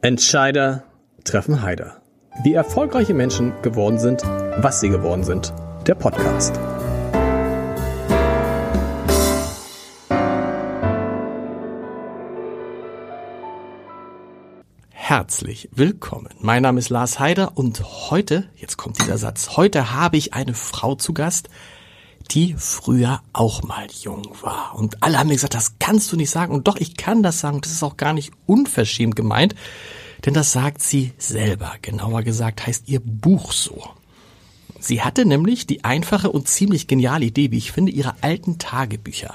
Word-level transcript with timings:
Entscheider 0.00 0.84
treffen 1.24 1.60
Heider. 1.60 2.00
Wie 2.44 2.54
erfolgreiche 2.54 3.14
Menschen 3.14 3.52
geworden 3.62 3.98
sind, 3.98 4.22
was 4.22 4.78
sie 4.78 4.90
geworden 4.90 5.24
sind. 5.24 5.52
Der 5.88 5.96
Podcast. 5.96 6.56
Herzlich 14.90 15.68
willkommen. 15.72 16.28
Mein 16.38 16.62
Name 16.62 16.78
ist 16.78 16.90
Lars 16.90 17.18
Heider 17.18 17.58
und 17.58 17.82
heute, 18.12 18.48
jetzt 18.54 18.76
kommt 18.76 19.00
dieser 19.00 19.18
Satz, 19.18 19.56
heute 19.56 19.92
habe 19.92 20.16
ich 20.16 20.32
eine 20.32 20.54
Frau 20.54 20.94
zu 20.94 21.12
Gast, 21.12 21.48
die 22.30 22.54
früher 22.58 23.22
auch 23.32 23.62
mal 23.62 23.86
jung 24.02 24.28
war. 24.42 24.74
Und 24.74 25.02
alle 25.02 25.18
haben 25.18 25.28
mir 25.28 25.34
gesagt, 25.34 25.54
das 25.54 25.78
kannst 25.78 26.12
du 26.12 26.16
nicht 26.16 26.30
sagen. 26.30 26.54
Und 26.54 26.68
doch, 26.68 26.76
ich 26.76 26.96
kann 26.96 27.22
das 27.22 27.40
sagen. 27.40 27.60
Das 27.60 27.72
ist 27.72 27.82
auch 27.82 27.96
gar 27.96 28.12
nicht 28.12 28.32
unverschämt 28.46 29.16
gemeint, 29.16 29.54
denn 30.24 30.34
das 30.34 30.52
sagt 30.52 30.82
sie 30.82 31.12
selber. 31.18 31.74
Genauer 31.82 32.22
gesagt 32.22 32.66
heißt 32.66 32.88
ihr 32.88 33.00
Buch 33.00 33.52
so. 33.52 33.82
Sie 34.80 35.02
hatte 35.02 35.24
nämlich 35.24 35.66
die 35.66 35.84
einfache 35.84 36.30
und 36.30 36.48
ziemlich 36.48 36.86
geniale 36.86 37.26
Idee, 37.26 37.50
wie 37.50 37.58
ich 37.58 37.72
finde, 37.72 37.92
ihre 37.92 38.14
alten 38.22 38.58
Tagebücher 38.58 39.34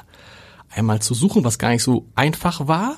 einmal 0.70 1.02
zu 1.02 1.14
suchen, 1.14 1.44
was 1.44 1.60
gar 1.60 1.70
nicht 1.70 1.84
so 1.84 2.06
einfach 2.16 2.68
war, 2.68 2.98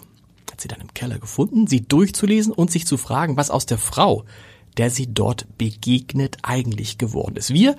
hat 0.52 0.62
sie 0.62 0.67
dann 0.67 0.80
im 0.80 0.94
Keller 0.94 1.20
gefunden, 1.20 1.67
sie 1.67 1.81
durchzulesen 1.81 2.53
und 2.53 2.72
sich 2.72 2.88
zu 2.88 2.95
fragen, 2.98 3.36
was 3.36 3.52
aus 3.52 3.66
der 3.66 3.77
Frau, 3.77 4.23
der 4.77 4.89
sie 4.89 5.14
dort 5.14 5.58
begegnet, 5.58 6.38
eigentlich 6.44 6.98
geworden 6.98 7.36
ist. 7.36 7.53
Wir, 7.53 7.75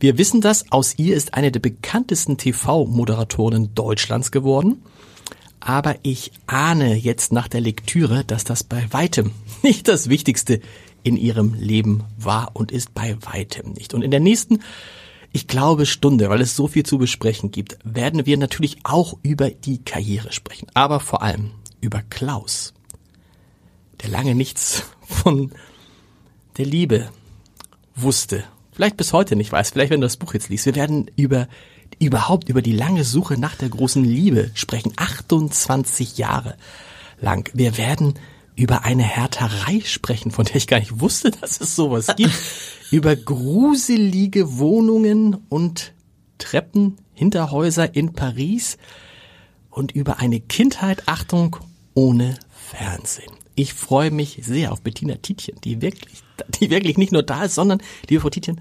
wir 0.00 0.18
wissen 0.18 0.40
das, 0.40 0.70
aus 0.70 0.98
ihr 0.98 1.16
ist 1.16 1.34
eine 1.34 1.52
der 1.52 1.60
bekanntesten 1.60 2.36
TV-Moderatorinnen 2.36 3.74
Deutschlands 3.74 4.30
geworden. 4.30 4.82
Aber 5.60 5.96
ich 6.02 6.32
ahne 6.46 6.94
jetzt 6.94 7.32
nach 7.32 7.48
der 7.48 7.60
Lektüre, 7.60 8.24
dass 8.24 8.44
das 8.44 8.64
bei 8.64 8.86
weitem 8.92 9.30
nicht 9.62 9.88
das 9.88 10.08
Wichtigste 10.08 10.60
in 11.02 11.16
ihrem 11.16 11.54
Leben 11.54 12.04
war 12.18 12.50
und 12.54 12.72
ist 12.72 12.94
bei 12.94 13.16
weitem 13.20 13.72
nicht. 13.72 13.94
Und 13.94 14.02
in 14.02 14.10
der 14.10 14.20
nächsten, 14.20 14.60
ich 15.32 15.46
glaube, 15.46 15.86
Stunde, 15.86 16.28
weil 16.28 16.40
es 16.40 16.56
so 16.56 16.66
viel 16.66 16.84
zu 16.84 16.98
besprechen 16.98 17.50
gibt, 17.50 17.78
werden 17.84 18.26
wir 18.26 18.36
natürlich 18.36 18.78
auch 18.84 19.16
über 19.22 19.50
die 19.50 19.82
Karriere 19.84 20.32
sprechen. 20.32 20.66
Aber 20.74 21.00
vor 21.00 21.22
allem 21.22 21.52
über 21.80 22.02
Klaus, 22.02 22.74
der 24.02 24.10
lange 24.10 24.34
nichts 24.34 24.84
von 25.06 25.52
der 26.56 26.66
Liebe 26.66 27.10
wusste 27.94 28.44
vielleicht 28.74 28.96
bis 28.96 29.12
heute 29.12 29.36
nicht 29.36 29.52
weiß, 29.52 29.70
vielleicht 29.70 29.90
wenn 29.90 30.00
du 30.00 30.06
das 30.06 30.16
Buch 30.16 30.34
jetzt 30.34 30.48
liest. 30.48 30.66
Wir 30.66 30.74
werden 30.74 31.10
über 31.16 31.48
überhaupt 31.98 32.48
über 32.48 32.62
die 32.62 32.72
lange 32.72 33.04
Suche 33.04 33.38
nach 33.38 33.54
der 33.54 33.68
großen 33.68 34.04
Liebe 34.04 34.50
sprechen. 34.54 34.92
28 34.96 36.18
Jahre 36.18 36.56
lang. 37.20 37.50
Wir 37.54 37.78
werden 37.78 38.14
über 38.56 38.84
eine 38.84 39.02
Härterei 39.02 39.80
sprechen, 39.84 40.30
von 40.30 40.44
der 40.44 40.56
ich 40.56 40.66
gar 40.66 40.78
nicht 40.78 41.00
wusste, 41.00 41.30
dass 41.40 41.60
es 41.60 41.76
sowas 41.76 42.14
gibt. 42.16 42.34
über 42.90 43.16
gruselige 43.16 44.58
Wohnungen 44.58 45.36
und 45.48 45.92
Treppen, 46.38 46.96
Hinterhäuser 47.12 47.94
in 47.94 48.12
Paris 48.12 48.76
und 49.70 49.92
über 49.92 50.18
eine 50.18 50.40
Kindheit, 50.40 51.04
Achtung, 51.06 51.56
ohne 51.94 52.36
Fernsehen. 52.50 53.32
Ich 53.54 53.72
freue 53.72 54.10
mich 54.10 54.40
sehr 54.42 54.72
auf 54.72 54.82
Bettina 54.82 55.14
Tietjen, 55.14 55.60
die 55.62 55.80
wirklich, 55.80 56.23
die 56.60 56.70
wirklich 56.70 56.98
nicht 56.98 57.12
nur 57.12 57.22
da 57.22 57.44
ist, 57.44 57.54
sondern, 57.54 57.82
liebe 58.08 58.20
Frau 58.20 58.30
Tietjen, 58.30 58.60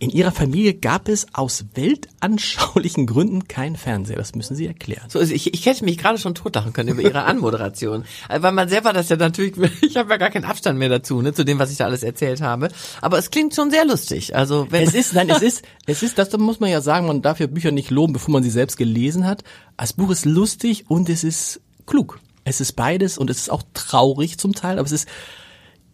in 0.00 0.10
Ihrer 0.10 0.30
Familie 0.30 0.74
gab 0.74 1.08
es 1.08 1.26
aus 1.32 1.64
weltanschaulichen 1.74 3.06
Gründen 3.06 3.48
kein 3.48 3.74
Fernseher. 3.74 4.16
Das 4.16 4.34
müssen 4.34 4.54
Sie 4.54 4.66
erklären. 4.66 5.10
So, 5.10 5.18
also 5.18 5.34
ich, 5.34 5.52
ich 5.52 5.66
hätte 5.66 5.84
mich 5.84 5.98
gerade 5.98 6.18
schon 6.18 6.36
totlachen 6.36 6.72
können 6.72 6.90
über 6.90 7.02
Ihre 7.02 7.24
Anmoderation. 7.24 8.04
Weil 8.28 8.52
man 8.52 8.68
selber 8.68 8.92
das 8.92 9.08
ja 9.08 9.16
natürlich, 9.16 9.54
ich 9.82 9.96
habe 9.96 10.10
ja 10.10 10.16
gar 10.16 10.30
keinen 10.30 10.44
Abstand 10.44 10.78
mehr 10.78 10.88
dazu, 10.88 11.20
ne, 11.20 11.32
zu 11.32 11.44
dem, 11.44 11.58
was 11.58 11.72
ich 11.72 11.78
da 11.78 11.86
alles 11.86 12.04
erzählt 12.04 12.40
habe. 12.40 12.68
Aber 13.00 13.18
es 13.18 13.30
klingt 13.30 13.54
schon 13.54 13.70
sehr 13.70 13.84
lustig. 13.84 14.36
Also 14.36 14.68
wenn 14.70 14.86
es 14.86 14.94
ist, 14.94 15.14
nein, 15.14 15.28
es 15.30 15.42
ist, 15.42 15.64
es 15.86 16.02
ist, 16.02 16.16
das 16.18 16.36
muss 16.38 16.60
man 16.60 16.70
ja 16.70 16.80
sagen, 16.80 17.06
man 17.06 17.22
darf 17.22 17.40
ja 17.40 17.48
Bücher 17.48 17.72
nicht 17.72 17.90
loben, 17.90 18.12
bevor 18.12 18.32
man 18.32 18.44
sie 18.44 18.50
selbst 18.50 18.76
gelesen 18.76 19.26
hat. 19.26 19.42
Das 19.76 19.94
Buch 19.94 20.10
ist 20.10 20.26
lustig 20.26 20.84
und 20.88 21.08
es 21.08 21.24
ist 21.24 21.60
klug. 21.86 22.20
Es 22.44 22.60
ist 22.60 22.74
beides 22.74 23.18
und 23.18 23.30
es 23.30 23.38
ist 23.38 23.50
auch 23.50 23.62
traurig 23.74 24.38
zum 24.38 24.54
Teil, 24.54 24.78
aber 24.78 24.86
es 24.86 24.92
ist 24.92 25.08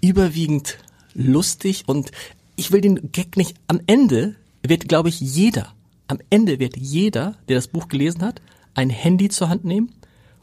überwiegend 0.03 0.77
lustig 1.15 1.85
und 1.87 2.11
ich 2.57 2.73
will 2.73 2.81
den 2.81 3.11
Gag 3.13 3.37
nicht 3.37 3.57
am 3.69 3.81
Ende 3.87 4.37
wird, 4.63 4.89
glaube 4.89 5.09
ich, 5.09 5.21
jeder, 5.21 5.75
am 6.09 6.19
Ende 6.31 6.59
wird 6.59 6.77
jeder, 6.77 7.37
der 7.49 7.57
das 7.57 7.69
Buch 7.69 7.89
gelesen 7.89 8.23
hat, 8.23 8.41
ein 8.75 8.91
Handy 8.91 9.29
zur 9.29 9.49
Hand 9.49 9.65
nehmen 9.65 9.93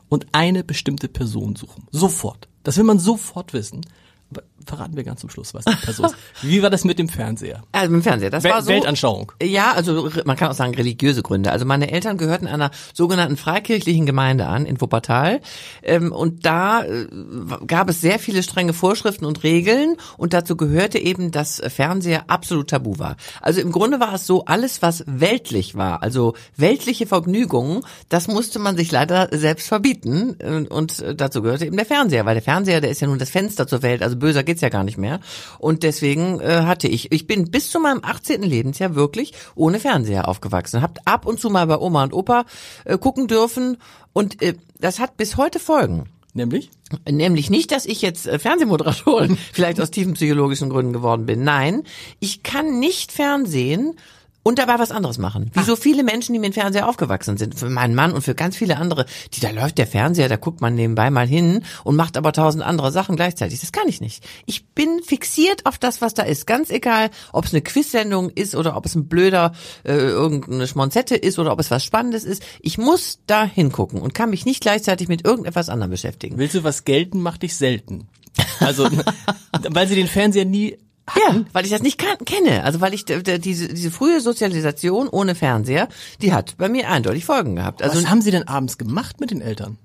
und 0.09 0.27
eine 0.31 0.63
bestimmte 0.63 1.07
Person 1.07 1.55
suchen. 1.55 1.87
Sofort. 1.91 2.47
Das 2.63 2.77
will 2.77 2.83
man 2.83 2.99
sofort 2.99 3.53
wissen 3.53 3.81
verraten 4.65 4.95
wir 4.95 5.03
ganz 5.03 5.21
zum 5.21 5.29
Schluss, 5.29 5.53
was 5.53 5.65
die 5.65 5.75
Person 5.75 6.05
ist. 6.07 6.15
Wie 6.41 6.61
war 6.61 6.69
das 6.69 6.83
mit 6.83 6.99
dem 6.99 7.09
Fernseher? 7.09 7.63
Also 7.71 7.91
mit 7.91 8.01
dem 8.01 8.03
Fernseher, 8.03 8.29
das 8.29 8.43
Wel 8.43 8.51
war 8.51 8.61
so. 8.61 8.69
Weltanschauung. 8.69 9.31
Ja, 9.41 9.73
also 9.73 10.09
man 10.25 10.37
kann 10.37 10.49
auch 10.49 10.55
sagen 10.55 10.73
religiöse 10.75 11.21
Gründe. 11.23 11.51
Also 11.51 11.65
meine 11.65 11.91
Eltern 11.91 12.17
gehörten 12.17 12.47
einer 12.47 12.71
sogenannten 12.93 13.37
freikirchlichen 13.37 14.05
Gemeinde 14.05 14.47
an 14.47 14.65
in 14.65 14.79
Wuppertal 14.79 15.41
ähm, 15.83 16.11
und 16.11 16.45
da 16.45 16.83
äh, 16.83 17.07
gab 17.67 17.89
es 17.89 18.01
sehr 18.01 18.19
viele 18.19 18.43
strenge 18.43 18.73
Vorschriften 18.73 19.25
und 19.25 19.43
Regeln 19.43 19.97
und 20.17 20.33
dazu 20.33 20.55
gehörte 20.55 20.99
eben, 20.99 21.31
dass 21.31 21.61
Fernseher 21.67 22.29
absolut 22.29 22.69
tabu 22.69 22.99
war. 22.99 23.17
Also 23.41 23.61
im 23.61 23.71
Grunde 23.71 23.99
war 23.99 24.13
es 24.13 24.25
so, 24.25 24.45
alles 24.45 24.81
was 24.81 25.03
weltlich 25.07 25.75
war, 25.75 26.01
also 26.01 26.35
weltliche 26.55 27.07
Vergnügungen, 27.07 27.83
das 28.09 28.27
musste 28.27 28.59
man 28.59 28.77
sich 28.77 28.91
leider 28.91 29.29
selbst 29.31 29.67
verbieten 29.67 30.35
äh, 30.39 30.67
und 30.67 31.03
dazu 31.15 31.41
gehörte 31.41 31.65
eben 31.65 31.77
der 31.77 31.85
Fernseher, 31.85 32.25
weil 32.25 32.35
der 32.35 32.43
Fernseher, 32.43 32.81
der 32.81 32.91
ist 32.91 33.01
ja 33.01 33.07
nun 33.07 33.19
das 33.19 33.29
Fenster 33.29 33.67
zur 33.67 33.81
Welt, 33.81 34.03
also 34.03 34.20
böser 34.21 34.43
geht's 34.43 34.61
ja 34.61 34.69
gar 34.69 34.83
nicht 34.83 34.97
mehr. 34.97 35.19
Und 35.59 35.83
deswegen 35.83 36.39
äh, 36.39 36.61
hatte 36.61 36.87
ich, 36.87 37.11
ich 37.11 37.27
bin 37.27 37.51
bis 37.51 37.69
zu 37.69 37.79
meinem 37.79 37.99
18. 38.03 38.41
Lebensjahr 38.43 38.95
wirklich 38.95 39.33
ohne 39.55 39.79
Fernseher 39.79 40.27
aufgewachsen. 40.27 40.81
Habt 40.81 41.05
ab 41.05 41.25
und 41.25 41.39
zu 41.39 41.49
mal 41.49 41.67
bei 41.67 41.77
Oma 41.77 42.03
und 42.03 42.13
Opa 42.13 42.45
äh, 42.85 42.97
gucken 42.97 43.27
dürfen 43.27 43.77
und 44.13 44.41
äh, 44.41 44.55
das 44.79 44.99
hat 44.99 45.17
bis 45.17 45.37
heute 45.37 45.59
Folgen. 45.59 46.05
Nämlich? 46.33 46.69
Nämlich 47.09 47.49
nicht, 47.49 47.71
dass 47.71 47.85
ich 47.85 48.01
jetzt 48.01 48.27
äh, 48.27 48.39
Fernsehmoderatorin 48.39 49.37
vielleicht 49.53 49.81
aus 49.81 49.91
tiefen 49.91 50.13
psychologischen 50.13 50.69
Gründen 50.69 50.93
geworden 50.93 51.25
bin. 51.25 51.43
Nein, 51.43 51.83
ich 52.19 52.43
kann 52.43 52.79
nicht 52.79 53.11
Fernsehen 53.11 53.95
und 54.43 54.59
dabei 54.59 54.79
was 54.79 54.91
anderes 54.91 55.17
machen. 55.17 55.51
Wie 55.53 55.59
Ach. 55.59 55.65
so 55.65 55.75
viele 55.75 56.03
Menschen, 56.03 56.33
die 56.33 56.39
mit 56.39 56.53
dem 56.53 56.53
Fernseher 56.53 56.87
aufgewachsen 56.87 57.37
sind. 57.37 57.57
Für 57.57 57.69
meinen 57.69 57.95
Mann 57.95 58.13
und 58.13 58.21
für 58.21 58.35
ganz 58.35 58.57
viele 58.57 58.77
andere, 58.77 59.05
die 59.33 59.39
da 59.39 59.51
läuft 59.51 59.77
der 59.77 59.87
Fernseher, 59.87 60.29
da 60.29 60.35
guckt 60.35 60.61
man 60.61 60.75
nebenbei 60.75 61.09
mal 61.09 61.27
hin 61.27 61.63
und 61.83 61.95
macht 61.95 62.17
aber 62.17 62.33
tausend 62.33 62.63
andere 62.63 62.91
Sachen 62.91 63.15
gleichzeitig. 63.15 63.59
Das 63.59 63.71
kann 63.71 63.87
ich 63.87 64.01
nicht. 64.01 64.23
Ich 64.45 64.67
bin 64.69 65.01
fixiert 65.03 65.65
auf 65.65 65.77
das, 65.77 66.01
was 66.01 66.13
da 66.13 66.23
ist. 66.23 66.47
Ganz 66.47 66.69
egal, 66.69 67.09
ob 67.33 67.45
es 67.45 67.53
eine 67.53 67.61
Quizsendung 67.61 68.29
ist 68.29 68.55
oder 68.55 68.75
ob 68.75 68.85
es 68.85 68.95
ein 68.95 69.07
blöder 69.07 69.53
äh, 69.83 69.93
irgendeine 69.93 70.67
Schmonzette 70.67 71.15
ist 71.15 71.37
oder 71.39 71.51
ob 71.51 71.59
es 71.59 71.71
was 71.71 71.83
Spannendes 71.83 72.23
ist. 72.23 72.43
Ich 72.61 72.77
muss 72.77 73.19
da 73.27 73.45
hingucken 73.45 74.01
und 74.01 74.13
kann 74.13 74.29
mich 74.29 74.45
nicht 74.45 74.61
gleichzeitig 74.61 75.07
mit 75.07 75.25
irgendetwas 75.25 75.69
anderem 75.69 75.91
beschäftigen. 75.91 76.37
Willst 76.37 76.55
du 76.55 76.63
was 76.63 76.83
gelten, 76.85 77.21
mach 77.21 77.37
dich 77.37 77.55
selten. 77.55 78.07
Also, 78.59 78.87
weil 79.69 79.87
sie 79.87 79.95
den 79.95 80.07
Fernseher 80.07 80.45
nie 80.45 80.77
hatten. 81.15 81.39
Ja, 81.39 81.45
weil 81.53 81.65
ich 81.65 81.71
das 81.71 81.81
nicht 81.81 81.97
kann, 81.97 82.17
kenne. 82.25 82.63
Also 82.63 82.81
weil 82.81 82.93
ich 82.93 83.05
diese, 83.05 83.67
diese 83.67 83.91
frühe 83.91 84.21
Sozialisation 84.21 85.07
ohne 85.07 85.35
Fernseher, 85.35 85.87
die 86.21 86.33
hat 86.33 86.55
bei 86.57 86.69
mir 86.69 86.89
eindeutig 86.89 87.25
Folgen 87.25 87.55
gehabt. 87.55 87.81
Also 87.81 87.97
Was 87.97 88.09
haben 88.09 88.21
Sie 88.21 88.31
denn 88.31 88.47
abends 88.47 88.77
gemacht 88.77 89.19
mit 89.19 89.31
den 89.31 89.41
Eltern? 89.41 89.77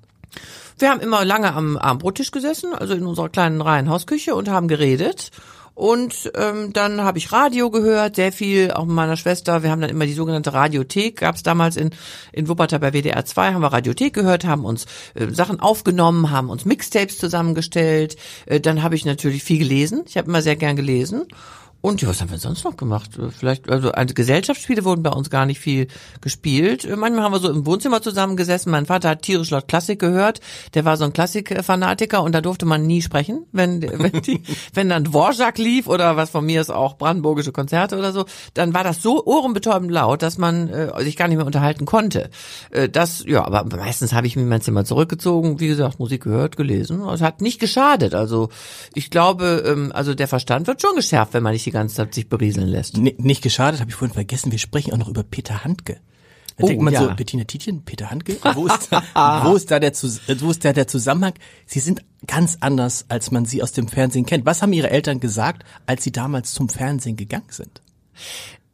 Wir 0.79 0.91
haben 0.91 1.01
immer 1.01 1.25
lange 1.25 1.55
am 1.55 1.79
Abendbrottisch 1.79 2.31
gesessen, 2.31 2.75
also 2.75 2.95
in 2.95 3.07
unserer 3.07 3.31
kleinen 3.31 3.63
Reihenhausküche 3.63 4.35
und 4.35 4.49
haben 4.49 4.69
geredet. 4.69 5.31
Und 5.77 6.33
ähm, 6.35 6.73
dann 6.73 7.03
habe 7.03 7.19
ich 7.19 7.33
Radio 7.33 7.71
gehört, 7.71 8.17
sehr 8.17 8.33
viel, 8.33 8.73
auch 8.73 8.87
mit 8.87 8.95
meiner 8.95 9.19
Schwester. 9.19 9.63
Wir 9.63 9.71
haben 9.71 9.83
dann 9.83 9.91
immer 9.91 10.07
die 10.07 10.15
sogenannte 10.15 10.55
Radiothek, 10.55 11.19
gab 11.19 11.35
es 11.35 11.43
damals 11.43 11.77
in, 11.77 11.91
in 12.33 12.49
Wuppertal 12.49 12.81
bei 12.81 12.93
WDR 12.95 13.27
2, 13.27 13.53
haben 13.53 13.61
wir 13.61 13.75
Radiothek 13.75 14.15
gehört, 14.15 14.47
haben 14.47 14.65
uns 14.65 14.87
äh, 15.15 15.27
Sachen 15.31 15.61
aufgenommen, 15.61 16.31
haben 16.31 16.49
uns 16.49 16.65
Mixtapes 16.65 17.19
zusammengestellt. 17.19 18.17
Äh, 18.47 18.59
dann 18.59 18.83
habe 18.83 18.95
ich 18.95 19.05
natürlich 19.05 19.45
viel 19.45 19.59
gelesen. 19.59 20.05
Ich 20.09 20.17
habe 20.17 20.29
immer 20.29 20.41
sehr 20.41 20.57
gern 20.57 20.77
gelesen. 20.77 21.27
Und 21.81 22.03
ja, 22.03 22.09
was 22.09 22.21
haben 22.21 22.31
wir 22.31 22.39
sonst 22.39 22.65
noch 22.65 22.77
gemacht? 22.77 23.11
Vielleicht, 23.39 23.71
also, 23.71 23.93
also 23.93 24.13
Gesellschaftsspiele 24.13 24.85
wurden 24.85 25.05
bei 25.05 25.11
uns 25.11 25.31
gar 25.31 25.47
nicht 25.47 25.61
viel 25.61 25.87
gespielt. 26.21 26.89
Manchmal 26.97 27.23
haben 27.23 27.33
wir 27.33 27.39
so 27.39 27.49
im 27.49 27.65
Wohnzimmer 27.65 28.03
zusammengesessen. 28.03 28.73
Mein 28.73 28.87
Vater 28.87 29.11
hat 29.11 29.23
tierisch 29.23 29.51
laut 29.51 29.69
Klassik 29.69 30.01
gehört. 30.01 30.41
Der 30.75 30.85
war 30.85 30.97
so 30.97 31.05
ein 31.05 31.13
Klassikfanatiker 31.13 32.23
und 32.23 32.33
da 32.33 32.41
durfte 32.41 32.67
man 32.67 32.87
nie 32.87 33.03
sprechen, 33.03 33.47
wenn, 33.53 33.83
wenn, 33.83 34.21
die, 34.23 34.43
wenn 34.75 34.89
dann 34.89 35.05
Dvorak 35.05 35.59
lief 35.59 35.87
oder 35.87 36.17
was 36.17 36.31
von 36.31 36.45
mir 36.45 36.61
ist 36.61 36.71
auch 36.71 36.97
brandenburgische 36.97 37.53
Konzerte 37.53 37.97
oder 37.97 38.13
so, 38.13 38.25
dann 38.55 38.75
war 38.75 38.83
das 38.83 39.03
so 39.03 39.25
ohrenbetäubend 39.25 39.93
laut, 39.93 40.23
dass 40.23 40.39
man 40.39 40.69
äh, 40.69 41.05
sich 41.05 41.17
gar 41.17 41.29
nicht 41.29 41.37
mehr 41.37 41.47
unterhalten 41.47 41.85
konnte. 41.85 42.31
Äh, 42.71 42.89
das, 42.89 43.23
ja, 43.27 43.45
aber 43.45 43.65
meistens 43.77 44.13
habe 44.13 44.27
ich 44.27 44.35
mich 44.35 44.43
in 44.43 44.49
mein 44.49 44.61
Zimmer 44.61 44.85
zurückgezogen, 44.85 45.61
wie 45.61 45.69
gesagt, 45.69 46.01
Musik 46.01 46.25
gehört, 46.25 46.57
gelesen. 46.57 47.01
Es 47.09 47.21
hat 47.21 47.41
nicht 47.41 47.61
geschadet. 47.61 48.15
Also 48.15 48.49
ich 48.95 49.11
glaube, 49.11 49.63
ähm, 49.67 49.93
also 49.95 50.15
der 50.15 50.27
Verstand 50.27 50.67
wird 50.67 50.83
schon 50.83 50.97
geschärft, 50.97 51.35
wenn 51.35 51.43
man 51.43 51.53
nicht 51.53 51.66
die 51.67 51.71
ganze 51.73 51.97
Zeit 51.97 52.15
sich 52.15 52.29
berieseln 52.29 52.69
lässt. 52.69 52.97
N 52.97 53.13
nicht 53.19 53.43
geschadet, 53.43 53.81
habe 53.81 53.91
ich 53.91 53.97
vorhin 53.97 54.15
vergessen. 54.15 54.53
Wir 54.53 54.59
sprechen 54.59 54.93
auch 54.93 54.99
noch 54.99 55.09
über 55.09 55.23
Peter 55.23 55.65
Handke. 55.65 55.99
Da 56.57 56.65
Oh, 56.65 56.69
denkt 56.69 56.83
man 56.83 56.95
so, 56.95 57.03
ja. 57.09 57.15
Bettina 57.15 57.45
Tietjen, 57.45 57.85
Peter 57.85 58.11
Handke, 58.11 58.39
wo 58.55 58.67
ist, 58.67 58.91
wo 59.43 59.55
ist 59.55 59.71
da 59.71 59.79
der, 59.79 59.93
wo 59.93 60.51
ist 60.51 60.65
da 60.65 60.73
der 60.73 60.87
Zusammenhang? 60.89 61.35
Sie 61.67 61.81
sind 61.81 62.03
ganz 62.27 62.57
anders, 62.61 63.05
als 63.09 63.31
man 63.31 63.45
sie 63.45 63.63
aus 63.63 63.73
dem 63.73 63.89
Fernsehen 63.89 64.25
kennt. 64.25 64.47
Was 64.47 64.63
haben 64.63 64.73
Ihre 64.73 64.89
Eltern 64.89 65.21
gesagt, 65.21 65.65
als 65.85 66.03
Sie 66.03 66.13
damals 66.13 66.53
zum 66.53 66.71
Fernsehen 66.71 67.17
gegangen 67.17 67.51
sind? 67.51 67.83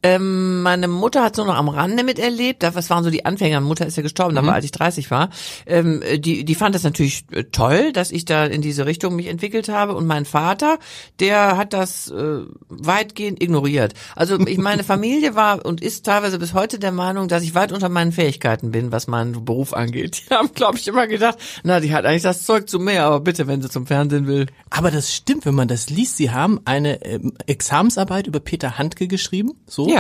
Ähm, 0.03 0.63
meine 0.63 0.89
Mutter 0.89 1.23
hat 1.23 1.37
so 1.37 1.45
noch 1.45 1.57
am 1.57 1.69
Rande 1.69 2.03
miterlebt. 2.03 2.63
Das 2.63 2.91
waren 2.91 3.05
so 3.05 3.11
die 3.11 3.25
Anfänger. 3.25 3.61
Meine 3.61 3.69
Mutter 3.69 3.87
ist 3.87 3.97
ja 3.97 4.03
gestorben, 4.03 4.37
aber 4.37 4.53
als 4.53 4.65
ich 4.65 4.73
30 4.73 5.11
war. 5.11 5.31
Ähm, 5.67 6.03
die, 6.17 6.45
die 6.45 6.55
fand 6.55 6.75
das 6.75 6.83
natürlich 6.83 7.25
äh, 7.31 7.45
toll, 7.45 7.93
dass 7.93 8.11
ich 8.11 8.25
da 8.25 8.47
in 8.47 8.63
diese 8.63 8.87
Richtung 8.87 9.15
mich 9.17 9.29
entwickelt 9.29 9.69
habe. 9.69 9.95
Und 9.95 10.07
mein 10.07 10.25
Vater, 10.25 10.79
der 11.21 11.57
hat 11.57 11.73
das 11.73 12.11
äh, 12.11 12.41
weitgehend 12.69 13.43
ignoriert. 13.43 13.95
Also 14.17 14.39
ich 14.41 14.59
meine 14.73 14.85
Familie 14.85 15.35
war 15.35 15.65
und 15.65 15.81
ist 15.81 16.05
teilweise 16.05 16.39
bis 16.39 16.55
heute 16.55 16.79
der 16.79 16.93
Meinung, 16.93 17.29
dass 17.29 17.43
ich 17.43 17.55
weit 17.55 17.73
unter 17.73 17.89
meinen 17.89 18.13
Fähigkeiten 18.13 18.73
bin, 18.73 18.93
was 18.93 19.07
meinen 19.07 19.45
Beruf 19.45 19.73
angeht. 19.73 20.23
Die 20.29 20.35
haben, 20.35 20.53
glaube 20.55 20.79
ich, 20.79 20.89
immer 20.89 21.07
gedacht, 21.07 21.39
na, 21.63 21.81
die 21.81 21.93
hat 21.95 22.05
eigentlich 22.05 22.23
das 22.23 22.45
Zeug 22.45 22.69
zu 22.69 22.79
mehr, 22.79 23.05
aber 23.05 23.21
bitte, 23.21 23.47
wenn 23.47 23.63
sie 23.63 23.71
zum 23.71 23.87
Fernsehen 23.87 24.27
will. 24.27 24.47
Aber 24.71 24.91
das 24.91 25.15
stimmt, 25.15 25.47
wenn 25.47 25.55
man 25.55 25.69
das 25.69 25.91
liest. 25.91 26.17
Sie 26.17 26.31
haben 26.31 26.61
eine 26.65 27.05
ähm, 27.05 27.35
Examensarbeit 27.47 28.27
über 28.27 28.41
Peter 28.41 28.79
Handke 28.79 29.07
geschrieben, 29.07 29.53
so 29.67 29.89
Ja, 29.89 29.92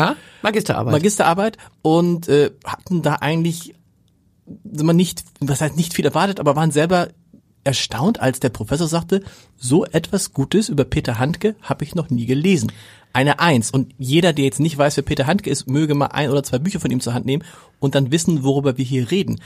Magisterarbeit. 0.43 0.93
Magisterarbeit 0.93 1.59
und 1.83 2.29
äh, 2.29 2.51
hatten 2.65 3.03
da 3.03 3.17
eigentlich 3.17 3.75
sind 4.65 4.87
wir 4.87 4.93
nicht, 4.93 5.25
was 5.41 5.61
heißt 5.61 5.77
nicht 5.77 5.95
viel 5.95 6.05
erwartet, 6.05 6.41
aber 6.41 6.57
waren 6.57 6.71
selber 6.71 7.09
erstaunt, 7.65 8.21
als 8.21 8.41
der 8.41 8.49
Professor 8.49 8.89
sagte, 8.89 9.23
so 9.57 9.85
etwas 9.85 10.33
Gutes 10.33 10.69
über 10.69 10.85
Peter 10.85 11.19
Handke 11.19 11.55
habe 11.63 11.85
ich 11.85 11.95
noch 11.95 12.11
nie 12.11 12.27
gelesen. 12.27 12.73
Eine 13.13 13.39
Eins. 13.41 13.71
Und 13.71 13.95
jeder, 13.99 14.33
der 14.33 14.45
jetzt 14.45 14.59
nicht 14.59 14.77
weiß, 14.77 14.97
wer 14.97 15.05
Peter 15.05 15.27
Handke 15.27 15.51
ist, 15.51 15.69
möge 15.69 15.95
mal 15.95 16.07
ein 16.07 16.31
oder 16.31 16.43
zwei 16.43 16.59
Bücher 16.59 16.81
von 16.81 16.91
ihm 16.91 17.01
zur 17.01 17.15
Hand 17.15 17.27
nehmen 17.27 17.45
und 17.79 17.95
dann 17.95 18.11
wissen, 18.11 18.43
worüber 18.43 18.79
wir 18.79 18.85
hier 18.85 19.11
reden. 19.11 19.41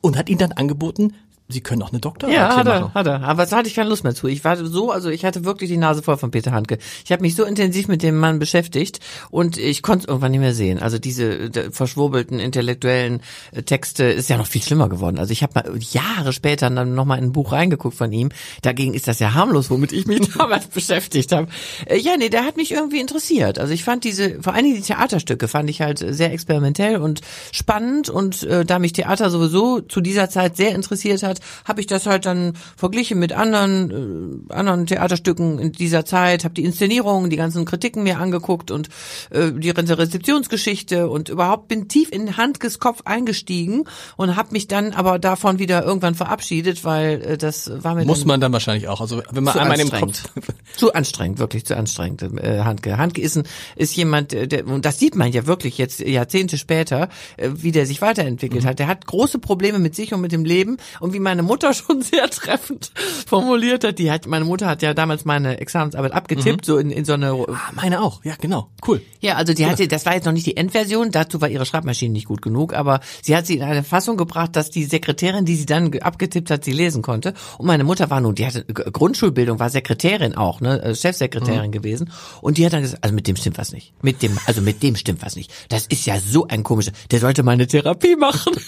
Und 0.00 0.16
hat 0.16 0.28
ihnen 0.28 0.38
dann 0.38 0.52
angeboten, 0.52 1.14
Sie 1.48 1.60
können 1.60 1.82
auch 1.82 1.90
eine 1.90 2.00
Doktorarbeit 2.00 2.38
Ja, 2.38 2.56
hat 2.56 2.66
er, 2.66 2.80
machen. 2.80 2.94
hat 2.94 3.06
er. 3.06 3.22
Aber 3.24 3.44
da 3.46 3.56
hatte 3.56 3.68
ich 3.68 3.74
keine 3.74 3.88
Lust 3.90 4.04
mehr 4.04 4.14
zu. 4.14 4.26
Ich 4.26 4.44
war 4.44 4.56
so, 4.56 4.90
also 4.90 5.10
ich 5.10 5.24
hatte 5.24 5.44
wirklich 5.44 5.68
die 5.70 5.76
Nase 5.76 6.02
voll 6.02 6.16
von 6.16 6.30
Peter 6.30 6.52
Handke. 6.52 6.78
Ich 7.04 7.12
habe 7.12 7.22
mich 7.22 7.34
so 7.34 7.44
intensiv 7.44 7.88
mit 7.88 8.02
dem 8.02 8.16
Mann 8.16 8.38
beschäftigt 8.38 9.00
und 9.30 9.58
ich 9.58 9.82
konnte 9.82 10.04
es 10.04 10.08
irgendwann 10.08 10.30
nicht 10.30 10.40
mehr 10.40 10.54
sehen. 10.54 10.78
Also 10.80 10.98
diese 10.98 11.24
äh, 11.24 11.70
verschwurbelten 11.70 12.38
intellektuellen 12.38 13.20
äh, 13.52 13.62
Texte 13.62 14.04
ist 14.04 14.30
ja 14.30 14.38
noch 14.38 14.46
viel 14.46 14.62
schlimmer 14.62 14.88
geworden. 14.88 15.18
Also 15.18 15.32
ich 15.32 15.42
habe 15.42 15.52
mal 15.54 15.78
Jahre 15.78 16.32
später 16.32 16.70
dann 16.70 16.94
noch 16.94 17.04
mal 17.04 17.16
in 17.16 17.24
ein 17.24 17.32
Buch 17.32 17.52
reingeguckt 17.52 17.96
von 17.96 18.12
ihm. 18.12 18.30
Dagegen 18.62 18.94
ist 18.94 19.08
das 19.08 19.18
ja 19.18 19.34
harmlos, 19.34 19.70
womit 19.70 19.92
ich 19.92 20.06
mich 20.06 20.20
damals 20.38 20.68
beschäftigt 20.68 21.32
habe. 21.32 21.48
Äh, 21.86 21.98
ja, 21.98 22.16
nee, 22.16 22.30
der 22.30 22.44
hat 22.44 22.56
mich 22.56 22.72
irgendwie 22.72 23.00
interessiert. 23.00 23.58
Also 23.58 23.74
ich 23.74 23.84
fand 23.84 24.04
diese, 24.04 24.40
vor 24.42 24.54
allen 24.54 24.64
Dingen 24.64 24.76
die 24.76 24.82
Theaterstücke 24.82 25.48
fand 25.48 25.68
ich 25.68 25.80
halt 25.82 25.98
sehr 25.98 26.32
experimentell 26.32 26.96
und 26.96 27.20
spannend 27.52 28.08
und 28.08 28.42
äh, 28.44 28.64
da 28.64 28.78
mich 28.78 28.92
Theater 28.92 29.30
sowieso 29.30 29.80
zu 29.80 30.00
dieser 30.00 30.30
Zeit 30.30 30.56
sehr 30.56 30.74
interessiert 30.74 31.22
hat, 31.22 31.31
habe 31.64 31.80
ich 31.80 31.86
das 31.86 32.06
halt 32.06 32.26
dann 32.26 32.54
verglichen 32.76 33.18
mit 33.18 33.32
anderen 33.32 34.48
äh, 34.50 34.52
anderen 34.52 34.86
Theaterstücken 34.86 35.58
in 35.58 35.72
dieser 35.72 36.04
Zeit, 36.04 36.44
habe 36.44 36.54
die 36.54 36.64
Inszenierungen, 36.64 37.30
die 37.30 37.36
ganzen 37.36 37.64
Kritiken 37.64 38.02
mir 38.02 38.18
angeguckt 38.18 38.70
und 38.70 38.88
äh, 39.30 39.52
die 39.52 39.72
ganze 39.72 39.98
Rezeptionsgeschichte 39.98 41.08
und 41.08 41.28
überhaupt 41.28 41.68
bin 41.68 41.88
tief 41.88 42.10
in 42.10 42.36
Handkes 42.36 42.78
Kopf 42.78 43.02
eingestiegen 43.04 43.84
und 44.16 44.36
habe 44.36 44.48
mich 44.52 44.68
dann 44.68 44.92
aber 44.92 45.18
davon 45.18 45.58
wieder 45.58 45.84
irgendwann 45.84 46.14
verabschiedet, 46.14 46.84
weil 46.84 47.22
äh, 47.22 47.38
das 47.38 47.70
war 47.82 47.94
mir 47.94 48.04
Muss 48.04 48.24
man 48.24 48.40
dann 48.40 48.52
wahrscheinlich 48.52 48.88
auch. 48.88 49.00
Also 49.00 49.22
wenn 49.30 49.44
man 49.44 49.54
zu 49.54 49.60
einmal 49.60 49.80
im 49.80 49.82
anstrengend. 49.82 50.22
Kopf 50.34 50.48
zu 50.76 50.92
anstrengend, 50.92 51.38
wirklich 51.38 51.64
zu 51.64 51.76
anstrengend, 51.76 52.22
äh, 52.22 52.60
Handke. 52.60 52.98
Handke 52.98 53.20
ist, 53.20 53.36
ein, 53.36 53.44
ist 53.76 53.96
jemand, 53.96 54.32
äh, 54.32 54.48
der, 54.48 54.66
und 54.66 54.84
das 54.84 54.98
sieht 54.98 55.14
man 55.14 55.32
ja 55.32 55.46
wirklich 55.46 55.78
jetzt 55.78 56.00
Jahrzehnte 56.00 56.58
später, 56.58 57.08
äh, 57.36 57.50
wie 57.54 57.72
der 57.72 57.86
sich 57.86 58.02
weiterentwickelt 58.02 58.64
hat. 58.64 58.78
Der 58.78 58.86
hat 58.86 59.06
große 59.06 59.38
Probleme 59.38 59.78
mit 59.78 59.94
sich 59.94 60.12
und 60.12 60.20
mit 60.20 60.32
dem 60.32 60.44
Leben 60.44 60.76
und 61.00 61.12
wie 61.12 61.20
meine 61.22 61.42
Mutter 61.42 61.72
schon 61.74 62.02
sehr 62.02 62.28
treffend 62.28 62.92
formuliert 63.26 63.84
hat, 63.84 63.98
die 63.98 64.10
hat, 64.10 64.26
meine 64.26 64.44
Mutter 64.44 64.66
hat 64.66 64.82
ja 64.82 64.92
damals 64.94 65.24
meine 65.24 65.58
Examensarbeit 65.60 66.12
abgetippt, 66.12 66.64
so 66.66 66.76
in, 66.78 66.90
in 66.90 67.04
so 67.04 67.14
eine 67.14 67.32
Ah, 67.32 67.70
meine 67.74 68.02
auch. 68.02 68.24
Ja, 68.24 68.34
genau. 68.40 68.68
Cool. 68.86 69.00
ja, 69.20 69.36
also 69.36 69.54
die 69.54 69.66
hat 69.66 69.76
sie, 69.78 69.88
das 69.88 70.04
war 70.06 70.14
jetzt 70.14 70.24
noch 70.26 70.32
nicht 70.32 70.46
die 70.46 70.56
Endversion, 70.56 71.10
dazu 71.10 71.40
war 71.40 71.48
ihre 71.48 71.64
Schreibmaschine 71.66 72.12
nicht 72.12 72.26
gut 72.26 72.42
genug, 72.42 72.74
aber 72.74 73.00
sie 73.22 73.36
hat 73.36 73.46
sie 73.46 73.56
in 73.56 73.62
eine 73.62 73.82
Fassung 73.84 74.16
gebracht, 74.16 74.56
dass 74.56 74.70
die 74.70 74.84
Sekretärin, 74.84 75.44
die 75.44 75.56
sie 75.56 75.66
dann 75.66 75.90
ge- 75.90 76.00
abgetippt 76.02 76.50
hat, 76.50 76.64
sie 76.64 76.72
lesen 76.72 77.02
konnte. 77.02 77.34
Und 77.58 77.66
meine 77.66 77.84
Mutter 77.84 78.10
war 78.10 78.20
nun, 78.20 78.34
die 78.34 78.46
hatte 78.46 78.64
Grundschulbildung, 78.64 79.58
war 79.58 79.70
Sekretärin 79.70 80.34
auch, 80.34 80.60
ne, 80.60 80.82
äh, 80.82 80.94
Chefsekretärin 80.94 81.70
gewesen. 81.72 82.10
Und 82.40 82.58
die 82.58 82.66
hat 82.66 82.72
dann 82.72 82.82
gesagt, 82.82 83.02
also 83.04 83.14
mit 83.14 83.26
dem 83.28 83.36
stimmt 83.36 83.58
was 83.58 83.72
nicht. 83.72 83.92
Mit 84.02 84.22
dem, 84.22 84.38
also 84.46 84.60
mit 84.60 84.82
dem 84.82 84.96
stimmt 84.96 85.22
was 85.22 85.36
nicht. 85.36 85.52
Das 85.68 85.86
ist 85.86 86.06
ja 86.06 86.18
so 86.20 86.46
ein 86.48 86.62
komischer, 86.64 86.92
der 87.10 87.20
sollte 87.20 87.42
mal 87.42 87.52
eine 87.52 87.66
Therapie 87.66 88.16
machen. 88.16 88.52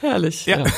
Herrlich. 0.00 0.46
Ja. 0.46 0.64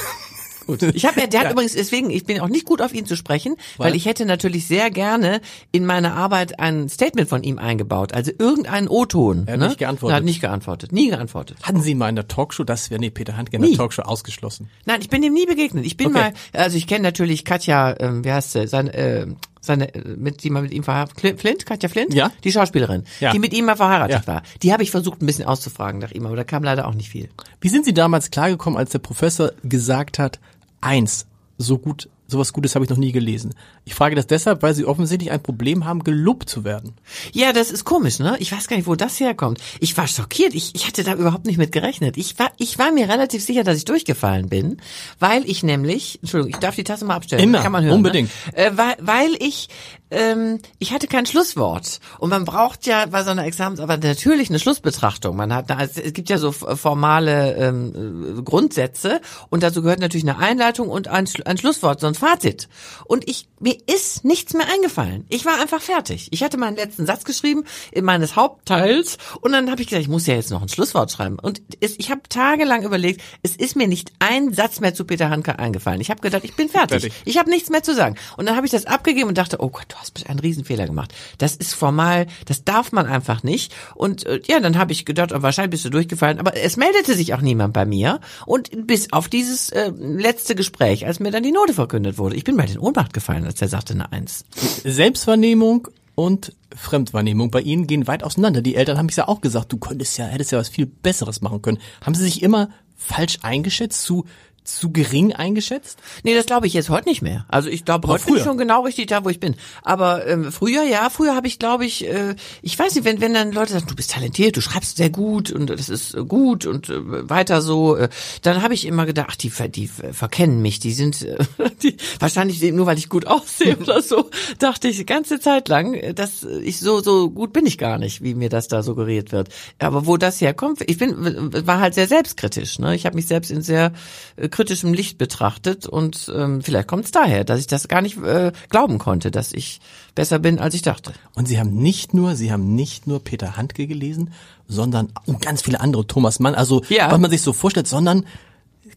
Gut. 0.66 0.82
Ich 0.82 1.04
habe 1.04 1.20
ja, 1.20 1.26
der 1.26 1.40
hat 1.40 1.52
übrigens 1.52 1.72
deswegen, 1.72 2.10
ich 2.10 2.24
bin 2.24 2.40
auch 2.40 2.48
nicht 2.48 2.66
gut 2.66 2.82
auf 2.82 2.94
ihn 2.94 3.04
zu 3.04 3.16
sprechen, 3.16 3.56
weil, 3.76 3.88
Weil? 3.88 3.96
ich 3.96 4.06
hätte 4.06 4.24
natürlich 4.24 4.66
sehr 4.66 4.90
gerne 4.90 5.40
in 5.72 5.84
meine 5.84 6.12
Arbeit 6.12 6.60
ein 6.60 6.88
Statement 6.88 7.28
von 7.28 7.42
ihm 7.42 7.58
eingebaut, 7.58 8.12
also 8.12 8.30
irgendeinen 8.38 8.88
O-Ton. 8.88 9.44
Er 9.46 9.54
hat 9.54 9.60
ne? 9.60 9.66
nicht 9.68 9.78
geantwortet. 9.78 10.14
Er 10.14 10.16
hat 10.18 10.24
nicht 10.24 10.40
geantwortet, 10.40 10.92
nie 10.92 11.08
geantwortet. 11.10 11.58
Hatten 11.62 11.82
Sie 11.82 11.94
mal 11.94 12.08
in 12.08 12.16
der 12.16 12.28
Talkshow, 12.28 12.64
das 12.64 12.90
wäre 12.90 13.00
nee, 13.00 13.10
Peter 13.10 13.36
Handke 13.36 13.56
in 13.56 13.62
der 13.62 13.70
Nie. 13.70 13.76
Talkshow 13.76 14.02
ausgeschlossen. 14.02 14.70
Nein, 14.86 15.00
ich 15.00 15.08
bin 15.08 15.22
dem 15.22 15.34
nie 15.34 15.46
begegnet. 15.46 15.84
Ich 15.84 15.96
bin 15.96 16.08
Okay. 16.08 16.18
mal, 16.18 16.32
also 16.52 16.76
ich 16.76 16.86
kenne 16.86 17.02
natürlich 17.02 17.44
Katja, 17.44 17.96
ähm, 17.98 18.24
wie 18.24 18.32
heißt 18.32 18.52
sie, 18.52 18.66
seine, 18.68 18.94
äh, 18.94 19.26
seine, 19.64 19.94
äh, 19.94 20.16
mit 20.16 20.42
die 20.44 20.50
mal 20.50 20.60
mit 20.62 20.72
ihm 20.72 20.82
verheiratet, 20.82 21.40
Flint, 21.40 21.64
Katja 21.64 21.88
Flint, 21.88 22.12
Ja. 22.12 22.30
die 22.44 22.52
Schauspielerin, 22.52 23.04
Ja. 23.20 23.30
die 23.32 23.38
mit 23.38 23.54
ihm 23.54 23.64
mal 23.64 23.76
verheiratet 23.76 24.22
Ja. 24.22 24.26
war. 24.26 24.42
Die 24.62 24.72
habe 24.72 24.82
ich 24.82 24.90
versucht 24.90 25.22
ein 25.22 25.26
bisschen 25.26 25.46
auszufragen 25.46 26.00
nach 26.00 26.10
ihm, 26.10 26.26
aber 26.26 26.36
da 26.36 26.44
kam 26.44 26.62
leider 26.64 26.86
auch 26.88 26.94
nicht 26.94 27.08
viel. 27.08 27.30
Wie 27.60 27.68
sind 27.70 27.84
Sie 27.86 27.94
damals 27.94 28.30
klargekommen, 28.30 28.76
als 28.78 28.90
der 28.90 28.98
Professor 28.98 29.52
gesagt 29.62 30.18
hat, 30.18 30.40
eins, 30.80 31.26
so 31.58 31.78
gut, 31.78 32.08
sowas 32.32 32.52
Gutes 32.52 32.74
habe 32.74 32.84
ich 32.84 32.90
noch 32.90 32.96
nie 32.96 33.12
gelesen? 33.12 33.54
Ich 33.84 33.94
frage 33.94 34.16
das 34.16 34.26
deshalb, 34.26 34.62
weil 34.62 34.74
Sie 34.74 34.84
offensichtlich 34.84 35.30
ein 35.30 35.42
Problem 35.42 35.84
haben, 35.84 36.02
gelobt 36.02 36.48
zu 36.48 36.64
werden. 36.64 36.94
Ja, 37.32 37.52
das 37.52 37.70
ist 37.70 37.84
komisch, 37.84 38.18
ne? 38.18 38.36
Ich 38.40 38.50
weiß 38.50 38.66
gar 38.66 38.76
nicht, 38.76 38.86
wo 38.86 38.96
das 38.96 39.20
herkommt. 39.20 39.60
Ich 39.80 39.96
war 39.96 40.08
schockiert. 40.08 40.54
Ich, 40.54 40.74
ich 40.74 40.86
hatte 40.86 41.04
da 41.04 41.14
überhaupt 41.14 41.46
nicht 41.46 41.58
mit 41.58 41.72
gerechnet. 41.72 42.16
Ich 42.16 42.38
war, 42.38 42.50
ich 42.58 42.78
war 42.78 42.90
mir 42.90 43.08
relativ 43.08 43.44
sicher, 43.44 43.62
dass 43.62 43.76
ich 43.76 43.84
durchgefallen 43.84 44.48
bin, 44.48 44.78
weil 45.18 45.48
ich 45.48 45.62
nämlich, 45.62 46.18
Entschuldigung, 46.20 46.50
ich 46.50 46.60
darf 46.60 46.74
die 46.74 46.84
Tasse 46.84 47.04
mal 47.04 47.16
abstellen. 47.16 47.42
Immer, 47.42 47.62
Kann 47.62 47.72
man 47.72 47.84
hören, 47.84 47.94
unbedingt. 47.94 48.30
Ne? 48.46 48.56
Äh, 48.56 48.70
weil, 48.76 48.96
weil 49.00 49.30
ich, 49.38 49.68
ähm, 50.12 50.60
ich 50.78 50.92
hatte 50.92 51.06
kein 51.06 51.26
Schlusswort. 51.26 52.00
Und 52.18 52.30
man 52.30 52.44
braucht 52.44 52.86
ja 52.86 53.06
bei 53.06 53.24
so 53.24 53.30
einer 53.30 53.44
Examensarbeit 53.44 54.02
natürlich 54.02 54.50
eine 54.50 54.58
Schlussbetrachtung. 54.58 55.36
Man 55.36 55.52
hat, 55.52 55.70
also 55.70 56.00
es 56.00 56.12
gibt 56.12 56.28
ja 56.28 56.38
so 56.38 56.52
formale 56.52 57.54
ähm, 57.56 58.38
äh, 58.38 58.42
Grundsätze 58.42 59.20
und 59.50 59.62
dazu 59.62 59.82
gehört 59.82 60.00
natürlich 60.00 60.28
eine 60.28 60.38
Einleitung 60.38 60.88
und 60.88 61.08
ein, 61.08 61.28
ein 61.44 61.58
Schlusswort, 61.58 62.00
so 62.00 62.06
ein 62.06 62.14
Fazit. 62.14 62.68
Und 63.04 63.28
ich, 63.28 63.48
mir 63.58 63.76
ist 63.86 64.24
nichts 64.24 64.54
mehr 64.54 64.66
eingefallen. 64.72 65.24
Ich 65.28 65.44
war 65.44 65.60
einfach 65.60 65.80
fertig. 65.80 66.28
Ich 66.30 66.42
hatte 66.42 66.58
meinen 66.58 66.76
letzten 66.76 67.06
Satz 67.06 67.24
geschrieben 67.24 67.64
in 67.90 68.04
meines 68.04 68.36
Hauptteils 68.36 69.18
und 69.40 69.52
dann 69.52 69.70
habe 69.70 69.82
ich 69.82 69.88
gesagt, 69.88 70.02
ich 70.02 70.08
muss 70.08 70.26
ja 70.26 70.34
jetzt 70.34 70.50
noch 70.50 70.62
ein 70.62 70.68
Schlusswort 70.68 71.10
schreiben. 71.10 71.38
Und 71.38 71.62
es, 71.80 71.98
ich 71.98 72.10
habe 72.10 72.22
tagelang 72.28 72.82
überlegt, 72.82 73.22
es 73.42 73.56
ist 73.56 73.76
mir 73.76 73.88
nicht 73.88 74.12
ein 74.18 74.52
Satz 74.52 74.80
mehr 74.80 74.94
zu 74.94 75.04
Peter 75.04 75.30
Handke 75.30 75.58
eingefallen. 75.58 76.00
Ich 76.00 76.10
habe 76.10 76.20
gedacht, 76.20 76.44
ich 76.44 76.54
bin 76.54 76.68
fertig. 76.68 77.02
Fertig. 77.02 77.22
Ich 77.24 77.38
habe 77.38 77.50
nichts 77.50 77.70
mehr 77.70 77.82
zu 77.82 77.94
sagen. 77.94 78.16
Und 78.36 78.46
dann 78.46 78.56
habe 78.56 78.66
ich 78.66 78.72
das 78.72 78.86
abgegeben 78.86 79.28
und 79.28 79.38
dachte, 79.38 79.58
oh 79.60 79.68
Gott, 79.68 79.94
du 80.10 80.20
hast 80.20 80.28
einen 80.28 80.40
Riesenfehler 80.40 80.86
gemacht. 80.86 81.14
Das 81.38 81.56
ist 81.56 81.74
formal, 81.74 82.26
das 82.46 82.64
darf 82.64 82.92
man 82.92 83.06
einfach 83.06 83.42
nicht. 83.42 83.74
Und 83.94 84.26
äh, 84.26 84.40
ja, 84.46 84.60
dann 84.60 84.78
habe 84.78 84.92
ich 84.92 85.04
gedacht, 85.04 85.32
oh, 85.32 85.42
wahrscheinlich 85.42 85.70
bist 85.70 85.84
du 85.84 85.90
durchgefallen. 85.90 86.38
Aber 86.38 86.56
es 86.56 86.76
meldete 86.76 87.14
sich 87.14 87.34
auch 87.34 87.40
niemand 87.40 87.72
bei 87.72 87.84
mir. 87.84 88.20
Und 88.46 88.86
bis 88.86 89.12
auf 89.12 89.28
dieses 89.28 89.70
äh, 89.70 89.92
letzte 89.96 90.54
Gespräch, 90.54 91.06
als 91.06 91.20
mir 91.20 91.30
dann 91.30 91.42
die 91.42 91.52
Note 91.52 91.74
verkündet 91.74 92.18
wurde, 92.18 92.36
ich 92.36 92.44
bin 92.44 92.56
mal 92.56 92.68
in 92.68 92.78
Ohnmacht 92.78 93.12
gefallen, 93.12 93.44
als 93.44 93.60
er 93.62 93.68
sagte 93.68 93.94
eine 93.94 94.12
Eins. 94.12 94.44
Selbstwahrnehmung 94.84 95.88
und 96.14 96.52
Fremdwahrnehmung 96.74 97.50
bei 97.50 97.60
Ihnen 97.60 97.86
gehen 97.86 98.06
weit 98.06 98.22
auseinander. 98.22 98.62
Die 98.62 98.74
Eltern 98.74 98.98
haben 98.98 99.08
es 99.08 99.16
ja 99.16 99.28
auch 99.28 99.40
gesagt, 99.40 99.72
du 99.72 99.78
könntest 99.78 100.18
ja, 100.18 100.26
hättest 100.26 100.52
ja 100.52 100.58
was 100.58 100.68
viel 100.68 100.86
Besseres 100.86 101.40
machen 101.40 101.62
können. 101.62 101.78
Haben 102.04 102.14
Sie 102.14 102.24
sich 102.24 102.42
immer 102.42 102.68
falsch 102.96 103.38
eingeschätzt, 103.42 104.02
zu, 104.02 104.26
zu 104.64 104.92
gering 104.92 105.32
eingeschätzt? 105.32 105.98
Nee, 106.22 106.34
das 106.34 106.46
glaube 106.46 106.66
ich 106.66 106.72
jetzt 106.72 106.88
heute 106.88 107.08
nicht 107.08 107.22
mehr. 107.22 107.44
Also 107.48 107.68
ich 107.68 107.84
glaube, 107.84 108.08
heute 108.08 108.24
bin 108.24 108.34
ich 108.34 108.40
früher. 108.42 108.50
schon 108.50 108.58
genau 108.58 108.82
richtig 108.84 109.08
da, 109.08 109.24
wo 109.24 109.28
ich 109.28 109.40
bin. 109.40 109.56
Aber 109.82 110.26
ähm, 110.26 110.52
früher, 110.52 110.82
ja, 110.84 111.10
früher 111.10 111.34
habe 111.34 111.46
ich, 111.46 111.58
glaube 111.58 111.84
ich, 111.84 112.06
äh, 112.06 112.36
ich 112.62 112.78
weiß 112.78 112.94
nicht, 112.94 113.04
wenn, 113.04 113.20
wenn 113.20 113.34
dann 113.34 113.52
Leute 113.52 113.72
sagen, 113.72 113.86
du 113.88 113.94
bist 113.96 114.12
talentiert, 114.12 114.56
du 114.56 114.60
schreibst 114.60 114.96
sehr 114.96 115.10
gut 115.10 115.50
und 115.50 115.68
das 115.68 115.88
ist 115.88 116.14
äh, 116.14 116.24
gut 116.24 116.66
und 116.66 116.88
äh, 116.88 117.28
weiter 117.28 117.60
so, 117.62 117.96
äh, 117.96 118.08
dann 118.42 118.62
habe 118.62 118.74
ich 118.74 118.86
immer 118.86 119.06
gedacht, 119.06 119.28
ach, 119.30 119.36
die, 119.36 119.50
ver- 119.50 119.68
die 119.68 119.88
ver- 119.88 120.14
verkennen 120.14 120.62
mich, 120.62 120.78
die 120.80 120.92
sind 120.92 121.22
äh, 121.22 121.36
die, 121.82 121.96
wahrscheinlich 122.20 122.62
nur, 122.72 122.86
weil 122.86 122.98
ich 122.98 123.08
gut 123.08 123.26
aussehe 123.26 123.76
oder 123.76 124.00
so, 124.02 124.30
dachte 124.58 124.88
ich 124.88 124.96
die 124.98 125.06
ganze 125.06 125.40
Zeit 125.40 125.68
lang, 125.68 125.94
äh, 125.94 126.14
dass 126.14 126.44
ich 126.44 126.78
so, 126.78 127.00
so 127.02 127.30
gut 127.30 127.52
bin 127.52 127.66
ich 127.66 127.78
gar 127.78 127.98
nicht, 127.98 128.22
wie 128.22 128.34
mir 128.34 128.48
das 128.48 128.68
da 128.68 128.82
suggeriert 128.82 129.32
wird. 129.32 129.48
Aber 129.78 130.06
wo 130.06 130.16
das 130.16 130.40
herkommt, 130.40 130.82
ich 130.86 130.98
bin, 130.98 131.52
war 131.66 131.80
halt 131.80 131.94
sehr 131.94 132.06
selbstkritisch, 132.06 132.78
ne? 132.78 132.94
Ich 132.94 133.06
habe 133.06 133.16
mich 133.16 133.26
selbst 133.26 133.50
in 133.50 133.62
sehr 133.62 133.92
äh, 134.36 134.48
kritischem 134.52 134.94
Licht 134.94 135.18
betrachtet 135.18 135.86
und 135.86 136.30
ähm, 136.34 136.62
vielleicht 136.62 136.86
kommt 136.86 137.06
es 137.06 137.10
daher, 137.10 137.42
dass 137.44 137.58
ich 137.58 137.66
das 137.66 137.88
gar 137.88 138.02
nicht 138.02 138.16
äh, 138.22 138.52
glauben 138.70 138.98
konnte, 138.98 139.30
dass 139.32 139.52
ich 139.52 139.80
besser 140.14 140.38
bin, 140.38 140.60
als 140.60 140.74
ich 140.74 140.82
dachte. 140.82 141.12
Und 141.34 141.48
Sie 141.48 141.58
haben 141.58 141.74
nicht 141.74 142.14
nur, 142.14 142.36
Sie 142.36 142.52
haben 142.52 142.74
nicht 142.76 143.06
nur 143.08 143.18
Peter 143.24 143.56
Handke 143.56 143.86
gelesen, 143.88 144.32
sondern 144.68 145.08
und 145.26 145.42
ganz 145.42 145.62
viele 145.62 145.80
andere, 145.80 146.06
Thomas 146.06 146.38
Mann, 146.38 146.54
also 146.54 146.82
Ja. 146.88 147.10
was 147.10 147.18
man 147.18 147.30
sich 147.30 147.42
so 147.42 147.52
vorstellt, 147.52 147.88
sondern 147.88 148.24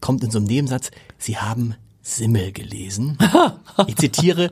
kommt 0.00 0.22
in 0.22 0.30
so 0.30 0.38
einem 0.38 0.46
Nebensatz, 0.46 0.90
Sie 1.18 1.36
haben 1.38 1.74
Simmel 2.02 2.52
gelesen. 2.52 3.18
ich 3.88 3.96
zitiere, 3.96 4.50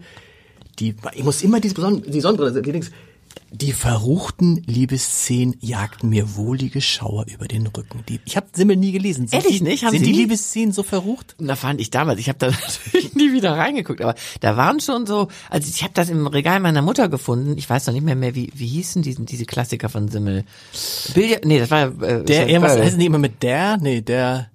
die, 0.81 0.97
ich 1.15 1.23
muss 1.23 1.43
immer 1.43 1.61
diese 1.61 1.75
Beson 1.75 2.03
die 2.03 2.21
Sonnenbrille, 2.21 2.61
die 2.63 2.73
Dings, 2.73 2.91
die 3.51 3.73
verruchten 3.73 4.63
Liebesszenen 4.67 5.57
jagten 5.61 6.09
mir 6.09 6.37
wohlige 6.37 6.81
Schauer 6.81 7.27
über 7.33 7.47
den 7.47 7.67
Rücken. 7.69 8.03
Die, 8.09 8.19
ich 8.25 8.37
habe 8.37 8.47
Simmel 8.53 8.77
nie 8.77 8.91
gelesen. 8.91 9.29
Sind 9.29 9.45
Ehrlich 9.45 9.59
die, 9.59 9.65
nicht? 9.65 9.85
Haben 9.85 9.93
sind 9.93 10.01
Sie 10.01 10.07
die 10.07 10.13
nie? 10.13 10.23
Liebesszenen 10.23 10.73
so 10.73 10.83
verrucht? 10.83 11.37
Da 11.39 11.55
fand 11.55 11.81
ich 11.81 11.91
damals, 11.91 12.19
ich 12.19 12.29
habe 12.29 12.39
da 12.39 12.47
natürlich 12.91 13.15
nie 13.15 13.33
wieder 13.33 13.53
reingeguckt, 13.53 14.01
aber 14.01 14.17
da 14.41 14.57
waren 14.57 14.81
schon 14.81 15.07
so, 15.07 15.29
also 15.51 15.69
ich 15.69 15.83
habe 15.83 15.95
das 15.95 16.11
im 16.11 16.27
Regal 16.27 16.59
meiner 16.59 16.83
Mutter 16.83 17.09
gefunden. 17.09 17.57
Ich 17.57 17.71
weiß 17.71 17.87
noch 17.87 17.95
nicht 17.95 18.05
mehr 18.05 18.17
mehr, 18.17 18.35
wie 18.35 18.51
wie 18.55 18.67
hießen 18.67 19.03
diese 19.03 19.23
diese 19.23 19.45
Klassiker 19.47 19.89
von 19.89 20.09
Simmel? 20.09 20.45
Billard, 21.15 21.45
nee, 21.45 21.61
das 21.61 21.71
war 21.71 22.03
äh, 22.03 22.25
Der, 22.25 22.49
irgendwas 22.49 22.79
heißen 22.79 22.99
die 22.99 23.07
immer 23.07 23.19
mit 23.19 23.43
der? 23.43 23.77
Nee, 23.77 24.01
der. 24.01 24.51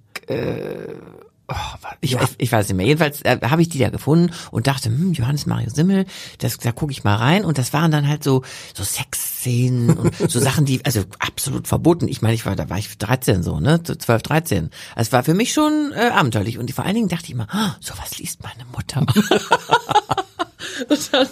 Ich, 2.00 2.14
ich, 2.14 2.20
ich 2.38 2.52
weiß 2.52 2.68
nicht 2.68 2.76
mehr. 2.76 2.86
Jedenfalls 2.86 3.22
äh, 3.22 3.38
habe 3.42 3.62
ich 3.62 3.68
die 3.68 3.78
da 3.78 3.90
gefunden 3.90 4.32
und 4.50 4.66
dachte, 4.66 4.88
hm, 4.88 5.12
Johannes 5.12 5.46
Mario 5.46 5.70
Simmel, 5.70 6.06
das, 6.38 6.58
da 6.58 6.72
gucke 6.72 6.92
ich 6.92 7.04
mal 7.04 7.16
rein. 7.16 7.44
Und 7.44 7.58
das 7.58 7.72
waren 7.72 7.90
dann 7.90 8.08
halt 8.08 8.24
so 8.24 8.42
so 8.74 8.84
Sexszenen 8.84 9.98
und 9.98 10.30
so 10.30 10.40
Sachen, 10.40 10.64
die 10.64 10.84
also 10.84 11.02
absolut 11.18 11.68
verboten. 11.68 12.08
Ich 12.08 12.22
meine, 12.22 12.34
ich 12.34 12.46
war 12.46 12.56
da 12.56 12.68
war 12.70 12.78
ich 12.78 12.96
13 12.96 13.42
so, 13.42 13.60
ne, 13.60 13.80
so 13.82 13.94
12, 13.94 14.22
13. 14.22 14.70
Es 14.96 15.12
war 15.12 15.22
für 15.22 15.34
mich 15.34 15.52
schon 15.52 15.92
äh, 15.94 16.10
abenteuerlich 16.10 16.58
und 16.58 16.70
vor 16.72 16.84
allen 16.84 16.94
Dingen 16.94 17.08
dachte 17.08 17.24
ich 17.24 17.32
immer, 17.32 17.48
ah, 17.50 17.76
sowas 17.80 18.18
liest 18.18 18.42
meine 18.42 18.64
Mutter. 18.72 19.06
Dann, 21.12 21.26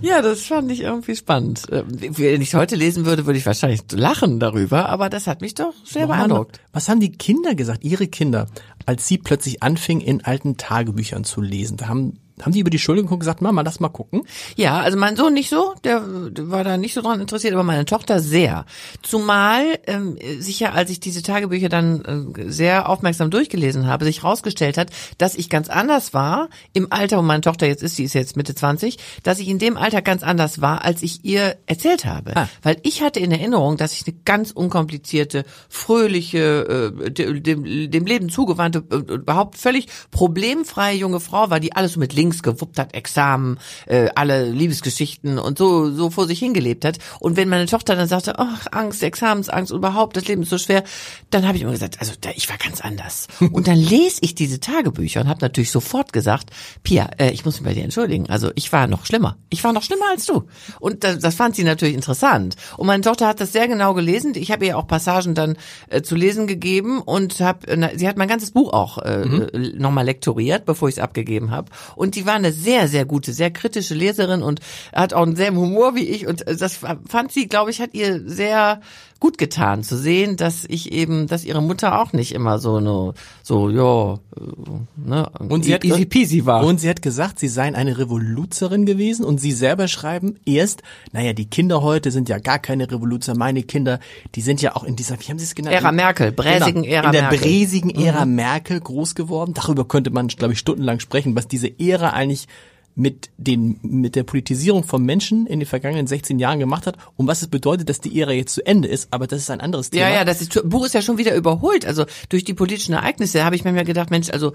ja, 0.00 0.22
das 0.22 0.42
fand 0.42 0.70
ich 0.70 0.80
irgendwie 0.82 1.16
spannend. 1.16 1.68
Äh, 1.70 1.84
Wenn 1.86 2.42
ich 2.42 2.54
heute 2.54 2.76
lesen 2.76 3.04
würde, 3.06 3.26
würde 3.26 3.38
ich 3.38 3.46
wahrscheinlich 3.46 3.82
lachen 3.92 4.40
darüber, 4.40 4.88
aber 4.88 5.08
das 5.08 5.26
hat 5.26 5.40
mich 5.40 5.54
doch 5.54 5.74
sehr 5.84 6.06
beeindruckt. 6.06 6.60
Was 6.72 6.88
haben 6.88 7.00
die 7.00 7.12
Kinder 7.12 7.54
gesagt, 7.54 7.84
ihre 7.84 8.06
Kinder, 8.06 8.46
als 8.86 9.06
sie 9.08 9.18
plötzlich 9.18 9.62
anfingen, 9.62 10.04
in 10.04 10.24
alten 10.24 10.56
Tagebüchern 10.56 11.24
zu 11.24 11.40
lesen? 11.40 11.76
Da 11.76 11.88
haben, 11.88 12.18
haben 12.42 12.52
die 12.52 12.60
über 12.60 12.70
die 12.70 12.78
Schulter 12.78 13.02
geguckt 13.02 13.14
und 13.14 13.20
gesagt, 13.20 13.42
Mama, 13.42 13.62
lass 13.62 13.78
mal 13.80 13.88
gucken. 13.88 14.22
Ja, 14.56 14.80
also 14.80 14.98
mein 14.98 15.16
Sohn 15.16 15.34
nicht 15.34 15.48
so, 15.50 15.74
der, 15.84 16.00
der 16.30 16.50
war 16.50 16.64
da 16.64 16.76
nicht 16.76 16.94
so 16.94 17.00
dran 17.00 17.20
interessiert, 17.20 17.52
aber 17.54 17.62
meine 17.62 17.84
Tochter 17.84 18.18
sehr. 18.20 18.64
Zumal 19.02 19.62
ähm, 19.86 20.18
sicher, 20.40 20.74
als 20.74 20.90
ich 20.90 20.98
diese 20.98 21.22
Tagebücher 21.22 21.68
dann 21.68 22.34
äh, 22.36 22.50
sehr 22.50 22.88
aufmerksam 22.88 23.30
durchgelesen 23.30 23.86
habe, 23.86 24.04
sich 24.04 24.22
herausgestellt 24.22 24.78
hat, 24.78 24.90
dass 25.18 25.34
ich 25.36 25.48
ganz 25.48 25.68
anders 25.68 26.12
war 26.14 26.48
im 26.72 26.88
Alter, 26.90 27.18
wo 27.18 27.22
meine 27.22 27.40
Tochter 27.42 27.66
jetzt 27.66 27.82
ist, 27.82 27.96
sie 27.96 28.04
ist 28.04 28.14
jetzt 28.14 28.36
Mitte 28.36 28.54
20, 28.54 28.98
dass 29.22 29.38
ich 29.38 29.48
in 29.48 29.58
dem 29.58 29.76
Alter 29.76 30.02
ganz 30.02 30.22
anders 30.22 30.60
war, 30.60 30.84
als 30.84 31.02
ich 31.02 31.24
ihr 31.24 31.56
erzählt 31.66 32.04
habe. 32.04 32.32
Ah. 32.36 32.48
Weil 32.62 32.78
ich 32.82 33.02
hatte 33.02 33.20
in 33.20 33.30
Erinnerung, 33.30 33.76
dass 33.76 33.92
ich 33.92 34.06
eine 34.06 34.16
ganz 34.24 34.50
unkomplizierte, 34.50 35.44
fröhliche, 35.68 36.92
äh, 37.04 37.10
de- 37.10 37.40
dem, 37.40 37.90
dem 37.90 38.06
Leben 38.06 38.28
zugewandte, 38.28 38.82
äh, 38.90 38.96
überhaupt 39.14 39.56
völlig 39.58 39.86
problemfreie 40.10 40.96
junge 40.96 41.20
Frau 41.20 41.50
war, 41.50 41.60
die 41.60 41.74
alles 41.76 41.92
so 41.92 42.00
mit 42.00 42.12
links 42.24 42.42
gewuppt 42.42 42.78
hat, 42.78 42.94
Examen, 42.94 43.58
äh, 43.86 44.08
alle 44.14 44.48
Liebesgeschichten 44.48 45.38
und 45.38 45.58
so 45.58 45.90
so 45.90 46.08
vor 46.08 46.26
sich 46.26 46.38
hingelebt 46.38 46.84
hat. 46.84 46.98
Und 47.20 47.36
wenn 47.36 47.48
meine 47.50 47.66
Tochter 47.66 47.96
dann 47.96 48.08
sagte, 48.08 48.38
ach, 48.38 48.66
Angst, 48.72 49.02
Examensangst, 49.02 49.72
überhaupt, 49.72 50.16
das 50.16 50.26
Leben 50.26 50.42
ist 50.42 50.50
so 50.50 50.58
schwer, 50.58 50.84
dann 51.30 51.46
habe 51.46 51.56
ich 51.56 51.62
immer 51.62 51.72
gesagt, 51.72 52.00
also 52.00 52.12
da, 52.18 52.30
ich 52.34 52.48
war 52.48 52.56
ganz 52.56 52.80
anders. 52.80 53.26
Und 53.52 53.68
dann 53.68 53.76
lese 53.76 54.20
ich 54.22 54.34
diese 54.34 54.58
Tagebücher 54.58 55.20
und 55.20 55.28
habe 55.28 55.40
natürlich 55.40 55.70
sofort 55.70 56.12
gesagt, 56.12 56.50
Pia, 56.82 57.08
äh, 57.18 57.30
ich 57.30 57.44
muss 57.44 57.60
mich 57.60 57.68
bei 57.68 57.74
dir 57.74 57.84
entschuldigen. 57.84 58.28
Also 58.30 58.50
ich 58.54 58.72
war 58.72 58.86
noch 58.86 59.06
schlimmer. 59.06 59.36
Ich 59.50 59.62
war 59.62 59.72
noch 59.72 59.82
schlimmer 59.82 60.04
als 60.10 60.26
du. 60.26 60.44
Und 60.80 61.04
das, 61.04 61.18
das 61.18 61.34
fand 61.34 61.54
sie 61.54 61.64
natürlich 61.64 61.94
interessant. 61.94 62.56
Und 62.76 62.86
meine 62.86 63.02
Tochter 63.02 63.28
hat 63.28 63.40
das 63.40 63.52
sehr 63.52 63.68
genau 63.68 63.94
gelesen. 63.94 64.32
Ich 64.34 64.50
habe 64.50 64.64
ihr 64.66 64.78
auch 64.78 64.86
Passagen 64.86 65.34
dann 65.34 65.56
äh, 65.88 66.02
zu 66.02 66.14
lesen 66.14 66.46
gegeben 66.46 67.00
und 67.00 67.40
hab, 67.40 67.68
äh, 67.68 67.92
sie 67.96 68.08
hat 68.08 68.16
mein 68.16 68.28
ganzes 68.28 68.50
Buch 68.50 68.72
auch 68.72 68.98
äh, 68.98 69.22
äh, 69.22 69.72
nochmal 69.76 70.04
lektoriert, 70.04 70.64
bevor 70.64 70.88
ich 70.88 70.96
es 70.96 70.98
abgegeben 70.98 71.50
habe. 71.50 71.70
Und 71.96 72.13
die 72.16 72.26
war 72.26 72.34
eine 72.34 72.52
sehr, 72.52 72.88
sehr 72.88 73.04
gute, 73.04 73.32
sehr 73.32 73.50
kritische 73.50 73.94
Leserin 73.94 74.42
und 74.42 74.60
hat 74.92 75.12
auch 75.12 75.22
einen 75.22 75.36
selben 75.36 75.56
Humor 75.56 75.94
wie 75.94 76.08
ich. 76.08 76.26
Und 76.26 76.46
äh, 76.46 76.56
das 76.56 76.76
fand 76.76 77.32
sie, 77.32 77.48
glaube 77.48 77.70
ich, 77.70 77.80
hat 77.80 77.94
ihr 77.94 78.22
sehr 78.26 78.80
gut 79.24 79.38
getan 79.38 79.82
zu 79.82 79.96
sehen, 79.96 80.36
dass 80.36 80.66
ich 80.68 80.92
eben, 80.92 81.28
dass 81.28 81.46
ihre 81.46 81.62
Mutter 81.62 81.98
auch 81.98 82.12
nicht 82.12 82.34
immer 82.34 82.58
so 82.58 82.76
eine, 82.76 83.14
so 83.42 83.70
ja, 83.70 84.16
äh, 84.36 85.08
ne, 85.08 85.30
Und 85.48 85.64
sie 85.64 85.72
hat 85.72 85.82
easy 85.82 86.04
peasy 86.04 86.44
war. 86.44 86.62
Und 86.62 86.78
sie 86.78 86.90
hat 86.90 87.00
gesagt, 87.00 87.38
sie 87.38 87.48
seien 87.48 87.74
eine 87.74 87.96
Revoluzerin 87.96 88.84
gewesen 88.84 89.24
und 89.24 89.40
sie 89.40 89.52
selber 89.52 89.88
schreiben 89.88 90.34
erst, 90.44 90.82
naja, 91.12 91.32
die 91.32 91.46
Kinder 91.46 91.80
heute 91.80 92.10
sind 92.10 92.28
ja 92.28 92.36
gar 92.36 92.58
keine 92.58 92.90
Revoluzer, 92.90 93.34
meine 93.34 93.62
Kinder, 93.62 93.98
die 94.34 94.42
sind 94.42 94.60
ja 94.60 94.76
auch 94.76 94.84
in 94.84 94.94
dieser, 94.94 95.18
wie 95.18 95.24
haben 95.30 95.38
sie 95.38 95.46
es 95.46 95.54
genannt? 95.54 95.74
Ära 95.74 95.90
Merkel, 95.90 96.30
bräsigen 96.30 96.82
genau, 96.82 96.94
Ära 96.94 97.06
In 97.06 97.12
der 97.12 97.22
Merkel. 97.22 97.38
Mhm. 97.38 97.42
bräsigen 97.42 97.90
Ära 97.94 98.26
Merkel 98.26 98.78
groß 98.78 99.14
geworden. 99.14 99.54
Darüber 99.54 99.88
könnte 99.88 100.10
man, 100.10 100.28
glaube 100.28 100.52
ich, 100.52 100.58
stundenlang 100.58 101.00
sprechen, 101.00 101.34
was 101.34 101.48
diese 101.48 101.70
Ära 101.80 102.10
eigentlich 102.10 102.46
mit 102.96 103.30
den, 103.36 103.78
mit 103.82 104.14
der 104.14 104.22
Politisierung 104.22 104.84
von 104.84 105.02
Menschen 105.02 105.46
in 105.46 105.60
den 105.60 105.66
vergangenen 105.66 106.06
16 106.06 106.38
Jahren 106.38 106.58
gemacht 106.58 106.86
hat 106.86 106.96
und 107.16 107.26
was 107.26 107.42
es 107.42 107.48
bedeutet, 107.48 107.88
dass 107.88 108.00
die 108.00 108.20
Ära 108.20 108.32
jetzt 108.32 108.54
zu 108.54 108.64
Ende 108.64 108.88
ist, 108.88 109.08
aber 109.10 109.26
das 109.26 109.40
ist 109.40 109.50
ein 109.50 109.60
anderes 109.60 109.90
Thema. 109.90 110.08
Ja, 110.08 110.14
ja, 110.14 110.24
das 110.24 110.40
ist, 110.40 110.68
Buch 110.68 110.86
ist 110.86 110.94
ja 110.94 111.02
schon 111.02 111.18
wieder 111.18 111.34
überholt. 111.34 111.86
Also 111.86 112.06
durch 112.28 112.44
die 112.44 112.54
politischen 112.54 112.94
Ereignisse 112.94 113.44
habe 113.44 113.56
ich 113.56 113.64
mir 113.64 113.72
mal 113.72 113.84
gedacht, 113.84 114.10
Mensch, 114.10 114.30
also 114.30 114.52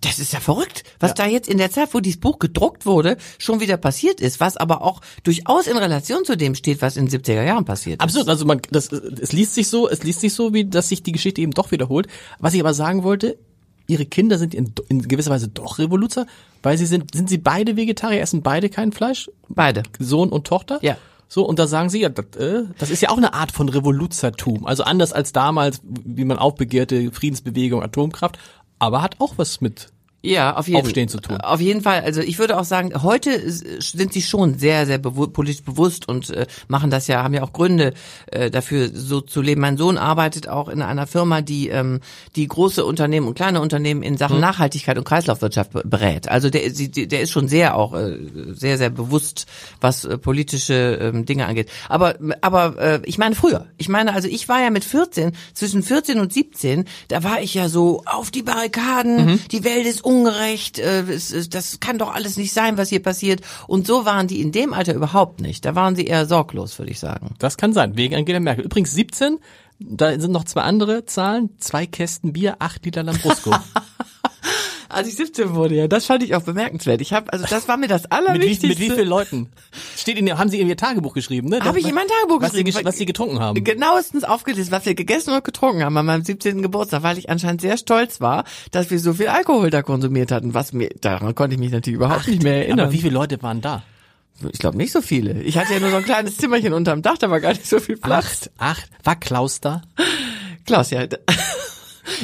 das 0.00 0.18
ist 0.18 0.32
ja 0.32 0.40
verrückt, 0.40 0.84
was 1.00 1.14
da 1.14 1.26
jetzt 1.26 1.48
in 1.48 1.58
der 1.58 1.70
Zeit, 1.70 1.92
wo 1.92 2.00
dieses 2.00 2.18
Buch 2.18 2.38
gedruckt 2.38 2.86
wurde, 2.86 3.16
schon 3.38 3.60
wieder 3.60 3.76
passiert 3.76 4.20
ist, 4.20 4.40
was 4.40 4.56
aber 4.56 4.82
auch 4.82 5.00
durchaus 5.22 5.66
in 5.66 5.76
Relation 5.76 6.24
zu 6.24 6.36
dem 6.36 6.54
steht, 6.54 6.82
was 6.82 6.96
in 6.96 7.06
den 7.06 7.20
70er 7.20 7.44
Jahren 7.44 7.64
passiert 7.64 8.00
ist. 8.00 8.02
Absolut, 8.02 8.28
also 8.28 8.44
man, 8.44 8.60
das, 8.70 8.90
es 8.90 9.32
liest 9.32 9.54
sich 9.54 9.68
so, 9.68 9.88
es 9.88 10.02
liest 10.02 10.20
sich 10.20 10.34
so, 10.34 10.52
wie 10.52 10.64
dass 10.64 10.88
sich 10.88 11.02
die 11.02 11.12
Geschichte 11.12 11.40
eben 11.40 11.52
doch 11.52 11.70
wiederholt. 11.70 12.08
Was 12.38 12.54
ich 12.54 12.60
aber 12.60 12.74
sagen 12.74 13.02
wollte, 13.04 13.38
ihre 13.92 14.06
Kinder 14.06 14.38
sind 14.38 14.54
in, 14.54 14.72
in 14.88 15.06
gewisser 15.06 15.30
Weise 15.30 15.48
doch 15.48 15.78
Revoluzer, 15.78 16.26
weil 16.62 16.78
sie 16.78 16.86
sind, 16.86 17.14
sind 17.14 17.28
sie 17.28 17.38
beide 17.38 17.76
Vegetarier, 17.76 18.20
essen 18.20 18.42
beide 18.42 18.68
kein 18.68 18.92
Fleisch, 18.92 19.30
Beide. 19.48 19.82
Sohn 19.98 20.30
und 20.30 20.46
Tochter. 20.46 20.78
Ja. 20.82 20.96
So, 21.28 21.46
und 21.46 21.58
da 21.58 21.66
sagen 21.66 21.88
sie, 21.88 22.00
ja, 22.00 22.08
das, 22.08 22.36
äh, 22.36 22.64
das 22.78 22.90
ist 22.90 23.00
ja 23.00 23.10
auch 23.10 23.16
eine 23.16 23.34
Art 23.34 23.52
von 23.52 23.68
Revoluzertum. 23.68 24.66
Also 24.66 24.82
anders 24.84 25.12
als 25.12 25.32
damals, 25.32 25.80
wie 25.82 26.24
man 26.24 26.38
aufbegehrte 26.38 27.10
Friedensbewegung, 27.10 27.82
Atomkraft, 27.82 28.38
aber 28.78 29.00
hat 29.00 29.16
auch 29.18 29.34
was 29.36 29.60
mit 29.60 29.88
Ja, 30.24 30.56
auf 30.56 30.68
jeden 30.68 30.80
Aufstehen 30.80 31.08
zu 31.08 31.18
tun. 31.20 31.36
Auf 31.38 31.60
jeden 31.60 31.80
Fall. 31.80 32.00
Also 32.02 32.20
ich 32.20 32.38
würde 32.38 32.56
auch 32.58 32.64
sagen, 32.64 33.02
heute 33.02 33.30
sind 33.50 34.12
sie 34.12 34.22
schon 34.22 34.56
sehr, 34.58 34.86
sehr 34.86 34.98
bewu 34.98 35.26
politisch 35.26 35.62
bewusst 35.64 36.08
und 36.08 36.30
äh, 36.30 36.46
machen 36.68 36.90
das 36.90 37.08
ja, 37.08 37.22
haben 37.24 37.34
ja 37.34 37.42
auch 37.42 37.52
Gründe 37.52 37.92
äh, 38.30 38.50
dafür, 38.50 38.88
so 38.94 39.20
zu 39.20 39.42
leben. 39.42 39.60
Mein 39.60 39.76
Sohn 39.76 39.98
arbeitet 39.98 40.48
auch 40.48 40.68
in 40.68 40.80
einer 40.80 41.06
Firma, 41.08 41.40
die 41.42 41.68
ähm, 41.68 42.00
die 42.36 42.46
große 42.46 42.84
Unternehmen 42.84 43.26
und 43.26 43.34
kleine 43.34 43.60
Unternehmen 43.60 44.02
in. 44.02 44.16
Sachen 44.16 44.38
Nachhaltigkeit 44.40 44.96
und 44.98 45.04
Kreislaufwirtschaft 45.04 45.72
be- 45.72 45.82
berät. 45.84 46.28
Also 46.28 46.48
der, 46.50 46.70
der 46.70 47.20
ist 47.20 47.30
schon 47.32 47.48
sehr 47.48 47.76
auch 47.76 47.92
äh, 47.94 48.16
sehr, 48.54 48.78
sehr 48.78 48.90
bewusst, 48.90 49.46
was 49.80 50.04
äh, 50.04 50.18
politische 50.18 50.98
ähm, 51.02 51.26
Dinge 51.26 51.46
angeht. 51.46 51.68
Aber 51.88 52.14
aber 52.42 52.78
äh, 52.78 53.00
ich 53.04 53.18
meine 53.18 53.34
früher. 53.34 53.66
Ich 53.78 53.88
meine, 53.88 54.12
also 54.14 54.28
ich 54.28 54.48
war 54.48 54.60
ja 54.62 54.70
mit 54.70 54.84
14, 54.84 55.32
zwischen 55.54 55.82
14 55.82 56.20
und 56.20 56.32
17, 56.32 56.84
da 57.08 57.24
war 57.24 57.40
ich 57.42 57.54
ja 57.54 57.68
so 57.68 58.02
auf 58.06 58.30
die 58.30 58.42
Barrikaden, 58.42 59.26
Mhm. 59.26 59.40
die 59.50 59.64
Welt 59.64 59.86
ist 59.86 60.04
ungerecht, 60.12 60.78
äh, 60.78 61.04
das 61.48 61.80
kann 61.80 61.98
doch 61.98 62.14
alles 62.14 62.36
nicht 62.36 62.52
sein, 62.52 62.76
was 62.76 62.88
hier 62.88 63.02
passiert. 63.02 63.40
Und 63.66 63.86
so 63.86 64.04
waren 64.04 64.26
die 64.26 64.40
in 64.40 64.52
dem 64.52 64.72
Alter 64.72 64.94
überhaupt 64.94 65.40
nicht. 65.40 65.64
Da 65.64 65.74
waren 65.74 65.96
sie 65.96 66.04
eher 66.04 66.26
sorglos, 66.26 66.78
würde 66.78 66.92
ich 66.92 66.98
sagen. 66.98 67.34
Das 67.38 67.56
kann 67.56 67.72
sein, 67.72 67.96
wegen 67.96 68.14
Angela 68.14 68.40
Merkel. 68.40 68.64
Übrigens 68.64 68.92
17, 68.92 69.38
da 69.78 70.18
sind 70.18 70.32
noch 70.32 70.44
zwei 70.44 70.62
andere 70.62 71.06
Zahlen, 71.06 71.50
zwei 71.58 71.86
Kästen 71.86 72.32
Bier, 72.32 72.56
acht 72.58 72.84
Liter 72.84 73.02
Lambrusco. 73.02 73.52
Als 74.92 75.08
ich 75.08 75.16
17 75.16 75.54
wurde, 75.54 75.74
ja, 75.74 75.88
das 75.88 76.06
fand 76.06 76.22
ich 76.22 76.34
auch 76.34 76.42
bemerkenswert. 76.42 77.00
Ich 77.00 77.12
habe, 77.12 77.32
also 77.32 77.46
das 77.48 77.66
war 77.66 77.76
mir 77.76 77.88
das 77.88 78.02
mit, 78.02 78.10
wie, 78.10 78.14
Allerwichtigste. 78.14 78.66
mit 78.66 78.78
wie 78.78 78.90
vielen 78.90 79.08
Leuten? 79.08 79.50
Steht 79.96 80.18
in, 80.18 80.38
haben 80.38 80.50
Sie 80.50 80.60
in 80.60 80.68
Ihr 80.68 80.76
Tagebuch 80.76 81.14
geschrieben, 81.14 81.48
ne? 81.48 81.60
Habe 81.60 81.80
ich 81.80 81.88
in 81.88 81.94
mein 81.94 82.06
Tagebuch 82.06 82.42
was 82.42 82.52
geschrieben. 82.52 82.72
Sie, 82.72 82.84
was 82.84 82.98
Sie 82.98 83.06
getrunken 83.06 83.40
haben. 83.40 83.64
genauestens 83.64 84.24
aufgelesen, 84.24 84.70
was 84.70 84.84
wir 84.84 84.94
gegessen 84.94 85.32
und 85.32 85.44
getrunken 85.44 85.82
haben 85.82 85.96
an 85.96 86.04
meinem 86.04 86.24
17. 86.24 86.60
Geburtstag, 86.62 87.02
weil 87.02 87.18
ich 87.18 87.30
anscheinend 87.30 87.62
sehr 87.62 87.78
stolz 87.78 88.20
war, 88.20 88.44
dass 88.70 88.90
wir 88.90 88.98
so 88.98 89.14
viel 89.14 89.28
Alkohol 89.28 89.70
da 89.70 89.82
konsumiert 89.82 90.30
hatten, 90.30 90.52
was 90.52 90.72
mir, 90.72 90.90
daran 91.00 91.34
konnte 91.34 91.54
ich 91.54 91.60
mich 91.60 91.72
natürlich 91.72 91.96
überhaupt 91.96 92.28
nicht 92.28 92.42
mehr 92.42 92.56
erinnern. 92.56 92.80
Aber 92.80 92.92
wie 92.92 92.98
viele 92.98 93.14
Leute 93.14 93.42
waren 93.42 93.60
da? 93.60 93.82
ich 94.50 94.58
glaube 94.58 94.76
nicht 94.76 94.92
so 94.92 95.00
viele. 95.00 95.42
Ich 95.42 95.56
hatte 95.56 95.74
ja 95.74 95.80
nur 95.80 95.90
so 95.90 95.96
ein 95.96 96.04
kleines 96.04 96.36
Zimmerchen 96.36 96.72
unterm 96.72 97.02
Dach, 97.02 97.18
da 97.18 97.30
war 97.30 97.40
gar 97.40 97.52
nicht 97.52 97.66
so 97.66 97.78
viel 97.78 97.96
Platz. 97.96 98.24
Acht, 98.24 98.50
acht. 98.58 98.90
War 99.04 99.16
Klaus 99.16 99.60
da? 99.60 99.82
Klaus, 100.66 100.90
ja. 100.90 101.06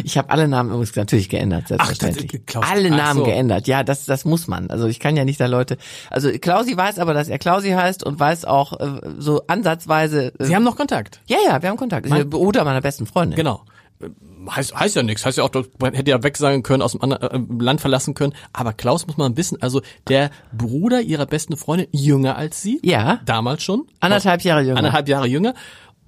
Ich 0.05 0.19
habe 0.19 0.31
alle 0.31 0.49
Namen 0.49 0.71
übrigens 0.71 0.95
natürlich 0.97 1.29
geändert, 1.29 1.69
selbstverständlich. 1.69 2.31
das- 2.33 2.41
Klaus- 2.47 2.65
alle 2.69 2.89
ach 2.93 2.97
Namen 2.97 3.19
so. 3.21 3.25
geändert. 3.25 3.67
Ja, 3.69 3.83
das 3.85 4.05
das 4.07 4.25
muss 4.25 4.47
man. 4.49 4.71
Also 4.71 4.87
ich 4.87 5.01
kann 5.01 5.17
ja 5.17 5.25
nicht 5.25 5.41
da 5.41 5.47
Leute. 5.47 5.77
Also 6.11 6.31
Klausi 6.33 6.77
weiß 6.77 6.99
aber, 6.99 7.15
dass 7.15 7.29
er 7.29 7.39
Klausi 7.39 7.71
heißt 7.71 8.05
und 8.05 8.19
weiß 8.21 8.45
auch 8.45 8.79
äh, 8.81 9.01
so 9.19 9.43
ansatzweise. 9.47 10.33
Äh, 10.39 10.45
Sie 10.45 10.55
haben 10.55 10.65
noch 10.65 10.77
Kontakt. 10.77 11.21
ja, 11.27 11.37
ja, 11.45 11.61
wir 11.63 11.69
haben 11.69 11.77
Kontakt. 11.77 12.07
Ist 12.07 12.15
der 12.15 12.25
Bruder 12.25 12.65
meiner 12.65 12.81
besten 12.81 13.07
Freundin. 13.07 13.37
Genau. 13.37 13.63
heißt, 14.51 14.75
heißt 14.79 14.97
ja 14.97 15.03
nichts, 15.03 15.25
heißt 15.27 15.39
ja 15.39 15.45
auch, 15.45 15.51
man 15.81 15.93
hätte 15.95 16.11
ja 16.11 16.23
weg 16.23 16.37
sein 16.37 16.63
können, 16.63 16.83
aus 16.83 16.93
dem 16.93 17.03
anderen, 17.03 17.49
äh, 17.59 17.63
Land 17.65 17.81
verlassen 17.81 18.15
können. 18.15 18.33
Aber 18.53 18.73
Klaus 18.73 19.07
muss 19.07 19.17
man 19.17 19.37
wissen, 19.37 19.61
also 19.61 19.83
der 20.09 20.31
Bruder 20.57 21.01
ihrer 21.01 21.27
besten 21.27 21.57
Freundin, 21.57 21.89
jünger 21.93 22.37
als 22.37 22.63
sie. 22.63 22.81
Ja. 22.85 23.21
Damals 23.27 23.63
schon. 23.63 23.87
Anderthalb 24.01 24.43
Jahre 24.43 24.63
jünger. 24.63 24.79
Anderthalb 24.79 25.09
Jahre 25.09 25.27
jünger. 25.27 25.55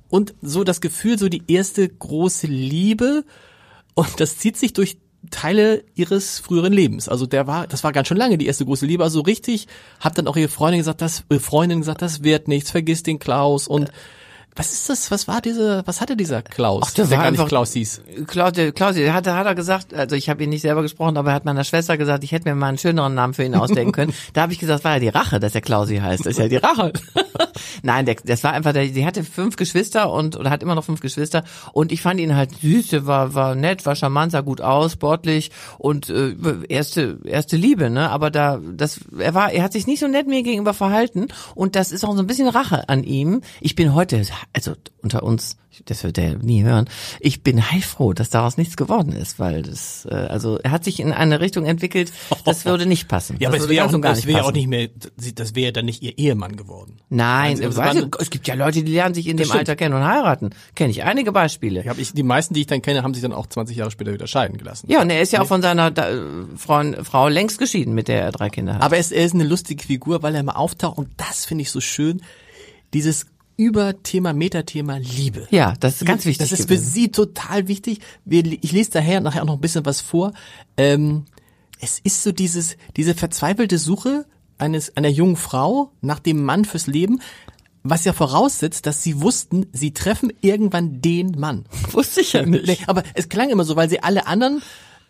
Und 0.09 0.35
so 0.43 0.65
das 0.65 0.81
Gefühl, 0.81 1.19
so 1.19 1.29
die 1.29 1.43
erste 1.49 1.89
große 1.89 2.47
Liebe. 2.47 3.25
Und 3.95 4.21
das 4.21 4.39
zieht 4.39 4.57
sich 4.57 4.73
durch 4.73 4.99
Teile 5.31 5.85
ihres 5.95 6.39
früheren 6.39 6.73
Lebens. 6.73 7.09
Also 7.09 7.27
der 7.27 7.47
war, 7.47 7.67
das 7.67 7.85
war 7.85 7.93
ganz 7.93 8.09
schön 8.09 8.17
lange 8.17 8.39
die 8.39 8.47
erste 8.47 8.65
große 8.65 8.87
Liebe. 8.87 9.05
Also 9.05 9.21
richtig, 9.21 9.69
hat 10.01 10.17
dann 10.17 10.27
auch 10.27 10.37
ihre 10.37 10.49
Freundin 10.49 10.79
gesagt, 10.81 11.03
das, 11.03 11.25
ihre 11.31 11.41
Freundin 11.41 11.81
gesagt, 11.81 12.01
das 12.03 12.23
wird 12.23 12.49
nichts, 12.49 12.71
vergiss 12.71 13.03
den 13.03 13.19
Klaus 13.19 13.69
und 13.69 13.91
was 14.61 14.73
ist 14.73 14.91
das? 14.91 15.11
Was 15.11 15.27
war 15.27 15.41
diese? 15.41 15.83
Was 15.87 16.03
hatte 16.03 16.17
dieser 16.17 16.43
Klaus? 16.43 16.83
Ach, 16.87 16.91
der 16.93 17.11
war 17.11 17.17
gar 17.17 17.27
einfach- 17.27 17.45
nicht 17.45 17.49
Klaus 17.49 17.73
hieß. 17.73 18.03
Klaus, 18.27 18.53
der, 18.53 18.73
Klaus, 18.73 18.95
der 18.95 19.15
hat, 19.15 19.27
hat 19.27 19.47
er 19.47 19.55
gesagt, 19.55 19.95
also 19.95 20.15
ich 20.17 20.29
habe 20.29 20.45
ihn 20.45 20.51
nicht 20.51 20.61
selber 20.61 20.83
gesprochen, 20.83 21.17
aber 21.17 21.31
er 21.31 21.35
hat 21.35 21.47
meiner 21.47 21.65
Schwester 21.65 21.97
gesagt, 21.97 22.25
ich 22.25 22.33
hätte 22.33 22.47
mir 22.47 22.55
mal 22.55 22.69
einen 22.69 22.77
schöneren 22.79 23.15
Namen 23.15 23.33
für 23.33 23.43
ihn 23.43 23.55
ausdenken 23.55 23.93
können. 23.93 24.13
da 24.35 24.43
habe 24.43 24.53
ich 24.53 24.59
gesagt, 24.59 24.85
war 24.85 24.95
ja 24.95 25.01
die 25.01 25.09
Rache, 25.09 25.41
dass 25.41 25.55
er 25.55 25.63
Klausi 25.63 25.97
heißt. 25.97 26.27
Das 26.27 26.33
ist 26.33 26.39
ja 26.39 26.49
die 26.49 26.57
Rache. 26.57 26.93
Nein, 27.83 28.05
der, 28.05 28.17
das 28.23 28.45
war 28.45 28.53
einfach, 28.53 28.75
der, 28.75 28.87
die 28.87 29.07
hatte 29.07 29.25
fünf 29.25 29.57
Geschwister 29.57 30.13
und 30.13 30.37
oder 30.37 30.51
hat 30.51 30.63
immer 30.63 30.75
noch 30.75 30.85
fünf 30.85 31.01
Geschwister 31.01 31.43
und 31.73 31.91
ich 31.91 32.03
fand 32.03 32.21
ihn 32.21 32.37
halt 32.37 32.51
süß, 32.61 32.89
der 32.89 33.07
war, 33.07 33.35
war 33.35 33.55
nett, 33.55 33.87
war 33.87 33.97
charmant, 33.97 34.33
sah 34.33 34.43
gut 34.43 34.61
aus, 34.61 34.93
sportlich 34.93 35.51
und 35.79 36.11
äh, 36.11 36.35
erste 36.69 37.19
erste 37.25 37.57
Liebe, 37.57 37.89
ne? 37.89 38.11
Aber 38.11 38.31
da, 38.31 38.61
das, 38.75 39.01
er 39.19 39.35
war, 39.35 39.53
er 39.53 39.63
hat 39.63 39.73
sich 39.73 39.87
nicht 39.87 40.01
so 40.01 40.09
nett 40.09 40.27
mir 40.27 40.43
gegenüber 40.43 40.75
verhalten 40.75 41.29
und 41.55 41.77
das 41.77 41.93
ist 41.93 42.05
auch 42.05 42.15
so 42.15 42.21
ein 42.21 42.27
bisschen 42.27 42.49
Rache 42.49 42.89
an 42.89 43.05
ihm. 43.05 43.41
Ich 43.61 43.75
bin 43.75 43.95
heute, 43.95 44.23
also 44.53 44.75
unter 45.03 45.23
uns, 45.23 45.57
das 45.87 46.03
wird 46.03 46.19
er 46.19 46.37
nie 46.37 46.63
hören. 46.65 46.89
Ich 47.21 47.43
bin 47.43 47.71
heilfroh, 47.71 48.13
dass 48.13 48.29
daraus 48.31 48.57
nichts 48.57 48.77
geworden 48.77 49.13
ist, 49.13 49.39
weil 49.39 49.63
das, 49.63 50.07
äh, 50.11 50.15
also 50.15 50.59
er 50.59 50.73
hat 50.73 50.83
sich 50.85 50.99
in 50.99 51.13
eine 51.13 51.41
Richtung 51.41 51.65
entwickelt, 51.67 52.13
das 52.45 52.65
würde 52.65 52.85
nicht 52.85 53.07
passen. 53.07 53.37
Ja, 53.39 53.49
aber 53.49 53.57
das 53.59 53.65
es 53.67 53.69
würde 53.71 53.77
wäre 53.77 53.87
auch, 53.97 54.01
das 54.01 54.27
wäre 54.27 54.45
auch 54.45 54.53
nicht 54.53 54.67
mehr, 54.67 54.89
das 55.37 55.55
wäre 55.55 55.73
dann 55.73 55.85
nicht 55.85 56.03
ihr 56.03 56.19
Ehemann 56.19 56.57
geworden. 56.57 56.97
Nein, 57.11 57.53
Also, 57.63 57.65
also, 57.65 57.81
es 57.81 57.97
waren- 57.97 58.11
es 58.19 58.31
gibt 58.31 58.49
ja 58.49 58.55
Leute, 58.55 58.83
die 58.83 58.93
lernen 58.93 59.15
sich 59.15 59.29
in 59.29 59.37
dem 59.37 59.45
stimmt. 59.47 59.61
Alter 59.61 59.77
kennen 59.77 59.95
und 59.95 60.05
heiraten. 60.05 60.51
Kenne 60.75 60.91
ich 60.91 61.05
einige 61.05 61.31
Beispiele. 61.31 61.85
Hab 61.85 61.99
ich, 61.99 62.13
die 62.13 62.25
meisten, 62.25 62.53
die 62.55 62.63
ich 62.63 62.67
dann 62.67 62.83
kenne, 62.83 63.05
haben 63.05 63.15
sich 63.15 63.23
dann 63.23 63.33
auch 63.33 63.47
20 63.47 63.77
Jahre 63.77 63.93
später 63.93 64.13
wieder 64.13 64.27
scheiden 64.27 64.59
gelassen. 64.59 64.89
Ja, 64.91 65.01
und 65.01 65.11
er 65.11 65.23
ist 65.23 65.33
ja 65.33 65.41
auch 65.43 65.47
von 65.47 65.63
seiner 65.63 65.93
da, 65.93 66.09
Frau, 66.57 66.83
Frau 67.05 67.29
längst 67.29 67.59
geschieden, 67.59 67.95
mit 67.95 68.09
der 68.09 68.21
er 68.23 68.33
drei 68.33 68.51
Kinder 68.51 68.75
hat. 68.75 68.83
Aber 68.83 68.99
es, 68.99 69.13
er 69.13 69.25
ist 69.25 69.35
eine 69.35 69.45
lustige 69.45 69.85
Figur, 69.85 70.25
weil 70.25 70.35
er 70.35 70.43
mal 70.43 70.57
auftaucht 70.57 70.99
und 70.99 71.09
das 71.17 71.45
finde 71.47 71.63
ich 71.63 71.71
so 71.71 71.81
schön. 71.81 72.21
Dieses 72.93 73.27
Überthema, 73.61 74.33
Metathema 74.33 74.97
Liebe. 74.97 75.47
ja, 75.51 75.75
das 75.81 76.01
ist 76.01 76.07
ganz 76.07 76.25
wichtig. 76.25 76.49
Das 76.49 76.59
ist 76.59 76.63
für 76.63 76.77
gewesen. 76.77 76.91
sie 76.91 77.11
total 77.11 77.69
wichtig. 77.69 78.01
Ich 78.25 78.73
lese 78.73 78.93
daher 78.93 79.21
nachher 79.21 79.43
auch 79.43 79.47
noch 79.47 79.57
ein 79.57 79.61
bisschen 79.61 79.85
was 79.85 80.01
vor. 80.01 80.33
Ähm, 80.79 81.27
es 81.79 81.99
ist 81.99 82.23
so 82.23 82.33
dieses, 82.33 82.79
diese 82.97 83.15
verzweifelte 83.15 83.77
Suche 83.77 84.25
eines, 84.57 84.97
einer 84.97 85.11
jungen 85.11 85.37
Frau 85.37 85.93
nach 86.01 86.21
dem 86.21 86.43
Mann 86.43 86.65
fürs 86.65 86.87
Leben, 86.87 87.21
was 87.83 88.07
ja 88.07 88.15
voraussetzt, 88.15 88.87
dass 88.87 89.03
sie 89.03 89.21
wussten, 89.21 89.67
sie 89.73 89.93
treffen 89.93 90.33
irgendwann 90.41 91.03
den 91.03 91.33
Mann. 91.33 91.67
Wusste 91.93 92.23
ich 92.23 92.33
ja 92.33 92.47
nicht. 92.47 92.89
Aber 92.89 93.03
es 93.13 93.29
klang 93.29 93.51
immer 93.51 93.65
so, 93.65 93.77
weil 93.77 93.91
sie 93.91 94.03
alle 94.03 94.27
anderen, 94.27 94.63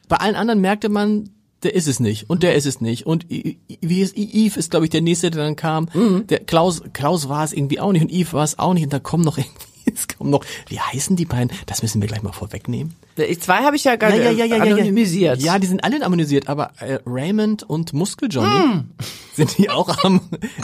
bei 0.09 0.17
allen 0.17 0.35
anderen 0.35 0.61
merkte 0.61 0.89
man, 0.89 1.31
der 1.63 1.75
ist 1.75 1.87
es 1.87 2.01
nicht 2.01 2.31
und 2.31 2.43
der 2.43 2.55
ist 2.55 2.67
es 2.67 2.81
nicht 2.81 3.07
und 3.07 3.27
wie 3.29 4.01
ist 4.01 4.17
Yves 4.17 4.57
ist 4.57 4.71
glaube 4.71 4.87
ich 4.87 4.91
der 4.91 5.03
nächste, 5.03 5.31
der 5.31 5.45
dann 5.45 5.57
kam. 5.57 5.89
Mhm. 5.93 6.27
Der 6.29 6.41
Klaus 6.41 6.83
Klaus 6.93 7.29
war 7.29 7.45
es 7.45 7.53
irgendwie 7.53 7.81
auch 7.81 7.93
nicht 7.93 8.03
und 8.03 8.13
Yves 8.13 8.33
war 8.33 8.45
es 8.45 8.59
auch 8.59 8.75
nicht 8.75 8.85
und 8.85 8.93
da 8.93 8.99
kommen 8.99 9.25
noch 9.25 9.39
irgendwie 9.39 9.70
es 9.95 10.09
kommen 10.09 10.31
noch 10.31 10.45
wie 10.69 10.81
heißen 10.81 11.17
die 11.17 11.25
beiden? 11.25 11.51
Das 11.67 11.83
müssen 11.83 12.01
wir 12.01 12.09
gleich 12.09 12.23
mal 12.23 12.33
vorwegnehmen. 12.33 12.95
Zwei 13.41 13.59
habe 13.65 13.77
ich 13.77 13.85
ja 13.85 13.97
gar 13.97 14.13
anonymisiert. 14.13 15.43
Ja, 15.43 15.59
die 15.59 15.67
sind 15.67 15.85
alle 15.85 15.97
anonymisiert, 15.97 16.49
aber 16.49 16.73
äh, 16.79 16.99
Raymond 17.05 17.63
und 17.63 17.93
Muskel 17.93 18.29
Johnny 18.31 18.51
Hm. 18.51 18.91
sind 19.35 19.59
die 19.59 19.71
auch 19.71 20.05
am 20.05 20.21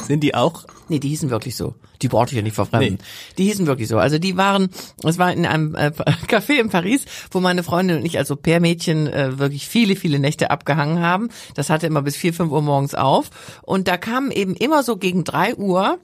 sind 0.06 0.22
die 0.22 0.34
auch 0.34 0.64
Nee, 0.88 1.00
die 1.00 1.08
hießen 1.08 1.30
wirklich 1.30 1.56
so. 1.56 1.74
Die 2.00 2.08
brauchte 2.08 2.32
ich 2.32 2.36
ja 2.36 2.42
nicht 2.42 2.54
verfremden. 2.54 2.98
Die 3.38 3.44
hießen 3.44 3.66
wirklich 3.66 3.88
so. 3.88 3.98
Also 3.98 4.18
die 4.18 4.36
waren, 4.36 4.68
es 5.02 5.18
war 5.18 5.32
in 5.32 5.44
einem 5.44 5.74
äh, 5.74 5.90
Café 6.28 6.60
in 6.60 6.68
Paris, 6.68 7.04
wo 7.32 7.40
meine 7.40 7.64
Freundin 7.64 7.98
und 7.98 8.04
ich 8.04 8.18
als 8.18 8.30
Au-pair-Mädchen 8.30 9.08
äh, 9.08 9.38
wirklich 9.38 9.66
viele, 9.66 9.96
viele 9.96 10.20
Nächte 10.20 10.50
abgehangen 10.50 11.00
haben. 11.00 11.28
Das 11.54 11.70
hatte 11.70 11.86
immer 11.86 12.02
bis 12.02 12.16
vier, 12.16 12.32
fünf 12.32 12.52
Uhr 12.52 12.62
morgens 12.62 12.94
auf. 12.94 13.30
Und 13.62 13.88
da 13.88 13.96
kamen 13.96 14.30
eben 14.30 14.54
immer 14.54 14.84
so 14.84 14.96
gegen 14.96 15.24
drei 15.24 15.56
Uhr 15.56 15.98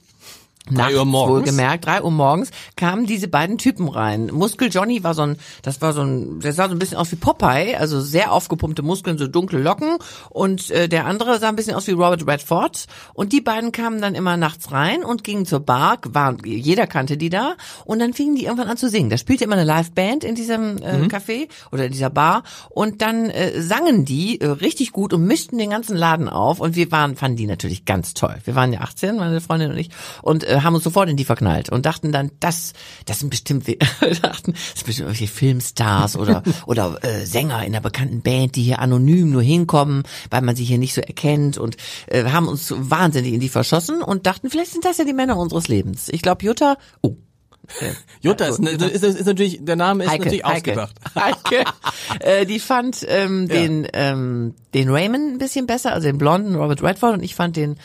Nachts 0.70 0.94
Uhr 0.94 1.04
morgens? 1.04 1.32
wohlgemerkt, 1.34 1.86
drei 1.86 2.02
Uhr 2.02 2.12
morgens, 2.12 2.50
kamen 2.76 3.04
diese 3.04 3.26
beiden 3.26 3.58
Typen 3.58 3.88
rein. 3.88 4.30
Muskel 4.32 4.68
Johnny 4.70 5.02
war 5.02 5.12
so 5.12 5.22
ein, 5.22 5.36
das 5.62 5.82
war 5.82 5.92
so 5.92 6.02
ein, 6.02 6.38
der 6.38 6.52
sah 6.52 6.68
so 6.68 6.74
ein 6.74 6.78
bisschen 6.78 6.98
aus 6.98 7.10
wie 7.10 7.16
Popeye, 7.16 7.76
also 7.76 8.00
sehr 8.00 8.32
aufgepumpte 8.32 8.82
Muskeln, 8.82 9.18
so 9.18 9.26
dunkle 9.26 9.60
Locken. 9.60 9.96
Und 10.30 10.70
äh, 10.70 10.88
der 10.88 11.06
andere 11.06 11.40
sah 11.40 11.48
ein 11.48 11.56
bisschen 11.56 11.74
aus 11.74 11.88
wie 11.88 11.92
Robert 11.92 12.28
Redford. 12.28 12.86
Und 13.12 13.32
die 13.32 13.40
beiden 13.40 13.72
kamen 13.72 14.00
dann 14.00 14.14
immer 14.14 14.36
nachts 14.36 14.70
rein 14.70 15.04
und 15.04 15.24
gingen 15.24 15.46
zur 15.46 15.60
Bar, 15.60 15.98
waren, 16.08 16.38
jeder 16.44 16.86
kannte 16.86 17.16
die 17.16 17.28
da. 17.28 17.54
Und 17.84 17.98
dann 17.98 18.12
fingen 18.12 18.36
die 18.36 18.44
irgendwann 18.44 18.68
an 18.68 18.76
zu 18.76 18.88
singen. 18.88 19.10
Da 19.10 19.18
spielte 19.18 19.42
immer 19.44 19.56
eine 19.56 19.64
Liveband 19.64 20.22
in 20.22 20.36
diesem 20.36 20.78
äh, 20.78 21.08
Café 21.08 21.48
oder 21.72 21.86
in 21.86 21.92
dieser 21.92 22.10
Bar. 22.10 22.44
Und 22.70 23.02
dann 23.02 23.30
äh, 23.30 23.60
sangen 23.60 24.04
die 24.04 24.40
äh, 24.40 24.46
richtig 24.46 24.92
gut 24.92 25.12
und 25.12 25.26
mischten 25.26 25.58
den 25.58 25.70
ganzen 25.70 25.96
Laden 25.96 26.28
auf. 26.28 26.60
Und 26.60 26.76
wir 26.76 26.92
waren, 26.92 27.16
fanden 27.16 27.36
die 27.36 27.46
natürlich 27.46 27.84
ganz 27.84 28.14
toll. 28.14 28.36
Wir 28.44 28.54
waren 28.54 28.72
ja 28.72 28.80
18, 28.80 29.16
meine 29.16 29.40
Freundin 29.40 29.72
und 29.72 29.76
ich. 29.76 29.90
Und 30.22 30.44
äh, 30.44 30.51
haben 30.60 30.74
uns 30.74 30.84
sofort 30.84 31.08
in 31.08 31.16
die 31.16 31.24
verknallt 31.24 31.70
und 31.70 31.86
dachten 31.86 32.12
dann, 32.12 32.30
das, 32.40 32.72
das 33.06 33.20
sind 33.20 33.30
bestimmt, 33.30 33.66
dachten, 34.22 34.52
das 34.52 34.74
sind 34.74 34.86
bestimmt 34.86 35.08
irgendwelche 35.08 35.28
Filmstars 35.32 36.16
oder 36.16 36.42
oder 36.66 36.98
äh, 37.02 37.24
Sänger 37.24 37.60
in 37.60 37.72
einer 37.72 37.80
bekannten 37.80 38.22
Band, 38.22 38.56
die 38.56 38.62
hier 38.62 38.80
anonym 38.80 39.30
nur 39.30 39.42
hinkommen, 39.42 40.02
weil 40.30 40.42
man 40.42 40.56
sie 40.56 40.64
hier 40.64 40.78
nicht 40.78 40.94
so 40.94 41.00
erkennt 41.00 41.58
und 41.58 41.76
äh, 42.06 42.24
haben 42.24 42.48
uns 42.48 42.72
wahnsinnig 42.76 43.32
in 43.32 43.40
die 43.40 43.48
verschossen 43.48 44.02
und 44.02 44.26
dachten, 44.26 44.50
vielleicht 44.50 44.72
sind 44.72 44.84
das 44.84 44.98
ja 44.98 45.04
die 45.04 45.12
Männer 45.12 45.36
unseres 45.36 45.68
Lebens. 45.68 46.08
Ich 46.08 46.22
glaube, 46.22 46.44
Jutta, 46.44 46.76
oh, 47.02 47.16
Jutta 48.20 48.46
ist, 48.46 48.58
ist, 48.58 48.82
ist, 48.82 49.20
ist 49.20 49.26
natürlich 49.26 49.64
der 49.64 49.76
Name 49.76 50.04
ist 50.04 50.10
Heike, 50.10 50.24
natürlich 50.24 50.44
Heike, 50.44 50.72
ausgedacht. 50.72 50.94
Heike, 51.14 51.64
äh, 52.20 52.44
die 52.44 52.58
fand 52.58 53.04
ähm, 53.08 53.46
Ja. 53.48 53.54
den 53.54 53.86
ähm, 53.92 54.54
den 54.74 54.90
Raymond 54.90 55.34
ein 55.34 55.38
bisschen 55.38 55.66
besser, 55.66 55.92
also 55.92 56.08
den 56.08 56.18
blonden 56.18 56.54
Robert 56.56 56.82
Redford 56.82 57.14
und 57.14 57.22
ich 57.22 57.34
fand 57.34 57.56
den 57.56 57.76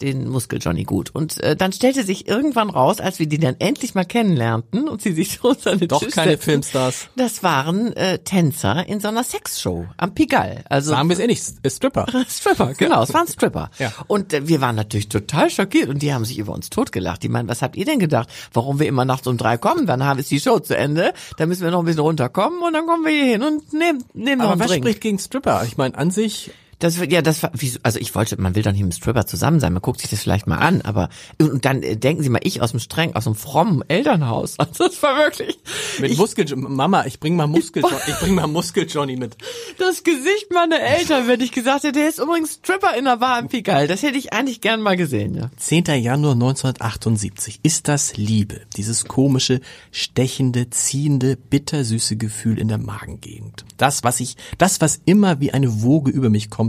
den 0.00 0.28
Muskel 0.28 0.58
Johnny 0.60 0.84
gut. 0.84 1.10
Und 1.14 1.40
äh, 1.42 1.56
dann 1.56 1.72
stellte 1.72 2.04
sich 2.04 2.28
irgendwann 2.28 2.70
raus, 2.70 3.00
als 3.00 3.18
wir 3.18 3.26
die 3.26 3.38
dann 3.38 3.56
endlich 3.58 3.94
mal 3.94 4.04
kennenlernten 4.04 4.88
und 4.88 5.02
sie 5.02 5.12
sich 5.12 5.42
uns 5.44 5.66
an 5.66 5.78
den 5.78 5.88
Doch 5.88 6.00
Tisch 6.00 6.14
keine 6.14 6.32
setzten, 6.32 6.50
Filmstars. 6.50 7.08
Das 7.16 7.42
waren 7.42 7.92
äh, 7.96 8.18
Tänzer 8.18 8.86
in 8.86 9.00
so 9.00 9.08
einer 9.08 9.24
Sexshow 9.24 9.86
am 9.96 10.14
Pigalle. 10.14 10.64
Also 10.68 10.90
Sagen 10.90 11.08
wir 11.08 11.14
es 11.14 11.20
eh 11.20 11.26
nicht, 11.26 11.42
äh, 11.62 11.70
Stripper. 11.70 12.06
Stripper, 12.28 12.74
genau, 12.74 13.02
es 13.02 13.14
waren 13.14 13.26
Stripper. 13.26 13.70
Ja. 13.78 13.92
Und 14.06 14.32
äh, 14.32 14.48
wir 14.48 14.60
waren 14.60 14.74
natürlich 14.74 15.08
total 15.08 15.50
schockiert 15.50 15.88
und 15.88 16.00
die 16.00 16.14
haben 16.14 16.24
sich 16.24 16.38
über 16.38 16.52
uns 16.52 16.70
totgelacht. 16.70 17.22
Die 17.22 17.28
meinen, 17.28 17.48
was 17.48 17.60
habt 17.62 17.76
ihr 17.76 17.84
denn 17.84 17.98
gedacht, 17.98 18.28
warum 18.52 18.78
wir 18.78 18.86
immer 18.86 19.04
nachts 19.04 19.26
um 19.26 19.36
drei 19.36 19.58
kommen? 19.58 19.86
Dann 19.86 20.02
haben 20.04 20.18
ist 20.18 20.30
die 20.30 20.40
Show 20.40 20.58
zu 20.60 20.76
Ende, 20.76 21.12
dann 21.36 21.48
müssen 21.48 21.62
wir 21.62 21.70
noch 21.70 21.80
ein 21.80 21.84
bisschen 21.84 22.00
runterkommen 22.00 22.62
und 22.62 22.72
dann 22.72 22.86
kommen 22.86 23.04
wir 23.04 23.12
hier 23.12 23.32
hin 23.32 23.42
und 23.42 23.72
nehmen, 23.72 24.04
nehmen 24.14 24.38
noch 24.38 24.44
Aber 24.44 24.52
einen 24.52 24.60
was 24.60 24.68
Drink. 24.68 24.84
spricht 24.84 25.00
gegen 25.00 25.18
Stripper? 25.18 25.64
Ich 25.66 25.76
meine, 25.76 25.96
an 25.96 26.10
sich 26.10 26.50
Das 26.78 26.98
wird- 27.00 27.10
ja, 27.12 27.22
das 27.22 27.40
also 27.82 27.98
ich 27.98 28.14
wollte, 28.14 28.40
man 28.40 28.54
will 28.54 28.62
doch 28.62 28.72
nicht 28.72 28.82
mit 28.82 28.92
dem 28.92 28.96
Stripper 28.96 29.26
zusammen 29.26 29.60
sein, 29.60 29.72
man 29.72 29.82
guckt 29.82 30.00
sich 30.00 30.10
das 30.10 30.20
vielleicht 30.20 30.46
mal 30.46 30.58
an, 30.58 30.82
aber 30.82 31.08
und 31.40 31.64
dann 31.64 31.82
äh, 31.82 31.96
denken 31.96 32.22
Sie 32.22 32.28
mal, 32.28 32.40
ich 32.42 32.60
aus 32.60 32.72
dem 32.72 32.80
streng, 32.80 33.14
aus 33.14 33.24
dem 33.24 33.34
frommen 33.34 33.82
Elternhaus, 33.88 34.54
also 34.58 34.86
das 34.88 35.02
war 35.02 35.16
wirklich 35.16 35.58
mit 36.00 36.10
ich, 36.12 36.18
Muskel 36.18 36.44
Mama, 36.56 37.06
ich 37.06 37.18
bring 37.20 37.34
mal 37.36 37.46
Muskel 37.46 37.82
ich 38.06 38.14
bring 38.16 38.34
mal 38.34 38.46
Muskel 38.46 38.86
Johnny 38.88 39.16
mit. 39.16 39.36
das 39.78 40.04
Gesicht 40.04 40.52
meiner 40.52 40.80
Eltern, 40.80 41.28
wenn 41.28 41.40
ich 41.40 41.52
gesagt 41.52 41.84
hätte, 41.84 41.92
der 41.98 42.08
ist 42.08 42.18
übrigens 42.18 42.54
Stripper 42.54 42.96
in 42.96 43.04
der 43.06 43.16
Bar 43.18 43.38
im 43.38 43.48
Pigalle, 43.48 43.86
das 43.88 44.02
hätte 44.02 44.18
ich 44.18 44.32
eigentlich 44.32 44.60
gern 44.60 44.82
mal 44.82 44.96
gesehen, 44.96 45.34
ja. 45.34 45.50
10. 45.56 45.84
Januar 46.02 46.32
1978. 46.32 47.60
Ist 47.62 47.88
das 47.88 48.16
Liebe? 48.16 48.60
Dieses 48.76 49.04
komische, 49.06 49.60
stechende, 49.92 50.70
ziehende, 50.70 51.36
bittersüße 51.36 52.16
Gefühl 52.16 52.58
in 52.58 52.68
der 52.68 52.78
Magengegend. 52.78 53.64
Das, 53.76 54.04
was 54.04 54.20
ich, 54.20 54.36
das, 54.58 54.80
was 54.80 55.00
immer 55.04 55.40
wie 55.40 55.52
eine 55.52 55.82
Woge 55.82 56.10
über 56.10 56.28
mich 56.30 56.50
kommt, 56.50 56.65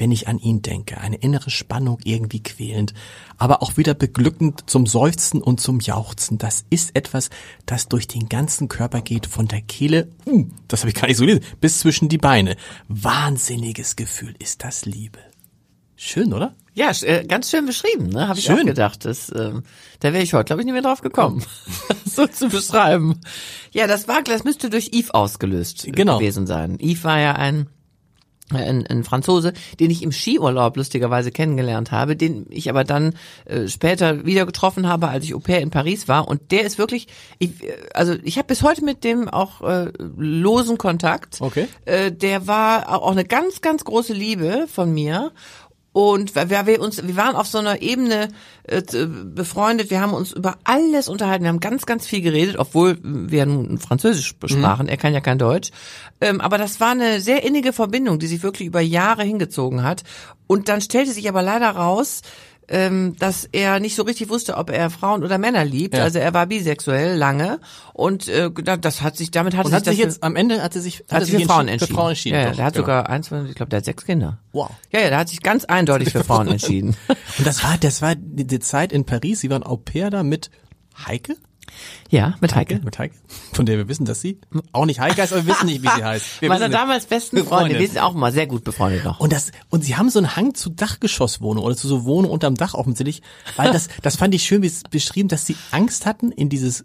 wenn 0.00 0.10
ich 0.10 0.28
an 0.28 0.38
ihn 0.38 0.62
denke. 0.62 0.98
Eine 0.98 1.16
innere 1.16 1.50
Spannung 1.50 1.98
irgendwie 2.04 2.42
quälend, 2.42 2.94
aber 3.36 3.62
auch 3.62 3.76
wieder 3.76 3.94
beglückend 3.94 4.68
zum 4.68 4.86
Seufzen 4.86 5.42
und 5.42 5.60
zum 5.60 5.80
Jauchzen. 5.80 6.38
Das 6.38 6.64
ist 6.70 6.96
etwas, 6.96 7.28
das 7.66 7.88
durch 7.88 8.08
den 8.08 8.28
ganzen 8.28 8.68
Körper 8.68 9.02
geht, 9.02 9.26
von 9.26 9.46
der 9.46 9.60
Kehle, 9.60 10.08
uh, 10.26 10.46
das 10.68 10.80
habe 10.80 10.88
ich 10.88 10.94
gar 10.94 11.06
nicht 11.06 11.18
so 11.18 11.24
gelesen, 11.24 11.44
bis 11.60 11.80
zwischen 11.80 12.08
die 12.08 12.18
Beine. 12.18 12.56
Wahnsinniges 12.88 13.94
Gefühl 13.94 14.34
ist 14.38 14.64
das 14.64 14.86
Liebe. 14.86 15.18
Schön, 15.96 16.32
oder? 16.32 16.54
Ja, 16.72 16.92
äh, 17.02 17.26
ganz 17.26 17.50
schön 17.50 17.66
beschrieben, 17.66 18.06
ne? 18.06 18.26
Habe 18.26 18.38
ich 18.38 18.46
Schön. 18.46 18.60
auch 18.60 18.64
gedacht. 18.64 19.04
Das, 19.04 19.30
ähm, 19.36 19.64
da 19.98 20.14
wäre 20.14 20.22
ich 20.22 20.32
heute, 20.32 20.46
glaube 20.46 20.62
ich, 20.62 20.64
nicht 20.64 20.72
mehr 20.72 20.80
drauf 20.80 21.02
gekommen, 21.02 21.44
so 22.06 22.26
zu 22.26 22.48
beschreiben. 22.48 23.20
Ja, 23.72 23.86
das 23.86 24.08
war, 24.08 24.22
das 24.22 24.44
müsste 24.44 24.70
durch 24.70 24.90
Eve 24.92 25.12
ausgelöst 25.12 25.86
äh, 25.86 25.90
Genau. 25.90 26.18
gewesen 26.18 26.46
sein. 26.46 26.78
Eve 26.78 27.04
war 27.04 27.18
ja 27.18 27.32
ein 27.32 27.68
ein, 28.52 28.86
ein 28.86 29.04
Franzose, 29.04 29.52
den 29.78 29.90
ich 29.90 30.02
im 30.02 30.12
Skiurlaub 30.12 30.76
lustigerweise 30.76 31.30
kennengelernt 31.30 31.92
habe, 31.92 32.16
den 32.16 32.46
ich 32.50 32.68
aber 32.68 32.84
dann 32.84 33.14
äh, 33.44 33.68
später 33.68 34.24
wieder 34.24 34.46
getroffen 34.46 34.88
habe, 34.88 35.08
als 35.08 35.24
ich 35.24 35.34
Au 35.34 35.38
pair 35.38 35.60
in 35.60 35.70
Paris 35.70 36.08
war. 36.08 36.28
Und 36.28 36.50
der 36.50 36.62
ist 36.62 36.78
wirklich, 36.78 37.08
ich, 37.38 37.62
äh, 37.62 37.76
also 37.94 38.14
ich 38.22 38.38
habe 38.38 38.48
bis 38.48 38.62
heute 38.62 38.84
mit 38.84 39.04
dem 39.04 39.28
auch 39.28 39.62
äh, 39.62 39.92
losen 40.16 40.78
Kontakt. 40.78 41.40
Okay. 41.40 41.68
Äh, 41.84 42.12
der 42.12 42.46
war 42.46 42.88
auch 42.88 43.10
eine 43.10 43.24
ganz, 43.24 43.60
ganz 43.60 43.84
große 43.84 44.12
Liebe 44.12 44.66
von 44.72 44.92
mir. 44.92 45.32
Und 45.92 46.36
wir, 46.36 46.66
wir 46.66 46.80
uns, 46.80 47.04
wir 47.04 47.16
waren 47.16 47.34
auf 47.34 47.48
so 47.48 47.58
einer 47.58 47.82
Ebene 47.82 48.28
äh, 48.62 48.80
befreundet. 49.24 49.90
Wir 49.90 50.00
haben 50.00 50.14
uns 50.14 50.30
über 50.32 50.56
alles 50.62 51.08
unterhalten. 51.08 51.42
Wir 51.42 51.48
haben 51.48 51.58
ganz, 51.58 51.84
ganz 51.84 52.06
viel 52.06 52.20
geredet, 52.20 52.56
obwohl 52.58 52.98
wir 53.02 53.44
nun 53.44 53.78
Französisch 53.78 54.28
sprachen. 54.28 54.88
Er 54.88 54.96
kann 54.96 55.12
ja 55.12 55.20
kein 55.20 55.38
Deutsch. 55.38 55.70
Ähm, 56.20 56.40
aber 56.40 56.58
das 56.58 56.78
war 56.78 56.92
eine 56.92 57.20
sehr 57.20 57.42
innige 57.42 57.72
Verbindung, 57.72 58.20
die 58.20 58.28
sich 58.28 58.44
wirklich 58.44 58.68
über 58.68 58.80
Jahre 58.80 59.24
hingezogen 59.24 59.82
hat. 59.82 60.04
Und 60.46 60.68
dann 60.68 60.80
stellte 60.80 61.12
sich 61.12 61.28
aber 61.28 61.42
leider 61.42 61.70
raus, 61.70 62.22
ähm, 62.70 63.16
dass 63.18 63.48
er 63.50 63.80
nicht 63.80 63.96
so 63.96 64.04
richtig 64.04 64.28
wusste, 64.28 64.56
ob 64.56 64.70
er 64.70 64.90
Frauen 64.90 65.24
oder 65.24 65.38
Männer 65.38 65.64
liebt. 65.64 65.94
Ja. 65.94 66.04
Also 66.04 66.20
er 66.20 66.32
war 66.32 66.46
bisexuell 66.46 67.16
lange 67.16 67.60
und 67.92 68.28
äh, 68.28 68.50
das 68.50 69.02
hat 69.02 69.16
sich 69.16 69.32
damit 69.32 69.56
hat 69.56 69.66
Und 69.66 69.72
sich 69.72 69.76
hat 69.76 69.84
sich 69.84 69.96
das 69.96 70.04
jetzt 70.04 70.22
am 70.22 70.36
Ende 70.36 70.62
hat 70.62 70.76
er 70.76 70.80
sich 70.80 71.04
hat 71.10 71.24
sich 71.24 71.34
für 71.34 71.46
Frauen 71.46 71.68
entschieden. 71.68 71.88
Für 71.88 71.94
Frauen 71.94 72.10
entschieden. 72.10 72.36
Ja, 72.36 72.42
ja, 72.42 72.48
doch, 72.50 72.56
der 72.56 72.64
hat 72.64 72.74
genau. 72.74 72.82
sogar 72.84 73.10
eins, 73.10 73.30
ich 73.30 73.54
glaube, 73.54 73.70
der 73.70 73.78
hat 73.78 73.84
sechs 73.84 74.04
Kinder. 74.04 74.38
Wow. 74.52 74.70
Ja, 74.92 75.00
ja, 75.00 75.08
der 75.08 75.18
hat 75.18 75.28
sich 75.28 75.42
ganz 75.42 75.64
eindeutig 75.64 76.10
für 76.10 76.22
Frauen 76.22 76.48
entschieden. 76.48 76.96
Und 77.38 77.46
das 77.46 77.62
war 77.64 77.76
das 77.78 78.02
war 78.02 78.14
die, 78.14 78.46
die 78.46 78.60
Zeit 78.60 78.92
in 78.92 79.04
Paris. 79.04 79.40
Sie 79.40 79.50
waren 79.50 79.64
Au 79.64 79.76
pair 79.76 80.10
da 80.10 80.22
mit 80.22 80.50
Heike. 81.06 81.36
Ja, 82.10 82.34
mit 82.40 82.54
Heike. 82.54 82.80
Mit 82.82 82.98
Heike. 82.98 83.14
Von 83.52 83.66
der 83.66 83.78
wir 83.78 83.88
wissen, 83.88 84.04
dass 84.04 84.20
sie 84.20 84.40
auch 84.72 84.86
nicht 84.86 85.00
Heike 85.00 85.22
heißt, 85.22 85.32
aber 85.32 85.46
wir 85.46 85.54
wissen 85.54 85.66
nicht, 85.66 85.82
wie 85.82 85.88
sie 85.88 86.04
heißt. 86.04 86.40
Wir 86.42 86.48
Meine 86.48 86.68
damals 86.68 87.06
besten 87.06 87.44
Freunde, 87.44 87.78
wir 87.78 87.86
sind 87.86 87.98
auch 87.98 88.14
mal 88.14 88.32
sehr 88.32 88.46
gut 88.46 88.64
befreundet 88.64 89.04
noch. 89.04 89.20
Und 89.20 89.32
das, 89.32 89.52
und 89.68 89.84
sie 89.84 89.96
haben 89.96 90.10
so 90.10 90.18
einen 90.18 90.36
Hang 90.36 90.54
zu 90.54 90.70
Dachgeschosswohnungen 90.70 91.64
oder 91.64 91.76
zu 91.76 91.88
so 91.88 92.04
Wohnungen 92.04 92.32
unterm 92.32 92.54
Dach 92.54 92.74
offensichtlich, 92.74 93.22
weil 93.56 93.72
das, 93.72 93.88
das 94.02 94.16
fand 94.16 94.34
ich 94.34 94.42
schön 94.42 94.62
wie 94.62 94.66
es 94.66 94.82
beschrieben, 94.82 95.28
dass 95.28 95.46
sie 95.46 95.56
Angst 95.70 96.06
hatten 96.06 96.32
in 96.32 96.48
dieses, 96.48 96.84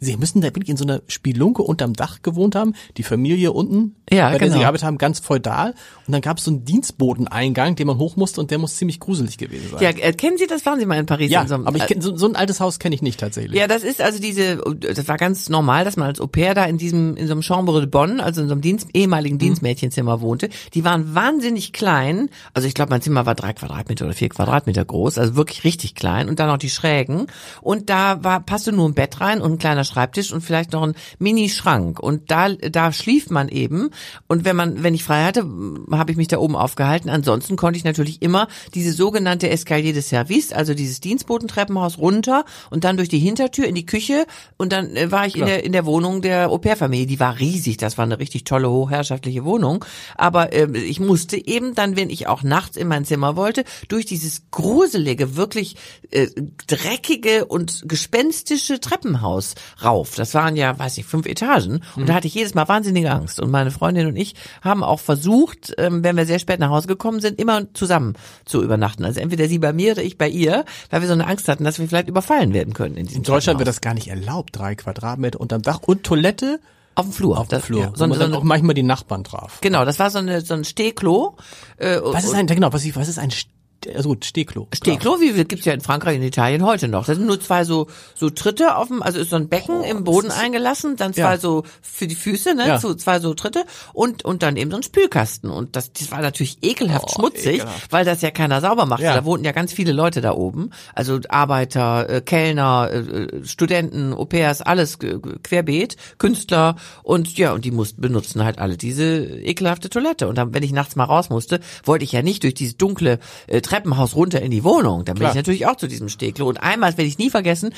sie 0.00 0.16
müssen 0.16 0.40
da 0.40 0.48
wirklich 0.48 0.68
in 0.70 0.76
so 0.76 0.84
einer 0.84 1.02
Spelunke 1.08 1.62
unterm 1.62 1.92
Dach 1.94 2.22
gewohnt 2.22 2.54
haben, 2.54 2.74
die 2.96 3.02
Familie 3.02 3.52
unten, 3.52 3.96
Ja, 4.10 4.26
bei 4.26 4.32
der 4.32 4.40
genau. 4.40 4.52
sie 4.54 4.58
gearbeitet 4.60 4.84
haben, 4.86 4.98
ganz 4.98 5.20
feudal. 5.20 5.74
Und 6.06 6.12
dann 6.12 6.20
gab 6.20 6.38
es 6.38 6.44
so 6.44 6.50
einen 6.50 6.64
Dienstboteneingang, 6.64 7.76
den 7.76 7.86
man 7.86 7.98
hoch 7.98 8.16
musste 8.16 8.40
und 8.40 8.50
der 8.50 8.58
muss 8.58 8.76
ziemlich 8.76 9.00
gruselig 9.00 9.38
gewesen 9.38 9.70
sein. 9.70 9.80
Ja, 9.82 9.90
äh, 9.90 10.12
kennen 10.12 10.38
Sie 10.38 10.46
das? 10.46 10.64
Waren 10.66 10.78
Sie 10.80 10.86
mal 10.86 10.98
in 10.98 11.06
Paris? 11.06 11.30
Ja, 11.30 11.42
in 11.42 11.48
so 11.48 11.54
einem, 11.54 11.66
aber 11.66 11.76
ich 11.78 11.90
äh, 11.90 12.00
so, 12.00 12.16
so 12.16 12.26
ein 12.26 12.36
altes 12.36 12.60
Haus 12.60 12.78
kenne 12.78 12.94
ich 12.94 13.02
nicht 13.02 13.20
tatsächlich. 13.20 13.58
Ja, 13.58 13.66
das 13.66 13.82
ist 13.84 14.00
also 14.00 14.20
diese, 14.20 14.56
das 14.78 15.08
war 15.08 15.16
ganz 15.16 15.48
normal, 15.48 15.84
dass 15.84 15.96
man 15.96 16.08
als 16.08 16.20
Au 16.20 16.26
pair 16.26 16.54
da 16.54 16.64
in 16.64 16.78
diesem, 16.78 17.16
in 17.16 17.26
so 17.26 17.32
einem 17.32 17.42
Chambre 17.42 17.80
de 17.80 17.88
Bonne, 17.88 18.22
also 18.22 18.40
in 18.42 18.48
so 18.48 18.52
einem 18.54 18.60
Dienst, 18.62 18.86
Mhm. 18.86 18.90
ehemaligen 18.94 19.38
Dienstmädchenzimmer 19.38 20.20
wohnte. 20.20 20.48
Die 20.74 20.84
waren 20.84 21.14
wahnsinnig 21.14 21.72
klein. 21.72 22.28
Also 22.54 22.68
ich 22.68 22.74
glaube, 22.74 22.90
mein 22.90 23.02
Zimmer 23.02 23.26
war 23.26 23.34
drei 23.34 23.52
Quadratmeter 23.52 24.04
oder 24.04 24.14
vier 24.14 24.28
Quadratmeter 24.28 24.84
groß, 24.84 25.18
also 25.18 25.36
wirklich 25.36 25.64
richtig 25.64 25.94
klein. 25.94 26.28
Und 26.28 26.38
dann 26.38 26.48
noch 26.48 26.58
die 26.58 26.70
Schrägen. 26.70 27.26
Und 27.62 27.88
da 27.90 28.22
war, 28.22 28.40
passte 28.40 28.72
nur 28.72 28.88
ein 28.88 28.94
Bett 28.94 29.20
rein 29.20 29.40
und 29.40 29.52
ein 29.52 29.58
kleiner 29.58 29.84
Schreibtisch 29.86 30.32
und 30.32 30.42
vielleicht 30.42 30.72
noch 30.72 30.82
ein 30.82 30.94
Mini-Schrank. 31.18 32.00
Und 32.00 32.30
da, 32.30 32.50
da 32.50 32.92
schlief 32.92 33.30
man 33.30 33.48
eben. 33.48 33.90
Und 34.26 34.44
wenn 34.44 34.56
man, 34.56 34.82
wenn 34.82 34.94
ich 34.94 35.04
frei 35.04 35.24
hatte, 35.24 35.46
habe 35.90 36.10
ich 36.10 36.16
mich 36.16 36.28
da 36.28 36.38
oben 36.38 36.56
aufgehalten. 36.56 37.08
Ansonsten 37.10 37.56
konnte 37.56 37.78
ich 37.78 37.84
natürlich 37.84 38.22
immer 38.22 38.48
diese 38.74 38.92
sogenannte 38.92 39.48
Escalier 39.50 39.92
de 39.92 40.02
Service, 40.02 40.52
also 40.52 40.74
dieses 40.74 41.00
Dienstbotentreppenhaus 41.00 41.98
runter 41.98 42.44
und 42.70 42.84
dann 42.84 42.96
durch 42.96 43.08
die 43.08 43.18
Hintertür 43.18 43.66
in 43.66 43.74
die 43.74 43.86
Küche 43.86 44.26
und 44.56 44.72
dann 44.72 44.94
äh, 44.96 45.10
war 45.10 45.26
ich 45.26 45.36
in 45.36 45.46
der 45.46 45.64
in 45.64 45.72
der 45.72 45.86
Wohnung 45.86 46.22
der 46.22 46.50
Au-pair-Familie. 46.50 47.06
Die 47.06 47.20
war 47.20 47.38
riesig, 47.38 47.76
das 47.76 47.98
war 47.98 48.04
eine 48.04 48.18
richtig 48.18 48.44
tolle 48.44 48.70
hochherrschaftliche 48.70 49.44
Wohnung. 49.44 49.84
Aber 50.16 50.52
ähm, 50.52 50.74
ich 50.74 51.00
musste 51.00 51.36
eben 51.36 51.74
dann, 51.74 51.96
wenn 51.96 52.10
ich 52.10 52.26
auch 52.26 52.42
nachts 52.42 52.76
in 52.76 52.88
mein 52.88 53.04
Zimmer 53.04 53.36
wollte, 53.36 53.64
durch 53.88 54.06
dieses 54.06 54.42
gruselige, 54.50 55.36
wirklich 55.36 55.76
äh, 56.10 56.28
dreckige 56.66 57.46
und 57.46 57.82
gespenstische 57.86 58.80
Treppenhaus 58.80 59.54
rauf. 59.84 60.14
Das 60.16 60.32
waren 60.34 60.56
ja, 60.56 60.78
weiß 60.78 60.96
ich, 60.98 61.04
fünf 61.04 61.26
Etagen 61.26 61.82
und 61.96 62.08
da 62.08 62.14
hatte 62.14 62.26
ich 62.26 62.34
jedes 62.34 62.54
Mal 62.54 62.66
wahnsinnige 62.68 63.10
Angst. 63.10 63.40
Und 63.40 63.50
meine 63.50 63.70
Freundin 63.70 64.06
und 64.06 64.16
ich 64.16 64.34
haben 64.62 64.82
auch 64.82 65.00
versucht, 65.00 65.74
ähm, 65.78 66.02
wenn 66.02 66.16
wir 66.16 66.26
sehr 66.26 66.38
spät 66.38 66.60
nach 66.60 66.70
Hause 66.70 66.86
gekommen 66.88 67.20
sind, 67.20 67.38
immer 67.40 67.72
zusammen 67.74 68.14
zu 68.44 68.62
übernachten. 68.62 69.04
Also 69.04 69.20
entweder 69.20 69.48
sie 69.48 69.58
bei 69.58 69.72
mir 69.72 69.92
oder 69.92 70.02
ich 70.02 70.16
bei 70.18 70.28
ihr, 70.28 70.64
weil 70.90 71.00
wir 71.02 71.08
so 71.08 71.14
eine 71.14 71.26
Angst 71.26 71.48
hatten, 71.48 71.64
dass 71.64 71.78
wir 71.78 71.88
vielleicht 71.88 72.08
überfallen 72.08 72.52
werden 72.54 72.72
können 72.74 72.96
in 72.96 73.06
diesem 73.06 73.18
In 73.20 73.24
Deutschland 73.24 73.58
wird 73.58 73.68
das 73.68 73.80
gar 73.80 73.94
nicht 73.94 74.08
erlaubt, 74.08 74.56
drei 74.56 74.74
Quadratmeter 74.74 75.40
unterm 75.40 75.62
Dach 75.62 75.80
und 75.82 76.04
Toilette 76.04 76.58
auf 76.94 77.04
dem 77.04 77.12
Flur. 77.12 77.38
auf 77.38 77.48
dem 77.48 77.60
Flur. 77.60 77.80
Ja, 77.82 77.92
so, 77.94 78.06
man 78.06 78.14
so 78.18 78.20
dann 78.24 78.32
auch 78.32 78.42
manchmal 78.42 78.74
die 78.74 78.82
Nachbarn 78.82 79.22
traf. 79.24 79.60
genau, 79.60 79.84
das 79.84 79.98
war 79.98 80.10
so, 80.10 80.18
eine, 80.18 80.40
so 80.40 80.54
ein 80.54 80.64
Stehklo. 80.64 81.36
Äh, 81.76 81.98
Was 82.02 82.24
ist 82.24 82.34
ein, 82.34 82.46
genau, 82.46 82.72
was, 82.72 82.84
ich- 82.86 82.96
was 82.96 83.08
ist 83.08 83.18
ein, 83.18 83.30
St- 83.30 83.48
also 83.94 84.10
gut, 84.10 84.24
Stehklo. 84.24 84.68
Stehklo, 84.74 85.20
wie 85.20 85.32
viel 85.32 85.44
gibt's 85.44 85.64
ja 85.66 85.72
in 85.72 85.80
Frankreich 85.80 86.16
und 86.18 86.22
Italien 86.24 86.64
heute 86.64 86.88
noch. 86.88 87.06
Das 87.06 87.16
sind 87.16 87.26
nur 87.26 87.40
zwei 87.40 87.64
so 87.64 87.86
so 88.14 88.30
Tritte 88.30 88.76
auf 88.76 88.88
dem, 88.88 89.02
also 89.02 89.18
ist 89.18 89.30
so 89.30 89.36
ein 89.36 89.48
Becken 89.48 89.82
im 89.84 90.04
Boden 90.04 90.30
eingelassen, 90.30 90.96
dann 90.96 91.12
zwei 91.12 91.20
Ja. 91.34 91.38
so 91.38 91.64
für 91.82 92.06
die 92.06 92.14
Füße, 92.14 92.54
ne, 92.54 92.66
Ja. 92.68 92.78
so 92.78 92.94
zwei 92.94 93.20
so 93.20 93.34
Tritte 93.34 93.64
und 93.92 94.24
und 94.24 94.42
dann 94.42 94.56
eben 94.56 94.70
so 94.70 94.76
ein 94.78 94.82
Spülkasten 94.82 95.50
und 95.50 95.76
das, 95.76 95.92
das 95.92 96.10
war 96.10 96.20
natürlich 96.20 96.58
ekelhaft 96.62 97.10
schmutzig, 97.12 97.56
ekelhaft. 97.56 97.92
weil 97.92 98.04
das 98.04 98.22
ja 98.22 98.30
keiner 98.30 98.60
sauber 98.60 98.86
machte. 98.86 99.04
Ja. 99.04 99.14
Da 99.14 99.24
wohnten 99.24 99.44
ja 99.44 99.52
ganz 99.52 99.72
viele 99.72 99.92
Leute 99.92 100.20
da 100.20 100.32
oben, 100.32 100.70
also 100.94 101.20
Arbeiter, 101.28 102.08
äh, 102.08 102.20
Kellner, 102.20 102.88
äh, 102.92 102.98
äh, 102.98 103.44
Studenten, 103.46 104.12
Au-pairs, 104.12 104.62
alles 104.62 104.98
ge- 104.98 105.20
ge- 105.20 105.36
querbeet, 105.42 105.96
Künstler 106.18 106.76
und 107.02 107.36
ja 107.38 107.52
und 107.52 107.64
die 107.64 107.70
mussten 107.70 108.00
benutzen 108.00 108.44
halt 108.44 108.58
alle 108.58 108.76
diese 108.76 109.04
ekelhafte 109.24 109.88
Toilette 109.90 110.28
und 110.28 110.36
dann, 110.36 110.52
wenn 110.54 110.62
ich 110.62 110.72
nachts 110.72 110.96
mal 110.96 111.04
raus 111.04 111.30
musste, 111.30 111.60
wollte 111.84 112.04
ich 112.04 112.12
ja 112.12 112.22
nicht 112.22 112.42
durch 112.42 112.54
dieses 112.54 112.76
dunkle 112.76 113.18
äh, 113.46 113.60
Treppenhaus 113.76 114.16
runter 114.16 114.40
in 114.40 114.50
die 114.50 114.64
Wohnung. 114.64 115.04
Dann 115.04 115.14
bin 115.14 115.20
Klar. 115.20 115.32
ich 115.32 115.36
natürlich 115.36 115.66
auch 115.66 115.76
zu 115.76 115.86
diesem 115.86 116.08
Stehklo. 116.08 116.48
Und 116.48 116.62
einmal, 116.62 116.90
das 116.90 116.98
werde 116.98 117.08
ich 117.08 117.18
nie 117.18 117.30
vergessen, 117.30 117.74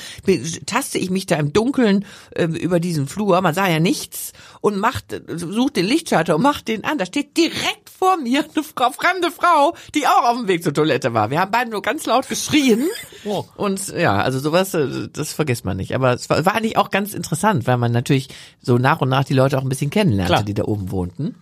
taste 0.65 0.97
ich 0.97 1.09
mich 1.09 1.25
da 1.25 1.35
im 1.35 1.51
Dunkeln 1.51 2.05
äh, 2.31 2.45
über 2.45 2.79
diesen 2.79 3.07
Flur, 3.07 3.41
man 3.41 3.53
sah 3.53 3.67
ja 3.67 3.79
nichts, 3.79 4.31
und 4.61 4.77
macht, 4.77 5.21
sucht 5.27 5.75
den 5.75 5.85
Lichtschalter 5.85 6.35
und 6.35 6.41
macht 6.41 6.67
den 6.67 6.83
an. 6.85 6.97
Da 6.97 7.05
steht 7.05 7.35
direkt 7.35 7.89
vor 7.89 8.17
mir 8.17 8.45
eine 8.55 8.63
Frau, 8.63 8.91
fremde 8.91 9.31
Frau, 9.31 9.75
die 9.93 10.07
auch 10.07 10.23
auf 10.23 10.37
dem 10.37 10.47
Weg 10.47 10.63
zur 10.63 10.73
Toilette 10.73 11.13
war. 11.13 11.29
Wir 11.29 11.41
haben 11.41 11.51
beide 11.51 11.69
nur 11.69 11.81
ganz 11.81 12.05
laut 12.05 12.27
geschrien. 12.27 12.87
Oh. 13.25 13.43
Und 13.55 13.89
ja, 13.89 14.15
also 14.17 14.39
sowas, 14.39 14.73
äh, 14.73 15.09
das 15.11 15.33
vergisst 15.33 15.65
man 15.65 15.77
nicht. 15.77 15.93
Aber 15.93 16.13
es 16.13 16.29
war, 16.29 16.45
war 16.45 16.55
eigentlich 16.55 16.77
auch 16.77 16.91
ganz 16.91 17.13
interessant, 17.13 17.67
weil 17.67 17.77
man 17.77 17.91
natürlich 17.91 18.29
so 18.61 18.77
nach 18.77 19.01
und 19.01 19.09
nach 19.09 19.25
die 19.25 19.33
Leute 19.33 19.57
auch 19.57 19.63
ein 19.63 19.69
bisschen 19.69 19.89
kennenlernte, 19.89 20.33
Klar. 20.33 20.43
die 20.43 20.53
da 20.53 20.63
oben 20.63 20.91
wohnten. 20.91 21.35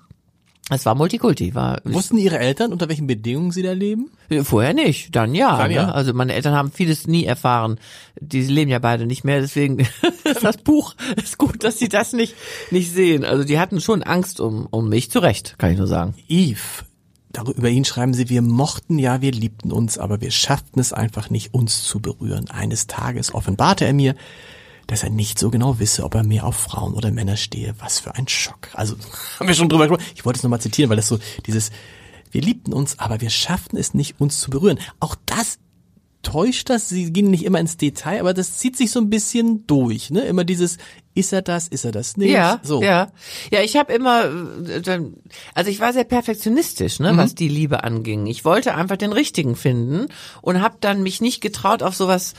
Es 0.70 0.86
war 0.86 0.96
Multikulti, 0.96 1.56
war 1.56 1.80
Wussten 1.86 2.18
Ihre 2.18 2.40
Eltern, 2.40 2.74
unter 2.74 2.90
welchen 2.90 3.08
Bedingungen 3.08 3.52
Sie 3.52 3.64
da 3.64 3.72
leben? 3.72 4.12
Äh, 4.30 4.44
Vorher 4.44 4.74
nicht, 4.74 5.16
dann 5.16 5.34
ja. 5.34 5.58
Dann 5.58 5.72
ja. 5.72 5.86
Ne? 5.86 5.96
Also 5.96 6.14
meine 6.14 6.34
Eltern 6.34 6.54
haben 6.54 6.72
vieles 6.72 7.08
nie 7.08 7.24
erfahren. 7.24 7.80
Die 8.20 8.42
leben 8.42 8.70
ja 8.70 8.80
beide 8.80 9.06
nicht 9.06 9.24
mehr, 9.24 9.40
deswegen 9.40 9.80
ist 10.26 10.44
das 10.44 10.58
Buch 10.58 10.96
ist 11.16 11.38
gut, 11.38 11.64
dass 11.64 11.80
sie 11.80 11.88
das 11.88 12.12
nicht 12.12 12.36
nicht 12.72 12.92
sehen. 12.92 13.24
Also 13.24 13.46
die 13.46 13.60
hatten 13.60 13.80
schon 13.80 14.04
Angst 14.04 14.42
um 14.42 14.68
um 14.70 14.90
mich, 14.90 15.10
zu 15.10 15.20
Recht, 15.20 15.56
kann 15.58 15.72
ich 15.72 15.78
nur 15.78 15.88
sagen. 15.88 16.16
Yves, 16.28 16.84
darüber 17.32 17.58
über 17.58 17.70
ihn 17.70 17.86
schreiben 17.86 18.14
Sie, 18.14 18.30
wir 18.30 18.42
mochten 18.42 19.00
ja, 19.00 19.22
wir 19.22 19.32
liebten 19.32 19.72
uns, 19.72 19.98
aber 19.98 20.20
wir 20.20 20.32
schafften 20.32 20.82
es 20.82 20.92
einfach 20.92 21.30
nicht, 21.30 21.54
uns 21.54 21.84
zu 21.84 22.02
berühren. 22.02 22.50
Eines 22.50 22.88
Tages 22.88 23.34
offenbarte 23.34 23.86
er 23.86 23.94
mir, 23.94 24.16
dass 24.88 25.04
er 25.04 25.10
nicht 25.10 25.38
so 25.38 25.50
genau 25.50 25.80
wisse, 25.80 26.04
ob 26.04 26.16
er 26.16 26.24
mehr 26.24 26.46
auf 26.46 26.56
Frauen 26.56 26.94
oder 26.94 27.12
Männer 27.12 27.38
stehe. 27.38 27.76
Was 27.80 28.00
für 28.00 28.16
ein 28.16 28.28
Schock. 28.28 28.70
Also, 28.74 28.96
haben 29.40 29.48
wir 29.48 29.56
schon 29.56 29.70
drüber 29.70 29.88
gesprochen. 29.88 30.10
Ich 30.16 30.26
wollte 30.26 30.38
es 30.38 30.44
nochmal 30.44 30.62
zitieren, 30.62 30.90
weil 30.90 30.98
das 30.98 31.08
so 31.08 31.20
dieses, 31.46 31.72
wir 32.32 32.42
liebten 32.42 32.74
uns, 32.74 32.98
aber 33.00 33.22
wir 33.22 33.30
schafften 33.30 33.78
es 33.78 33.94
nicht, 33.94 34.20
uns 34.20 34.40
zu 34.40 34.50
berühren. 34.50 34.80
Auch 35.00 35.16
das 35.26 35.60
täuscht 36.24 36.70
das, 36.70 36.90
sie 36.90 37.14
gehen 37.14 37.30
nicht 37.30 37.46
immer 37.46 37.60
ins 37.60 37.78
Detail, 37.78 38.20
aber 38.20 38.34
das 38.34 38.58
zieht 38.58 38.76
sich 38.76 38.92
so 38.92 39.00
ein 39.00 39.10
bisschen 39.10 39.66
durch, 39.66 40.10
ne? 40.10 40.22
Immer 40.22 40.44
dieses, 40.44 40.78
ist 41.14 41.32
er 41.32 41.42
das, 41.42 41.68
ist 41.68 41.86
er 41.86 41.92
das 41.92 42.18
nicht? 42.18 42.32
Ja, 42.32 42.60
so. 42.64 42.82
ja. 42.82 43.12
Ja, 43.50 43.62
ich 43.62 43.78
habe 43.78 43.94
immer, 43.94 44.26
äh, 44.26 45.02
also 45.54 45.72
ich 45.72 45.80
war 45.80 45.94
sehr 45.94 46.04
perfektionistisch, 46.04 47.00
ne, 47.00 47.16
was 47.16 47.34
die 47.34 47.48
Liebe 47.48 47.84
anging. 47.84 48.26
Ich 48.26 48.44
wollte 48.44 48.76
einfach 48.76 48.98
den 48.98 49.14
richtigen 49.14 49.56
finden 49.56 50.08
und 50.42 50.62
habe 50.62 50.78
dann 50.82 51.02
mich 51.02 51.22
nicht 51.22 51.40
getraut 51.40 51.82
auf 51.82 51.96
sowas, 51.96 52.34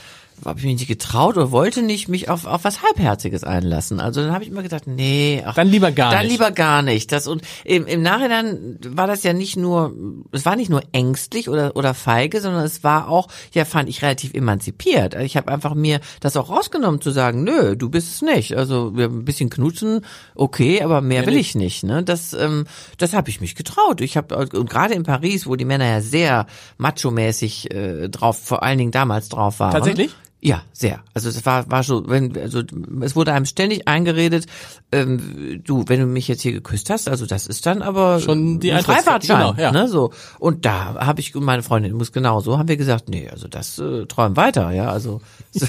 habe 0.45 0.59
ich 0.59 0.65
mich 0.65 0.75
nicht 0.75 0.87
getraut 0.87 1.37
oder 1.37 1.51
wollte 1.51 1.81
nicht 1.81 2.07
mich 2.07 2.29
auf, 2.29 2.45
auf 2.45 2.63
was 2.63 2.81
Halbherziges 2.83 3.43
einlassen. 3.43 3.99
Also 3.99 4.21
dann 4.21 4.31
habe 4.31 4.43
ich 4.43 4.49
immer 4.49 4.63
gedacht, 4.63 4.87
nee, 4.87 5.43
ach, 5.45 5.55
Dann 5.55 5.67
lieber 5.67 5.91
gar 5.91 6.11
dann 6.11 6.23
nicht. 6.23 6.31
lieber 6.31 6.51
gar 6.51 6.81
nicht. 6.81 7.11
Das 7.11 7.27
und 7.27 7.41
im, 7.63 7.85
im 7.87 8.01
Nachhinein 8.01 8.79
war 8.87 9.07
das 9.07 9.23
ja 9.23 9.33
nicht 9.33 9.57
nur, 9.57 9.93
es 10.31 10.45
war 10.45 10.55
nicht 10.55 10.69
nur 10.69 10.81
ängstlich 10.91 11.49
oder 11.49 11.75
oder 11.75 11.93
feige, 11.93 12.41
sondern 12.41 12.63
es 12.63 12.83
war 12.83 13.09
auch, 13.09 13.27
ja, 13.53 13.65
fand 13.65 13.89
ich 13.89 14.01
relativ 14.01 14.33
emanzipiert. 14.33 15.15
Ich 15.15 15.37
habe 15.37 15.51
einfach 15.51 15.73
mir 15.75 15.99
das 16.19 16.37
auch 16.37 16.49
rausgenommen 16.49 17.01
zu 17.01 17.11
sagen, 17.11 17.43
nö, 17.43 17.75
du 17.75 17.89
bist 17.89 18.13
es 18.13 18.21
nicht. 18.21 18.55
Also 18.57 18.95
wir 18.95 19.05
ein 19.05 19.25
bisschen 19.25 19.49
knutschen, 19.49 20.05
okay, 20.35 20.81
aber 20.81 21.01
mehr 21.01 21.25
will 21.25 21.37
ich 21.37 21.55
nicht. 21.55 21.83
Ne, 21.83 22.03
das 22.03 22.33
ähm, 22.33 22.65
das 22.97 23.13
habe 23.13 23.29
ich 23.29 23.41
mich 23.41 23.55
getraut. 23.55 24.01
Ich 24.01 24.17
habe 24.17 24.35
und 24.37 24.69
gerade 24.69 24.93
in 24.93 25.03
Paris, 25.03 25.47
wo 25.47 25.55
die 25.55 25.65
Männer 25.65 25.85
ja 25.85 26.01
sehr 26.01 26.45
macho-mäßig 26.77 27.71
äh, 27.71 28.09
drauf, 28.09 28.37
vor 28.37 28.63
allen 28.63 28.77
Dingen 28.77 28.91
damals 28.91 29.29
drauf 29.29 29.59
waren. 29.59 29.71
Tatsächlich? 29.71 30.11
Ja, 30.41 30.61
sehr. 30.71 31.03
Also 31.13 31.27
es 31.27 31.45
war 31.45 31.69
war 31.69 31.83
so, 31.83 32.07
wenn 32.07 32.37
also 32.37 32.61
es 33.01 33.15
wurde 33.15 33.33
einem 33.33 33.45
ständig 33.45 33.89
eingeredet, 33.89 34.45
ähm, 34.91 35.61
du, 35.65 35.83
wenn 35.87 35.99
du 35.99 36.05
mich 36.05 36.29
jetzt 36.29 36.41
hier 36.41 36.53
geküsst 36.53 36.89
hast, 36.89 37.09
also 37.09 37.25
das 37.25 37.45
ist 37.45 37.65
dann 37.65 37.81
aber 37.81 38.21
Schon 38.21 38.61
die 38.61 38.71
ein 38.71 38.81
Freifahrtschein, 38.81 39.37
genau, 39.37 39.61
ja. 39.61 39.73
ne, 39.73 39.89
so. 39.89 40.13
Und 40.39 40.65
da 40.65 40.95
habe 40.95 41.19
ich 41.19 41.35
meine 41.35 41.61
Freundin 41.61 41.91
muss 41.93 42.13
genauso, 42.13 42.57
haben 42.57 42.69
wir 42.69 42.77
gesagt, 42.77 43.09
nee, 43.09 43.27
also 43.29 43.49
das 43.49 43.79
äh, 43.79 44.05
träum 44.05 44.37
weiter, 44.37 44.71
ja, 44.71 44.89
also 44.89 45.19
so, 45.51 45.67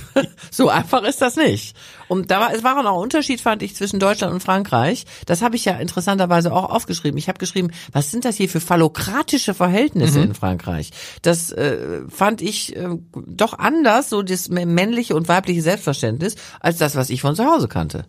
so 0.53 0.69
einfach 0.69 1.03
ist 1.03 1.21
das 1.21 1.35
nicht. 1.35 1.75
Und 2.07 2.31
da 2.31 2.39
war 2.39 2.55
es 2.55 2.63
war 2.63 2.77
auch 2.79 2.93
ein 2.97 3.03
Unterschied 3.03 3.41
fand 3.41 3.63
ich 3.63 3.75
zwischen 3.75 3.99
Deutschland 3.99 4.33
und 4.33 4.41
Frankreich. 4.41 5.05
Das 5.27 5.43
habe 5.43 5.57
ich 5.57 5.65
ja 5.65 5.79
interessanterweise 5.79 6.53
auch 6.53 6.71
aufgeschrieben. 6.71 7.19
Ich 7.19 7.29
habe 7.29 7.39
geschrieben, 7.39 7.71
was 7.93 8.13
sind 8.13 8.25
das 8.25 8.37
hier 8.37 8.49
für 8.49 8.61
phallokratische 8.61 9.53
Verhältnisse 9.53 10.21
in 10.21 10.35
Frankreich? 10.35 10.91
Das 11.23 11.51
äh, 11.51 12.03
fand 12.09 12.41
ich 12.41 12.77
äh, 12.77 12.89
doch 13.27 13.59
anders, 13.59 14.11
so 14.11 14.23
das 14.23 14.49
männliche 14.67 15.15
und 15.15 15.29
weibliche 15.29 15.63
Selbstverständnis, 15.63 16.37
als 16.61 16.79
das, 16.79 16.97
was 16.97 17.11
ich 17.11 17.21
von 17.21 17.35
zu 17.35 17.45
Hause 17.45 17.69
kannte. 17.69 18.05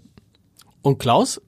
Und 0.84 0.98
Klaus 0.98 1.40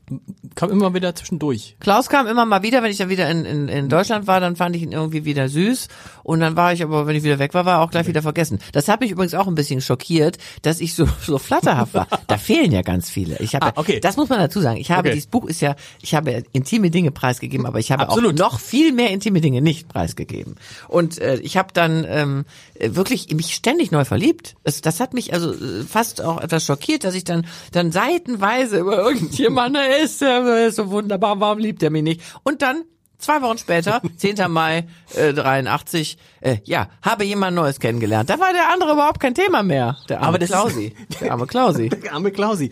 kam 0.56 0.70
immer 0.70 0.94
wieder 0.94 1.16
zwischendurch. 1.16 1.76
Klaus 1.80 2.08
kam 2.08 2.28
immer 2.28 2.46
mal 2.46 2.62
wieder, 2.62 2.84
wenn 2.84 2.92
ich 2.92 2.98
dann 2.98 3.10
wieder 3.10 3.30
in, 3.32 3.46
in, 3.46 3.68
in 3.68 3.90
Deutschland 3.90 4.28
war, 4.28 4.40
dann 4.40 4.56
fand 4.56 4.76
ich 4.76 4.84
ihn 4.84 4.92
irgendwie 4.92 5.26
wieder 5.26 5.50
süß. 5.50 5.88
Und 6.22 6.40
dann 6.40 6.56
war 6.56 6.72
ich 6.72 6.84
aber, 6.84 7.08
wenn 7.08 7.16
ich 7.16 7.24
wieder 7.24 7.40
weg 7.40 7.56
war, 7.56 7.66
war 7.66 7.78
er 7.78 7.82
auch 7.82 7.90
gleich 7.90 8.06
wieder 8.06 8.22
vergessen. 8.22 8.60
Das 8.74 8.88
hat 8.88 9.00
mich 9.02 9.10
übrigens 9.10 9.34
auch 9.34 9.48
ein 9.48 9.56
bisschen 9.56 9.82
schockiert, 9.82 10.38
dass 10.62 10.80
ich 10.82 10.94
so, 10.94 11.08
so 11.26 11.40
flatterhaft 11.40 11.96
war. 11.96 12.08
Da 12.28 12.38
fehlen 12.38 12.72
ja 12.72 12.84
ganz 12.84 13.10
viele. 13.10 13.38
Ich 13.40 13.56
habe, 13.56 13.66
Ah, 13.66 13.74
okay. 13.76 14.00
das 14.00 14.18
muss 14.18 14.30
man 14.30 14.38
dazu 14.40 14.62
sagen. 14.62 14.78
Ich 14.78 14.92
habe, 14.92 15.00
Okay. 15.10 15.16
dieses 15.16 15.28
Buch 15.28 15.46
ist 15.46 15.62
ja, 15.62 15.76
ich 16.02 16.14
habe 16.14 16.44
intime 16.52 16.92
Dinge 16.92 17.10
preisgegeben, 17.12 17.66
aber 17.66 17.80
ich 17.80 17.92
habe 17.92 18.04
Absolut. 18.08 18.40
auch 18.40 18.52
noch 18.52 18.60
viel 18.60 18.92
mehr 18.94 19.10
intime 19.10 19.42
Dinge 19.42 19.62
nicht 19.62 19.88
preisgegeben. 19.88 20.56
Und 20.88 21.18
äh, 21.20 21.38
ich 21.38 21.58
habe 21.58 21.70
dann 21.74 22.06
ähm, 22.08 22.46
äh, 22.76 22.92
wirklich 22.94 23.34
mich 23.34 23.56
ständig 23.56 23.90
neu 23.92 24.06
verliebt. 24.06 24.56
Das, 24.64 24.82
das 24.82 25.00
hat 25.00 25.14
mich 25.16 25.34
also 25.34 25.54
äh, 25.54 25.84
fast 25.84 26.22
auch 26.22 26.40
etwas 26.40 26.66
schockiert, 26.66 27.04
dass 27.04 27.16
ich 27.16 27.24
dann 27.24 27.48
dann 27.72 27.92
seitenweise 27.92 28.78
über 28.78 28.98
irgendjemanden, 28.98 29.23
er 29.76 30.04
ist, 30.04 30.22
er 30.22 30.68
ist 30.68 30.76
so 30.76 30.90
wunderbar, 30.90 31.40
warum 31.40 31.60
liebt 31.60 31.84
er 31.84 31.90
mich 31.90 32.04
nicht? 32.04 32.22
Und 32.44 32.62
dann 32.62 32.84
Zwei 33.24 33.42
Wochen 33.42 33.58
später, 33.58 34.02
10. 34.18 34.52
Mai 34.52 34.86
äh, 35.16 35.34
83, 35.34 36.18
äh, 36.42 36.58
ja, 36.66 36.90
habe 37.02 37.24
jemand 37.24 37.56
Neues 37.56 37.80
kennengelernt. 37.80 38.30
Da 38.30 38.38
war 38.38 38.52
der 38.52 38.70
andere 38.74 38.92
überhaupt 38.92 39.22
kein 39.22 39.34
Thema 39.34 39.64
mehr. 39.64 39.96
Der 40.10 40.22
arme 40.22 40.40
Klausi. 40.40 40.94
Der 41.22 41.32
arme 41.32 41.48
Klausi. 41.48 41.88
Der 42.04 42.14
arme 42.14 42.32
Klausi. 42.32 42.72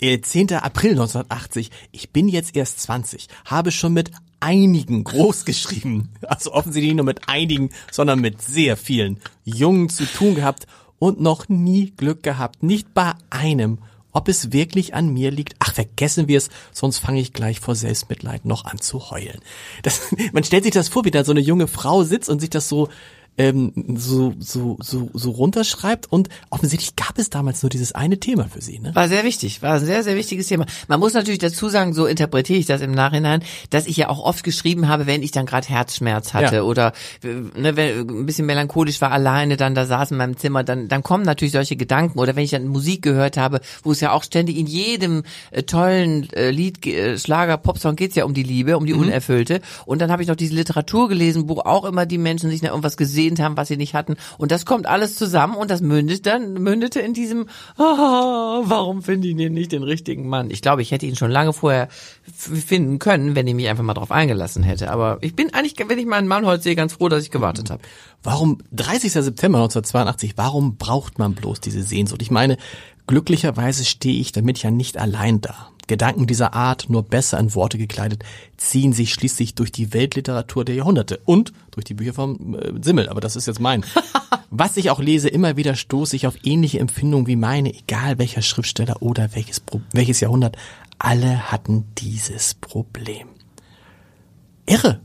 Äh, 0.00 0.20
10. 0.20 0.54
April 0.54 0.90
1980. 0.92 1.70
Ich 1.92 2.10
bin 2.10 2.26
jetzt 2.26 2.56
erst 2.56 2.80
20, 2.80 3.28
habe 3.44 3.70
schon 3.70 3.92
mit 3.92 4.10
einigen 4.40 5.04
groß 5.04 5.44
geschrieben. 5.44 6.10
Also 6.22 6.52
offensichtlich 6.52 6.90
nicht 6.90 6.96
nur 6.96 7.06
mit 7.06 7.28
einigen, 7.28 7.70
sondern 7.92 8.18
mit 8.18 8.42
sehr 8.42 8.76
vielen 8.76 9.20
Jungen 9.44 9.90
zu 9.90 10.06
tun 10.06 10.34
gehabt 10.34 10.66
und 10.98 11.20
noch 11.20 11.48
nie 11.48 11.92
Glück 11.96 12.24
gehabt. 12.24 12.64
Nicht 12.64 12.94
bei 12.94 13.12
einem. 13.30 13.78
Ob 14.14 14.28
es 14.28 14.52
wirklich 14.52 14.94
an 14.94 15.12
mir 15.12 15.32
liegt? 15.32 15.56
Ach, 15.58 15.74
vergessen 15.74 16.28
wir 16.28 16.38
es, 16.38 16.48
sonst 16.72 16.98
fange 16.98 17.20
ich 17.20 17.32
gleich 17.32 17.58
vor 17.58 17.74
Selbstmitleid 17.74 18.44
noch 18.44 18.64
an 18.64 18.80
zu 18.80 19.10
heulen. 19.10 19.40
Das, 19.82 20.00
man 20.32 20.44
stellt 20.44 20.62
sich 20.62 20.72
das 20.72 20.88
vor, 20.88 21.04
wie 21.04 21.10
da 21.10 21.24
so 21.24 21.32
eine 21.32 21.40
junge 21.40 21.66
Frau 21.66 22.04
sitzt 22.04 22.30
und 22.30 22.40
sich 22.40 22.50
das 22.50 22.68
so 22.68 22.88
ähm, 23.36 23.72
so, 23.96 24.34
so, 24.38 24.76
so, 24.80 25.10
so 25.12 25.30
runterschreibt 25.30 26.10
und 26.10 26.28
offensichtlich 26.50 26.96
gab 26.96 27.18
es 27.18 27.30
damals 27.30 27.62
nur 27.62 27.70
dieses 27.70 27.92
eine 27.92 28.18
Thema 28.20 28.44
für 28.48 28.60
sie, 28.60 28.78
ne? 28.78 28.94
War 28.94 29.08
sehr 29.08 29.24
wichtig, 29.24 29.62
war 29.62 29.74
ein 29.74 29.84
sehr, 29.84 30.02
sehr 30.04 30.16
wichtiges 30.16 30.46
Thema. 30.46 30.66
Man 30.88 31.00
muss 31.00 31.14
natürlich 31.14 31.40
dazu 31.40 31.68
sagen, 31.68 31.94
so 31.94 32.06
interpretiere 32.06 32.58
ich 32.58 32.66
das 32.66 32.80
im 32.80 32.92
Nachhinein, 32.92 33.42
dass 33.70 33.86
ich 33.86 33.96
ja 33.96 34.08
auch 34.08 34.20
oft 34.24 34.44
geschrieben 34.44 34.88
habe, 34.88 35.06
wenn 35.06 35.22
ich 35.22 35.32
dann 35.32 35.46
gerade 35.46 35.66
Herzschmerz 35.68 36.32
hatte 36.32 36.56
Ja. 36.56 36.62
oder 36.62 36.92
äh, 37.22 37.28
ne, 37.60 37.76
wenn 37.76 38.08
ein 38.08 38.26
bisschen 38.26 38.46
melancholisch 38.46 39.00
war, 39.00 39.10
alleine 39.10 39.56
dann 39.56 39.74
da 39.74 39.84
saß 39.86 40.12
in 40.12 40.16
meinem 40.16 40.36
Zimmer, 40.36 40.62
dann, 40.62 40.88
dann 40.88 41.02
kommen 41.02 41.24
natürlich 41.24 41.52
solche 41.52 41.76
Gedanken 41.76 42.18
oder 42.18 42.36
wenn 42.36 42.44
ich 42.44 42.50
dann 42.52 42.66
Musik 42.68 43.02
gehört 43.02 43.36
habe, 43.36 43.60
wo 43.82 43.92
es 43.92 44.00
ja 44.00 44.12
auch 44.12 44.22
ständig 44.22 44.56
in 44.56 44.66
jedem 44.66 45.24
äh, 45.50 45.64
tollen 45.64 46.30
äh, 46.32 46.50
Lied, 46.50 46.86
äh, 46.86 47.18
Schlager, 47.18 47.56
Popsong 47.56 47.96
geht's 47.96 48.14
ja 48.14 48.24
um 48.24 48.34
die 48.34 48.42
Liebe, 48.44 48.76
um 48.76 48.86
die 48.86 48.94
Unerfüllte 48.94 49.60
und 49.86 50.00
dann 50.00 50.12
habe 50.12 50.22
ich 50.22 50.28
noch 50.28 50.36
diese 50.36 50.54
Literatur 50.54 51.08
gelesen, 51.08 51.48
wo 51.48 51.58
auch 51.60 51.84
immer 51.84 52.06
die 52.06 52.18
Menschen 52.18 52.50
sich 52.50 52.62
nach 52.62 52.70
irgendwas 52.70 52.96
gesehnt 53.24 53.40
haben, 53.40 53.56
was 53.56 53.68
sie 53.68 53.76
nicht 53.76 53.94
hatten 53.94 54.16
und 54.38 54.50
das 54.50 54.66
kommt 54.66 54.86
alles 54.86 55.16
zusammen 55.16 55.54
und 55.54 55.70
das 55.70 55.80
mündet 55.80 56.26
dann, 56.26 56.54
mündete 56.54 57.00
in 57.00 57.14
diesem, 57.14 57.46
ah, 57.76 58.60
warum 58.64 59.02
finde 59.02 59.28
ich 59.28 59.36
denn 59.36 59.52
nicht 59.52 59.72
den 59.72 59.82
richtigen 59.82 60.28
Mann? 60.28 60.50
Ich 60.50 60.62
glaube, 60.62 60.82
ich 60.82 60.90
hätte 60.90 61.06
ihn 61.06 61.16
schon 61.16 61.30
lange 61.30 61.52
vorher 61.52 61.88
finden 62.36 62.98
können, 62.98 63.34
wenn 63.34 63.46
ich 63.46 63.54
mich 63.54 63.68
einfach 63.68 63.84
mal 63.84 63.94
drauf 63.94 64.10
eingelassen 64.10 64.62
hätte. 64.62 64.90
Aber 64.90 65.18
ich 65.20 65.34
bin 65.34 65.52
eigentlich, 65.54 65.74
wenn 65.86 65.98
ich 65.98 66.06
meinen 66.06 66.28
Mann 66.28 66.46
heute 66.46 66.62
sehe, 66.62 66.74
ganz 66.74 66.94
froh, 66.94 67.08
dass 67.08 67.22
ich 67.22 67.30
gewartet 67.30 67.70
habe. 67.70 67.82
Warum, 68.22 68.58
30. 68.72 69.12
September 69.12 69.58
1982, 69.58 70.34
warum 70.36 70.76
braucht 70.76 71.18
man 71.18 71.34
bloß 71.34 71.60
diese 71.60 71.82
Sehnsucht? 71.82 72.22
Ich 72.22 72.30
meine, 72.30 72.56
glücklicherweise 73.06 73.84
stehe 73.84 74.20
ich 74.20 74.32
damit 74.32 74.62
ja 74.62 74.70
nicht 74.70 74.98
allein 74.98 75.40
da. 75.40 75.70
Gedanken 75.86 76.26
dieser 76.26 76.54
Art, 76.54 76.86
nur 76.88 77.02
besser 77.02 77.38
in 77.38 77.54
Worte 77.54 77.78
gekleidet, 77.78 78.24
ziehen 78.56 78.92
sich 78.92 79.12
schließlich 79.12 79.54
durch 79.54 79.72
die 79.72 79.92
Weltliteratur 79.92 80.64
der 80.64 80.74
Jahrhunderte 80.74 81.20
und 81.24 81.52
durch 81.70 81.84
die 81.84 81.94
Bücher 81.94 82.14
vom 82.14 82.54
äh, 82.54 82.72
Simmel, 82.82 83.08
aber 83.08 83.20
das 83.20 83.36
ist 83.36 83.46
jetzt 83.46 83.60
mein. 83.60 83.84
Was 84.50 84.76
ich 84.76 84.90
auch 84.90 85.00
lese, 85.00 85.28
immer 85.28 85.56
wieder 85.56 85.74
stoße 85.74 86.14
ich 86.14 86.26
auf 86.26 86.36
ähnliche 86.44 86.78
Empfindungen 86.78 87.26
wie 87.26 87.36
meine, 87.36 87.74
egal 87.74 88.18
welcher 88.18 88.42
Schriftsteller 88.42 89.02
oder 89.02 89.34
welches, 89.34 89.62
welches 89.92 90.20
Jahrhundert. 90.20 90.56
Alle 90.98 91.50
hatten 91.50 91.86
dieses 91.98 92.54
Problem. 92.54 93.28
Irre. 94.66 95.00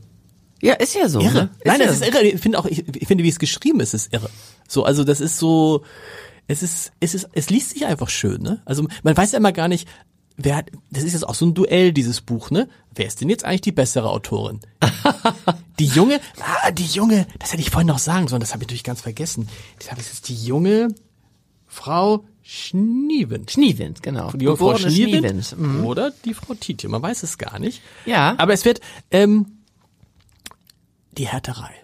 Ja, 0.62 0.74
ist 0.74 0.94
ja 0.94 1.08
so. 1.08 1.20
Irre. 1.20 1.32
Ne? 1.32 1.50
Ist 1.58 1.66
Nein, 1.66 1.80
ja 1.80 1.86
das 1.86 1.96
ist 1.96 2.06
irre. 2.06 2.22
Ich 2.22 2.40
finde 2.40 2.58
auch, 2.58 2.66
ich, 2.66 2.84
ich 2.96 3.08
finde, 3.08 3.24
wie 3.24 3.28
es 3.28 3.38
geschrieben 3.38 3.80
ist, 3.80 3.94
ist 3.94 4.12
irre. 4.12 4.30
So, 4.68 4.84
also 4.84 5.04
das 5.04 5.20
ist 5.20 5.38
so, 5.38 5.82
es 6.46 6.62
ist, 6.62 6.92
es 7.00 7.14
ist, 7.14 7.28
es 7.32 7.50
liest 7.50 7.70
sich 7.70 7.86
einfach 7.86 8.08
schön, 8.08 8.42
ne? 8.42 8.60
Also 8.64 8.86
man 9.02 9.16
weiß 9.16 9.32
ja 9.32 9.38
immer 9.38 9.52
gar 9.52 9.68
nicht, 9.68 9.88
wer 10.44 10.56
hat, 10.56 10.70
das 10.90 11.04
ist 11.04 11.12
jetzt 11.12 11.28
auch 11.28 11.34
so 11.34 11.46
ein 11.46 11.54
Duell, 11.54 11.92
dieses 11.92 12.20
Buch, 12.20 12.50
ne? 12.50 12.68
Wer 12.94 13.06
ist 13.06 13.20
denn 13.20 13.28
jetzt 13.28 13.44
eigentlich 13.44 13.60
die 13.62 13.72
bessere 13.72 14.10
Autorin? 14.10 14.60
die 15.78 15.86
junge, 15.86 16.20
ah, 16.40 16.70
die 16.70 16.86
junge, 16.86 17.26
das 17.38 17.52
hätte 17.52 17.62
ich 17.62 17.70
vorhin 17.70 17.88
noch 17.88 17.98
sagen 17.98 18.28
sollen, 18.28 18.40
das 18.40 18.52
habe 18.52 18.62
ich 18.62 18.68
natürlich 18.68 18.84
ganz 18.84 19.00
vergessen. 19.00 19.48
Das 19.78 19.86
ich 19.98 20.06
jetzt 20.06 20.28
die 20.28 20.34
junge 20.34 20.88
Frau 21.66 22.24
Schniewind. 22.42 23.50
Schniewind, 23.50 24.02
genau. 24.02 24.32
Die 24.32 24.44
junge 24.44 24.56
Frau 24.56 24.72
Geborene 24.72 24.90
Schniewind, 24.90 25.44
Schniewind. 25.46 25.58
Mhm. 25.58 25.84
oder 25.84 26.10
die 26.24 26.34
Frau 26.34 26.54
Tietje, 26.54 26.88
man 26.88 27.02
weiß 27.02 27.22
es 27.22 27.38
gar 27.38 27.58
nicht. 27.58 27.80
Ja. 28.06 28.34
Aber 28.38 28.52
es 28.52 28.64
wird, 28.64 28.80
ähm, 29.10 29.60
die 31.12 31.28
Härterei. 31.28 31.79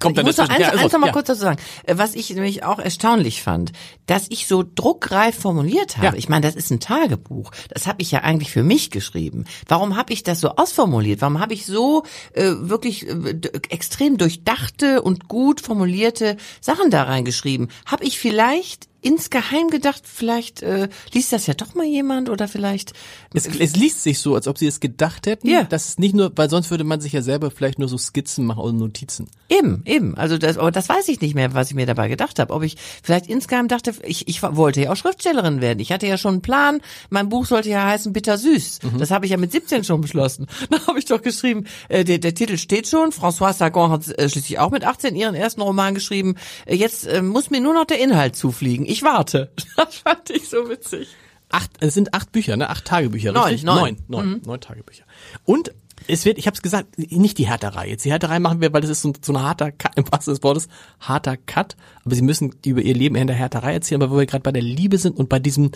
Kommt 0.00 0.12
Ich 0.12 0.16
dann 0.16 0.26
muss 0.26 0.36
noch 0.36 0.48
eins, 0.48 0.60
Ja, 0.60 0.70
eins 0.70 0.92
noch 0.92 1.00
mal 1.00 1.06
ja. 1.06 1.12
kurz 1.12 1.28
dazu 1.28 1.40
sagen, 1.40 1.60
was 1.86 2.14
ich 2.14 2.30
nämlich 2.30 2.64
auch 2.64 2.78
erstaunlich 2.78 3.42
fand, 3.42 3.72
dass 4.06 4.26
ich 4.28 4.46
so 4.46 4.64
druckreif 4.74 5.38
formuliert 5.38 5.96
habe. 5.96 6.06
Ja. 6.06 6.14
Ich 6.14 6.28
meine, 6.28 6.46
das 6.46 6.54
ist 6.54 6.70
ein 6.70 6.80
Tagebuch. 6.80 7.50
Das 7.70 7.86
habe 7.86 8.02
ich 8.02 8.10
ja 8.10 8.20
eigentlich 8.20 8.50
für 8.50 8.62
mich 8.62 8.90
geschrieben. 8.90 9.44
Warum 9.68 9.96
habe 9.96 10.12
ich 10.12 10.22
das 10.22 10.40
so 10.40 10.50
ausformuliert? 10.50 11.20
Warum 11.20 11.40
habe 11.40 11.54
ich 11.54 11.66
so 11.66 12.04
äh, 12.34 12.52
wirklich 12.58 13.08
äh, 13.08 13.40
extrem 13.70 14.18
durchdachte 14.18 15.02
und 15.02 15.28
gut 15.28 15.60
formulierte 15.60 16.36
Sachen 16.60 16.90
da 16.90 17.04
reingeschrieben? 17.04 17.68
Habe 17.86 18.04
ich 18.04 18.18
vielleicht 18.18 18.88
insgeheim 19.06 19.68
gedacht, 19.68 20.02
vielleicht 20.04 20.62
äh, 20.62 20.88
liest 21.12 21.32
das 21.32 21.46
ja 21.46 21.54
doch 21.54 21.74
mal 21.74 21.86
jemand 21.86 22.28
oder 22.28 22.48
vielleicht 22.48 22.92
Es, 23.32 23.46
es 23.46 23.76
liest 23.76 24.02
sich 24.02 24.18
so, 24.18 24.34
als 24.34 24.48
ob 24.48 24.58
sie 24.58 24.66
es 24.66 24.80
gedacht 24.80 25.26
hätten. 25.26 25.48
Ja. 25.48 25.62
Das 25.62 25.86
ist 25.88 26.00
nicht 26.00 26.14
nur, 26.14 26.32
weil 26.34 26.50
sonst 26.50 26.70
würde 26.70 26.82
man 26.82 27.00
sich 27.00 27.12
ja 27.12 27.22
selber 27.22 27.52
vielleicht 27.52 27.78
nur 27.78 27.88
so 27.88 27.98
Skizzen 27.98 28.44
machen 28.44 28.60
oder 28.60 28.72
Notizen. 28.72 29.28
Eben, 29.48 29.82
eben. 29.84 30.16
Also 30.16 30.38
das, 30.38 30.58
aber 30.58 30.72
das 30.72 30.88
weiß 30.88 31.06
ich 31.08 31.20
nicht 31.20 31.36
mehr, 31.36 31.54
was 31.54 31.70
ich 31.70 31.76
mir 31.76 31.86
dabei 31.86 32.08
gedacht 32.08 32.40
habe. 32.40 32.52
Ob 32.52 32.64
ich 32.64 32.76
vielleicht 33.02 33.28
insgeheim 33.28 33.68
dachte, 33.68 33.94
ich, 34.02 34.26
ich 34.26 34.42
wollte 34.42 34.82
ja 34.82 34.92
auch 34.92 34.96
Schriftstellerin 34.96 35.60
werden. 35.60 35.78
Ich 35.78 35.92
hatte 35.92 36.08
ja 36.08 36.18
schon 36.18 36.34
einen 36.34 36.42
Plan. 36.42 36.80
Mein 37.08 37.28
Buch 37.28 37.46
sollte 37.46 37.68
ja 37.68 37.86
heißen 37.86 38.12
Bittersüß. 38.12 38.80
Das 38.98 39.12
habe 39.12 39.26
ich 39.26 39.30
ja 39.30 39.36
mit 39.36 39.52
17 39.52 39.84
schon 39.84 40.00
beschlossen. 40.00 40.46
Da 40.68 40.84
habe 40.88 40.98
ich 40.98 41.04
doch 41.04 41.22
geschrieben, 41.22 41.64
äh, 41.88 42.04
der, 42.04 42.18
der 42.18 42.34
Titel 42.34 42.58
steht 42.58 42.88
schon. 42.88 43.10
François 43.10 43.52
Sagan 43.52 43.90
hat 43.90 44.08
äh, 44.18 44.28
schließlich 44.28 44.58
auch 44.58 44.70
mit 44.70 44.84
18 44.84 45.14
ihren 45.14 45.34
ersten 45.34 45.62
Roman 45.62 45.94
geschrieben. 45.94 46.34
Äh, 46.66 46.74
jetzt 46.74 47.06
äh, 47.06 47.22
muss 47.22 47.50
mir 47.50 47.60
nur 47.60 47.72
noch 47.72 47.84
der 47.84 48.00
Inhalt 48.00 48.36
zufliegen. 48.36 48.84
Ich 48.84 48.95
warte. 49.02 49.52
Das 49.76 49.96
fand 49.96 50.30
ich 50.30 50.48
so 50.48 50.68
witzig. 50.68 51.08
Acht, 51.50 51.70
es 51.80 51.94
sind 51.94 52.12
acht 52.14 52.32
Bücher, 52.32 52.56
ne? 52.56 52.68
Acht 52.70 52.84
Tagebücher, 52.86 53.32
Neun, 53.32 53.44
richtig? 53.44 53.64
neun. 53.64 53.78
neun, 53.78 53.98
neun, 54.08 54.42
neun 54.44 54.60
Tagebücher. 54.60 55.04
Und 55.44 55.72
es 56.08 56.24
wird, 56.24 56.38
ich 56.38 56.46
habe 56.46 56.54
es 56.54 56.62
gesagt, 56.62 56.98
nicht 56.98 57.38
die 57.38 57.46
Härterei. 57.46 57.88
Jetzt 57.88 58.04
die 58.04 58.10
Härterei 58.10 58.38
machen 58.40 58.60
wir, 58.60 58.72
weil 58.72 58.80
das 58.80 58.90
ist 58.90 59.02
so, 59.02 59.08
ein- 59.10 59.18
so 59.22 59.32
ein 59.32 59.40
harter 59.40 59.70
Cut, 59.72 59.96
im 59.96 60.10
wahrsten 60.10 60.34
des 60.34 60.42
Wortes, 60.42 60.68
harter 61.00 61.36
Cut. 61.36 61.76
Aber 62.04 62.14
sie 62.14 62.22
müssen 62.22 62.54
über 62.64 62.82
ihr 62.82 62.94
Leben 62.94 63.14
in 63.16 63.26
der 63.28 63.36
Härterei 63.36 63.72
erzählen, 63.74 64.02
aber 64.02 64.12
wo 64.12 64.18
wir 64.18 64.26
gerade 64.26 64.42
bei 64.42 64.52
der 64.52 64.62
Liebe 64.62 64.98
sind 64.98 65.16
und 65.16 65.28
bei 65.28 65.38
diesem, 65.38 65.70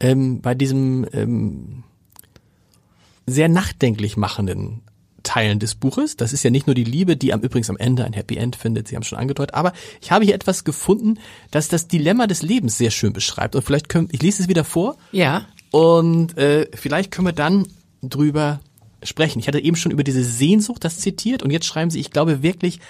ähm, 0.00 0.40
bei 0.40 0.54
diesem 0.54 1.06
ähm, 1.12 1.82
sehr 3.26 3.48
nachdenklich 3.48 4.16
machenden 4.16 4.82
Teilen 5.22 5.58
des 5.58 5.74
Buches. 5.74 6.16
Das 6.16 6.32
ist 6.32 6.42
ja 6.42 6.50
nicht 6.50 6.66
nur 6.66 6.74
die 6.74 6.84
Liebe, 6.84 7.16
die 7.16 7.32
am 7.32 7.40
übrigens 7.40 7.70
am 7.70 7.76
Ende 7.76 8.04
ein 8.04 8.12
Happy 8.12 8.36
End 8.36 8.56
findet, 8.56 8.88
Sie 8.88 8.96
haben 8.96 9.02
es 9.02 9.08
schon 9.08 9.18
angedeutet, 9.18 9.54
aber 9.54 9.72
ich 10.00 10.10
habe 10.10 10.24
hier 10.24 10.34
etwas 10.34 10.64
gefunden, 10.64 11.18
das 11.50 11.68
das 11.68 11.88
Dilemma 11.88 12.26
des 12.26 12.42
Lebens 12.42 12.78
sehr 12.78 12.90
schön 12.90 13.12
beschreibt. 13.12 13.54
Und 13.54 13.62
vielleicht 13.62 13.88
können, 13.88 14.08
ich 14.12 14.22
lese 14.22 14.42
es 14.42 14.48
wieder 14.48 14.64
vor. 14.64 14.96
Ja. 15.12 15.46
Und 15.70 16.36
äh, 16.36 16.68
vielleicht 16.74 17.10
können 17.10 17.28
wir 17.28 17.32
dann 17.32 17.66
drüber 18.02 18.60
sprechen. 19.02 19.38
Ich 19.38 19.48
hatte 19.48 19.60
eben 19.60 19.76
schon 19.76 19.92
über 19.92 20.04
diese 20.04 20.24
Sehnsucht 20.24 20.84
das 20.84 20.98
zitiert 20.98 21.42
und 21.42 21.50
jetzt 21.50 21.66
schreiben 21.66 21.90
Sie, 21.90 22.00
ich 22.00 22.10
glaube 22.10 22.42
wirklich, 22.42 22.80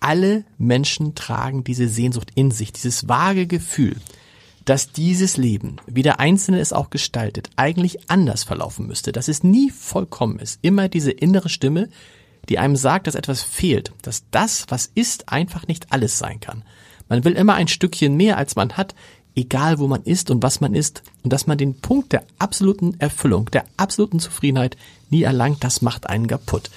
alle 0.00 0.44
Menschen 0.58 1.14
tragen 1.14 1.64
diese 1.64 1.88
Sehnsucht 1.88 2.30
in 2.34 2.50
sich, 2.50 2.72
dieses 2.72 3.08
vage 3.08 3.46
Gefühl, 3.46 3.96
dass 4.64 4.92
dieses 4.92 5.36
Leben, 5.36 5.76
wie 5.86 6.02
der 6.02 6.20
Einzelne 6.20 6.60
es 6.60 6.72
auch 6.72 6.90
gestaltet, 6.90 7.50
eigentlich 7.56 8.10
anders 8.10 8.44
verlaufen 8.44 8.86
müsste, 8.86 9.12
dass 9.12 9.28
es 9.28 9.42
nie 9.42 9.70
vollkommen 9.70 10.38
ist. 10.38 10.58
Immer 10.62 10.88
diese 10.88 11.10
innere 11.10 11.48
Stimme, 11.48 11.88
die 12.48 12.58
einem 12.58 12.76
sagt, 12.76 13.06
dass 13.06 13.14
etwas 13.14 13.42
fehlt, 13.42 13.92
dass 14.02 14.24
das, 14.30 14.66
was 14.68 14.90
ist, 14.94 15.28
einfach 15.28 15.66
nicht 15.66 15.92
alles 15.92 16.18
sein 16.18 16.40
kann. 16.40 16.62
Man 17.08 17.24
will 17.24 17.32
immer 17.32 17.54
ein 17.54 17.68
Stückchen 17.68 18.16
mehr, 18.16 18.36
als 18.38 18.56
man 18.56 18.76
hat, 18.76 18.94
egal 19.34 19.78
wo 19.78 19.88
man 19.88 20.02
ist 20.02 20.30
und 20.30 20.42
was 20.42 20.60
man 20.60 20.74
ist, 20.74 21.02
und 21.22 21.32
dass 21.32 21.46
man 21.46 21.58
den 21.58 21.80
Punkt 21.80 22.12
der 22.12 22.24
absoluten 22.38 22.98
Erfüllung, 23.00 23.50
der 23.50 23.64
absoluten 23.76 24.18
Zufriedenheit 24.18 24.76
nie 25.10 25.22
erlangt, 25.22 25.64
das 25.64 25.82
macht 25.82 26.08
einen 26.08 26.26
kaputt. 26.26 26.70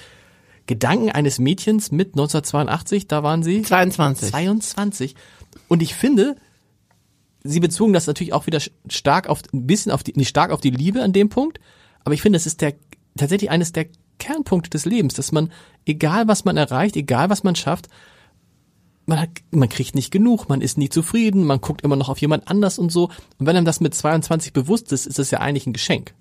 Gedanken 0.66 1.10
eines 1.10 1.38
Mädchens 1.38 1.92
mit 1.92 2.08
1982, 2.14 3.06
da 3.06 3.22
waren 3.22 3.42
Sie? 3.42 3.62
22. 3.62 4.30
22. 4.30 5.14
Und 5.68 5.82
ich 5.82 5.94
finde, 5.94 6.36
Sie 7.46 7.60
bezogen 7.60 7.92
das 7.92 8.06
natürlich 8.06 8.32
auch 8.32 8.46
wieder 8.46 8.60
stark 8.88 9.28
auf, 9.28 9.42
ein 9.52 9.66
bisschen 9.66 9.92
auf 9.92 10.02
die, 10.02 10.12
nicht 10.14 10.28
stark 10.28 10.50
auf 10.50 10.60
die 10.60 10.70
Liebe 10.70 11.02
an 11.02 11.12
dem 11.12 11.28
Punkt, 11.28 11.60
aber 12.04 12.14
ich 12.14 12.22
finde, 12.22 12.36
es 12.36 12.46
ist 12.46 12.60
der, 12.60 12.74
tatsächlich 13.16 13.50
eines 13.50 13.72
der 13.72 13.86
Kernpunkte 14.18 14.70
des 14.70 14.84
Lebens, 14.84 15.14
dass 15.14 15.32
man, 15.32 15.52
egal 15.84 16.28
was 16.28 16.44
man 16.44 16.56
erreicht, 16.56 16.96
egal 16.96 17.30
was 17.30 17.44
man 17.44 17.56
schafft, 17.56 17.88
man 19.06 19.20
hat, 19.20 19.30
man 19.50 19.68
kriegt 19.68 19.94
nicht 19.94 20.10
genug, 20.10 20.48
man 20.48 20.60
ist 20.60 20.78
nie 20.78 20.88
zufrieden, 20.88 21.44
man 21.44 21.60
guckt 21.60 21.82
immer 21.82 21.96
noch 21.96 22.08
auf 22.08 22.20
jemand 22.20 22.48
anders 22.48 22.78
und 22.78 22.90
so. 22.90 23.04
Und 23.38 23.46
wenn 23.46 23.56
einem 23.56 23.64
das 23.64 23.80
mit 23.80 23.94
22 23.94 24.52
bewusst 24.52 24.92
ist, 24.92 25.06
ist 25.06 25.18
das 25.18 25.30
ja 25.30 25.38
eigentlich 25.38 25.66
ein 25.66 25.72
Geschenk. 25.72 26.12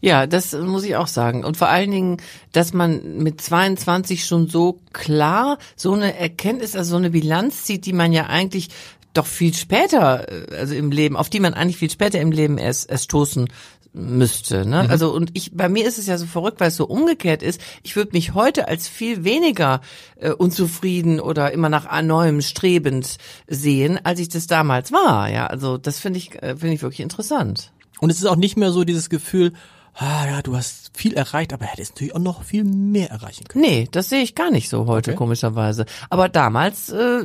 Ja, 0.00 0.26
das 0.26 0.52
muss 0.52 0.84
ich 0.84 0.96
auch 0.96 1.06
sagen. 1.06 1.44
Und 1.44 1.56
vor 1.56 1.68
allen 1.68 1.90
Dingen, 1.90 2.16
dass 2.52 2.72
man 2.72 3.18
mit 3.18 3.40
22 3.40 4.24
schon 4.24 4.48
so 4.48 4.80
klar 4.92 5.58
so 5.74 5.92
eine 5.92 6.18
Erkenntnis, 6.18 6.76
also 6.76 6.90
so 6.90 6.96
eine 6.96 7.10
Bilanz 7.10 7.64
zieht, 7.64 7.86
die 7.86 7.92
man 7.92 8.12
ja 8.12 8.26
eigentlich 8.26 8.68
doch 9.16 9.26
viel 9.26 9.54
später, 9.54 10.30
äh, 10.30 10.56
also 10.56 10.74
im 10.74 10.90
Leben, 10.90 11.16
auf 11.16 11.30
die 11.30 11.40
man 11.40 11.54
eigentlich 11.54 11.76
viel 11.76 11.90
später 11.90 12.20
im 12.20 12.32
Leben 12.32 12.58
erst, 12.58 12.90
erst 12.90 13.04
stoßen 13.04 13.48
müsste. 13.96 14.66
Ne? 14.66 14.84
Mhm. 14.84 14.90
Also 14.90 15.12
und 15.12 15.30
ich 15.32 15.52
bei 15.54 15.68
mir 15.68 15.86
ist 15.86 15.98
es 15.98 16.06
ja 16.06 16.18
so 16.18 16.26
verrückt, 16.26 16.60
weil 16.60 16.68
es 16.68 16.76
so 16.76 16.86
umgekehrt 16.86 17.42
ist. 17.42 17.60
Ich 17.82 17.96
würde 17.96 18.12
mich 18.12 18.34
heute 18.34 18.68
als 18.68 18.88
viel 18.88 19.24
weniger 19.24 19.80
äh, 20.16 20.30
unzufrieden 20.30 21.18
oder 21.18 21.52
immer 21.52 21.68
nach 21.68 22.02
neuem 22.02 22.42
strebend 22.42 23.16
sehen, 23.48 23.98
als 24.04 24.20
ich 24.20 24.28
das 24.28 24.46
damals 24.46 24.92
war. 24.92 25.30
Ja, 25.30 25.46
also 25.46 25.78
das 25.78 25.98
finde 25.98 26.18
ich 26.18 26.34
äh, 26.42 26.56
finde 26.56 26.74
ich 26.74 26.82
wirklich 26.82 27.00
interessant. 27.00 27.72
Und 28.00 28.10
es 28.10 28.18
ist 28.18 28.26
auch 28.26 28.36
nicht 28.36 28.58
mehr 28.58 28.72
so 28.72 28.84
dieses 28.84 29.08
Gefühl, 29.08 29.54
ah 29.94 30.26
ja, 30.26 30.42
du 30.42 30.54
hast 30.54 30.90
viel 30.94 31.14
erreicht, 31.14 31.54
aber 31.54 31.64
hättest 31.64 31.94
natürlich 31.94 32.14
auch 32.14 32.20
noch 32.20 32.42
viel 32.42 32.64
mehr 32.64 33.10
erreichen 33.10 33.44
können. 33.48 33.64
Nee, 33.64 33.88
das 33.90 34.10
sehe 34.10 34.22
ich 34.22 34.34
gar 34.34 34.50
nicht 34.50 34.68
so 34.68 34.86
heute, 34.86 35.12
okay. 35.12 35.18
komischerweise. 35.18 35.86
Aber 36.10 36.28
damals 36.28 36.90
äh, 36.90 37.24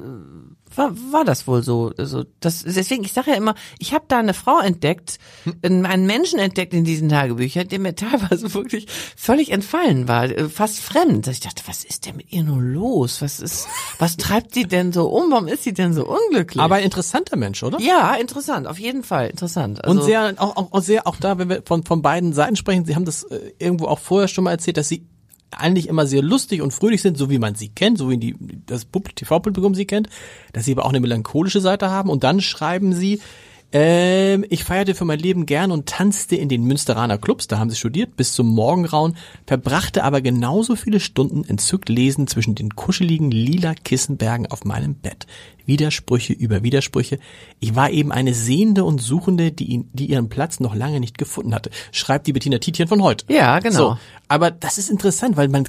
war, 0.78 0.92
war 1.12 1.26
das 1.26 1.48
wohl 1.48 1.64
so. 1.64 1.92
Also 1.98 2.24
das, 2.40 2.64
deswegen, 2.64 3.04
ich 3.04 3.14
sage 3.14 3.32
ja 3.32 3.38
immer, 3.38 3.56
ich 3.80 3.94
habe 3.94 4.06
da 4.08 4.20
eine 4.20 4.34
Frau 4.34 4.60
entdeckt, 4.60 5.18
hm. 5.44 5.86
einen 5.86 6.06
Menschen 6.06 6.40
entdeckt 6.40 6.74
in 6.74 6.84
diesen 6.84 7.10
Tagebüchern, 7.10 7.68
der 7.68 7.80
mir 7.80 7.96
teilweise 7.96 8.54
wirklich 8.54 8.88
völlig 9.16 9.52
entfallen 9.52 10.08
war, 10.08 10.26
äh, 10.26 10.50
fast 10.50 10.80
fremd. 10.80 11.28
Ich 11.28 11.40
dachte, 11.40 11.64
was 11.68 11.84
ist 11.84 12.06
denn 12.06 12.18
mit 12.18 12.32
ihr 12.32 12.44
nur 12.44 12.62
los? 12.62 13.22
Was 13.22 13.40
ist, 13.40 13.68
was 14.00 14.18
treibt 14.18 14.56
die 14.56 14.66
denn 14.66 14.92
so 14.92 15.10
um? 15.10 15.32
Warum 15.32 15.48
ist 15.48 15.64
sie 15.64 15.74
denn 15.74 15.94
so 15.94 16.06
unglücklich? 16.08 16.62
Aber 16.62 16.76
ein 16.76 16.84
interessanter 16.84 17.38
Mensch, 17.38 17.64
oder? 17.64 17.80
Ja, 17.80 18.16
interessant, 18.16 18.68
auf 18.68 18.80
jeden 18.80 19.04
Fall 19.04 19.30
interessant. 19.30 19.84
Also 19.84 20.00
Und 20.00 20.06
sehr, 20.06 20.34
auch, 20.38 20.72
auch 20.72 20.82
sehr, 20.82 21.08
auch 21.08 21.18
da, 21.18 21.38
wenn 21.38 21.50
wir 21.50 21.64
von, 21.66 21.84
von 21.84 22.02
beiden 22.02 22.34
Seiten 22.34 22.56
sprechen, 22.56 22.86
Sie 22.86 22.96
haben 22.96 23.06
das 23.06 23.24
äh, 23.24 23.54
irgendwo 23.60 23.86
auch 23.86 24.00
vorher 24.00 24.28
schon 24.28 24.44
mal 24.44 24.52
erzählt, 24.52 24.78
dass 24.78 24.88
Sie 24.88 25.08
eigentlich 25.52 25.88
immer 25.88 26.08
sehr 26.08 26.22
lustig 26.22 26.62
und 26.62 26.72
fröhlich 26.72 27.02
sind, 27.02 27.18
so 27.18 27.30
wie 27.30 27.40
man 27.40 27.56
sie 27.56 27.70
kennt, 27.70 27.98
so 27.98 28.10
wie 28.10 28.18
die, 28.18 28.36
das 28.66 28.88
TV-Publikum 29.16 29.76
sie 29.76 29.86
kennt, 29.86 30.10
dass 30.54 30.66
sie 30.66 30.74
aber 30.74 30.86
auch 30.86 30.90
eine 30.90 31.00
melancholische 31.00 31.62
Seite 31.62 31.90
haben. 31.90 32.10
Und 32.10 32.24
dann 32.24 32.42
schreiben 32.42 32.94
sie, 32.94 33.22
ähm, 33.74 34.46
ich 34.50 34.64
feierte 34.64 34.96
für 34.96 35.06
mein 35.06 35.20
Leben 35.20 35.46
gern 35.46 35.72
und 35.72 35.88
tanzte 35.88 36.36
in 36.36 36.50
den 36.50 36.64
Münsteraner 36.64 37.18
Clubs, 37.18 37.48
da 37.48 37.58
haben 37.58 37.70
sie 37.70 37.78
studiert, 37.78 38.18
bis 38.18 38.34
zum 38.34 38.48
Morgengrauen, 38.48 39.16
verbrachte 39.48 40.04
aber 40.04 40.22
genauso 40.22 40.76
viele 40.76 41.00
Stunden 41.00 41.46
entzückt 41.46 41.88
lesen 41.88 42.28
zwischen 42.28 42.56
den 42.56 42.76
kuscheligen 42.76 43.32
lila 43.32 43.74
Kissenbergen 43.74 44.48
auf 44.48 44.66
meinem 44.66 44.96
Bett. 44.96 45.26
Widersprüche 45.66 46.34
über 46.34 46.64
Widersprüche. 46.64 47.20
Ich 47.60 47.76
war 47.76 47.92
eben 47.92 48.12
eine 48.12 48.34
Sehende 48.34 48.84
und 48.84 49.00
Suchende, 49.00 49.52
die, 49.52 49.66
ihn, 49.66 49.90
die 49.94 50.08
ihren 50.08 50.28
Platz 50.28 50.60
noch 50.60 50.76
lange 50.76 51.00
nicht 51.00 51.18
gefunden 51.18 51.56
hatte. 51.56 51.70
Schreibt 51.92 52.28
die 52.28 52.34
Bettina 52.34 52.58
Tietjen 52.58 52.88
von 52.88 53.02
heute. 53.02 53.26
Ja, 53.30 53.60
genau. 53.60 53.78
So, 53.78 53.98
aber 54.28 54.52
das 54.52 54.78
ist 54.78 54.90
interessant, 54.90 55.38
weil 55.38 55.48
man 55.48 55.66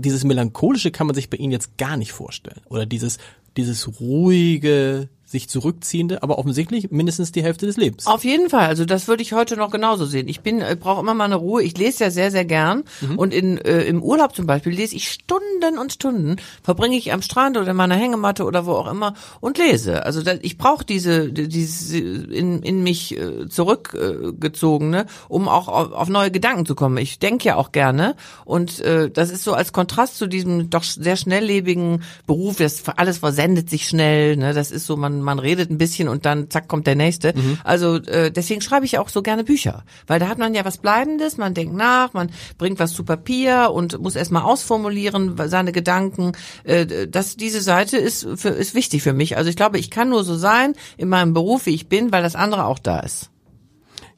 dieses 0.00 0.24
melancholische 0.24 0.92
kann 0.92 1.06
man 1.06 1.14
sich 1.14 1.28
bei 1.28 1.36
Ihnen 1.36 1.52
jetzt 1.52 1.76
gar 1.76 1.96
nicht 1.96 2.12
vorstellen. 2.12 2.62
Oder 2.68 2.86
dieses 2.86 3.18
dieses 3.56 4.00
ruhige, 4.00 5.08
sich 5.34 5.48
zurückziehende, 5.48 6.22
aber 6.22 6.38
offensichtlich 6.38 6.92
mindestens 6.92 7.32
die 7.32 7.42
Hälfte 7.42 7.66
des 7.66 7.76
Lebens. 7.76 8.06
Auf 8.06 8.24
jeden 8.24 8.48
Fall, 8.48 8.66
also 8.68 8.84
das 8.84 9.08
würde 9.08 9.22
ich 9.22 9.32
heute 9.32 9.56
noch 9.56 9.72
genauso 9.72 10.06
sehen. 10.06 10.28
Ich 10.28 10.42
bin, 10.42 10.60
äh, 10.60 10.76
brauche 10.78 11.00
immer 11.00 11.12
mal 11.12 11.24
eine 11.24 11.34
Ruhe. 11.34 11.62
Ich 11.62 11.76
lese 11.76 12.04
ja 12.04 12.10
sehr, 12.10 12.30
sehr 12.30 12.44
gern 12.44 12.84
mhm. 13.00 13.18
und 13.18 13.34
in 13.34 13.58
äh, 13.58 13.82
im 13.82 14.00
Urlaub 14.02 14.34
zum 14.36 14.46
Beispiel 14.46 14.72
lese 14.72 14.94
ich 14.94 15.10
Stunden 15.10 15.78
und 15.78 15.92
Stunden, 15.92 16.36
verbringe 16.62 16.96
ich 16.96 17.12
am 17.12 17.22
Strand 17.22 17.56
oder 17.56 17.70
in 17.70 17.76
meiner 17.76 17.96
Hängematte 17.96 18.44
oder 18.44 18.64
wo 18.66 18.72
auch 18.72 18.90
immer 18.90 19.14
und 19.40 19.58
lese. 19.58 20.06
Also 20.06 20.22
da, 20.22 20.34
ich 20.40 20.56
brauche 20.56 20.84
diese, 20.84 21.32
diese 21.32 21.98
in, 21.98 22.62
in 22.62 22.82
mich 22.82 23.18
äh, 23.18 23.48
zurückgezogene, 23.48 25.06
um 25.28 25.48
auch 25.48 25.66
auf, 25.66 25.92
auf 25.92 26.08
neue 26.08 26.30
Gedanken 26.30 26.64
zu 26.64 26.76
kommen. 26.76 26.98
Ich 26.98 27.18
denke 27.18 27.48
ja 27.48 27.56
auch 27.56 27.72
gerne 27.72 28.14
und 28.44 28.80
äh, 28.80 29.10
das 29.10 29.30
ist 29.30 29.42
so 29.42 29.54
als 29.54 29.72
Kontrast 29.72 30.16
zu 30.16 30.28
diesem 30.28 30.70
doch 30.70 30.84
sehr 30.84 31.16
schnelllebigen 31.16 32.04
Beruf. 32.26 32.58
Das 32.58 32.84
alles 32.96 33.18
versendet 33.18 33.68
sich 33.68 33.88
schnell. 33.88 34.36
Ne? 34.36 34.54
Das 34.54 34.70
ist 34.70 34.86
so 34.86 34.96
man 34.96 35.23
man 35.24 35.38
redet 35.38 35.70
ein 35.70 35.78
bisschen 35.78 36.08
und 36.08 36.24
dann 36.26 36.50
zack 36.50 36.68
kommt 36.68 36.86
der 36.86 36.94
nächste. 36.94 37.36
Mhm. 37.36 37.58
Also 37.64 37.96
äh, 37.96 38.30
deswegen 38.30 38.60
schreibe 38.60 38.86
ich 38.86 38.98
auch 38.98 39.08
so 39.08 39.22
gerne 39.22 39.44
Bücher, 39.44 39.84
weil 40.06 40.20
da 40.20 40.28
hat 40.28 40.38
man 40.38 40.54
ja 40.54 40.64
was 40.64 40.78
Bleibendes, 40.78 41.36
man 41.36 41.54
denkt 41.54 41.74
nach, 41.74 42.12
man 42.12 42.30
bringt 42.58 42.78
was 42.78 42.92
zu 42.92 43.04
Papier 43.04 43.70
und 43.72 43.98
muss 44.00 44.16
erstmal 44.16 44.42
ausformulieren 44.42 45.36
seine 45.48 45.72
Gedanken. 45.72 46.32
Äh, 46.64 47.08
das 47.08 47.36
diese 47.36 47.60
Seite 47.60 47.96
ist 47.96 48.26
für, 48.36 48.50
ist 48.50 48.74
wichtig 48.74 49.02
für 49.02 49.12
mich. 49.12 49.36
Also 49.36 49.50
ich 49.50 49.56
glaube, 49.56 49.78
ich 49.78 49.90
kann 49.90 50.10
nur 50.10 50.24
so 50.24 50.36
sein 50.36 50.74
in 50.96 51.08
meinem 51.08 51.34
Beruf, 51.34 51.66
wie 51.66 51.74
ich 51.74 51.88
bin, 51.88 52.12
weil 52.12 52.22
das 52.22 52.36
andere 52.36 52.66
auch 52.66 52.78
da 52.78 53.00
ist. 53.00 53.30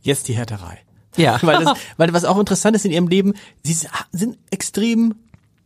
Jetzt 0.01 0.29
die 0.29 0.35
Härterei. 0.35 0.79
Ja. 1.16 1.38
weil, 1.42 1.64
das, 1.64 1.79
weil 1.97 2.12
was 2.12 2.25
auch 2.25 2.38
interessant 2.38 2.77
ist 2.77 2.85
in 2.85 2.92
ihrem 2.92 3.09
Leben, 3.09 3.35
sie 3.62 3.77
sind 4.12 4.38
extrem 4.51 5.14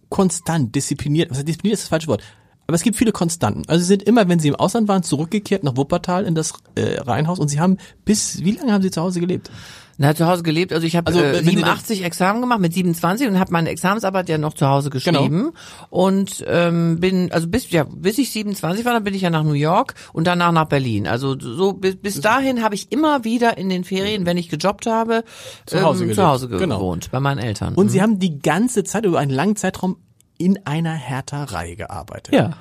konstant, 0.09 0.74
diszipliniert. 0.74 1.31
Was 1.31 1.44
diszipliniert 1.44 1.79
ist 1.79 1.85
das 1.85 1.88
falsche 1.88 2.09
Wort. 2.09 2.22
Aber 2.70 2.76
es 2.76 2.85
gibt 2.85 2.96
viele 2.96 3.11
Konstanten. 3.11 3.64
Also 3.66 3.80
sie 3.80 3.88
sind 3.88 4.04
immer, 4.04 4.28
wenn 4.28 4.38
sie 4.38 4.46
im 4.46 4.54
Ausland 4.54 4.87
waren, 4.87 5.02
zurückgekehrt 5.02 5.64
nach 5.64 5.76
Wuppertal 5.76 6.24
in 6.24 6.37
das 6.37 6.52
äh, 6.76 7.00
Reihenhaus 7.00 7.40
und 7.40 7.48
sie 7.48 7.59
haben 7.59 7.78
bis, 8.04 8.44
wie 8.44 8.52
lange 8.52 8.72
haben 8.72 8.83
sie 8.83 8.92
zu 8.92 9.02
Hause 9.02 9.18
gelebt? 9.18 9.50
Na, 9.98 10.14
zu 10.14 10.24
Hause 10.28 10.44
gelebt. 10.44 10.72
Also 10.72 10.87
ich 10.87 10.94
habe 10.94 11.09
also, 11.09 11.20
äh, 11.20 11.42
87 11.42 12.04
Examen 12.04 12.40
gemacht 12.40 12.61
mit 12.61 12.72
27 12.72 13.26
und 13.26 13.40
habe 13.40 13.50
meine 13.50 13.70
Examensarbeit 13.70 14.28
ja 14.28 14.38
noch 14.38 14.54
zu 14.54 14.68
Hause 14.68 14.88
geschrieben 14.88 15.38
genau. 15.38 15.52
und 15.90 16.44
ähm, 16.46 17.00
bin 17.00 17.33
also 17.33 17.48
bis 17.48 17.68
ja 17.72 17.85
bis 17.85 18.18
ich 18.18 18.30
27 18.30 18.85
war, 18.85 18.92
dann 18.92 19.02
bin 19.02 19.14
ich 19.14 19.22
ja 19.22 19.30
nach 19.30 19.42
New 19.42 19.52
York 19.54 19.94
und 20.12 20.28
danach 20.28 20.52
nach 20.52 20.66
Berlin. 20.66 21.09
Also 21.09 21.37
so 21.38 21.72
bis, 21.72 21.96
bis 21.96 22.20
dahin 22.20 22.62
habe 22.62 22.76
ich 22.76 22.92
immer 22.92 23.24
wieder 23.24 23.59
in 23.59 23.68
den 23.68 23.83
Ferien, 23.83 24.26
wenn 24.26 24.37
ich 24.37 24.48
gejobbt 24.48 24.87
habe, 24.87 25.24
zu 25.66 25.83
Hause, 25.83 26.04
ähm, 26.04 26.14
zu 26.14 26.24
Hause 26.24 26.48
genau. 26.48 26.78
gewohnt 26.78 27.06
genau. 27.06 27.12
bei 27.12 27.20
meinen 27.20 27.38
Eltern. 27.38 27.74
Und 27.74 27.87
mhm. 27.87 27.90
sie 27.90 28.00
haben 28.00 28.18
die 28.20 28.38
ganze 28.38 28.85
Zeit 28.85 29.04
über 29.04 29.18
einen 29.18 29.33
langen 29.33 29.56
Zeitraum 29.56 29.96
in 30.40 30.59
einer 30.66 30.94
Härterei 30.94 31.74
gearbeitet. 31.74 32.35
Ja. 32.35 32.57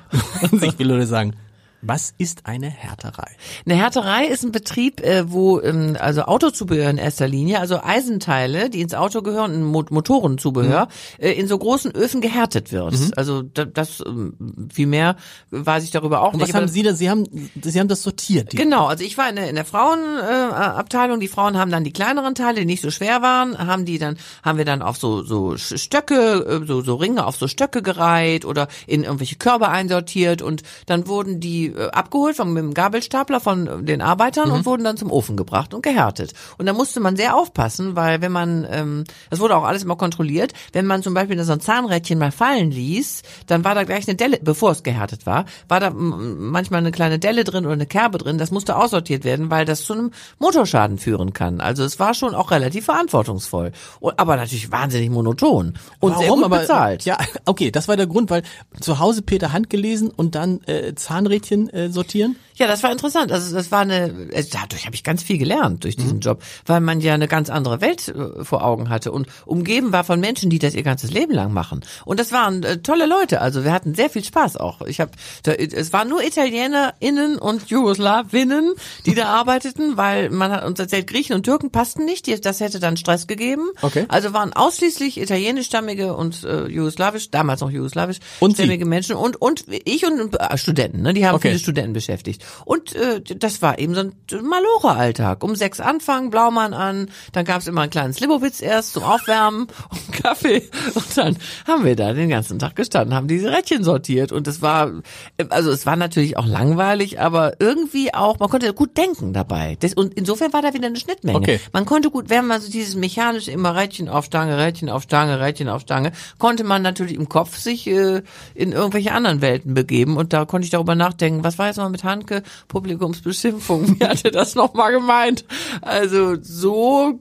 Und 0.51 0.61
ich 0.63 0.77
will 0.77 0.87
nur 0.87 1.05
sagen, 1.05 1.33
was 1.81 2.13
ist 2.17 2.45
eine 2.45 2.69
Härterei? 2.69 3.31
Eine 3.65 3.75
Härterei 3.75 4.25
ist 4.25 4.43
ein 4.43 4.51
Betrieb, 4.51 4.99
äh, 5.01 5.31
wo 5.31 5.61
ähm, 5.61 5.95
also 5.99 6.23
Autozubehör 6.23 6.89
in 6.89 6.97
erster 6.97 7.27
Linie, 7.27 7.59
also 7.59 7.81
Eisenteile, 7.81 8.69
die 8.69 8.81
ins 8.81 8.93
Auto 8.93 9.21
gehören, 9.21 9.63
Motorenzubehör, 9.63 10.85
mhm. 10.85 11.23
äh, 11.23 11.31
in 11.31 11.47
so 11.47 11.57
großen 11.57 11.93
Öfen 11.95 12.19
gehärtet 12.19 12.71
wird. 12.73 12.99
Mhm. 12.99 13.11
Also 13.15 13.41
das, 13.41 14.03
ähm, 14.05 14.69
viel 14.73 14.87
mehr 14.87 15.15
weiß 15.51 15.85
ich 15.85 15.91
darüber 15.91 16.21
auch 16.21 16.33
Und 16.33 16.39
nicht. 16.39 16.49
Was 16.49 16.55
haben 16.55 16.67
Sie 16.67 16.83
da? 16.83 16.93
Sie 16.93 17.09
haben 17.09 17.25
Sie 17.61 17.79
haben 17.79 17.87
das 17.87 18.03
sortiert. 18.03 18.51
Genau, 18.51 18.87
also 18.87 19.03
ich 19.03 19.17
war 19.17 19.29
in 19.29 19.37
der, 19.37 19.49
in 19.49 19.55
der 19.55 19.65
Frauenabteilung. 19.65 21.17
Äh, 21.17 21.21
die 21.21 21.27
Frauen 21.27 21.57
haben 21.57 21.71
dann 21.71 21.85
die 21.85 21.93
kleineren 21.93 22.35
Teile, 22.35 22.59
die 22.59 22.65
nicht 22.65 22.81
so 22.81 22.91
schwer 22.91 23.21
waren, 23.21 23.57
haben 23.57 23.85
die 23.85 23.99
dann 23.99 24.17
haben 24.43 24.57
wir 24.57 24.65
dann 24.65 24.81
auf 24.81 24.97
so 24.97 25.23
so 25.23 25.55
Stöcke, 25.57 26.63
so 26.67 26.81
so 26.81 26.95
Ringe 26.95 27.25
auf 27.25 27.37
so 27.37 27.47
Stöcke 27.47 27.81
gereiht 27.81 28.43
oder 28.43 28.67
in 28.85 29.03
irgendwelche 29.03 29.37
Körbe 29.37 29.69
einsortiert 29.69 30.41
und 30.41 30.63
dann 30.85 31.07
wurden 31.07 31.39
die 31.39 31.68
äh, 31.77 31.89
abgeholt 31.91 32.35
von 32.35 32.53
mit 32.53 32.63
dem 32.63 32.73
Gabelstapler 32.73 33.39
von 33.39 33.85
den 33.85 34.01
Arbeitern 34.01 34.49
Mhm. 34.49 34.55
und 34.55 34.65
wurden 34.65 34.83
dann 34.83 34.97
zum 34.97 35.11
Ofen 35.11 35.37
gebracht 35.37 35.73
und 35.73 35.81
gehärtet. 35.83 36.33
Und 36.57 36.65
da 36.65 36.73
musste 36.73 36.99
man 36.99 37.15
sehr 37.15 37.35
aufpassen, 37.35 37.95
weil 37.95 38.21
wenn 38.21 38.31
man, 38.31 38.67
ähm, 38.69 39.03
das 39.29 39.39
wurde 39.39 39.55
auch 39.55 39.63
alles 39.63 39.83
immer 39.83 39.95
kontrolliert, 39.95 40.53
wenn 40.73 40.85
man 40.85 41.03
zum 41.03 41.13
Beispiel 41.13 41.41
so 41.43 41.51
ein 41.53 41.59
Zahnrädchen 41.61 42.19
mal 42.19 42.31
fallen 42.31 42.71
ließ, 42.71 43.21
dann 43.47 43.63
war 43.63 43.75
da 43.75 43.83
gleich 43.83 44.07
eine 44.07 44.15
Delle, 44.15 44.39
bevor 44.41 44.71
es 44.71 44.83
gehärtet 44.83 45.25
war, 45.25 45.45
war 45.67 45.79
da 45.79 45.89
manchmal 45.91 46.79
eine 46.79 46.91
kleine 46.91 47.19
Delle 47.19 47.43
drin 47.43 47.65
oder 47.65 47.73
eine 47.73 47.85
Kerbe 47.85 48.17
drin. 48.17 48.37
Das 48.37 48.51
musste 48.51 48.75
aussortiert 48.75 49.23
werden, 49.23 49.49
weil 49.49 49.65
das 49.65 49.83
zu 49.83 49.93
einem 49.93 50.11
Motorschaden 50.39 50.97
führen 50.97 51.33
kann. 51.33 51.61
Also 51.61 51.83
es 51.83 51.99
war 51.99 52.13
schon 52.13 52.35
auch 52.35 52.51
relativ 52.51 52.85
verantwortungsvoll, 52.85 53.71
Und- 53.99 54.17
aber 54.19 54.35
natürlich 54.35 54.71
wahnsinnig 54.71 55.09
monoton 55.09 55.73
und 55.99 56.17
sehr 56.17 56.29
gut 56.29 56.43
aber, 56.43 56.59
bezahlt. 56.59 57.05
Ja, 57.05 57.17
okay, 57.45 57.71
das 57.71 57.87
war 57.87 57.97
der 57.97 58.07
Grund, 58.07 58.29
weil 58.29 58.43
zu 58.79 58.99
Hause 58.99 59.21
Peter 59.21 59.51
Hand 59.51 59.69
gelesen 59.69 60.09
und 60.09 60.35
dann 60.35 60.61
äh, 60.67 60.93
Zahnrädchen 60.95 61.58
äh, 61.67 61.89
sortieren. 61.89 62.37
Ja, 62.55 62.67
das 62.67 62.83
war 62.83 62.91
interessant. 62.91 63.31
Also 63.31 63.53
das 63.55 63.71
war 63.71 63.79
eine, 63.81 64.29
also 64.35 64.49
dadurch 64.51 64.85
habe 64.85 64.93
ich 64.93 65.03
ganz 65.05 65.23
viel 65.23 65.37
gelernt 65.37 65.83
durch 65.85 65.97
Mhm. 65.97 66.01
diesen 66.01 66.19
Job, 66.21 66.41
weil 66.65 66.79
man 66.81 66.99
ja 67.01 67.13
eine 67.13 67.27
ganz 67.27 67.49
andere 67.49 67.79
Welt 67.81 68.07
äh, 68.09 68.43
vor 68.43 68.63
Augen 68.65 68.89
hatte 68.89 69.11
und 69.11 69.27
umgeben 69.45 69.91
war 69.93 70.03
von 70.03 70.19
Menschen, 70.19 70.49
die 70.49 70.59
das 70.59 70.75
ihr 70.75 70.83
ganzes 70.83 71.11
Leben 71.11 71.33
lang 71.33 71.53
machen. 71.53 71.81
Und 72.05 72.19
das 72.19 72.31
waren 72.31 72.63
äh, 72.63 72.77
tolle 72.79 73.05
Leute. 73.05 73.41
Also 73.41 73.63
wir 73.63 73.71
hatten 73.71 73.95
sehr 73.95 74.09
viel 74.09 74.23
Spaß 74.25 74.57
auch. 74.57 74.81
Ich 74.81 74.99
habe, 74.99 75.11
es 75.45 75.93
waren 75.93 76.09
nur 76.09 76.21
ItalienerInnen 76.21 77.37
und 77.37 77.69
Jugoslawinnen, 77.69 78.73
die 79.05 79.15
da 79.15 79.25
arbeiteten, 79.27 79.97
weil 79.97 80.29
man 80.29 80.51
hat 80.51 80.65
uns 80.65 80.79
erzählt, 80.79 81.07
Griechen 81.07 81.35
und 81.35 81.43
Türken 81.43 81.71
passten 81.71 82.05
nicht. 82.05 82.27
Die- 82.27 82.39
Das 82.39 82.59
hätte 82.59 82.79
dann 82.79 82.97
Stress 82.97 83.27
gegeben. 83.27 83.69
Okay. 83.81 84.05
Also 84.09 84.33
waren 84.33 84.53
ausschließlich 84.53 85.19
italienischstammige 85.19 86.13
und 86.15 86.43
äh, 86.43 86.67
jugoslawisch, 86.67 87.31
damals 87.31 87.61
noch 87.61 87.71
jugoslawisch 87.71 88.17
Und 88.39 88.53
stämmige 88.55 88.85
Menschen 88.85 89.15
und 89.15 89.41
und 89.41 89.65
ich 89.85 90.05
und 90.05 90.39
äh, 90.39 90.57
Studenten. 90.57 91.01
Ne? 91.01 91.13
Die 91.13 91.25
haben 91.25 91.35
Okay. 91.35 91.48
Viele 91.49 91.59
Studenten 91.59 91.93
beschäftigt. 91.93 92.45
Und 92.65 92.95
äh, 92.95 93.21
das 93.21 93.61
war 93.61 93.79
eben 93.79 93.93
so 93.95 94.01
ein 94.01 94.13
Malora-Alltag. 94.31 95.43
Um 95.43 95.55
sechs 95.55 95.79
anfangen, 95.79 96.29
Blaumann 96.29 96.73
an, 96.73 97.09
dann 97.31 97.45
gab's 97.45 97.67
immer 97.67 97.81
einen 97.81 97.91
kleinen 97.91 98.13
Slivovitz 98.13 98.61
erst 98.61 98.93
zum 98.93 99.03
Aufwärmen 99.03 99.67
und 99.89 100.11
Kaffee. 100.11 100.69
Und 100.95 101.17
dann 101.17 101.37
haben 101.67 101.85
wir 101.85 101.95
da 101.95 102.13
den 102.13 102.29
ganzen 102.29 102.59
Tag 102.59 102.75
gestanden, 102.75 103.15
haben 103.15 103.27
diese 103.27 103.51
Rädchen 103.51 103.83
sortiert. 103.83 104.31
Und 104.31 104.47
es 104.47 104.61
war, 104.61 104.91
äh, 105.37 105.45
also 105.49 105.71
es 105.71 105.85
war 105.85 105.95
natürlich 105.95 106.37
auch 106.37 106.45
langweilig, 106.45 107.19
aber 107.19 107.53
irgendwie 107.59 108.13
auch, 108.13 108.39
man 108.39 108.49
konnte 108.49 108.73
gut 108.73 108.97
denken 108.97 109.33
dabei. 109.33 109.77
Das, 109.79 109.93
und 109.93 110.13
insofern 110.13 110.53
war 110.53 110.61
da 110.61 110.73
wieder 110.73 110.87
eine 110.87 110.99
Schnittmenge. 110.99 111.37
Okay. 111.37 111.59
Man 111.73 111.85
konnte 111.85 112.09
gut, 112.09 112.29
wenn 112.29 112.47
man 112.47 112.61
so 112.61 112.69
dieses 112.69 112.95
mechanische 112.95 113.51
immer 113.51 113.75
Rädchen 113.75 114.09
auf 114.09 114.25
Stange, 114.25 114.57
Rädchen 114.57 114.89
auf 114.89 115.03
Stange, 115.03 115.39
Rädchen 115.39 115.69
auf 115.69 115.81
Stange, 115.81 116.11
konnte 116.37 116.63
man 116.63 116.81
natürlich 116.81 117.15
im 117.15 117.29
Kopf 117.29 117.57
sich 117.57 117.87
äh, 117.87 118.21
in 118.55 118.71
irgendwelche 118.71 119.11
anderen 119.11 119.41
Welten 119.41 119.73
begeben 119.73 120.17
und 120.17 120.33
da 120.33 120.45
konnte 120.45 120.65
ich 120.65 120.71
darüber 120.71 120.95
nachdenken, 120.95 121.38
was 121.43 121.57
war 121.57 121.67
jetzt 121.67 121.77
mal 121.77 121.89
mit 121.89 122.03
Hanke, 122.03 122.43
Publikumsbeschimpfung, 122.67 123.99
wie 123.99 124.05
hat 124.05 124.23
er 124.25 124.31
das 124.31 124.55
nochmal 124.55 124.91
gemeint? 124.91 125.45
Also 125.81 126.37
so, 126.41 127.19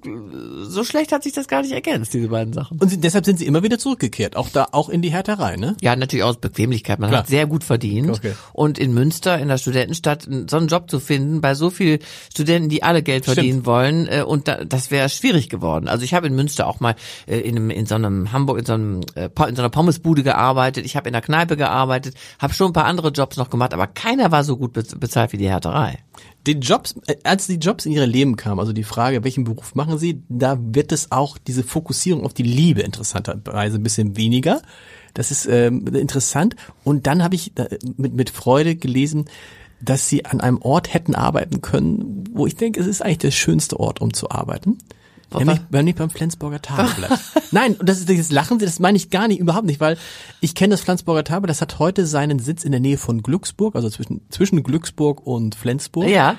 so 0.63 0.85
schlecht 0.85 1.13
hat 1.13 1.23
sich 1.23 1.33
das 1.33 1.49
gar 1.49 1.63
nicht 1.63 1.73
ergänzt, 1.73 2.15
diese 2.15 2.29
beiden 2.29 2.53
Sachen. 2.53 2.79
Und 2.79 2.89
sie, 2.89 3.01
deshalb 3.01 3.25
sind 3.25 3.39
sie 3.39 3.47
immer 3.47 3.63
wieder 3.63 3.79
zurückgekehrt, 3.79 4.37
auch 4.37 4.49
da, 4.49 4.69
auch 4.73 4.89
in 4.89 5.03
die 5.03 5.11
Härterei, 5.11 5.57
ne? 5.57 5.77
Ja, 5.81 5.97
natürlich 5.97 6.25
aus 6.25 6.39
Bequemlichkeit. 6.39 6.99
Man 6.99 7.11
Klar. 7.11 7.23
hat 7.23 7.29
sehr 7.29 7.47
gut 7.47 7.65
verdient. 7.65 8.11
Okay. 8.11 8.35
Und 8.53 8.79
in 8.79 8.95
Münster, 8.95 9.39
in 9.39 9.49
der 9.49 9.59
Studentenstadt, 9.59 10.29
so 10.49 10.57
einen 10.57 10.69
Job 10.69 10.91
zu 10.91 11.01
finden, 11.01 11.41
bei 11.41 11.55
so 11.55 11.71
vielen 11.71 12.01
Studenten, 12.33 12.69
die 12.69 12.83
alle 12.83 13.03
Geld 13.03 13.25
Stimmt. 13.25 13.35
verdienen 13.37 13.67
wollen, 13.67 14.07
äh, 14.09 14.23
und 14.23 14.49
da, 14.49 14.65
das 14.65 14.91
wäre 14.91 15.09
schwierig 15.09 15.49
geworden. 15.49 15.89
Also 15.89 16.05
ich 16.05 16.15
habe 16.15 16.27
in 16.27 16.35
Münster 16.35 16.67
auch 16.67 16.81
mal 16.81 16.95
äh, 17.27 17.39
in, 17.39 17.57
einem, 17.57 17.71
in 17.71 17.87
so 17.87 17.95
einem 17.95 18.33
Hamburg, 18.33 18.59
in 18.59 18.67
so, 18.67 18.75
einem, 18.75 19.01
äh, 19.15 19.29
in 19.49 19.57
so 19.57 19.63
einer 19.63 19.71
Pommesbude 19.71 20.23
gearbeitet. 20.23 20.85
Ich 20.85 20.97
habe 20.97 21.09
in 21.09 21.13
der 21.13 21.23
Kneipe 21.23 21.57
gearbeitet, 21.57 22.15
habe 22.39 22.55
schon 22.55 22.69
ein 22.69 22.73
paar 22.73 22.87
andere 22.87 23.11
Jobs 23.11 23.37
noch 23.37 23.51
gemacht, 23.51 23.75
aber 23.75 23.87
keiner 24.09 24.33
war 24.33 24.43
so 24.43 24.57
gut 24.57 24.73
bez- 24.73 24.99
bezahlt 24.99 25.33
wie 25.33 25.37
die 25.37 25.51
Härterei. 25.51 25.99
Die 26.47 26.53
Jobs, 26.53 26.95
äh, 27.07 27.17
als 27.25 27.47
die 27.47 27.57
Jobs 27.57 27.85
in 27.85 27.93
ihr 27.93 28.07
Leben 28.07 28.37
kamen, 28.37 28.59
also 28.59 28.73
die 28.73 28.85
Frage, 28.85 29.23
welchen 29.23 29.45
Beruf 29.45 29.75
machen 29.75 29.99
sie, 29.99 30.23
da 30.29 30.59
wird 30.59 30.93
es 30.93 31.13
auch 31.13 31.37
diese 31.37 31.63
Fokussierung 31.63 32.25
auf 32.25 32.33
die 32.33 32.43
Liebe 32.43 32.81
interessanterweise 32.81 33.77
ein 33.77 33.83
bisschen 33.83 34.17
weniger. 34.17 34.63
Das 35.13 35.31
ist 35.31 35.47
ähm, 35.47 35.87
interessant. 35.89 36.57
Und 36.85 37.07
dann 37.07 37.23
habe 37.23 37.35
ich 37.35 37.57
äh, 37.59 37.79
mit, 37.97 38.15
mit 38.15 38.31
Freude 38.31 38.77
gelesen, 38.77 39.27
dass 39.81 40.09
sie 40.09 40.25
an 40.25 40.41
einem 40.41 40.59
Ort 40.63 40.93
hätten 40.95 41.15
arbeiten 41.15 41.61
können, 41.61 42.25
wo 42.33 42.47
ich 42.47 42.57
denke, 42.57 42.81
es 42.81 42.87
ist 42.87 43.03
eigentlich 43.03 43.19
der 43.19 43.31
schönste 43.31 43.79
Ort, 43.79 44.01
um 44.01 44.15
zu 44.15 44.31
arbeiten. 44.31 44.79
Nämlich, 45.35 45.61
nämlich 45.71 45.97
beim 45.97 46.11
Flensburger 46.11 46.63
Tageblatt. 46.63 47.21
Nein, 47.51 47.75
und 47.75 47.89
das 47.89 47.99
ist 47.99 48.09
das 48.09 48.33
lachen 48.33 48.59
Sie, 48.59 48.65
das 48.65 48.79
meine 48.79 48.97
ich 48.97 49.11
gar 49.11 49.29
nicht, 49.29 49.41
überhaupt 49.41 49.67
nicht, 49.67 49.81
weil 49.81 49.99
ich 50.41 50.55
kenne 50.55 50.73
das 50.73 50.81
Flensburger 50.81 51.25
Tageblatt, 51.25 51.51
das 51.51 51.61
hat 51.61 51.79
heute 51.79 52.07
seinen 52.07 52.39
Sitz 52.39 52.65
in 52.65 52.73
der 52.73 52.81
Nähe 52.81 52.99
von 52.99 53.23
Glücksburg, 53.23 53.77
also 53.77 53.91
zwischen, 53.91 54.23
zwischen 54.31 54.63
Glücksburg 54.63 55.27
und 55.27 55.55
Flensburg 55.55 56.09
Ja. 56.09 56.37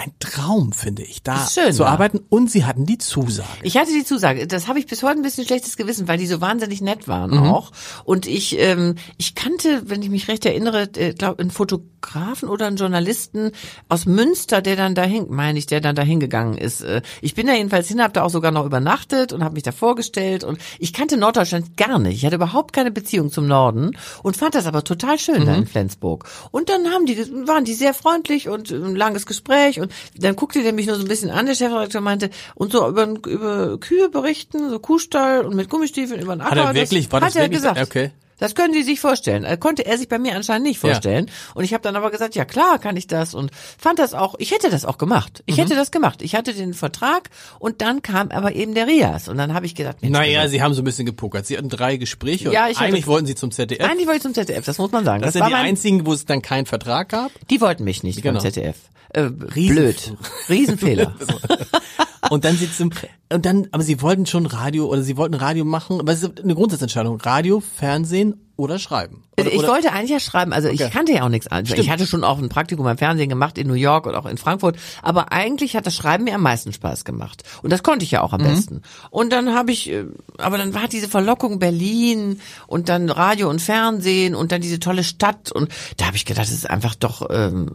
Ein 0.00 0.12
Traum, 0.20 0.72
finde 0.72 1.02
ich, 1.02 1.22
da 1.24 1.46
schön, 1.48 1.72
zu 1.72 1.82
ja. 1.82 1.88
arbeiten. 1.88 2.20
Und 2.28 2.50
sie 2.50 2.64
hatten 2.64 2.86
die 2.86 2.98
Zusage. 2.98 3.48
Ich 3.62 3.76
hatte 3.76 3.90
die 3.92 4.04
Zusage. 4.04 4.46
Das 4.46 4.68
habe 4.68 4.78
ich 4.78 4.86
bis 4.86 5.02
heute 5.02 5.18
ein 5.18 5.22
bisschen 5.22 5.44
schlechtes 5.44 5.76
Gewissen, 5.76 6.06
weil 6.06 6.18
die 6.18 6.26
so 6.28 6.40
wahnsinnig 6.40 6.80
nett 6.80 7.08
waren 7.08 7.32
Mhm. 7.32 7.42
auch. 7.48 7.72
Und 8.04 8.26
ich, 8.26 8.58
ähm, 8.58 8.94
ich 9.16 9.34
kannte, 9.34 9.82
wenn 9.86 10.00
ich 10.00 10.08
mich 10.08 10.28
recht 10.28 10.46
erinnere, 10.46 10.82
äh, 10.96 11.14
glaube 11.14 11.40
einen 11.40 11.50
Fotografen 11.50 12.48
oder 12.48 12.68
einen 12.68 12.76
Journalisten 12.76 13.50
aus 13.88 14.06
Münster, 14.06 14.62
der 14.62 14.76
dann 14.76 14.94
dahin, 14.94 15.26
meine 15.30 15.58
ich, 15.58 15.66
der 15.66 15.80
dann 15.80 15.96
dahin 15.96 16.20
gegangen 16.20 16.56
ist. 16.56 16.82
Äh, 16.82 17.02
Ich 17.20 17.34
bin 17.34 17.48
da 17.48 17.54
jedenfalls 17.54 17.88
hin, 17.88 18.00
habe 18.00 18.12
da 18.12 18.22
auch 18.22 18.30
sogar 18.30 18.52
noch 18.52 18.64
übernachtet 18.66 19.32
und 19.32 19.42
habe 19.42 19.54
mich 19.54 19.64
da 19.64 19.72
vorgestellt. 19.72 20.44
Und 20.44 20.58
ich 20.78 20.92
kannte 20.92 21.16
Norddeutschland 21.16 21.76
gar 21.76 21.98
nicht. 21.98 22.14
Ich 22.18 22.24
hatte 22.24 22.36
überhaupt 22.36 22.72
keine 22.72 22.92
Beziehung 22.92 23.32
zum 23.32 23.48
Norden 23.48 23.96
und 24.22 24.36
fand 24.36 24.54
das 24.54 24.66
aber 24.66 24.84
total 24.84 25.18
schön 25.18 25.44
da 25.44 25.54
in 25.54 25.60
Mhm. 25.62 25.66
Flensburg. 25.66 26.24
Und 26.52 26.68
dann 26.68 26.86
haben 26.92 27.04
die, 27.06 27.18
waren 27.48 27.64
die 27.64 27.74
sehr 27.74 27.94
freundlich 27.94 28.48
und 28.48 28.70
äh, 28.70 28.76
ein 28.76 28.94
langes 28.94 29.26
Gespräch. 29.26 29.80
Und 29.80 29.87
dann 30.16 30.36
guckte 30.36 30.62
der 30.62 30.72
mich 30.72 30.86
nur 30.86 30.96
so 30.96 31.02
ein 31.02 31.08
bisschen 31.08 31.30
an, 31.30 31.46
der 31.46 31.54
Chefredakteur 31.54 32.00
meinte, 32.00 32.30
und 32.54 32.72
so 32.72 32.86
über, 32.88 33.06
über 33.26 33.78
Kühe 33.78 34.08
berichten, 34.08 34.70
so 34.70 34.78
Kuhstall 34.78 35.42
und 35.44 35.54
mit 35.56 35.68
Gummistiefeln 35.68 36.20
über 36.20 36.34
den 36.36 36.40
Acker. 36.42 36.56
er 36.56 36.74
wirklich- 36.74 37.04
das, 37.04 37.12
war 37.12 37.20
das 37.20 37.30
hat 37.30 37.36
er 37.36 37.42
wirklich- 37.42 37.58
gesagt. 37.60 37.80
okay. 37.82 38.10
Das 38.38 38.54
können 38.54 38.72
Sie 38.72 38.82
sich 38.82 39.00
vorstellen. 39.00 39.44
Äh, 39.44 39.56
Konnte 39.56 39.84
er 39.84 39.98
sich 39.98 40.08
bei 40.08 40.18
mir 40.18 40.34
anscheinend 40.36 40.66
nicht 40.66 40.78
vorstellen. 40.78 41.30
Und 41.54 41.64
ich 41.64 41.72
habe 41.74 41.82
dann 41.82 41.96
aber 41.96 42.10
gesagt, 42.10 42.34
ja 42.34 42.44
klar, 42.44 42.78
kann 42.78 42.96
ich 42.96 43.06
das 43.06 43.34
und 43.34 43.50
fand 43.78 43.98
das 43.98 44.14
auch, 44.14 44.34
ich 44.38 44.52
hätte 44.52 44.70
das 44.70 44.84
auch 44.84 44.96
gemacht. 44.98 45.42
Ich 45.46 45.56
Mhm. 45.56 45.62
hätte 45.62 45.74
das 45.74 45.90
gemacht. 45.90 46.22
Ich 46.22 46.34
hatte 46.34 46.54
den 46.54 46.72
Vertrag 46.74 47.30
und 47.58 47.82
dann 47.82 48.02
kam 48.02 48.30
aber 48.30 48.54
eben 48.54 48.74
der 48.74 48.86
Rias. 48.86 49.28
Und 49.28 49.38
dann 49.38 49.54
habe 49.54 49.66
ich 49.66 49.74
gedacht, 49.74 49.96
Mensch, 50.02 50.12
Naja, 50.12 50.40
also, 50.40 50.52
sie 50.52 50.62
haben 50.62 50.74
so 50.74 50.82
ein 50.82 50.84
bisschen 50.84 51.06
gepokert. 51.06 51.46
Sie 51.46 51.56
hatten 51.58 51.68
drei 51.68 51.96
Gespräche 51.96 52.52
Ja, 52.52 52.64
und 52.66 52.70
ich 52.70 52.76
hatte- 52.78 52.86
eigentlich 52.88 53.06
wollten 53.06 53.26
sie 53.26 53.34
zum 53.34 53.50
ZDF. 53.50 53.84
eigentlich 53.84 54.06
wollte 54.06 54.18
ich 54.18 54.22
zum 54.22 54.34
ZDF, 54.34 54.64
das 54.64 54.78
muss 54.78 54.92
man 54.92 55.04
sagen. 55.04 55.20
das 55.22 55.28
Das, 55.28 55.32
sind 55.34 55.42
war 55.42 55.48
die 55.48 55.54
mein, 55.54 55.66
einzigen, 55.66 56.06
wo 56.06 56.12
es 56.12 56.24
dann 56.24 56.40
keinen 56.42 56.66
Vertrag 56.66 57.08
gab. 57.08 57.30
die 57.50 57.60
wollten 57.60 57.84
mich 57.84 58.02
nicht 58.02 58.22
Genau. 58.22 58.40
beim 58.40 58.52
ZDF. 58.52 58.76
Äh, 59.10 59.20
Riesen- 59.54 59.74
blöd. 59.74 60.12
Riesenfehler. 60.48 61.14
Und 62.30 62.44
dann 62.44 62.56
sie 62.56 62.70
zum, 62.70 62.90
und 63.32 63.46
dann, 63.46 63.68
aber 63.70 63.82
sie 63.82 64.02
wollten 64.02 64.26
schon 64.26 64.46
Radio 64.46 64.86
oder 64.86 65.02
sie 65.02 65.16
wollten 65.16 65.34
Radio 65.34 65.64
machen, 65.64 66.00
aber 66.00 66.12
es 66.12 66.22
ist 66.22 66.42
eine 66.42 66.54
Grundsatzentscheidung. 66.54 67.20
Radio, 67.20 67.60
Fernsehen 67.60 68.47
oder 68.58 68.80
Schreiben. 68.80 69.22
Oder, 69.36 69.44
Also 69.44 69.50
ich 69.52 69.58
oder, 69.60 69.68
wollte 69.68 69.92
eigentlich 69.92 70.10
ja 70.10 70.18
schreiben, 70.18 70.52
also 70.52 70.68
Okay. 70.68 70.84
ich 70.86 70.90
kannte 70.90 71.12
ja 71.12 71.22
auch 71.22 71.28
nichts 71.28 71.46
anderes. 71.46 71.78
Ich 71.78 71.90
hatte 71.90 72.06
schon 72.08 72.24
auch 72.24 72.38
ein 72.38 72.48
Praktikum 72.48 72.84
beim 72.84 72.98
Fernsehen 72.98 73.28
gemacht 73.28 73.56
in 73.56 73.68
New 73.68 73.74
York 73.74 74.06
und 74.06 74.16
auch 74.16 74.26
in 74.26 74.36
Frankfurt, 74.36 74.76
aber 75.00 75.30
eigentlich 75.32 75.76
hat 75.76 75.86
das 75.86 75.94
Schreiben 75.94 76.24
mir 76.24 76.34
am 76.34 76.42
meisten 76.42 76.72
Spaß 76.72 77.04
gemacht. 77.04 77.44
Und 77.62 77.70
das 77.72 77.84
konnte 77.84 78.04
ich 78.04 78.10
ja 78.10 78.20
auch 78.20 78.32
Mhm. 78.32 78.40
am 78.40 78.42
besten. 78.52 78.82
Und 79.10 79.32
dann 79.32 79.54
habe 79.54 79.70
ich, 79.70 79.88
äh, 79.90 80.06
aber 80.38 80.58
dann 80.58 80.74
war 80.74 80.88
diese 80.88 81.06
Verlockung 81.08 81.60
Berlin 81.60 82.40
und 82.66 82.88
dann 82.88 83.08
Radio 83.10 83.48
und 83.48 83.62
Fernsehen 83.62 84.34
und 84.34 84.50
dann 84.50 84.60
diese 84.60 84.80
tolle 84.80 85.04
Stadt 85.04 85.52
und 85.52 85.70
da 85.96 86.06
habe 86.06 86.16
ich 86.16 86.24
gedacht, 86.24 86.44
das 86.46 86.52
ist 86.52 86.68
einfach 86.68 86.96
doch, 86.96 87.28
ähm, 87.30 87.70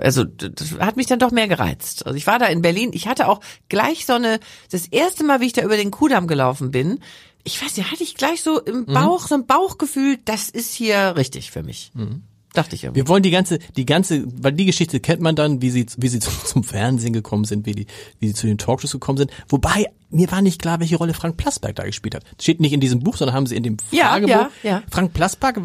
also 0.00 0.22
das 0.22 0.78
hat 0.78 0.96
mich 0.96 1.06
dann 1.06 1.18
doch 1.18 1.32
mehr 1.32 1.48
gereizt. 1.48 2.06
Also 2.06 2.16
ich 2.16 2.28
war 2.28 2.38
da 2.38 2.46
in 2.46 2.62
Berlin, 2.62 2.90
ich 2.94 3.08
hatte 3.08 3.26
auch 3.26 3.40
gleich 3.68 4.06
so 4.06 4.12
eine, 4.12 4.38
das 4.70 4.86
erste 4.86 5.24
Mal, 5.24 5.40
wie 5.40 5.46
ich 5.46 5.52
da 5.54 5.62
über 5.62 5.76
den 5.76 5.90
Kudamm 5.90 6.28
gelaufen 6.28 6.70
bin, 6.70 7.00
ich 7.44 7.62
weiß 7.62 7.76
nicht, 7.76 7.90
hatte 7.90 8.02
ich 8.02 8.14
gleich 8.14 8.42
so 8.42 8.58
im 8.60 8.86
Bauch, 8.86 9.26
so 9.26 9.34
ein 9.34 9.46
Bauchgefühl, 9.46 10.18
das 10.24 10.48
ist 10.48 10.74
hier 10.74 11.14
richtig 11.16 11.50
für 11.50 11.62
mich. 11.62 11.92
Dachte 12.54 12.76
ich 12.76 12.84
irgendwie. 12.84 13.00
wir 13.00 13.08
wollen 13.08 13.24
die 13.24 13.32
ganze, 13.32 13.58
die 13.76 13.84
ganze, 13.84 14.24
weil 14.40 14.52
die 14.52 14.64
Geschichte 14.64 15.00
kennt 15.00 15.20
man 15.20 15.34
dann, 15.34 15.60
wie 15.60 15.70
sie, 15.70 15.86
wie 15.96 16.08
sie 16.08 16.20
zum, 16.20 16.32
zum 16.44 16.64
Fernsehen 16.64 17.12
gekommen 17.12 17.44
sind, 17.44 17.66
wie 17.66 17.72
die, 17.72 17.86
wie 18.20 18.28
sie 18.28 18.34
zu 18.34 18.46
den 18.46 18.58
Talkshows 18.58 18.92
gekommen 18.92 19.18
sind. 19.18 19.32
Wobei, 19.48 19.86
mir 20.14 20.30
war 20.32 20.40
nicht 20.42 20.60
klar, 20.62 20.80
welche 20.80 20.96
Rolle 20.96 21.12
Frank 21.14 21.36
Plasberg 21.36 21.74
da 21.76 21.84
gespielt 21.84 22.14
hat. 22.14 22.22
Steht 22.40 22.60
nicht 22.60 22.72
in 22.72 22.80
diesem 22.80 23.00
Buch, 23.00 23.16
sondern 23.16 23.34
haben 23.36 23.46
sie 23.46 23.56
in 23.56 23.62
dem 23.62 23.76
Ja, 23.90 24.10
Fragebogen. 24.10 24.30
ja, 24.62 24.70
ja. 24.70 24.82
Frank 24.90 25.12
Plasberg, 25.12 25.60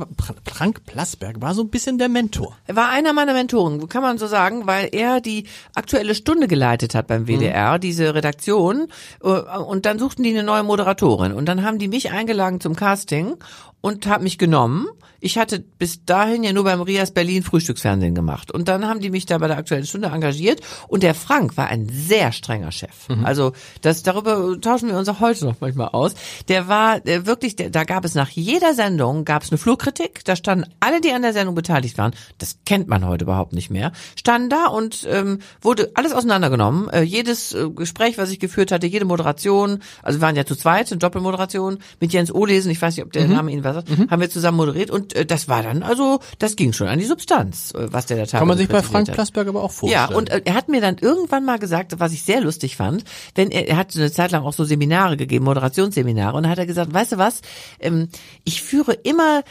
Frank 0.46 0.86
Plasberg 0.86 1.42
war 1.42 1.54
so 1.54 1.62
ein 1.64 1.70
bisschen 1.70 1.98
der 1.98 2.10
Mentor. 2.10 2.58
Er 2.68 2.76
war 2.76 2.90
einer 2.90 3.14
meiner 3.14 3.34
Mentoren, 3.34 3.88
kann 3.88 4.02
man 4.02 4.18
so 4.18 4.28
sagen, 4.28 4.68
weil 4.68 4.90
er 4.92 5.22
die 5.22 5.46
aktuelle 5.76 6.16
Stunde 6.16 6.48
geleitet 6.48 6.96
hat 6.96 7.08
beim 7.08 7.28
WDR, 7.28 7.80
diese 7.80 8.14
Redaktion. 8.16 8.88
äh, 9.24 9.28
Und 9.28 9.86
dann 9.86 10.00
suchten 10.00 10.24
die 10.24 10.32
eine 10.32 10.44
neue 10.44 10.64
Moderatorin. 10.64 11.32
Und 11.34 11.46
dann 11.46 11.64
haben 11.64 11.80
die 11.80 11.88
mich 11.88 12.12
eingeladen 12.12 12.60
zum 12.60 12.76
Casting 12.76 13.36
und 13.82 14.08
haben 14.08 14.24
mich 14.24 14.38
genommen. 14.38 14.88
Ich 15.22 15.38
hatte 15.38 15.60
bis 15.60 16.06
dahin 16.06 16.44
ja 16.44 16.54
nur 16.54 16.64
beim 16.64 16.80
Rias 16.82 17.12
Berlin 17.12 17.44
Frühstücksfernsehen 17.44 18.16
gemacht. 18.16 18.52
Und 18.52 18.70
dann 18.70 18.88
haben 18.88 19.02
die 19.02 19.10
mich 19.10 19.26
da 19.26 19.38
bei 19.38 19.48
der 19.48 19.58
aktuellen 19.58 19.86
Stunde 19.86 20.08
engagiert. 20.08 20.62
Und 20.88 21.04
der 21.04 21.14
Frank 21.14 21.58
war 21.58 21.68
ein 21.68 21.90
sehr 21.90 22.32
strenger 22.32 22.72
Chef. 22.72 23.08
Also 23.24 23.52
das 23.82 24.02
darüber 24.04 24.39
da 24.40 24.56
tauschen 24.56 24.90
wir 24.90 24.98
uns 24.98 25.10
auch 25.10 25.20
heute 25.20 25.46
noch 25.46 25.56
manchmal 25.60 25.90
aus. 25.90 26.14
Der 26.48 26.68
war 26.68 27.00
der 27.00 27.26
wirklich, 27.26 27.56
der, 27.56 27.70
da 27.70 27.84
gab 27.84 28.06
es 28.06 28.16
nach 28.16 28.30
jeder 28.30 28.74
Sendung 28.74 29.26
gab 29.26 29.44
es 29.44 29.52
eine 29.52 29.58
Flurkritik. 29.58 30.24
Da 30.26 30.36
standen 30.36 30.66
alle, 30.80 31.02
die 31.02 31.12
an 31.12 31.22
der 31.22 31.34
Sendung 31.34 31.56
beteiligt 31.56 31.98
waren. 31.98 32.14
Das 32.38 32.58
kennt 32.66 32.88
man 32.88 33.06
heute 33.06 33.26
überhaupt 33.26 33.54
nicht 33.54 33.70
mehr. 33.70 33.92
Standen 34.16 34.50
da 34.50 34.68
und 34.68 35.08
ähm, 35.10 35.40
wurde 35.62 35.92
alles 35.96 36.14
auseinandergenommen. 36.14 36.90
Äh, 36.90 37.02
jedes 37.02 37.54
äh, 37.54 37.70
Gespräch, 37.70 38.18
was 38.18 38.32
ich 38.32 38.40
geführt 38.40 38.72
hatte, 38.72 38.88
jede 38.88 39.06
Moderation, 39.06 39.80
also 40.04 40.20
wir 40.20 40.22
waren 40.22 40.36
ja 40.36 40.46
zu 40.46 40.56
zweit, 40.56 40.92
eine 40.92 41.00
Doppelmoderation 41.00 41.80
mit 42.00 42.14
Jens 42.14 42.34
Ohlesen. 42.34 42.72
Ich 42.72 42.82
weiß 42.82 42.96
nicht, 42.96 43.06
ob 43.06 43.12
der 43.12 43.26
mhm. 43.26 43.34
Name 43.34 43.52
Ihnen 43.52 43.64
was 43.64 43.76
sagt. 43.76 43.90
Mhm. 43.90 44.10
Haben 44.10 44.22
wir 44.22 44.30
zusammen 44.30 44.58
moderiert 44.58 44.92
und 44.92 45.16
äh, 45.16 45.26
das 45.26 45.48
war 45.48 45.64
dann 45.64 45.84
also, 45.84 46.20
das 46.38 46.56
ging 46.56 46.74
schon 46.74 46.88
an 46.88 47.00
die 47.00 47.06
Substanz, 47.06 47.74
äh, 47.74 47.92
was 47.92 48.06
der 48.06 48.18
da 48.26 48.40
Kann 48.40 48.48
man 48.48 48.58
sich 48.58 48.68
bei 48.68 48.82
Frank 48.84 49.12
Plasberg 49.12 49.48
aber 49.48 49.64
auch 49.64 49.72
vorstellen. 49.72 50.10
Ja, 50.10 50.16
und 50.16 50.30
äh, 50.30 50.42
er 50.46 50.54
hat 50.54 50.70
mir 50.70 50.82
dann 50.82 50.98
irgendwann 50.98 51.46
mal 51.46 51.60
gesagt, 51.60 52.00
was 52.00 52.14
ich 52.14 52.24
sehr 52.24 52.42
lustig 52.42 52.76
fand, 52.76 53.04
wenn 53.36 53.52
er, 53.52 53.68
er 53.68 53.78
hat 53.78 53.96
eine 53.96 54.12
Zeit 54.12 54.29
lang 54.32 54.44
auch 54.44 54.54
so 54.54 54.64
Seminare 54.64 55.18
gegeben, 55.18 55.46
Moderationsseminare, 55.46 56.36
und 56.36 56.44
dann 56.44 56.52
hat 56.52 56.60
er 56.60 56.66
gesagt, 56.66 56.94
weißt 56.94 57.14
du 57.14 57.18
was, 57.18 57.42
ähm, 57.80 58.10
ich 58.44 58.62
führe 58.62 58.94
immer 58.94 59.44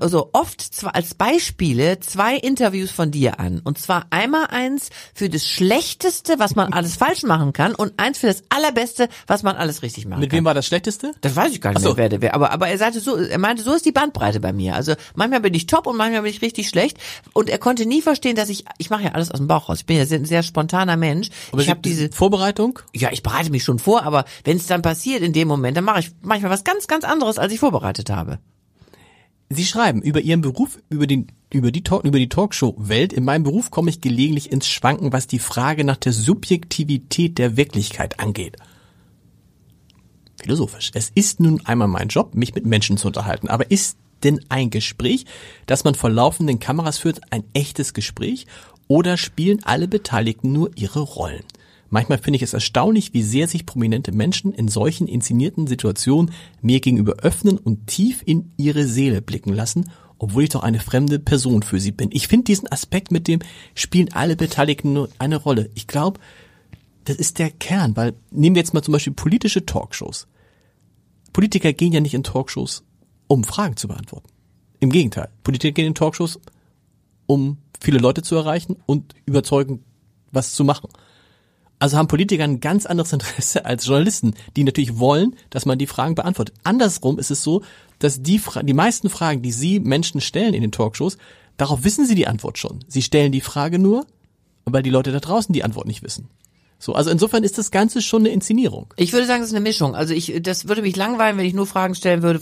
also 0.00 0.28
oft 0.34 0.60
zwar 0.60 0.94
als 0.94 1.14
Beispiele 1.14 1.98
zwei 2.00 2.36
Interviews 2.36 2.90
von 2.90 3.10
dir 3.10 3.40
an. 3.40 3.60
Und 3.64 3.78
zwar 3.78 4.04
einmal 4.10 4.48
eins 4.48 4.90
für 5.14 5.30
das 5.30 5.46
Schlechteste, 5.46 6.34
was 6.38 6.54
man 6.54 6.72
alles 6.74 6.96
falsch 6.96 7.22
machen 7.22 7.54
kann, 7.54 7.74
und 7.74 7.94
eins 7.96 8.18
für 8.18 8.26
das 8.26 8.42
Allerbeste, 8.50 9.08
was 9.26 9.42
man 9.42 9.56
alles 9.56 9.80
richtig 9.82 10.04
machen 10.06 10.20
Mit 10.20 10.28
kann. 10.30 10.38
wem 10.38 10.44
war 10.44 10.52
das 10.52 10.66
Schlechteste? 10.66 11.12
Das 11.22 11.34
weiß 11.34 11.52
ich 11.52 11.62
gar 11.62 11.70
nicht 11.72 11.80
so. 11.82 11.94
mehr, 11.94 12.10
wer, 12.10 12.20
wer. 12.20 12.34
Aber, 12.34 12.50
aber 12.52 12.68
er 12.68 12.76
sagte 12.76 13.00
so, 13.00 13.16
er 13.16 13.38
meinte, 13.38 13.62
so 13.62 13.72
ist 13.72 13.86
die 13.86 13.92
Bandbreite 13.92 14.38
bei 14.40 14.52
mir. 14.52 14.74
Also 14.74 14.94
manchmal 15.14 15.40
bin 15.40 15.54
ich 15.54 15.64
top 15.64 15.86
und 15.86 15.96
manchmal 15.96 16.20
bin 16.22 16.30
ich 16.30 16.42
richtig 16.42 16.68
schlecht. 16.68 16.98
Und 17.32 17.48
er 17.48 17.56
konnte 17.58 17.86
nie 17.86 18.02
verstehen, 18.02 18.36
dass 18.36 18.50
ich, 18.50 18.66
ich 18.76 18.90
mache 18.90 19.04
ja 19.04 19.12
alles 19.12 19.30
aus 19.30 19.38
dem 19.38 19.46
Bauch 19.48 19.70
raus. 19.70 19.78
Ich 19.78 19.86
bin 19.86 19.96
ja 19.96 20.04
sehr, 20.04 20.18
ein 20.18 20.26
sehr 20.26 20.42
spontaner 20.42 20.98
Mensch. 20.98 21.30
Aber 21.52 21.62
ich 21.62 21.70
habe 21.70 21.80
die- 21.80 21.88
diese 21.88 22.10
Vorbereitung? 22.12 22.80
ja, 22.94 23.08
ich 23.12 23.22
bereite 23.22 23.50
mich 23.50 23.64
schon 23.64 23.78
vor, 23.78 23.97
aber 24.02 24.24
wenn 24.44 24.56
es 24.56 24.66
dann 24.66 24.82
passiert 24.82 25.22
in 25.22 25.32
dem 25.32 25.48
Moment, 25.48 25.76
dann 25.76 25.84
mache 25.84 26.00
ich 26.00 26.10
manchmal 26.22 26.50
was 26.50 26.64
ganz, 26.64 26.86
ganz 26.86 27.04
anderes, 27.04 27.38
als 27.38 27.52
ich 27.52 27.60
vorbereitet 27.60 28.10
habe. 28.10 28.38
Sie 29.50 29.64
schreiben 29.64 30.02
über 30.02 30.20
Ihren 30.20 30.42
Beruf, 30.42 30.78
über 30.90 31.06
den 31.06 31.28
über 31.52 31.72
die 31.72 31.82
Talk, 31.82 32.04
über 32.04 32.18
die 32.18 32.28
Talkshow-Welt. 32.28 33.12
In 33.12 33.24
meinem 33.24 33.44
Beruf 33.44 33.70
komme 33.70 33.90
ich 33.90 34.00
gelegentlich 34.00 34.52
ins 34.52 34.68
Schwanken, 34.68 35.12
was 35.12 35.26
die 35.26 35.38
Frage 35.38 35.84
nach 35.84 35.96
der 35.96 36.12
Subjektivität 36.12 37.38
der 37.38 37.56
Wirklichkeit 37.56 38.20
angeht. 38.20 38.56
Philosophisch. 40.40 40.90
Es 40.94 41.10
ist 41.14 41.40
nun 41.40 41.64
einmal 41.64 41.88
mein 41.88 42.08
Job, 42.08 42.34
mich 42.34 42.54
mit 42.54 42.66
Menschen 42.66 42.98
zu 42.98 43.06
unterhalten. 43.06 43.48
Aber 43.48 43.70
ist 43.70 43.96
denn 44.22 44.40
ein 44.48 44.70
Gespräch, 44.70 45.24
das 45.66 45.84
man 45.84 45.94
vor 45.94 46.10
laufenden 46.10 46.58
Kameras 46.58 46.98
führt, 46.98 47.20
ein 47.32 47.44
echtes 47.54 47.94
Gespräch? 47.94 48.46
Oder 48.86 49.16
spielen 49.16 49.64
alle 49.64 49.88
Beteiligten 49.88 50.52
nur 50.52 50.70
ihre 50.76 51.00
Rollen? 51.00 51.44
Manchmal 51.90 52.18
finde 52.18 52.36
ich 52.36 52.42
es 52.42 52.52
erstaunlich, 52.52 53.14
wie 53.14 53.22
sehr 53.22 53.48
sich 53.48 53.64
prominente 53.64 54.12
Menschen 54.12 54.52
in 54.52 54.68
solchen 54.68 55.06
inszenierten 55.06 55.66
Situationen 55.66 56.32
mir 56.60 56.80
gegenüber 56.80 57.14
öffnen 57.22 57.56
und 57.56 57.86
tief 57.86 58.22
in 58.24 58.52
ihre 58.56 58.86
Seele 58.86 59.22
blicken 59.22 59.54
lassen, 59.54 59.90
obwohl 60.18 60.42
ich 60.44 60.50
doch 60.50 60.62
eine 60.62 60.80
fremde 60.80 61.18
Person 61.18 61.62
für 61.62 61.80
sie 61.80 61.92
bin. 61.92 62.10
Ich 62.12 62.28
finde 62.28 62.44
diesen 62.44 62.70
Aspekt 62.70 63.10
mit 63.10 63.28
dem 63.28 63.40
spielen 63.74 64.12
alle 64.12 64.36
Beteiligten 64.36 65.06
eine 65.18 65.36
Rolle. 65.36 65.70
Ich 65.74 65.86
glaube, 65.86 66.20
das 67.04 67.16
ist 67.16 67.38
der 67.38 67.50
Kern, 67.50 67.96
weil 67.96 68.14
nehmen 68.30 68.54
wir 68.54 68.60
jetzt 68.60 68.74
mal 68.74 68.82
zum 68.82 68.92
Beispiel 68.92 69.14
politische 69.14 69.64
Talkshows. 69.64 70.26
Politiker 71.32 71.72
gehen 71.72 71.92
ja 71.92 72.00
nicht 72.00 72.14
in 72.14 72.24
Talkshows, 72.24 72.84
um 73.28 73.44
Fragen 73.44 73.76
zu 73.76 73.88
beantworten. 73.88 74.28
Im 74.80 74.90
Gegenteil, 74.90 75.28
Politiker 75.42 75.72
gehen 75.72 75.86
in 75.86 75.94
Talkshows, 75.94 76.38
um 77.26 77.58
viele 77.80 77.98
Leute 77.98 78.22
zu 78.22 78.36
erreichen 78.36 78.76
und 78.86 79.14
überzeugen, 79.24 79.84
was 80.32 80.52
zu 80.52 80.64
machen. 80.64 80.88
Also 81.78 81.96
haben 81.96 82.08
Politiker 82.08 82.44
ein 82.44 82.60
ganz 82.60 82.86
anderes 82.86 83.12
Interesse 83.12 83.64
als 83.64 83.86
Journalisten, 83.86 84.34
die 84.56 84.64
natürlich 84.64 84.98
wollen, 84.98 85.36
dass 85.50 85.66
man 85.66 85.78
die 85.78 85.86
Fragen 85.86 86.14
beantwortet. 86.14 86.56
Andersrum 86.64 87.18
ist 87.18 87.30
es 87.30 87.42
so, 87.42 87.62
dass 87.98 88.22
die, 88.22 88.38
Fra 88.38 88.62
die 88.62 88.74
meisten 88.74 89.08
Fragen, 89.10 89.42
die 89.42 89.52
Sie 89.52 89.80
Menschen 89.80 90.20
stellen 90.20 90.54
in 90.54 90.62
den 90.62 90.72
Talkshows, 90.72 91.18
darauf 91.56 91.84
wissen 91.84 92.06
Sie 92.06 92.14
die 92.14 92.26
Antwort 92.26 92.58
schon. 92.58 92.84
Sie 92.88 93.02
stellen 93.02 93.32
die 93.32 93.40
Frage 93.40 93.78
nur, 93.78 94.06
weil 94.64 94.82
die 94.82 94.90
Leute 94.90 95.12
da 95.12 95.20
draußen 95.20 95.52
die 95.52 95.64
Antwort 95.64 95.86
nicht 95.86 96.02
wissen. 96.02 96.28
So, 96.80 96.94
also 96.94 97.10
insofern 97.10 97.42
ist 97.42 97.58
das 97.58 97.70
Ganze 97.72 98.00
schon 98.02 98.22
eine 98.22 98.28
Inszenierung. 98.28 98.94
Ich 98.96 99.12
würde 99.12 99.26
sagen, 99.26 99.42
es 99.42 99.48
ist 99.48 99.54
eine 99.54 99.62
Mischung. 99.64 99.96
Also 99.96 100.14
ich, 100.14 100.32
das 100.42 100.68
würde 100.68 100.82
mich 100.82 100.94
langweilen, 100.94 101.36
wenn 101.36 101.44
ich 101.44 101.54
nur 101.54 101.66
Fragen 101.66 101.96
stellen 101.96 102.22
würde, 102.22 102.40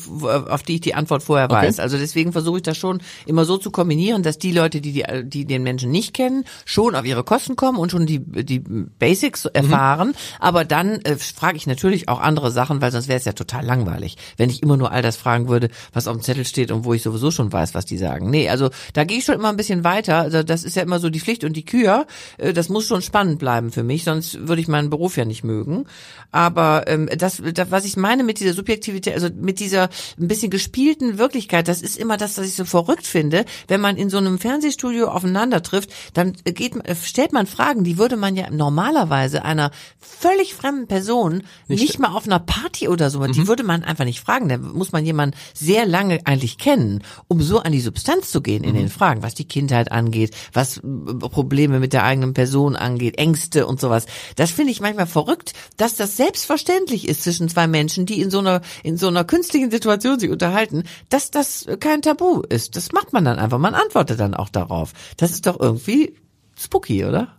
auf 0.51 0.63
die 0.63 0.75
ich 0.75 0.81
die 0.83 0.95
Antwort 0.95 1.23
vorher 1.23 1.47
Okay. 1.47 1.55
weiß. 1.67 1.81
Also 1.81 1.97
deswegen 1.97 2.33
versuche 2.33 2.59
ich 2.59 2.63
das 2.63 2.77
schon 2.77 3.01
immer 3.25 3.45
so 3.47 3.57
zu 3.57 3.71
kombinieren, 3.71 4.23
dass 4.23 4.37
die 4.39 4.53
Leute, 4.53 4.81
die, 4.83 4.93
die, 4.93 5.05
die 5.25 5.45
den 5.47 5.63
Menschen 5.63 5.91
nicht 5.91 6.13
kennen, 6.13 6.45
schon 6.67 6.95
auf 6.95 7.07
ihre 7.07 7.25
Kosten 7.25 7.57
kommen 7.57 7.79
und 7.79 7.91
schon 7.91 8.05
die, 8.05 8.19
die 8.21 8.59
Basics 8.61 9.47
erfahren. 9.47 10.15
Aber 10.39 10.65
dann 10.65 11.01
äh, 11.03 11.17
frage 11.17 11.57
ich 11.57 11.67
natürlich 11.67 12.09
auch 12.09 12.21
andere 12.21 12.51
Sachen, 12.51 12.83
weil 12.83 12.93
sonst 12.93 13.09
wäre 13.09 13.19
es 13.19 13.25
ja 13.25 13.33
total 13.33 13.65
langweilig, 13.65 14.17
wenn 14.37 14.51
ich 14.51 14.63
immer 14.63 14.77
nur 14.77 14.93
all 14.93 15.01
das 15.03 15.17
fragen 15.17 15.49
würde, 15.49 15.71
was 15.95 16.09
auf 16.09 16.17
dem 16.17 16.23
Zettel 16.23 16.45
steht 16.45 16.71
und 16.73 16.85
wo 16.85 16.93
ich 16.93 17.03
sowieso 17.03 17.31
schon 17.31 17.53
weiß, 17.53 17.75
was 17.75 17.87
die 17.87 17.97
sagen. 17.97 18.29
Nee, 18.29 18.49
also 18.51 18.69
da 18.93 19.05
gehe 19.05 19.17
ich 19.19 19.25
schon 19.25 19.37
immer 19.37 19.49
ein 19.49 19.57
bisschen 19.57 19.83
weiter. 19.85 20.17
Also 20.19 20.43
das 20.43 20.63
ist 20.63 20.77
ja 20.77 20.83
immer 20.83 20.99
so 20.99 21.09
die 21.09 21.21
Pflicht 21.21 21.43
und 21.45 21.55
die 21.55 21.65
Kür. 21.65 22.07
Äh, 22.37 22.53
Das 22.53 22.69
muss 22.69 22.87
schon 22.87 23.01
spannend 23.03 23.39
bleiben 23.39 23.71
für 23.73 23.83
mich, 23.83 24.05
sonst 24.05 24.26
würde 24.35 24.61
ich 24.61 24.69
meinen 24.69 24.91
Beruf 24.91 25.17
ja 25.17 25.25
nicht 25.25 25.45
mögen. 25.45 25.85
Aber 26.33 26.85
ähm, 26.87 27.09
das, 27.17 27.43
das, 27.55 27.71
was 27.71 27.85
ich 27.85 27.97
meine 27.97 28.25
mit 28.25 28.41
dieser 28.41 28.53
Subjektivität, 28.53 29.15
also 29.15 29.29
mit 29.35 29.61
dieser 29.61 29.89
ein 30.19 30.29
bisschen 30.29 30.51
gespielten 30.51 31.19
Wirklichkeit, 31.19 31.69
das 31.69 31.83
ist 31.83 31.97
immer 31.99 32.17
das, 32.17 32.37
was 32.39 32.47
ich 32.47 32.55
so 32.55 32.65
verrückt 32.65 33.07
finde. 33.07 33.45
Wenn 33.69 33.81
man 33.81 33.97
in 33.97 34.11
so 34.11 34.19
einem 34.19 34.39
Fernsehstudio 34.39 35.09
aufeinander 35.09 35.63
trifft, 35.63 35.91
dann 36.15 36.35
geht, 36.45 36.75
man- 36.77 36.85
stellt 37.03 37.33
man 37.33 37.47
Fragen, 37.47 37.85
die 37.85 37.99
würde 37.99 38.17
man 38.17 38.37
ja 38.37 38.51
normalerweise 38.51 39.45
einer 39.45 39.71
völlig 40.01 40.55
fremden 40.55 40.87
Person 40.87 41.43
nicht, 41.69 41.99
mal 41.99 42.13
auf 42.13 42.27
einer 42.27 42.39
Party 42.39 42.89
oder 42.89 43.11
so, 43.11 43.25
die 43.27 43.47
würde 43.49 43.63
man 43.65 43.83
einfach 43.85 44.05
nicht 44.05 44.21
fragen. 44.21 44.49
Da 44.49 44.59
muss 44.59 44.93
man 44.93 45.05
jemanden 45.07 45.37
sehr 45.55 45.87
lange 45.87 46.21
eigentlich 46.25 46.59
kennen, 46.59 47.03
um 47.29 47.41
so 47.43 47.61
an 47.61 47.73
die 47.73 47.81
Substanz 47.81 48.31
zu 48.31 48.41
gehen 48.41 48.65
in 48.65 48.75
den 48.75 48.89
Fragen, 48.89 49.23
was 49.23 49.35
die 49.35 49.47
Kindheit 49.47 49.93
angeht, 49.93 50.35
was 50.53 50.79
äh, 50.79 50.81
Probleme 50.83 51.81
mit 51.81 51.93
der 51.93 52.05
eigenen 52.05 52.35
Person 52.35 52.77
angeht, 52.77 53.19
Ängste 53.19 53.67
und 53.67 53.81
sowas. 53.81 54.07
Das 54.37 54.51
finde 54.51 54.73
ich 54.73 54.81
manchmal 54.81 55.07
verrückt, 55.07 55.53
dass 55.77 55.97
das 55.97 56.17
selbstverständlich 56.17 57.09
ist 57.09 57.23
zwischen 57.25 57.49
zwei 57.49 57.67
Menschen, 57.67 58.07
die 58.07 58.21
in 58.21 58.31
so 58.31 58.39
einer 58.39 58.61
in 58.83 58.97
so 58.97 59.09
einer 59.09 59.25
künstlichen 59.25 59.71
Situation 59.71 60.19
sich 60.19 60.31
unterhalten, 60.31 60.85
dass 61.09 61.31
das 61.31 61.67
kein 61.81 62.03
Tabu 62.03 62.43
ist. 62.49 62.77
Das 62.77 62.93
macht 62.93 63.13
man 63.13 63.25
dann 63.25 63.39
einfach. 63.39 63.59
Man 63.59 63.75
antwortet 63.75 64.21
dann 64.21 64.35
auch 64.35 64.49
darauf. 64.49 64.93
Das 65.17 65.31
ist 65.31 65.47
doch 65.47 65.61
irgendwie 65.61 66.15
spooky, 66.59 67.05
oder? 67.05 67.37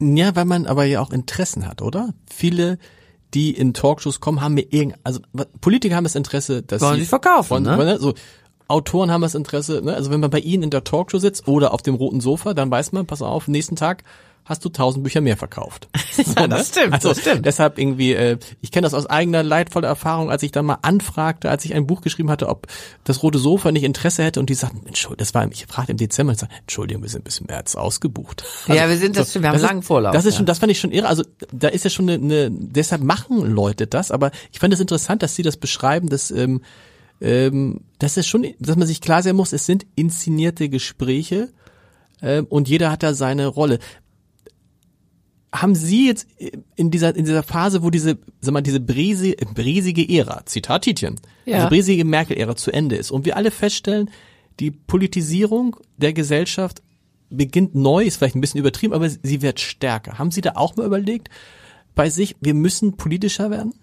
Ja, 0.00 0.34
weil 0.36 0.44
man 0.44 0.66
aber 0.66 0.84
ja 0.84 1.00
auch 1.00 1.10
Interessen 1.10 1.66
hat, 1.66 1.80
oder? 1.80 2.14
Viele, 2.30 2.78
die 3.32 3.52
in 3.52 3.74
Talkshows 3.74 4.20
kommen, 4.20 4.40
haben 4.40 4.54
mir 4.54 4.66
irgend, 4.72 4.96
also 5.04 5.20
Politiker 5.60 5.96
haben 5.96 6.04
das 6.04 6.14
Interesse, 6.16 6.62
dass 6.62 6.82
Wollen 6.82 6.94
sie 6.94 7.00
sich 7.02 7.08
verkaufen, 7.08 7.50
wollen- 7.50 7.62
ne? 7.64 7.78
wollen, 7.78 7.98
So 8.00 8.14
Autoren 8.66 9.10
haben 9.10 9.20
das 9.22 9.34
Interesse, 9.34 9.82
ne? 9.84 9.94
Also 9.94 10.10
wenn 10.10 10.20
man 10.20 10.30
bei 10.30 10.40
ihnen 10.40 10.62
in 10.64 10.70
der 10.70 10.84
Talkshow 10.84 11.18
sitzt 11.18 11.46
oder 11.46 11.74
auf 11.74 11.82
dem 11.82 11.94
roten 11.94 12.20
Sofa, 12.20 12.54
dann 12.54 12.70
weiß 12.70 12.92
man, 12.92 13.06
pass 13.06 13.22
auf, 13.22 13.46
nächsten 13.46 13.76
Tag 13.76 14.02
hast 14.44 14.64
du 14.64 14.68
tausend 14.68 15.02
Bücher 15.04 15.20
mehr 15.20 15.36
verkauft. 15.36 15.88
Ja, 16.36 16.46
das 16.46 16.68
stimmt, 16.68 16.92
Also 16.92 17.08
das 17.08 17.20
stimmt. 17.20 17.44
deshalb 17.44 17.76
irgendwie, 17.76 18.12
äh, 18.12 18.38
ich 18.60 18.70
kenne 18.70 18.84
das 18.86 18.94
aus 18.94 19.06
eigener 19.06 19.42
leidvoller 19.42 19.88
Erfahrung, 19.88 20.30
als 20.30 20.44
ich 20.44 20.52
dann 20.52 20.64
mal 20.64 20.78
anfragte, 20.82 21.50
als 21.50 21.64
ich 21.64 21.74
ein 21.74 21.86
Buch 21.88 22.02
geschrieben 22.02 22.30
hatte, 22.30 22.48
ob 22.48 22.68
das 23.02 23.22
rote 23.24 23.38
Sofa 23.38 23.72
nicht 23.72 23.82
Interesse 23.82 24.22
hätte 24.22 24.38
und 24.38 24.48
die 24.48 24.54
sagten, 24.54 24.86
Entschuldigung, 24.86 25.18
das 25.18 25.34
war, 25.34 25.50
ich 25.50 25.66
fragte 25.66 25.90
im 25.90 25.98
Dezember 25.98 26.30
und 26.32 26.38
sagte, 26.38 26.54
Entschuldigung, 26.60 27.02
wir 27.02 27.10
sind 27.10 27.22
ein 27.22 27.24
bisschen 27.24 27.46
März 27.48 27.74
ausgebucht. 27.74 28.44
Ja, 28.68 28.88
wir 28.88 28.96
sind 28.96 29.16
das 29.16 29.32
schon- 29.32 29.42
wir 29.42 29.48
haben 29.48 29.56
ist- 29.56 29.62
langen 29.62 29.82
Vorlauf, 29.82 30.12
Das 30.12 30.24
ist 30.24 30.36
schon, 30.36 30.46
das 30.46 30.60
fand 30.60 30.70
ich 30.70 30.78
schon 30.78 30.92
irre. 30.92 31.08
Also 31.08 31.24
da 31.52 31.66
ist 31.68 31.82
ja 31.84 31.90
schon 31.90 32.08
eine, 32.08 32.22
eine 32.22 32.50
deshalb 32.52 33.02
machen 33.02 33.40
Leute 33.52 33.88
das, 33.88 34.12
aber 34.12 34.30
ich 34.52 34.60
fand 34.60 34.72
es 34.72 34.78
interessant, 34.80 35.22
dass 35.24 35.34
sie 35.34 35.42
das 35.42 35.56
beschreiben, 35.56 36.08
dass 36.08 36.30
ähm, 36.30 36.60
ähm, 37.20 37.80
das 37.98 38.16
ist 38.16 38.26
schon, 38.28 38.46
dass 38.60 38.76
man 38.76 38.86
sich 38.86 39.00
klar 39.00 39.22
sein 39.22 39.34
muss, 39.36 39.52
es 39.52 39.66
sind 39.66 39.84
inszenierte 39.96 40.68
Gespräche 40.68 41.50
ähm, 42.22 42.46
und 42.48 42.68
jeder 42.68 42.90
hat 42.92 43.02
da 43.02 43.14
seine 43.14 43.46
Rolle. 43.48 43.78
Haben 45.54 45.74
Sie 45.76 46.06
jetzt 46.08 46.26
in 46.74 46.90
dieser 46.90 47.14
in 47.14 47.24
dieser 47.24 47.44
Phase, 47.44 47.82
wo 47.82 47.90
diese, 47.90 48.18
sag 48.40 48.52
mal, 48.52 48.60
diese 48.60 48.80
brise, 48.80 49.32
bresige 49.54 50.06
Ära, 50.08 50.44
Zitat 50.46 50.82
Tietjen, 50.82 51.20
Ja. 51.46 51.56
diese 51.56 51.68
bresige 51.68 52.04
Merkel-Ära 52.04 52.56
zu 52.56 52.72
Ende 52.72 52.96
ist 52.96 53.10
und 53.12 53.24
wir 53.24 53.36
alle 53.36 53.50
feststellen, 53.50 54.10
die 54.60 54.70
Politisierung 54.72 55.76
der 55.96 56.12
Gesellschaft 56.12 56.82
beginnt 57.30 57.74
neu, 57.74 58.04
ist 58.04 58.16
vielleicht 58.16 58.34
ein 58.36 58.40
bisschen 58.40 58.60
übertrieben, 58.60 58.94
aber 58.94 59.08
sie 59.08 59.42
wird 59.42 59.60
stärker. 59.60 60.18
Haben 60.18 60.30
Sie 60.30 60.40
da 60.40 60.52
auch 60.56 60.76
mal 60.76 60.86
überlegt 60.86 61.28
bei 61.94 62.10
sich, 62.10 62.36
wir 62.40 62.54
müssen 62.54 62.96
politischer 62.96 63.50
werden? 63.50 63.74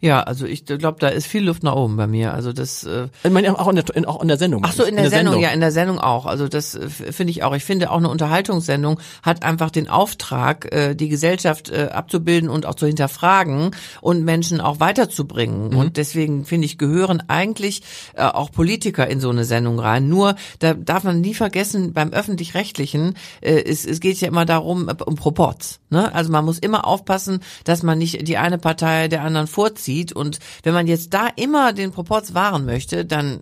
Ja, 0.00 0.22
also 0.22 0.46
ich 0.46 0.64
glaube, 0.64 0.98
da 1.00 1.08
ist 1.08 1.26
viel 1.26 1.44
Luft 1.44 1.64
nach 1.64 1.74
oben 1.74 1.96
bei 1.96 2.06
mir. 2.06 2.32
Also 2.32 2.52
das. 2.52 2.84
Äh 2.84 3.08
ich 3.24 3.32
meine 3.32 3.58
auch 3.58 3.66
in 3.66 3.74
der, 3.74 3.84
in, 3.96 4.04
auch 4.04 4.22
in 4.22 4.28
der 4.28 4.38
Sendung. 4.38 4.62
Ach 4.64 4.72
so, 4.72 4.84
in 4.84 4.94
der, 4.94 5.06
in 5.06 5.10
der 5.10 5.18
Sendung, 5.18 5.32
Sendung, 5.32 5.42
ja, 5.42 5.50
in 5.50 5.60
der 5.60 5.72
Sendung 5.72 5.98
auch. 5.98 6.26
Also 6.26 6.46
das 6.46 6.76
äh, 6.76 6.88
finde 6.88 7.32
ich 7.32 7.42
auch. 7.42 7.52
Ich 7.56 7.64
finde 7.64 7.90
auch 7.90 7.96
eine 7.96 8.08
Unterhaltungssendung 8.08 9.00
hat 9.24 9.42
einfach 9.42 9.70
den 9.70 9.88
Auftrag, 9.88 10.72
äh, 10.72 10.94
die 10.94 11.08
Gesellschaft 11.08 11.70
äh, 11.70 11.88
abzubilden 11.92 12.48
und 12.48 12.64
auch 12.64 12.76
zu 12.76 12.86
hinterfragen 12.86 13.72
und 14.00 14.24
Menschen 14.24 14.60
auch 14.60 14.78
weiterzubringen. 14.78 15.70
Mhm. 15.70 15.76
Und 15.76 15.96
deswegen 15.96 16.44
finde 16.44 16.66
ich 16.66 16.78
gehören 16.78 17.20
eigentlich 17.26 17.82
äh, 18.14 18.22
auch 18.22 18.52
Politiker 18.52 19.08
in 19.08 19.18
so 19.18 19.30
eine 19.30 19.44
Sendung 19.44 19.80
rein. 19.80 20.08
Nur 20.08 20.36
da 20.60 20.74
darf 20.74 21.02
man 21.02 21.20
nie 21.20 21.34
vergessen, 21.34 21.92
beim 21.92 22.10
öffentlich-rechtlichen 22.10 23.14
äh, 23.40 23.64
es, 23.64 23.84
es 23.84 23.98
geht 23.98 24.20
ja 24.20 24.28
immer 24.28 24.44
darum 24.44 24.88
um 25.06 25.16
Proports. 25.16 25.80
Ne? 25.90 26.14
Also 26.14 26.30
man 26.30 26.44
muss 26.44 26.60
immer 26.60 26.86
aufpassen, 26.86 27.40
dass 27.64 27.82
man 27.82 27.98
nicht 27.98 28.28
die 28.28 28.36
eine 28.36 28.58
Partei 28.58 29.08
der 29.08 29.22
anderen 29.22 29.48
vorzieht 29.48 29.87
zieht. 29.88 30.12
Und 30.12 30.38
wenn 30.64 30.74
man 30.74 30.86
jetzt 30.86 31.14
da 31.14 31.28
immer 31.36 31.72
den 31.72 31.92
Proporz 31.92 32.34
wahren 32.34 32.66
möchte, 32.66 33.06
dann 33.06 33.40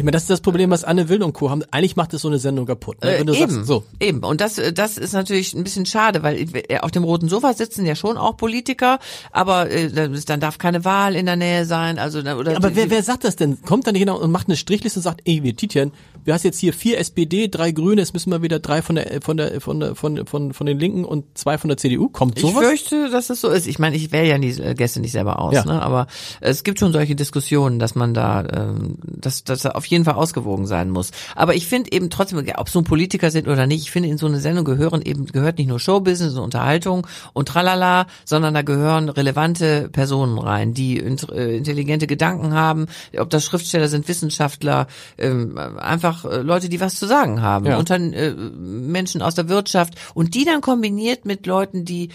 ich 0.00 0.04
meine, 0.04 0.12
das 0.12 0.22
ist 0.22 0.30
das 0.30 0.40
Problem, 0.42 0.70
was 0.70 0.84
Anne 0.84 1.08
Will 1.08 1.24
und 1.24 1.32
Co. 1.32 1.50
haben. 1.50 1.64
Eigentlich 1.72 1.96
macht 1.96 2.14
es 2.14 2.22
so 2.22 2.28
eine 2.28 2.38
Sendung 2.38 2.66
kaputt. 2.66 3.02
Ne? 3.02 3.16
Wenn 3.18 3.26
du 3.26 3.32
äh, 3.32 3.42
eben, 3.42 3.50
sagst, 3.50 3.66
so. 3.66 3.82
eben. 3.98 4.20
Und 4.20 4.40
das, 4.40 4.56
äh, 4.56 4.72
das 4.72 4.96
ist 4.96 5.12
natürlich 5.12 5.54
ein 5.54 5.64
bisschen 5.64 5.86
schade, 5.86 6.22
weil 6.22 6.46
äh, 6.68 6.78
auf 6.78 6.92
dem 6.92 7.02
roten 7.02 7.28
Sofa 7.28 7.52
sitzen 7.52 7.84
ja 7.84 7.96
schon 7.96 8.16
auch 8.16 8.36
Politiker, 8.36 9.00
aber 9.32 9.68
äh, 9.72 9.90
dann 9.90 10.38
darf 10.38 10.58
keine 10.58 10.84
Wahl 10.84 11.16
in 11.16 11.26
der 11.26 11.34
Nähe 11.34 11.64
sein. 11.64 11.98
Also 11.98 12.20
oder 12.20 12.52
ja, 12.52 12.56
aber 12.58 12.76
wer, 12.76 12.90
wer 12.90 13.02
sagt 13.02 13.24
das 13.24 13.34
denn? 13.34 13.60
Kommt 13.62 13.88
dann 13.88 13.94
nicht 13.94 14.02
genau 14.02 14.20
und 14.20 14.30
macht 14.30 14.46
eine 14.46 14.56
Strichliste 14.56 15.00
und 15.00 15.02
sagt, 15.02 15.22
ey, 15.24 15.42
wir 15.42 15.56
Titian, 15.56 15.90
wir 16.24 16.34
hast 16.34 16.44
jetzt 16.44 16.58
hier 16.58 16.72
vier 16.72 16.98
SPD, 16.98 17.48
drei 17.48 17.72
Grüne, 17.72 18.00
jetzt 18.00 18.12
müssen 18.12 18.30
wir 18.30 18.42
wieder 18.42 18.58
drei 18.58 18.82
von 18.82 18.96
der 18.96 19.20
von 19.22 19.36
der 19.36 19.60
von 19.60 19.80
der 19.80 19.94
von 19.94 20.26
von 20.26 20.52
von 20.52 20.66
den 20.66 20.78
Linken 20.78 21.04
und 21.04 21.24
zwei 21.36 21.58
von 21.58 21.68
der 21.68 21.76
CDU. 21.76 22.08
Kommt 22.08 22.38
sowas? 22.38 22.62
Ich 22.62 22.68
fürchte, 22.68 23.10
dass 23.10 23.30
es 23.30 23.40
so 23.40 23.48
ist. 23.48 23.66
Ich 23.66 23.78
meine, 23.78 23.96
ich 23.96 24.12
wähle 24.12 24.28
ja 24.28 24.38
die 24.38 24.74
Gäste 24.74 25.00
nicht 25.00 25.12
selber 25.12 25.38
aus, 25.40 25.54
ja. 25.54 25.64
ne? 25.64 25.80
aber 25.82 26.06
es 26.40 26.64
gibt 26.64 26.78
schon 26.78 26.92
solche 26.92 27.14
Diskussionen, 27.14 27.78
dass 27.78 27.94
man 27.94 28.14
da, 28.14 28.44
ähm, 28.52 28.98
dass 29.02 29.44
das 29.44 29.66
auf 29.66 29.86
jeden 29.86 30.04
Fall 30.04 30.14
ausgewogen 30.14 30.66
sein 30.66 30.90
muss. 30.90 31.10
Aber 31.34 31.54
ich 31.54 31.66
finde 31.66 31.92
eben 31.92 32.10
trotzdem, 32.10 32.44
ob 32.56 32.68
so 32.68 32.80
ein 32.80 32.84
Politiker 32.84 33.30
sind 33.30 33.48
oder 33.48 33.66
nicht, 33.66 33.82
ich 33.82 33.90
finde 33.90 34.08
in 34.08 34.18
so 34.18 34.26
eine 34.26 34.40
Sendung 34.40 34.64
gehören 34.64 35.02
eben, 35.02 35.26
gehört 35.26 35.58
nicht 35.58 35.68
nur 35.68 35.80
Showbusiness 35.80 36.34
und 36.34 36.44
Unterhaltung 36.44 37.06
und 37.32 37.48
tralala, 37.48 38.06
sondern 38.24 38.54
da 38.54 38.62
gehören 38.62 39.08
relevante 39.08 39.88
Personen 39.90 40.38
rein, 40.38 40.74
die 40.74 40.98
äh, 40.98 41.56
intelligente 41.56 42.06
Gedanken 42.06 42.54
haben, 42.54 42.86
ob 43.18 43.30
das 43.30 43.44
Schriftsteller 43.44 43.88
sind, 43.88 44.08
Wissenschaftler, 44.08 44.86
ähm, 45.18 45.58
einfach 45.58 46.07
äh, 46.24 46.38
Leute, 46.38 46.68
die 46.68 46.80
was 46.80 46.96
zu 46.96 47.06
sagen 47.06 47.42
haben, 47.42 47.66
ja. 47.66 47.78
unter 47.78 47.96
äh, 47.96 48.32
Menschen 48.32 49.22
aus 49.22 49.34
der 49.34 49.48
Wirtschaft 49.48 49.94
und 50.14 50.34
die 50.34 50.44
dann 50.44 50.60
kombiniert 50.60 51.24
mit 51.24 51.46
Leuten, 51.46 51.84
die, 51.84 52.10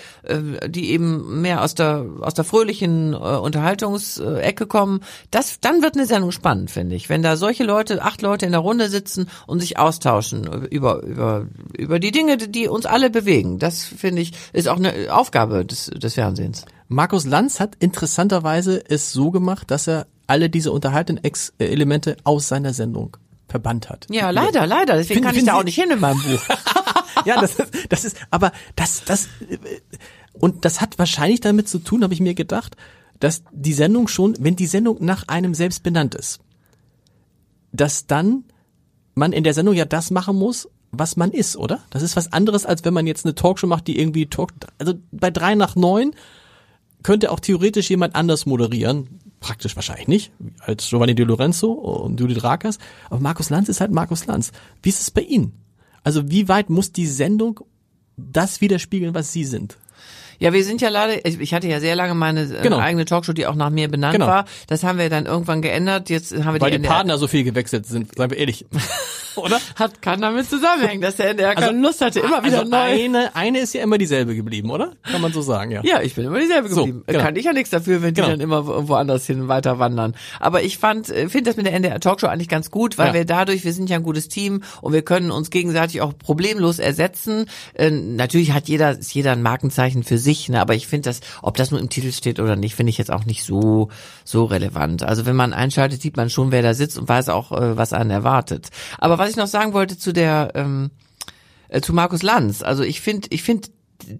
die 0.68 0.92
eben 0.92 1.42
mehr 1.42 1.62
aus 1.62 1.76
der, 1.76 2.06
aus 2.22 2.34
der 2.34 2.44
fröhlichen 2.44 3.14
Unterhaltungsecke 3.14 4.68
kommen, 4.68 5.02
das, 5.32 5.60
dann 5.60 5.82
wird 5.82 5.96
eine 5.96 6.06
Sendung 6.06 6.32
spannend, 6.32 6.72
finde 6.72 6.96
ich. 6.96 7.10
Wenn 7.10 7.22
da 7.22 7.36
solche 7.36 7.64
Leute 7.64 8.02
acht 8.02 8.22
Leute 8.22 8.46
in 8.46 8.52
der 8.52 8.62
Runde 8.62 8.90
sitzen 8.90 9.30
und 9.48 9.60
sich 9.60 9.78
austauschen 9.78 10.66
über, 10.70 11.04
über, 11.04 11.48
über 11.78 12.00
die 12.00 12.12
Dinge, 12.12 12.38
die 12.38 12.68
uns 12.68 12.86
alle 12.86 13.10
bewegen. 13.10 13.60
Das 13.60 13.84
finde 13.84 14.22
ich, 14.22 14.34
ist 14.54 14.68
auch 14.68 14.78
eine 14.78 15.14
Aufgabe 15.14 15.66
des, 15.66 15.88
des 15.88 16.16
Fernsehens. 16.16 16.66
Markus 16.88 17.26
Lanz 17.26 17.60
hat 17.60 17.76
interessanterweise 17.80 18.84
es 18.88 19.12
so 19.12 19.32
gemacht, 19.32 19.72
dass 19.72 19.88
er 19.88 20.08
alle 20.28 20.50
diese 20.50 20.72
unterhaltenden 20.72 21.24
Elemente 21.60 22.18
aus 22.24 22.48
seiner 22.48 22.74
Sendung 22.74 23.18
verbannt 23.54 23.88
hat. 23.88 24.08
Ja, 24.10 24.32
leider, 24.32 24.66
leider. 24.66 24.96
Deswegen 24.96 25.20
find, 25.20 25.28
kann 25.28 25.36
ich 25.36 25.46
da 25.46 25.54
auch 25.54 25.64
nicht 25.64 25.76
hin 25.76 25.92
in 25.92 26.00
meinem 26.00 26.20
Buch. 26.24 26.42
ja, 27.26 27.40
das 27.40 27.60
ist, 27.60 27.72
das 27.88 28.04
ist, 28.04 28.18
aber 28.32 28.52
das, 28.76 29.04
das, 29.06 29.30
und 30.34 30.66
das 30.66 30.82
hat 30.82 30.98
wahrscheinlich 30.98 31.40
damit 31.40 31.70
zu 31.70 31.78
tun, 31.78 32.04
habe 32.04 32.16
ich 32.16 32.20
mir 32.20 32.34
gedacht, 32.34 32.76
dass 33.20 33.44
die 33.52 33.74
Sendung 33.74 34.08
schon, 34.08 34.36
wenn 34.40 34.56
die 34.56 34.66
Sendung 34.66 35.06
nach 35.06 35.28
einem 35.28 35.54
selbst 35.54 35.84
benannt 35.84 36.16
ist, 36.16 36.40
dass 37.72 38.08
dann 38.08 38.46
man 39.14 39.34
in 39.34 39.44
der 39.44 39.54
Sendung 39.54 39.76
ja 39.76 39.86
das 39.86 40.10
machen 40.10 40.36
muss, 40.36 40.68
was 40.90 41.16
man 41.16 41.30
ist, 41.30 41.56
oder? 41.56 41.84
Das 41.92 42.02
ist 42.02 42.16
was 42.16 42.34
anderes, 42.34 42.66
als 42.66 42.84
wenn 42.86 42.94
man 42.96 43.06
jetzt 43.06 43.24
eine 43.24 43.36
Talkshow 43.36 43.68
macht, 43.68 43.86
die 43.86 44.00
irgendwie 44.00 44.26
Talk, 44.26 44.52
also 44.80 44.96
bei 45.12 45.30
drei 45.30 45.54
nach 45.54 45.76
neun 45.76 46.16
könnte 47.04 47.30
auch 47.30 47.40
theoretisch 47.40 47.92
jemand 47.92 48.16
anders 48.16 48.48
moderieren. 48.48 49.20
Praktisch 49.44 49.76
wahrscheinlich 49.76 50.08
nicht, 50.08 50.32
als 50.62 50.88
Giovanni 50.88 51.16
Di 51.16 51.24
Lorenzo 51.24 51.74
und 51.74 52.18
Judith 52.18 52.46
Rakers. 52.46 52.78
Aber 53.10 53.20
Markus 53.20 53.50
Lanz 53.50 53.68
ist 53.68 53.82
halt 53.82 53.92
Markus 53.92 54.26
Lanz. 54.26 54.54
Wie 54.82 54.88
ist 54.88 55.02
es 55.02 55.12
bei 55.12 55.20
Ihnen? 55.20 55.52
Also 56.02 56.32
wie 56.32 56.48
weit 56.48 56.70
muss 56.70 56.94
die 56.94 57.08
Sendung 57.08 57.60
das 58.16 58.62
widerspiegeln, 58.62 59.14
was 59.14 59.34
Sie 59.34 59.44
sind? 59.44 59.78
Ja, 60.40 60.54
wir 60.54 60.64
sind 60.64 60.80
ja 60.80 60.88
leider, 60.88 61.26
ich 61.26 61.54
hatte 61.54 61.68
ja 61.68 61.82
sehr 61.82 61.96
lange 61.98 62.16
meine 62.16 62.44
äh, 62.44 62.62
genau. 62.62 62.78
eigene 62.78 63.04
Talkshow, 63.04 63.34
die 63.34 63.46
auch 63.46 63.56
nach 63.56 63.70
mir 63.70 63.90
benannt 63.90 64.14
genau. 64.14 64.28
war. 64.28 64.46
Das 64.68 64.86
haben 64.86 64.98
wir 64.98 65.10
dann 65.10 65.26
irgendwann 65.26 65.62
geändert. 65.62 66.10
Jetzt 66.10 66.32
haben 66.34 66.54
wir 66.54 66.62
Weil 66.62 66.72
die, 66.72 66.80
die 66.80 66.88
Partner 66.88 67.18
so 67.18 67.28
viel 67.28 67.44
gewechselt 67.44 67.86
sind, 67.86 68.16
seien 68.16 68.30
wir 68.30 68.38
ehrlich. 68.38 68.66
Oder? 69.36 69.60
Hat 69.76 70.02
kann 70.02 70.22
damit 70.22 70.50
zusammenhängen, 70.50 71.02
dass 71.02 71.16
der 71.18 71.30
NDR 71.32 71.50
also, 71.50 71.70
keine 71.70 71.80
Lust 71.80 72.02
hatte, 72.02 72.20
immer 72.20 72.44
wieder 72.44 72.60
also 72.60 72.70
neu. 72.70 72.78
Eine, 72.78 73.36
eine 73.36 73.60
ist 73.60 73.74
ja 73.74 73.84
immer 73.84 73.98
dieselbe 73.98 74.36
geblieben, 74.36 74.70
oder? 74.70 74.94
Kann 75.04 75.22
man 75.22 75.34
so 75.34 75.42
sagen, 75.42 75.72
ja. 75.72 75.82
Ja, 75.84 76.02
ich 76.02 76.16
bin 76.16 76.26
immer 76.26 76.40
dieselbe 76.40 76.70
geblieben. 76.70 77.04
So, 77.06 77.14
genau. 77.14 77.24
Kann 77.24 77.36
ich 77.36 77.46
ja 77.46 77.54
nichts 77.54 77.70
dafür, 77.70 78.02
wenn 78.02 78.14
die 78.14 78.22
genau. 78.22 78.32
dann 78.32 78.42
immer 78.42 78.88
woanders 78.88 79.26
hin 79.26 79.48
weiter 79.48 79.80
wandern. 79.80 80.16
Aber 80.40 80.64
ich 80.64 80.78
fand, 80.78 81.10
äh, 81.10 81.30
finde 81.30 81.50
das 81.50 81.58
mit 81.58 81.66
der 81.66 81.74
NDR 81.74 82.00
Talkshow 82.00 82.28
eigentlich 82.28 82.50
ganz 82.50 82.72
gut, 82.72 82.98
weil 82.98 83.08
ja. 83.08 83.14
wir 83.14 83.26
dadurch, 83.26 83.64
wir 83.64 83.74
sind 83.74 83.90
ja 83.90 83.98
ein 83.98 84.04
gutes 84.04 84.28
Team 84.28 84.64
und 84.82 84.94
wir 84.94 85.02
können 85.02 85.32
uns 85.32 85.50
gegenseitig 85.50 86.02
auch 86.02 86.18
problemlos 86.18 86.80
ersetzen. 86.80 87.46
Äh, 87.74 87.92
natürlich 87.92 88.52
hat 88.52 88.68
jeder, 88.68 88.98
ist 88.98 89.14
jeder 89.14 89.32
ein 89.32 89.42
Markenzeichen 89.42 90.04
für 90.04 90.18
sich, 90.18 90.50
ne? 90.50 90.62
aber 90.62 90.76
ich 90.76 90.88
finde 90.88 91.10
das, 91.10 91.22
ob 91.42 91.58
das 91.58 91.72
nur 91.72 91.80
im 91.80 91.90
Titel 91.90 92.12
steht 92.12 92.40
oder 92.40 92.56
nicht, 92.56 92.76
finde 92.76 92.90
ich 92.90 92.98
jetzt 92.98 93.12
auch 93.12 93.26
nicht 93.26 93.44
so, 93.44 93.90
so 94.24 94.46
relevant. 94.46 95.04
Also 95.04 95.26
wenn 95.26 95.36
man 95.36 95.54
einschaltet, 95.54 96.02
sieht 96.02 96.18
man 96.18 96.30
schon, 96.30 96.52
wer 96.52 96.62
da 96.62 96.74
sitzt 96.74 96.98
und 96.98 97.10
weiß 97.10 97.30
auch, 97.30 97.52
äh, 97.52 97.78
was 97.78 97.94
einen 97.94 98.12
erwartet. 98.12 98.70
Aber 98.98 99.23
was 99.24 99.30
ich 99.30 99.38
noch 99.38 99.48
sagen 99.48 99.72
wollte 99.72 99.98
zu 99.98 100.12
der, 100.12 100.52
ähm, 100.54 100.92
äh, 101.70 101.80
zu 101.80 101.94
Markus 101.94 102.24
Lanz, 102.24 102.62
also 102.62 102.84
ich 102.84 103.00
finde, 103.00 103.30
ich 103.32 103.42
finde 103.42 103.70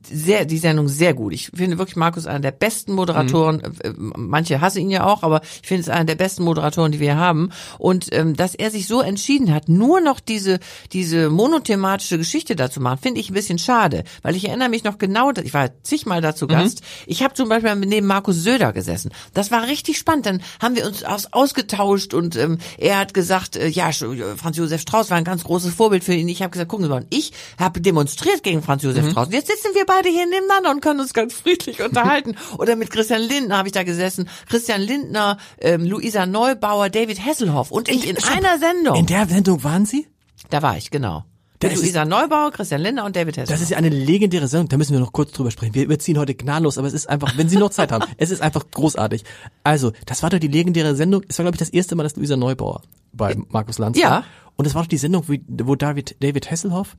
sehr, 0.10 0.46
die 0.46 0.58
Sendung 0.58 0.88
sehr 0.88 1.14
gut. 1.14 1.34
Ich 1.34 1.52
finde 1.54 1.78
wirklich 1.78 1.96
Markus 1.96 2.28
einer 2.28 2.40
der 2.40 2.52
besten 2.52 2.94
Moderatoren. 2.94 3.62
Mhm. 3.84 4.14
Manche 4.16 4.62
hassen 4.62 4.80
ihn 4.80 4.90
ja 4.90 5.06
auch, 5.06 5.24
aber 5.24 5.42
ich 5.62 5.68
finde 5.68 5.82
es 5.82 5.90
einer 5.90 6.06
der 6.06 6.16
besten 6.16 6.44
Moderatoren, 6.44 6.92
die 6.92 7.00
wir 7.00 7.18
haben. 7.18 7.50
Und 7.78 8.14
ähm, 8.14 8.36
dass 8.36 8.56
er 8.56 8.72
sich 8.72 8.88
so 8.88 9.02
entschieden 9.02 9.54
hat, 9.54 9.70
nur 9.70 10.02
noch 10.02 10.20
diese 10.20 10.60
diese 10.92 11.30
monothematische 11.30 12.18
Geschichte 12.18 12.56
dazu 12.56 12.80
machen, 12.80 13.00
finde 13.02 13.20
ich 13.20 13.30
ein 13.30 13.34
bisschen 13.34 13.60
schade, 13.60 14.04
weil 14.22 14.36
ich 14.36 14.48
erinnere 14.48 14.70
mich 14.70 14.84
noch 14.84 14.98
genau, 14.98 15.32
ich 15.32 15.54
war 15.54 15.70
zigmal 15.84 16.22
dazu 16.22 16.46
mhm. 16.46 16.50
Gast. 16.50 16.82
Mhm. 16.82 16.86
Ich 17.08 17.24
habe 17.24 17.34
zum 17.34 17.50
Beispiel 17.50 17.76
neben 17.76 18.08
Markus 18.08 18.38
Söder 18.38 18.74
gesessen. 18.74 19.12
Das 19.34 19.52
war 19.52 19.68
richtig 19.68 19.98
spannend. 19.98 20.26
Dann 20.26 20.42
haben 20.62 20.76
wir 20.76 20.86
uns 20.86 21.04
aus, 21.04 21.28
ausgetauscht 21.32 22.14
und 22.14 22.36
ähm, 22.36 22.58
er 22.78 23.00
hat 23.00 23.14
gesagt, 23.14 23.56
äh, 23.56 23.68
ja, 23.68 23.92
Franz 23.92 24.58
Josef 24.58 24.82
Strauß 24.82 25.10
war 25.10 25.18
ein 25.18 25.24
ganz 25.24 25.44
großes 25.44 25.74
Vorbild 25.74 26.04
für 26.04 26.14
ihn. 26.14 26.28
Ich 26.28 26.42
habe 26.42 26.52
gesagt, 26.52 26.70
gucken 26.70 26.86
Sie 26.86 26.90
mal, 26.90 27.06
ich 27.10 27.32
habe 27.60 27.82
demonstriert 27.82 28.44
gegen 28.44 28.62
Franz 28.62 28.84
Josef 28.84 29.06
mhm. 29.06 29.12
Strauß. 29.12 29.28
Jetzt 29.32 29.48
sitzen 29.48 29.73
wir 29.76 29.86
beide 29.86 30.10
hier 30.10 30.26
nebeneinander 30.26 30.72
und 30.72 30.82
können 30.82 31.00
uns 31.00 31.14
ganz 31.14 31.34
friedlich 31.34 31.82
unterhalten. 31.82 32.36
Oder 32.58 32.76
mit 32.76 32.90
Christian 32.90 33.22
Lindner 33.22 33.58
habe 33.58 33.68
ich 33.68 33.74
da 33.74 33.84
gesessen. 33.84 34.30
Christian 34.50 34.82
Lindner, 34.82 35.38
ähm, 35.60 35.86
Luisa 35.86 36.26
Neubauer, 36.26 36.90
David 36.90 37.24
Hasselhoff 37.24 37.72
und 37.72 37.90
ich 37.90 38.08
in 38.08 38.18
einer 38.24 38.58
Sendung. 38.60 38.96
In 38.96 39.06
der 39.06 39.28
Sendung 39.28 39.64
waren 39.64 39.86
Sie? 39.86 40.08
Da 40.50 40.62
war 40.62 40.78
ich, 40.78 40.92
genau. 40.92 41.26
Das 41.60 41.76
Luisa 41.76 42.04
Neubauer, 42.04 42.52
Christian 42.52 42.82
Lindner 42.82 43.06
und 43.06 43.16
David 43.16 43.38
Hasselhoff. 43.38 43.54
Das 43.54 43.62
ist 43.62 43.70
ja 43.70 43.78
eine 43.78 43.90
legendäre 43.90 44.48
Sendung, 44.48 44.68
da 44.70 44.78
müssen 44.78 44.94
wir 44.94 45.00
noch 45.00 45.14
kurz 45.14 45.32
drüber 45.32 45.50
sprechen. 45.50 45.74
Wir 45.74 45.84
überziehen 45.84 46.18
heute 46.18 46.36
gnadenlos, 46.36 46.78
aber 46.78 46.88
es 46.88 46.94
ist 46.94 47.08
einfach, 47.08 47.38
wenn 47.38 47.48
Sie 47.48 47.58
noch 47.58 47.70
Zeit 47.70 47.92
haben, 47.92 48.06
es 48.18 48.32
ist 48.32 48.42
einfach 48.42 48.66
großartig. 48.70 49.24
Also, 49.64 49.92
das 50.06 50.24
war 50.24 50.30
doch 50.30 50.40
die 50.40 50.48
legendäre 50.48 50.96
Sendung, 50.96 51.24
es 51.28 51.38
war 51.40 51.44
glaube 51.44 51.56
ich 51.56 51.60
das 51.60 51.70
erste 51.70 51.96
Mal, 51.96 52.04
dass 52.04 52.16
Luisa 52.16 52.36
Neubauer 52.36 52.82
bei 53.14 53.36
Markus 53.50 53.78
Lanz 53.78 53.98
ja. 53.98 54.10
war. 54.10 54.24
Und 54.56 54.66
es 54.66 54.76
war 54.76 54.84
doch 54.84 54.90
die 54.90 54.98
Sendung, 54.98 55.24
wo 55.28 55.76
David, 55.76 56.18
David 56.20 56.52
Hasselhoff 56.52 56.96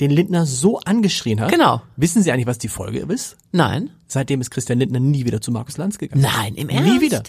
den 0.00 0.10
Lindner 0.10 0.46
so 0.46 0.80
angeschrien 0.80 1.40
hat. 1.40 1.50
Genau. 1.50 1.82
Wissen 1.96 2.22
Sie 2.22 2.32
eigentlich, 2.32 2.46
was 2.46 2.58
die 2.58 2.68
Folge 2.68 3.00
ist? 3.00 3.36
Nein. 3.52 3.90
Seitdem 4.06 4.40
ist 4.40 4.50
Christian 4.50 4.78
Lindner 4.78 5.00
nie 5.00 5.24
wieder 5.24 5.40
zu 5.40 5.52
Markus 5.52 5.76
Lanz 5.76 5.98
gegangen. 5.98 6.22
Nein, 6.22 6.54
im 6.54 6.68
Ernst? 6.68 6.92
Nie 6.92 7.00
wieder. 7.00 7.22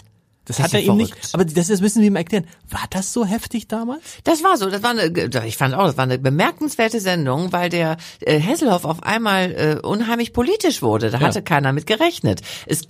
Das, 0.46 0.56
das 0.58 0.64
hat 0.66 0.74
er 0.74 0.80
ihm 0.80 0.96
nicht. 0.96 1.14
Aber 1.32 1.44
das, 1.44 1.66
das 1.66 1.80
müssen 1.80 2.00
wir 2.00 2.06
ihm 2.06 2.16
erklären. 2.16 2.46
War 2.70 2.84
das 2.90 3.12
so 3.12 3.24
heftig 3.24 3.66
damals? 3.66 4.00
Das 4.24 4.44
war 4.44 4.56
so. 4.56 4.70
Das 4.70 4.82
war 4.82 4.90
eine, 4.90 5.44
ich 5.44 5.56
fand 5.56 5.74
auch, 5.74 5.86
das 5.86 5.96
war 5.96 6.04
eine 6.04 6.18
bemerkenswerte 6.18 7.00
Sendung, 7.00 7.52
weil 7.52 7.68
der 7.68 7.96
äh, 8.20 8.38
Hesselhoff 8.38 8.84
auf 8.84 9.02
einmal 9.02 9.52
äh, 9.52 9.86
unheimlich 9.86 10.32
politisch 10.32 10.82
wurde. 10.82 11.10
Da 11.10 11.20
hatte 11.20 11.40
ja. 11.40 11.42
keiner 11.42 11.72
mit 11.72 11.86
gerechnet. 11.86 12.42
Es, 12.66 12.82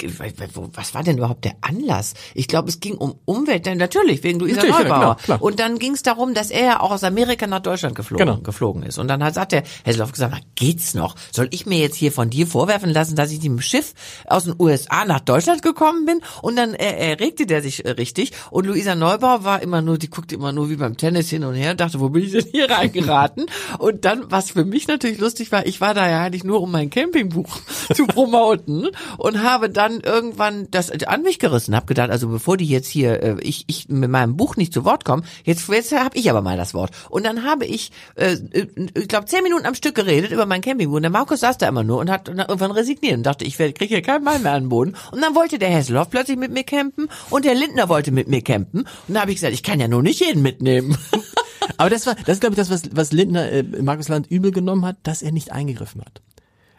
was 0.72 0.94
war 0.94 1.02
denn 1.02 1.16
überhaupt 1.16 1.46
der 1.46 1.54
Anlass? 1.62 2.12
Ich 2.34 2.46
glaube, 2.46 2.68
es 2.68 2.80
ging 2.80 2.96
um 2.96 3.18
Umwelt. 3.24 3.64
Denn 3.64 3.78
natürlich 3.78 4.22
wegen 4.22 4.38
Luisa 4.38 4.56
natürlich, 4.56 4.88
Neubauer. 4.88 5.16
Ja. 5.26 5.36
Und 5.36 5.58
dann 5.58 5.78
ging 5.78 5.92
es 5.92 6.02
darum, 6.02 6.34
dass 6.34 6.50
er 6.50 6.64
ja 6.64 6.80
auch 6.80 6.90
aus 6.90 7.04
Amerika 7.04 7.46
nach 7.46 7.60
Deutschland 7.60 7.94
geflogen, 7.94 8.26
genau. 8.26 8.40
geflogen 8.40 8.82
ist. 8.82 8.98
Und 8.98 9.08
dann 9.08 9.24
hat, 9.24 9.36
hat 9.36 9.52
der 9.52 9.62
Hesselhoff 9.84 10.12
gesagt: 10.12 10.34
na, 10.34 10.40
Geht's 10.56 10.92
noch? 10.92 11.16
Soll 11.32 11.48
ich 11.52 11.64
mir 11.64 11.78
jetzt 11.78 11.96
hier 11.96 12.12
von 12.12 12.28
dir 12.28 12.46
vorwerfen 12.46 12.90
lassen, 12.90 13.16
dass 13.16 13.30
ich 13.30 13.38
mit 13.38 13.44
dem 13.44 13.60
Schiff 13.60 13.94
aus 14.26 14.44
den 14.44 14.54
USA 14.58 15.06
nach 15.06 15.20
Deutschland 15.20 15.62
gekommen 15.62 16.04
bin? 16.04 16.20
Und 16.42 16.56
dann 16.56 16.74
äh, 16.74 17.08
er 17.10 17.20
kannte 17.46 17.54
der 17.54 17.62
sich 17.62 17.84
äh, 17.84 17.90
richtig. 17.90 18.32
Und 18.50 18.66
Luisa 18.66 18.94
Neubauer 18.94 19.44
war 19.44 19.62
immer 19.62 19.82
nur, 19.82 19.98
die 19.98 20.10
guckte 20.10 20.34
immer 20.34 20.52
nur 20.52 20.68
wie 20.70 20.76
beim 20.76 20.96
Tennis 20.96 21.30
hin 21.30 21.44
und 21.44 21.54
her, 21.54 21.74
dachte, 21.74 22.00
wo 22.00 22.08
bin 22.10 22.24
ich 22.24 22.32
denn 22.32 22.46
hier 22.50 22.70
reingeraten? 22.70 23.46
und 23.78 24.04
dann, 24.04 24.30
was 24.30 24.50
für 24.50 24.64
mich 24.64 24.88
natürlich 24.88 25.18
lustig 25.18 25.52
war, 25.52 25.66
ich 25.66 25.80
war 25.80 25.94
da 25.94 26.08
ja 26.08 26.22
eigentlich 26.22 26.44
nur, 26.44 26.60
um 26.60 26.70
mein 26.70 26.90
Campingbuch 26.90 27.58
zu 27.94 28.06
promoten 28.06 28.88
und 29.18 29.42
habe 29.42 29.70
dann 29.70 30.00
irgendwann 30.00 30.68
das 30.70 30.90
an 30.90 31.22
mich 31.22 31.38
gerissen, 31.38 31.74
habe 31.74 31.86
gedacht, 31.86 32.10
also 32.10 32.28
bevor 32.28 32.56
die 32.56 32.66
jetzt 32.66 32.88
hier, 32.88 33.22
äh, 33.22 33.36
ich, 33.40 33.64
ich 33.66 33.88
mit 33.88 34.10
meinem 34.10 34.36
Buch 34.36 34.56
nicht 34.56 34.72
zu 34.72 34.84
Wort 34.84 35.04
kommen, 35.04 35.24
jetzt, 35.44 35.68
jetzt 35.68 35.92
habe 35.92 36.16
ich 36.16 36.30
aber 36.30 36.42
mal 36.42 36.56
das 36.56 36.74
Wort. 36.74 36.90
Und 37.08 37.24
dann 37.24 37.44
habe 37.44 37.64
ich, 37.64 37.90
äh, 38.16 38.36
äh 38.52 38.66
ich 38.94 39.08
glaube, 39.08 39.26
zehn 39.26 39.42
Minuten 39.42 39.66
am 39.66 39.74
Stück 39.74 39.94
geredet 39.94 40.32
über 40.32 40.46
mein 40.46 40.60
Campingbuch. 40.60 40.96
Und 40.96 41.02
der 41.02 41.10
Markus 41.10 41.40
saß 41.40 41.58
da 41.58 41.68
immer 41.68 41.84
nur 41.84 41.98
und 41.98 42.10
hat 42.10 42.28
irgendwann 42.28 42.70
resigniert 42.70 43.16
und 43.16 43.22
dachte, 43.24 43.44
ich 43.44 43.56
kriege 43.56 43.84
hier 43.86 44.02
keinen 44.02 44.24
Mal 44.24 44.38
mehr 44.38 44.52
an 44.52 44.64
den 44.64 44.68
Boden. 44.68 44.94
Und 45.12 45.22
dann 45.22 45.34
wollte 45.34 45.58
der 45.58 45.68
Hesselhoff 45.68 46.10
plötzlich 46.10 46.36
mit 46.36 46.50
mir 46.50 46.64
campen 46.64 47.08
und 47.30 47.35
der 47.44 47.54
Lindner 47.54 47.88
wollte 47.88 48.10
mit 48.12 48.28
mir 48.28 48.42
campen. 48.42 48.80
Und 49.08 49.14
da 49.14 49.20
habe 49.20 49.30
ich 49.30 49.36
gesagt, 49.36 49.54
ich 49.54 49.62
kann 49.62 49.80
ja 49.80 49.88
nur 49.88 50.02
nicht 50.02 50.20
jeden 50.20 50.42
mitnehmen. 50.42 50.96
Aber 51.76 51.90
das 51.90 52.06
war, 52.06 52.14
das 52.14 52.36
ist 52.36 52.40
glaube 52.40 52.54
ich 52.54 52.56
das, 52.56 52.70
was, 52.70 52.82
was 52.92 53.12
Lindner 53.12 53.50
äh, 53.50 53.62
Markus 53.62 54.08
Land 54.08 54.28
übel 54.28 54.50
genommen 54.50 54.84
hat, 54.84 54.96
dass 55.02 55.22
er 55.22 55.32
nicht 55.32 55.52
eingegriffen 55.52 56.00
hat. 56.00 56.22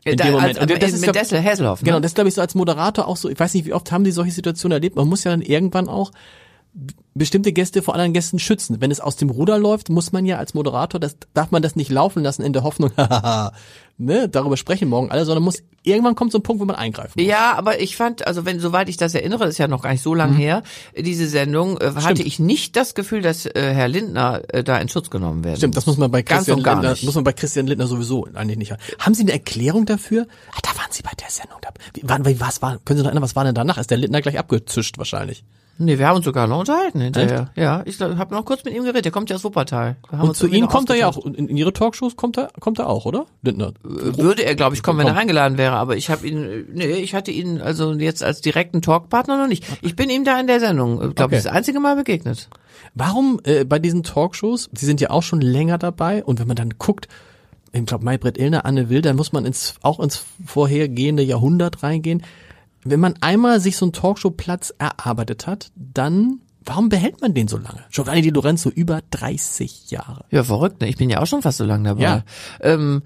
In 0.04 0.18
da, 0.18 0.26
dem 0.26 0.34
Moment. 0.34 0.58
Als, 0.58 0.72
und 0.72 0.82
das 0.82 0.94
ist, 0.94 1.06
mit 1.06 1.16
Dessel 1.16 1.44
Hasselhoff. 1.44 1.82
Ne? 1.82 1.88
Genau, 1.88 2.00
das 2.00 2.14
glaube 2.14 2.30
ich 2.30 2.36
so 2.36 2.42
als 2.42 2.56
Moderator 2.56 3.08
auch 3.08 3.18
so. 3.18 3.30
Ich 3.30 3.40
weiß 3.40 3.54
nicht, 3.54 3.66
wie 3.66 3.74
oft 3.74 3.92
haben 3.92 4.04
die 4.04 4.12
solche 4.12 4.32
Situationen 4.32 4.78
erlebt. 4.78 4.96
Man 4.96 5.08
muss 5.08 5.24
ja 5.24 5.32
dann 5.32 5.42
irgendwann 5.42 5.90
auch 5.90 6.12
bestimmte 7.16 7.52
Gäste 7.52 7.82
vor 7.82 7.96
anderen 7.96 8.14
Gästen 8.14 8.40
schützen. 8.40 8.80
Wenn 8.80 8.92
es 8.92 9.00
aus 9.00 9.16
dem 9.16 9.30
Ruder 9.30 9.58
läuft, 9.58 9.90
muss 9.90 10.12
man 10.12 10.26
ja 10.26 10.38
als 10.38 10.54
Moderator, 10.54 11.00
das 11.00 11.18
darf 11.34 11.52
man 11.52 11.62
das 11.62 11.76
nicht 11.76 11.90
laufen 11.90 12.24
lassen 12.24 12.44
in 12.44 12.54
der 12.54 12.64
Hoffnung, 12.64 12.92
ne, 13.98 14.30
darüber 14.30 14.58
sprechen 14.58 14.88
morgen 14.88 15.10
alle, 15.10 15.26
sondern 15.26 15.44
muss 15.44 15.64
irgendwann 15.82 16.16
kommt 16.16 16.32
so 16.32 16.38
ein 16.38 16.44
Punkt, 16.44 16.62
wo 16.62 16.66
man 16.66 16.76
eingreifen 16.76 17.14
muss. 17.16 17.28
Ja, 17.28 17.56
aber 17.56 17.80
ich 17.80 17.96
fand, 17.96 18.28
also 18.28 18.46
wenn 18.46 18.60
soweit 18.60 18.90
ich 18.90 18.98
das 18.98 19.16
erinnere, 19.16 19.40
das 19.40 19.52
ist 19.52 19.58
ja 19.58 19.68
noch 19.68 19.82
gar 19.82 19.92
nicht 19.92 20.04
so 20.04 20.14
lang 20.14 20.34
mhm. 20.34 20.38
her, 20.38 20.64
diese 20.96 21.28
Sendung 21.28 21.78
äh, 21.80 21.94
hatte 21.96 22.22
ich 22.22 22.40
nicht 22.40 22.76
das 22.76 22.94
Gefühl, 22.94 23.22
dass 23.22 23.46
äh, 23.46 23.52
Herr 23.56 23.88
Lindner 23.88 24.42
äh, 24.50 24.64
da 24.64 24.78
in 24.78 24.90
Schutz 24.90 25.10
genommen 25.10 25.44
werden. 25.44 25.58
Stimmt, 25.58 25.76
das 25.76 25.88
muss 25.88 25.98
man 25.98 26.12
bei 26.12 26.22
Christian 26.22 26.60
Lindner, 26.60 26.96
muss 27.02 27.16
man 27.16 27.24
bei 27.24 27.34
Christian 27.34 27.66
Lindner 27.66 27.88
sowieso 27.88 28.28
eigentlich 28.36 28.58
nicht 28.58 28.72
haben. 28.72 28.82
Haben 29.00 29.14
Sie 29.16 29.24
eine 29.24 29.32
Erklärung 29.32 29.86
dafür? 29.86 30.28
Ah, 30.52 30.60
da 30.62 30.78
waren 30.80 30.92
Sie 30.92 31.02
bei 31.02 31.12
der 31.20 31.30
Sendung. 31.30 31.58
Wie, 31.94 32.04
wie, 32.04 32.40
was 32.40 32.62
war, 32.62 32.78
können 32.86 32.98
Sie 32.98 33.04
noch 33.04 33.10
erinnern, 33.10 33.24
was 33.24 33.36
war 33.36 33.44
denn 33.44 33.56
danach? 33.56 33.78
Ist 33.78 33.90
der 33.90 33.98
Lindner 33.98 34.22
gleich 34.22 34.38
abgezischt 34.38 34.98
wahrscheinlich? 34.98 35.44
Nee, 35.80 36.00
wir 36.00 36.08
haben 36.08 36.16
uns 36.18 36.26
sogar 36.26 36.48
noch 36.48 36.60
unterhalten 36.60 37.02
hinterher. 37.02 37.50
Echt? 37.54 37.58
Ja, 37.58 37.84
ich 37.86 38.00
habe 38.00 38.34
noch 38.34 38.46
kurz 38.46 38.64
mit 38.64 38.74
ihm 38.74 38.84
geredet. 38.84 39.06
Der 39.06 39.12
kommt 39.12 39.30
ja 39.30 39.36
aus 39.36 39.44
Wuppertal. 39.44 39.98
Und 40.12 40.36
zu 40.36 40.48
Ihnen 40.48 40.68
kommt 40.68 40.90
er 40.90 40.96
ja 40.96 41.08
auch, 41.08 41.24
in, 41.24 41.56
Ihre 41.56 41.72
Talkshows 41.72 42.16
kommt 42.16 42.38
er, 42.38 42.50
kommt 42.60 42.80
er 42.80 42.88
auch, 42.88 43.06
oder? 43.06 43.26
Lindner. 43.44 43.74
Äh, 43.86 44.18
würde 44.18 44.44
er, 44.44 44.56
glaube 44.56 44.76
ich, 44.76 44.82
kommen, 44.82 45.00
wenn 45.00 45.08
er 45.08 45.16
eingeladen 45.16 45.58
wäre. 45.58 45.76
Aber 45.76 45.96
ich 45.96 46.10
habe 46.10 46.28
ihn, 46.28 46.66
nee, 46.74 46.86
ich 46.86 47.14
hatte 47.14 47.32
ihn 47.32 47.62
also 47.62 47.94
jetzt 47.94 48.24
als 48.24 48.42
direkten 48.42 48.82
Talkpartner 48.82 49.38
noch 49.38 49.48
nicht. 49.48 49.66
Ich 49.82 49.96
bin 49.96 50.10
ihm 50.10 50.24
da 50.24 50.40
in 50.40 50.48
der 50.48 50.60
Sendung, 50.60 50.98
glaube 50.98 51.24
okay. 51.24 51.38
ich, 51.38 51.44
das 51.44 51.54
einzige 51.54 51.80
Mal 51.80 51.96
begegnet. 51.96 52.50
Warum 52.96 53.40
äh, 53.44 53.64
bei 53.64 53.78
diesen 53.78 54.04
Talkshows, 54.04 54.70
Sie 54.74 54.86
sind 54.86 55.02
ja 55.02 55.12
auch 55.12 55.24
schon 55.24 55.42
länger 55.42 55.78
dabei 55.78 56.24
und 56.24 56.40
wenn 56.40 56.48
man 56.48 56.56
dann 56.56 56.74
guckt, 56.78 57.08
ich 57.72 57.86
glaube 57.86 58.06
Maybrit 58.06 58.38
Illner, 58.38 58.66
Anne 58.66 58.90
Will, 58.90 59.02
dann 59.02 59.16
muss 59.16 59.34
man 59.34 59.46
ins, 59.46 59.76
auch 59.82 60.00
ins 60.00 60.26
vorhergehende 60.46 61.24
Jahrhundert 61.24 61.84
reingehen. 61.84 62.24
Wenn 62.90 63.00
man 63.00 63.16
einmal 63.22 63.60
sich 63.60 63.78
so 63.78 63.86
einen 63.86 63.94
Talkshow-Platz 63.94 64.74
erarbeitet 64.78 65.48
hat, 65.48 65.72
dann 65.76 66.40
Warum 66.68 66.90
behält 66.90 67.22
man 67.22 67.34
den 67.34 67.48
so 67.48 67.56
lange? 67.56 67.86
Giovanni 67.92 68.22
Di 68.22 68.30
Lorenzo 68.30 68.70
über 68.70 69.00
30 69.12 69.90
Jahre. 69.90 70.26
Ja, 70.32 70.44
verrückt, 70.44 70.82
ne? 70.82 70.90
Ich 70.90 70.98
bin 70.98 71.10
ja 71.10 71.22
auch 71.22 71.26
schon 71.26 71.42
fast 71.42 71.60
so 71.60 71.64
lange 71.64 71.88
dabei. 71.88 72.02
Ja. 72.02 72.24
Ähm, 72.60 73.04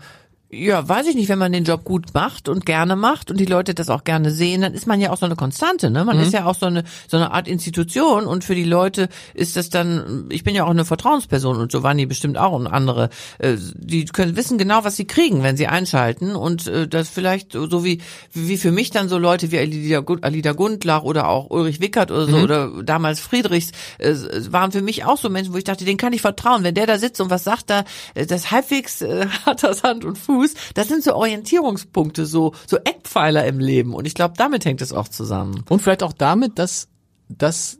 ja, 0.54 0.88
weiß 0.88 1.08
ich 1.08 1.16
nicht, 1.16 1.30
wenn 1.30 1.40
man 1.40 1.54
den 1.54 1.64
Job 1.64 1.86
gut 1.86 2.14
macht 2.14 2.50
und 2.50 2.66
gerne 2.66 2.98
macht 2.98 3.32
und 3.32 3.40
die 3.40 3.46
Leute 3.46 3.74
das 3.74 3.90
auch 3.90 4.04
gerne 4.04 4.32
sehen, 4.32 4.62
dann 4.62 4.74
ist 4.74 4.86
man 4.86 5.00
ja 5.00 5.12
auch 5.12 5.18
so 5.18 5.26
eine 5.26 5.38
Konstante, 5.38 5.90
ne? 5.90 6.04
Man 6.04 6.18
mhm. 6.18 6.24
ist 6.24 6.34
ja 6.34 6.46
auch 6.46 6.56
so 6.56 6.66
eine 6.66 6.84
so 7.08 7.16
eine 7.16 7.32
Art 7.32 7.48
Institution 7.48 8.26
und 8.26 8.44
für 8.44 8.54
die 8.54 8.66
Leute 8.66 9.08
ist 9.34 9.56
das 9.56 9.70
dann 9.70 10.26
ich 10.30 10.44
bin 10.44 10.54
ja 10.54 10.66
auch 10.66 10.70
eine 10.70 10.84
Vertrauensperson 10.84 11.58
und 11.58 11.72
Giovanni 11.72 12.06
bestimmt 12.06 12.38
auch 12.38 12.52
und 12.52 12.68
andere 12.68 13.10
äh, 13.40 13.56
die 13.76 14.04
können 14.06 14.36
wissen 14.36 14.58
genau, 14.58 14.84
was 14.84 14.98
sie 14.98 15.06
kriegen, 15.06 15.42
wenn 15.42 15.56
sie 15.56 15.68
einschalten 15.68 16.36
und 16.36 16.68
äh, 16.68 16.86
das 16.86 17.08
vielleicht 17.08 17.54
so 17.54 17.86
wie 17.86 18.02
wie 18.34 18.58
für 18.58 18.72
mich 18.72 18.92
dann 18.92 19.08
so 19.08 19.18
Leute 19.18 19.52
wie 19.52 19.60
Alida, 19.60 20.04
Alida 20.22 20.52
Gundlach 20.52 21.04
oder 21.04 21.30
auch 21.30 21.50
Ulrich 21.50 21.80
Wickert 21.80 22.12
oder 22.12 22.26
so 22.26 22.38
mhm. 22.38 22.44
oder 22.44 22.84
damals 22.84 23.22
Friedrichs 23.22 23.72
äh, 24.00 24.16
waren 24.50 24.74
für 24.74 24.82
mich 24.82 25.06
auch 25.06 25.18
so 25.18 25.30
Menschen, 25.30 25.54
wo 25.54 25.58
ich 25.58 25.64
dachte, 25.64 25.86
den 25.86 25.98
kann 25.98 26.12
ich 26.12 26.22
vertrauen, 26.22 26.66
wenn 26.66 26.76
der 26.76 26.88
da 26.88 26.98
sitzt 26.98 27.22
und 27.22 27.30
was 27.30 27.46
sagt 27.46 27.70
da, 27.70 27.86
äh, 28.16 28.26
das 28.26 28.52
halbwegs 28.52 29.02
äh, 29.02 29.28
hat 29.46 29.64
das 29.64 29.84
Hand 29.84 30.04
und 30.04 30.18
Fuß 30.18 30.41
Fuß, 30.42 30.54
das 30.74 30.88
sind 30.88 31.04
so 31.04 31.14
Orientierungspunkte, 31.16 32.26
so, 32.26 32.54
so 32.68 32.78
Eckpfeiler 32.78 33.46
im 33.46 33.60
Leben. 33.60 33.94
Und 33.94 34.06
ich 34.06 34.16
glaube, 34.16 34.34
damit 34.38 34.66
hängt 34.66 34.82
es 34.82 34.94
auch 34.94 35.08
zusammen. 35.08 35.64
Und 35.70 35.82
vielleicht 35.82 36.04
auch 36.04 36.14
damit, 36.14 36.60
dass, 36.60 36.88
dass 37.30 37.80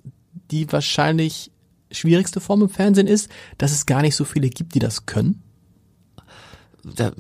die 0.52 0.72
wahrscheinlich 0.72 1.52
schwierigste 1.92 2.40
Form 2.40 2.62
im 2.62 2.70
Fernsehen 2.70 3.08
ist, 3.08 3.30
dass 3.58 3.72
es 3.72 3.86
gar 3.86 4.02
nicht 4.02 4.16
so 4.16 4.24
viele 4.24 4.50
gibt, 4.50 4.76
die 4.76 4.80
das 4.80 5.06
können. 5.06 5.44
Da, 6.84 7.12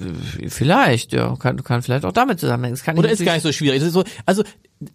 vielleicht, 0.47 1.13
ja, 1.13 1.35
kann, 1.35 1.63
kann 1.63 1.81
vielleicht 1.83 2.05
auch 2.05 2.11
damit 2.11 2.39
zusammenhängen. 2.39 2.75
Das 2.75 2.83
kann 2.83 2.97
Oder 2.97 3.11
ist 3.11 3.23
gar 3.23 3.33
nicht 3.33 3.43
so 3.43 3.51
schwierig. 3.51 3.81
So, 3.83 4.03
also 4.25 4.43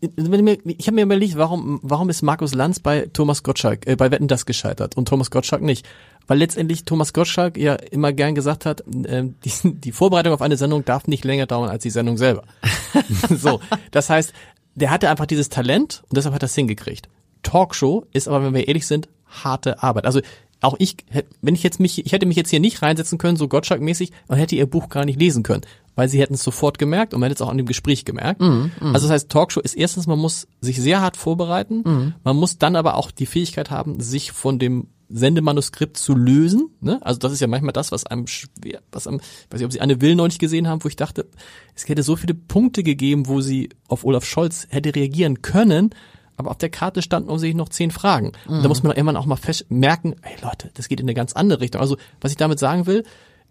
ich 0.00 0.86
habe 0.86 0.92
mir 0.92 1.02
überlegt, 1.02 1.36
warum 1.36 1.78
warum 1.82 2.10
ist 2.10 2.22
Markus 2.22 2.54
Lanz 2.54 2.80
bei 2.80 3.08
Thomas 3.12 3.44
Gottschalk 3.44 3.86
äh, 3.86 3.94
bei 3.94 4.10
Wetten 4.10 4.26
das 4.26 4.44
gescheitert 4.44 4.96
und 4.96 5.06
Thomas 5.06 5.30
Gottschalk 5.30 5.62
nicht? 5.62 5.86
Weil 6.26 6.38
letztendlich 6.38 6.84
Thomas 6.84 7.12
Gottschalk 7.12 7.56
ja 7.56 7.74
immer 7.74 8.12
gern 8.12 8.34
gesagt 8.34 8.66
hat, 8.66 8.80
äh, 8.80 9.24
die, 9.44 9.52
die 9.62 9.92
Vorbereitung 9.92 10.32
auf 10.32 10.42
eine 10.42 10.56
Sendung 10.56 10.84
darf 10.84 11.06
nicht 11.06 11.24
länger 11.24 11.46
dauern 11.46 11.70
als 11.70 11.84
die 11.84 11.90
Sendung 11.90 12.16
selber. 12.16 12.42
so, 13.30 13.60
das 13.92 14.10
heißt, 14.10 14.32
der 14.74 14.90
hatte 14.90 15.08
einfach 15.08 15.26
dieses 15.26 15.48
Talent 15.48 16.02
und 16.08 16.16
deshalb 16.16 16.34
hat 16.34 16.42
er 16.42 16.46
es 16.46 16.54
hingekriegt. 16.54 17.08
Talkshow 17.42 18.04
ist 18.12 18.26
aber, 18.26 18.42
wenn 18.42 18.54
wir 18.54 18.66
ehrlich 18.66 18.86
sind, 18.86 19.08
harte 19.26 19.82
Arbeit. 19.82 20.04
Also 20.06 20.20
auch 20.60 20.76
ich, 20.78 20.96
wenn 21.42 21.54
ich 21.54 21.62
jetzt 21.62 21.80
mich, 21.80 22.04
ich 22.04 22.12
hätte 22.12 22.26
mich 22.26 22.36
jetzt 22.36 22.50
hier 22.50 22.60
nicht 22.60 22.82
reinsetzen 22.82 23.18
können, 23.18 23.36
so 23.36 23.46
Gottschalk-mäßig, 23.46 24.10
und 24.28 24.36
hätte 24.36 24.56
ihr 24.56 24.66
Buch 24.66 24.88
gar 24.88 25.04
nicht 25.04 25.20
lesen 25.20 25.42
können, 25.42 25.62
weil 25.94 26.08
sie 26.08 26.20
hätten 26.20 26.34
es 26.34 26.42
sofort 26.42 26.78
gemerkt 26.78 27.14
und 27.14 27.20
man 27.20 27.30
hätte 27.30 27.42
es 27.42 27.46
auch 27.46 27.50
an 27.50 27.58
dem 27.58 27.66
Gespräch 27.66 28.04
gemerkt. 28.04 28.40
Mm, 28.40 28.70
mm. 28.80 28.94
Also 28.94 29.06
das 29.06 29.10
heißt, 29.10 29.28
Talkshow 29.28 29.60
ist 29.60 29.74
erstens, 29.74 30.06
man 30.06 30.18
muss 30.18 30.48
sich 30.60 30.80
sehr 30.80 31.00
hart 31.00 31.16
vorbereiten, 31.16 31.80
mm. 31.80 32.14
man 32.24 32.36
muss 32.36 32.58
dann 32.58 32.76
aber 32.76 32.96
auch 32.96 33.10
die 33.10 33.26
Fähigkeit 33.26 33.70
haben, 33.70 34.00
sich 34.00 34.32
von 34.32 34.58
dem 34.58 34.88
Sendemanuskript 35.08 35.96
zu 35.96 36.14
lösen. 36.14 36.70
Ne? 36.80 36.98
Also 37.02 37.18
das 37.18 37.32
ist 37.32 37.40
ja 37.40 37.46
manchmal 37.46 37.72
das, 37.72 37.92
was 37.92 38.06
einem 38.06 38.26
schwer, 38.26 38.80
was 38.90 39.06
einem, 39.06 39.20
ich 39.20 39.52
weiß 39.52 39.60
nicht, 39.60 39.66
ob 39.66 39.72
Sie 39.72 39.80
eine 39.80 40.00
Will 40.00 40.16
noch 40.16 40.26
nicht 40.26 40.40
gesehen 40.40 40.68
haben, 40.68 40.82
wo 40.82 40.88
ich 40.88 40.96
dachte, 40.96 41.26
es 41.74 41.88
hätte 41.88 42.02
so 42.02 42.16
viele 42.16 42.34
Punkte 42.34 42.82
gegeben, 42.82 43.28
wo 43.28 43.40
sie 43.40 43.68
auf 43.88 44.04
Olaf 44.04 44.24
Scholz 44.24 44.66
hätte 44.70 44.94
reagieren 44.94 45.42
können, 45.42 45.90
aber 46.36 46.50
auf 46.50 46.58
der 46.58 46.68
Karte 46.68 47.02
standen 47.02 47.28
offensichtlich 47.28 47.56
noch 47.56 47.68
zehn 47.68 47.90
Fragen. 47.90 48.32
Und 48.46 48.58
da 48.58 48.62
mhm. 48.62 48.68
muss 48.68 48.82
man 48.82 48.92
irgendwann 48.92 49.16
auch 49.16 49.26
mal 49.26 49.36
fest 49.36 49.66
merken, 49.68 50.16
hey 50.22 50.36
Leute, 50.42 50.70
das 50.74 50.88
geht 50.88 51.00
in 51.00 51.06
eine 51.06 51.14
ganz 51.14 51.32
andere 51.32 51.60
Richtung. 51.60 51.80
Also, 51.80 51.96
was 52.20 52.30
ich 52.30 52.36
damit 52.36 52.58
sagen 52.58 52.86
will, 52.86 53.04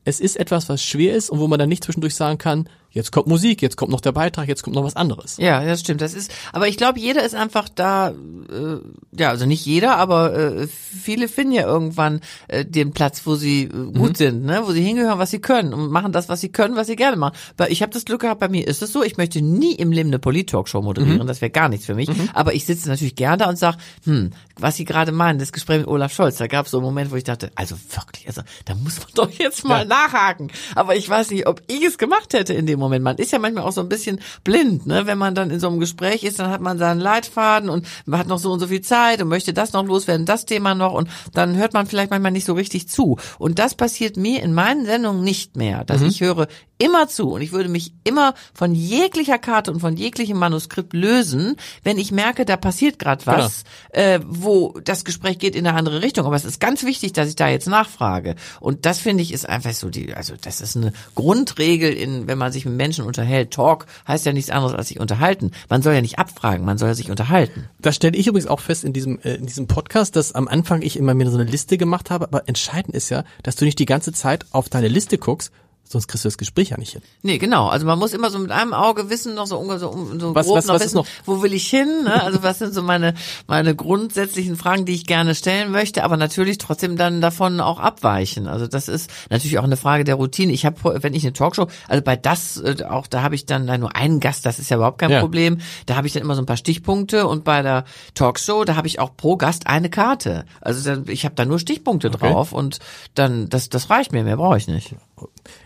es 0.04 0.20
ist 0.20 0.38
etwas, 0.38 0.70
was 0.70 0.84
schwer 0.84 1.16
ist 1.16 1.30
und 1.30 1.40
wo 1.40 1.48
man 1.48 1.60
dann 1.60 1.70
nicht 1.70 1.84
zwischendurch 1.84 2.16
sagen 2.16 2.38
kann, 2.38 2.70
jetzt 2.96 3.12
kommt 3.12 3.28
Musik, 3.28 3.62
jetzt 3.62 3.76
kommt 3.76 3.92
noch 3.92 4.02
der 4.02 4.14
Beitrag, 4.14 4.48
jetzt 4.48 4.64
kommt 4.64 4.76
noch 4.76 4.84
was 4.84 4.96
anderes. 4.96 5.36
Ja, 5.38 5.64
das 5.64 5.82
stimmt. 5.82 6.02
Das 6.02 6.14
ist, 6.14 6.32
aber 6.54 6.68
ich 6.68 6.78
glaube, 6.78 6.98
jeder 6.98 7.24
ist 7.24 7.36
einfach 7.36 7.68
da, 7.70 8.10
äh, 8.10 8.78
ja, 9.12 9.30
also 9.30 9.46
nicht 9.46 9.66
jeder, 9.66 9.98
aber 9.98 10.34
äh, 10.34 10.68
viele 10.68 11.28
finden 11.28 11.54
ja 11.54 11.64
irgendwann 11.64 12.22
äh, 12.48 12.66
den 12.66 12.94
Platz, 12.94 13.22
wo 13.26 13.36
sie 13.36 13.64
äh, 13.64 13.68
gut 13.68 14.12
mhm. 14.12 14.16
sind, 14.16 14.46
ne, 14.46 14.62
wo 14.66 14.72
sie 14.72 14.82
hingehören, 14.82 15.20
was 15.20 15.30
sie 15.30 15.40
können 15.40 15.74
und 15.74 15.92
machen 15.92 16.14
das, 16.14 16.30
was 16.30 16.40
sie 16.40 16.50
können, 16.50 16.78
was 16.78 16.88
sie 16.88 16.96
gerne 16.96 17.18
machen. 17.18 17.36
Weil 17.58 17.72
ich 17.72 17.82
habe 17.82 17.92
das 17.92 18.06
Glück 18.06 18.22
gehabt, 18.22 18.40
bei 18.40 18.48
mir 18.48 18.66
ist 18.66 18.82
es 18.82 18.94
so, 18.94 19.04
ich 19.04 19.18
möchte 19.18 19.42
nie 19.42 19.74
im 19.74 19.92
Leben 19.92 20.10
eine 20.10 20.20
Polit-Talkshow 20.20 20.82
moderieren, 20.82 21.20
mhm. 21.20 21.28
das 21.28 21.42
wäre 21.42 21.52
gar 21.52 21.68
nichts 21.68 21.86
für 21.86 21.96
mich. 21.96 22.08
Mhm. 22.08 22.30
Aber 22.34 22.54
ich 22.54 22.66
sitze 22.66 22.88
natürlich 22.88 23.16
gerne 23.16 23.38
da 23.38 23.50
und 23.50 23.60
sag, 23.60 23.76
hm, 24.06 24.32
was 24.58 24.78
Sie 24.78 24.86
gerade 24.86 25.12
meinen, 25.12 25.38
das 25.38 25.52
Gespräch 25.52 25.80
mit 25.80 25.88
Olaf 25.88 26.14
Scholz, 26.14 26.38
da 26.38 26.48
gab 26.48 26.66
es 26.66 26.72
so 26.72 26.78
einen 26.78 26.86
Moment, 26.86 27.12
wo 27.12 27.18
ich 27.18 27.26
dachte, 27.26 27.52
also 27.56 27.76
wirklich, 27.92 28.28
also 28.28 28.42
da 28.64 28.74
muss 28.76 29.00
man 29.00 29.10
doch 29.14 29.32
jetzt 29.32 29.66
mal 29.66 29.80
ja. 29.80 29.86
nachhaken. 29.86 30.50
Aber 30.76 30.96
ich 30.96 31.10
weiß 31.10 31.32
nicht, 31.32 31.46
ob 31.48 31.62
ich 31.68 31.84
es 31.84 31.98
gemacht 31.98 32.34
hätte 32.34 32.54
in 32.54 32.66
dem 32.66 32.80
Moment. 32.80 32.85
Man 32.90 33.18
ist 33.18 33.32
ja 33.32 33.40
manchmal 33.40 33.64
auch 33.64 33.72
so 33.72 33.82
ein 33.82 33.90
bisschen 33.90 34.20
blind, 34.44 34.86
ne? 34.86 35.06
Wenn 35.06 35.18
man 35.18 35.36
dann 35.36 35.50
in 35.50 35.60
so 35.60 35.68
einem 35.68 35.80
Gespräch 35.80 36.24
ist, 36.24 36.40
dann 36.40 36.50
hat 36.50 36.62
man 36.62 36.78
seinen 36.78 37.00
Leitfaden 37.00 37.70
und 37.70 37.88
man 38.06 38.20
hat 38.20 38.28
noch 38.28 38.40
so 38.40 38.52
und 38.52 38.60
so 38.60 38.68
viel 38.68 38.82
Zeit 38.82 39.22
und 39.22 39.28
möchte 39.28 39.54
das 39.54 39.74
noch 39.74 39.86
loswerden, 39.86 40.26
das 40.26 40.46
Thema 40.46 40.76
noch 40.76 40.94
und 40.94 41.10
dann 41.34 41.56
hört 41.56 41.74
man 41.74 41.88
vielleicht 41.88 42.12
manchmal 42.12 42.32
nicht 42.32 42.46
so 42.46 42.54
richtig 42.54 42.90
zu. 42.90 43.18
Und 43.38 43.60
das 43.60 43.76
passiert 43.76 44.18
mir 44.18 44.44
in 44.44 44.54
meinen 44.54 44.86
Sendungen 44.86 45.24
nicht 45.24 45.56
mehr, 45.56 45.84
dass 45.84 46.02
mhm. 46.02 46.08
ich 46.08 46.22
höre, 46.22 46.48
immer 46.78 47.08
zu 47.08 47.32
und 47.32 47.42
ich 47.42 47.52
würde 47.52 47.70
mich 47.70 47.94
immer 48.04 48.34
von 48.54 48.76
jeglicher 48.76 49.38
Karte 49.38 49.72
und 49.72 49.80
von 49.80 49.96
jeglichem 49.96 50.38
Manuskript 50.38 50.94
lösen, 50.94 51.56
wenn 51.84 51.98
ich 51.98 52.12
merke, 52.12 52.46
da 52.46 52.58
passiert 52.58 53.00
gerade 53.00 53.26
was, 53.26 53.64
genau. 53.94 54.06
äh, 54.06 54.20
wo 54.26 54.78
das 54.84 55.06
Gespräch 55.06 55.40
geht 55.40 55.56
in 55.56 55.66
eine 55.66 55.78
andere 55.78 56.02
Richtung. 56.02 56.26
Aber 56.26 56.36
es 56.36 56.46
ist 56.46 56.60
ganz 56.60 56.84
wichtig, 56.84 57.14
dass 57.14 57.30
ich 57.30 57.36
da 57.36 57.48
jetzt 57.48 57.68
nachfrage. 57.68 58.36
Und 58.60 58.86
das 58.86 59.00
finde 59.00 59.24
ich 59.24 59.34
ist 59.34 59.48
einfach 59.48 59.74
so 59.74 59.90
die, 59.90 60.14
also 60.14 60.34
das 60.40 60.62
ist 60.62 60.76
eine 60.76 60.92
Grundregel 61.16 61.94
in, 61.94 62.28
wenn 62.28 62.38
man 62.38 62.52
sich 62.52 62.65
mit 62.66 62.76
Menschen 62.76 63.06
unterhält. 63.06 63.52
Talk 63.52 63.86
heißt 64.08 64.26
ja 64.26 64.34
nichts 64.34 64.50
anderes 64.50 64.76
als 64.76 64.88
sich 64.90 65.00
unterhalten. 65.00 65.52
Man 65.70 65.82
soll 65.82 65.94
ja 65.94 66.02
nicht 66.02 66.20
abfragen, 66.20 66.66
man 66.66 66.78
soll 66.78 66.90
ja 66.90 66.96
sich 66.96 67.10
unterhalten. 67.10 67.70
Das 67.80 67.96
stelle 67.96 68.18
ich 68.18 68.28
übrigens 68.28 68.48
auch 68.48 68.60
fest 68.60 68.84
in 68.84 68.94
diesem 68.94 69.20
äh, 69.20 69.36
in 69.36 69.46
diesem 69.46 69.68
Podcast, 69.68 70.16
dass 70.16 70.34
am 70.34 70.48
Anfang 70.48 70.82
ich 70.82 70.98
immer 70.98 71.14
mir 71.14 71.30
so 71.30 71.38
eine 71.38 71.50
Liste 71.50 71.78
gemacht 71.78 72.10
habe. 72.10 72.26
Aber 72.26 72.48
entscheidend 72.48 72.96
ist 72.96 73.10
ja, 73.10 73.24
dass 73.44 73.56
du 73.56 73.66
nicht 73.66 73.80
die 73.80 73.86
ganze 73.86 74.12
Zeit 74.12 74.46
auf 74.52 74.70
deine 74.70 74.88
Liste 74.88 75.18
guckst, 75.18 75.52
Sonst 75.96 76.08
kriegst 76.10 76.26
du 76.26 76.28
das 76.28 76.38
Gespräch 76.38 76.72
ja 76.72 76.78
nicht 76.78 76.92
hin. 76.92 77.02
Nee, 77.22 77.38
genau. 77.38 77.70
Also 77.70 77.86
man 77.86 77.98
muss 77.98 78.12
immer 78.14 78.30
so 78.30 78.38
mit 78.38 78.52
einem 78.52 78.74
Auge 78.74 79.10
wissen, 79.10 79.34
noch 79.34 79.48
so 79.48 79.56
ungefähr 79.58 79.80
so, 79.80 80.10
so 80.20 80.36
Was- 80.36 80.46
grob 80.46 80.58
was- 80.58 80.66
noch 80.66 80.74
was 80.76 80.84
wissen, 80.84 80.98
noch? 80.98 81.08
wo 81.24 81.42
will 81.42 81.54
ich 81.54 81.68
hin? 81.68 82.04
Ne? 82.04 82.22
Also 82.22 82.44
was 82.44 82.60
sind 82.60 82.74
so 82.74 82.82
meine 82.84 83.14
meine 83.48 83.74
grundsätzlichen 83.78 84.58
Fragen, 84.58 84.84
die 84.86 84.94
ich 84.94 85.06
gerne 85.06 85.36
stellen 85.36 85.72
möchte, 85.72 86.04
aber 86.04 86.18
natürlich 86.18 86.58
trotzdem 86.58 86.98
dann 86.98 87.22
davon 87.22 87.62
auch 87.62 87.80
abweichen. 87.80 88.48
Also 88.48 88.68
das 88.68 88.90
ist 88.90 89.10
natürlich 89.30 89.58
auch 89.58 89.64
eine 89.64 89.78
Frage 89.78 90.04
der 90.04 90.16
Routine. 90.16 90.52
Ich 90.52 90.66
habe, 90.66 91.02
wenn 91.02 91.14
ich 91.14 91.24
eine 91.24 91.32
Talkshow, 91.32 91.68
also 91.88 92.04
bei 92.04 92.18
das 92.18 92.58
äh, 92.58 92.84
auch, 92.90 93.08
da 93.08 93.22
habe 93.22 93.36
ich 93.36 93.46
dann 93.46 93.66
nur 93.80 93.96
einen 93.96 94.20
Gast, 94.20 94.46
das 94.46 94.60
ist 94.60 94.70
ja 94.70 94.76
überhaupt 94.76 94.98
kein 95.00 95.12
Ja. 95.12 95.22
Problem. 95.22 95.60
Da 95.86 95.96
habe 95.96 96.08
ich 96.08 96.12
dann 96.14 96.24
immer 96.24 96.36
so 96.36 96.42
ein 96.42 96.46
paar 96.46 96.58
Stichpunkte 96.58 97.26
und 97.26 97.46
bei 97.46 97.62
der 97.62 97.86
Talkshow, 98.16 98.66
da 98.66 98.76
habe 98.76 98.88
ich 98.88 99.00
auch 99.00 99.16
pro 99.16 99.38
Gast 99.38 99.68
eine 99.68 99.90
Karte. 99.90 100.44
Also 100.60 101.04
ich 101.08 101.24
habe 101.24 101.36
da 101.36 101.46
nur 101.46 101.58
Stichpunkte 101.60 102.10
Okay. 102.10 102.18
drauf 102.34 102.52
und 102.52 102.80
dann 103.14 103.48
das 103.48 103.70
das 103.70 103.90
reicht 103.90 104.12
mir, 104.12 104.24
mehr 104.26 104.36
brauche 104.38 104.58
ich 104.58 104.68
nicht. 104.68 104.96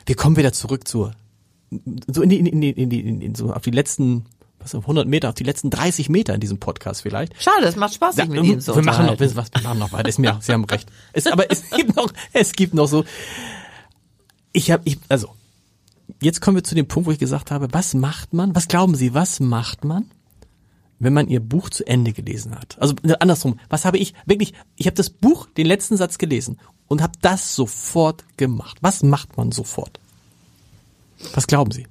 Wir 0.06 0.16
kommen 0.16 0.36
wieder 0.36 0.54
zurück 0.54 0.88
zur, 0.88 1.14
so 2.08 2.22
in 2.22 2.30
die, 2.30 2.39
in 2.39 2.62
die, 2.62 2.70
in 2.70 2.89
die, 2.89 3.00
in 3.00 3.20
die 3.20 3.34
so 3.36 3.54
auf 3.54 3.62
die 3.62 3.72
letzten, 3.72 4.26
was 4.60 4.76
auf 4.76 4.84
100 4.84 5.08
Meter, 5.08 5.30
auf 5.30 5.36
die 5.36 5.43
letzten 5.43 5.70
30 5.70 6.10
Meter 6.10 6.34
in 6.34 6.39
diesem 6.39 6.60
Podcast 6.60 7.02
vielleicht. 7.02 7.34
Schade, 7.41 7.66
es 7.66 7.76
macht 7.76 7.93
Spaß, 7.93 8.16
sich 8.16 8.28
mit 8.28 8.38
Ja, 8.38 8.43
Ihnen 8.43 8.62
zu 8.62 8.76
wir 8.76 8.84
machen 8.84 9.06
noch, 9.06 9.20
wir, 9.20 9.36
was, 9.36 9.52
wir 9.54 9.62
machen 9.62 9.80
noch 9.80 9.91
weiter. 9.91 10.10
Ist 10.10 10.20
mir, 10.20 10.38
Sie 10.41 10.52
haben 10.52 10.66
recht. 10.66 10.89
Es, 11.14 11.28
aber 11.28 11.52
es 11.52 11.70
gibt 11.76 11.95
noch, 11.95 12.12
es 12.34 12.54
gibt 12.54 12.74
noch 12.74 12.88
so. 12.88 13.06
Ich 14.52 14.72
habe, 14.72 14.82
ich, 14.86 14.97
also 15.10 15.30
jetzt 16.22 16.41
kommen 16.41 16.58
wir 16.58 16.64
zu 16.64 16.76
dem 16.76 16.88
Punkt, 16.88 17.08
wo 17.08 17.12
ich 17.12 17.20
gesagt 17.20 17.52
habe, 17.52 17.68
was 17.72 17.93
macht 17.93 18.34
man? 18.34 18.56
Was 18.56 18.68
glauben 18.68 18.95
Sie? 18.95 19.14
Was 19.14 19.39
macht 19.39 19.86
man, 19.86 20.10
wenn 21.00 21.14
man 21.14 21.28
Ihr 21.28 21.39
Buch 21.39 21.70
zu 21.70 21.86
Ende 21.88 22.14
gelesen 22.14 22.56
hat? 22.56 22.78
Also 22.80 22.95
ne, 23.04 23.20
andersrum. 23.22 23.60
Was 23.70 23.86
habe 23.86 23.97
ich 23.97 24.14
wirklich? 24.26 24.54
Ich 24.76 24.86
habe 24.86 24.95
das 24.95 25.10
Buch, 25.10 25.47
den 25.47 25.66
letzten 25.66 25.97
Satz 25.97 26.18
gelesen 26.18 26.60
und 26.88 27.02
habe 27.02 27.14
das 27.22 27.56
sofort 27.56 28.26
gemacht. 28.38 28.78
Was 28.82 29.04
macht 29.04 29.38
man 29.38 29.52
sofort? 29.52 30.00
Was 31.34 31.47
glauben 31.47 31.72
Sie? 31.72 31.88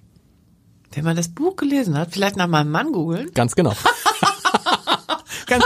Wenn 0.92 1.04
man 1.04 1.16
das 1.16 1.28
Buch 1.28 1.56
gelesen 1.56 1.96
hat, 1.96 2.12
vielleicht 2.12 2.36
nach 2.36 2.46
meinem 2.46 2.70
Mann 2.70 2.92
googeln. 2.92 3.30
Ganz 3.34 3.54
genau. 3.54 3.74
Ganz, 5.46 5.64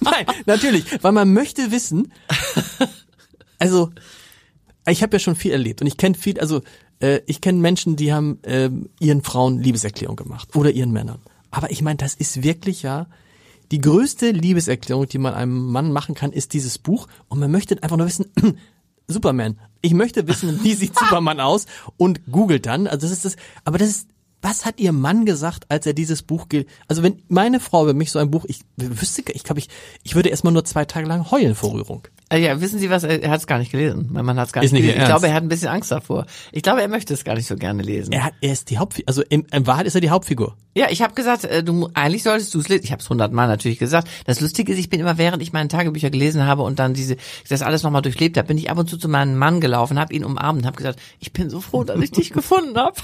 nein, 0.00 0.26
natürlich, 0.46 0.84
weil 1.02 1.12
man 1.12 1.32
möchte 1.32 1.70
wissen. 1.70 2.12
Also, 3.60 3.90
ich 4.88 5.02
habe 5.02 5.16
ja 5.16 5.18
schon 5.20 5.36
viel 5.36 5.52
erlebt 5.52 5.80
und 5.80 5.86
ich 5.86 5.96
kenne 5.96 6.16
viel. 6.16 6.40
Also, 6.40 6.62
äh, 7.00 7.20
ich 7.26 7.40
kenne 7.40 7.58
Menschen, 7.58 7.94
die 7.94 8.12
haben 8.12 8.40
ähm, 8.44 8.88
ihren 8.98 9.22
Frauen 9.22 9.60
Liebeserklärung 9.60 10.16
gemacht 10.16 10.56
oder 10.56 10.70
ihren 10.70 10.90
Männern. 10.90 11.20
Aber 11.50 11.70
ich 11.70 11.82
meine, 11.82 11.96
das 11.96 12.14
ist 12.14 12.42
wirklich 12.42 12.82
ja 12.82 13.06
die 13.70 13.80
größte 13.80 14.30
Liebeserklärung, 14.30 15.06
die 15.06 15.18
man 15.18 15.34
einem 15.34 15.70
Mann 15.70 15.92
machen 15.92 16.14
kann, 16.14 16.32
ist 16.32 16.52
dieses 16.54 16.78
Buch. 16.78 17.06
Und 17.28 17.38
man 17.38 17.50
möchte 17.50 17.80
einfach 17.82 17.96
nur 17.96 18.06
wissen, 18.06 18.26
Superman. 19.06 19.58
Ich 19.80 19.94
möchte 19.94 20.26
wissen, 20.26 20.62
wie 20.62 20.74
sieht 20.74 20.98
Superman 20.98 21.40
aus 21.40 21.66
und 21.96 22.26
googelt 22.30 22.66
dann. 22.66 22.86
Also 22.86 23.06
das 23.06 23.12
ist 23.12 23.24
das. 23.24 23.36
Aber 23.64 23.78
das 23.78 23.88
ist. 23.88 24.08
Was 24.42 24.64
hat 24.64 24.80
Ihr 24.80 24.92
Mann 24.92 25.26
gesagt, 25.26 25.64
als 25.68 25.84
er 25.86 25.92
dieses 25.92 26.22
Buch 26.22 26.48
ge 26.48 26.64
Also 26.88 27.02
wenn 27.02 27.22
meine 27.28 27.60
Frau 27.60 27.82
über 27.84 27.92
mich 27.94 28.10
so 28.10 28.18
ein 28.18 28.30
Buch, 28.30 28.44
ich 28.48 28.60
wüsste, 28.76 29.22
ich 29.32 29.44
glaube, 29.44 29.58
ich, 29.60 29.68
ich 30.02 30.14
würde 30.14 30.30
erstmal 30.30 30.52
nur 30.52 30.64
zwei 30.64 30.84
Tage 30.86 31.06
lang 31.06 31.30
heulen 31.30 31.54
vor 31.54 31.72
Rührung. 31.74 32.08
Äh, 32.30 32.38
Ja, 32.42 32.60
wissen 32.60 32.78
Sie 32.78 32.88
was? 32.88 33.04
Er 33.04 33.28
hat 33.30 33.40
es 33.40 33.46
gar 33.46 33.58
nicht 33.58 33.70
gelesen. 33.70 34.08
Mein 34.10 34.24
Mann 34.24 34.38
hat 34.38 34.46
es 34.46 34.52
gar 34.54 34.62
Ist 34.64 34.72
nicht 34.72 34.80
gelesen. 34.82 34.98
Ihr 34.98 35.02
Ich 35.04 35.08
Ernst? 35.08 35.20
glaube, 35.20 35.28
er 35.28 35.34
hat 35.34 35.42
ein 35.42 35.48
bisschen 35.50 35.68
Angst 35.68 35.90
davor. 35.90 36.24
Ich 36.52 36.62
glaube, 36.62 36.80
er 36.80 36.88
möchte 36.88 37.12
es 37.12 37.24
gar 37.24 37.34
nicht 37.34 37.46
so 37.46 37.56
gerne 37.56 37.82
lesen. 37.82 38.12
Er 38.12 38.24
hat, 38.24 38.34
er 38.40 38.52
ist 38.52 38.70
die 38.70 38.78
Hauptfigur. 38.78 39.08
Also 39.08 39.22
im, 39.28 39.44
in 39.52 39.66
Wahrheit 39.66 39.86
ist 39.86 39.94
er 39.94 40.00
die 40.00 40.10
Hauptfigur. 40.10 40.56
Ja, 40.74 40.86
ich 40.88 41.02
habe 41.02 41.12
gesagt, 41.14 41.44
äh, 41.44 41.62
du 41.62 41.90
eigentlich 41.94 42.22
solltest 42.22 42.54
du 42.54 42.60
es 42.60 42.68
lesen. 42.68 42.84
Ich 42.84 42.92
habe 42.92 43.02
es 43.02 43.10
hundertmal 43.10 43.46
natürlich 43.48 43.78
gesagt. 43.78 44.08
Das 44.24 44.40
Lustige 44.40 44.72
ist, 44.72 44.78
ich 44.78 44.88
bin 44.88 45.00
immer 45.00 45.18
während 45.18 45.42
ich 45.42 45.52
meine 45.52 45.68
Tagebücher 45.68 46.08
gelesen 46.10 46.46
habe 46.46 46.62
und 46.62 46.78
dann 46.78 46.94
diese 46.94 47.16
das 47.50 47.60
alles 47.62 47.82
nochmal 47.82 48.02
durchlebt 48.02 48.38
habe, 48.38 48.48
bin 48.48 48.56
ich 48.56 48.70
ab 48.70 48.78
und 48.78 48.88
zu 48.88 48.96
zu 48.96 49.08
meinem 49.08 49.36
Mann 49.36 49.60
gelaufen, 49.60 49.98
habe 49.98 50.14
ihn 50.14 50.24
umarmt 50.24 50.60
und 50.60 50.66
habe 50.66 50.76
gesagt, 50.76 50.98
ich 51.18 51.32
bin 51.34 51.50
so 51.50 51.60
froh, 51.60 51.84
dass 51.84 52.00
ich 52.00 52.12
dich 52.12 52.30
gefunden 52.32 52.78
habe. 52.78 52.96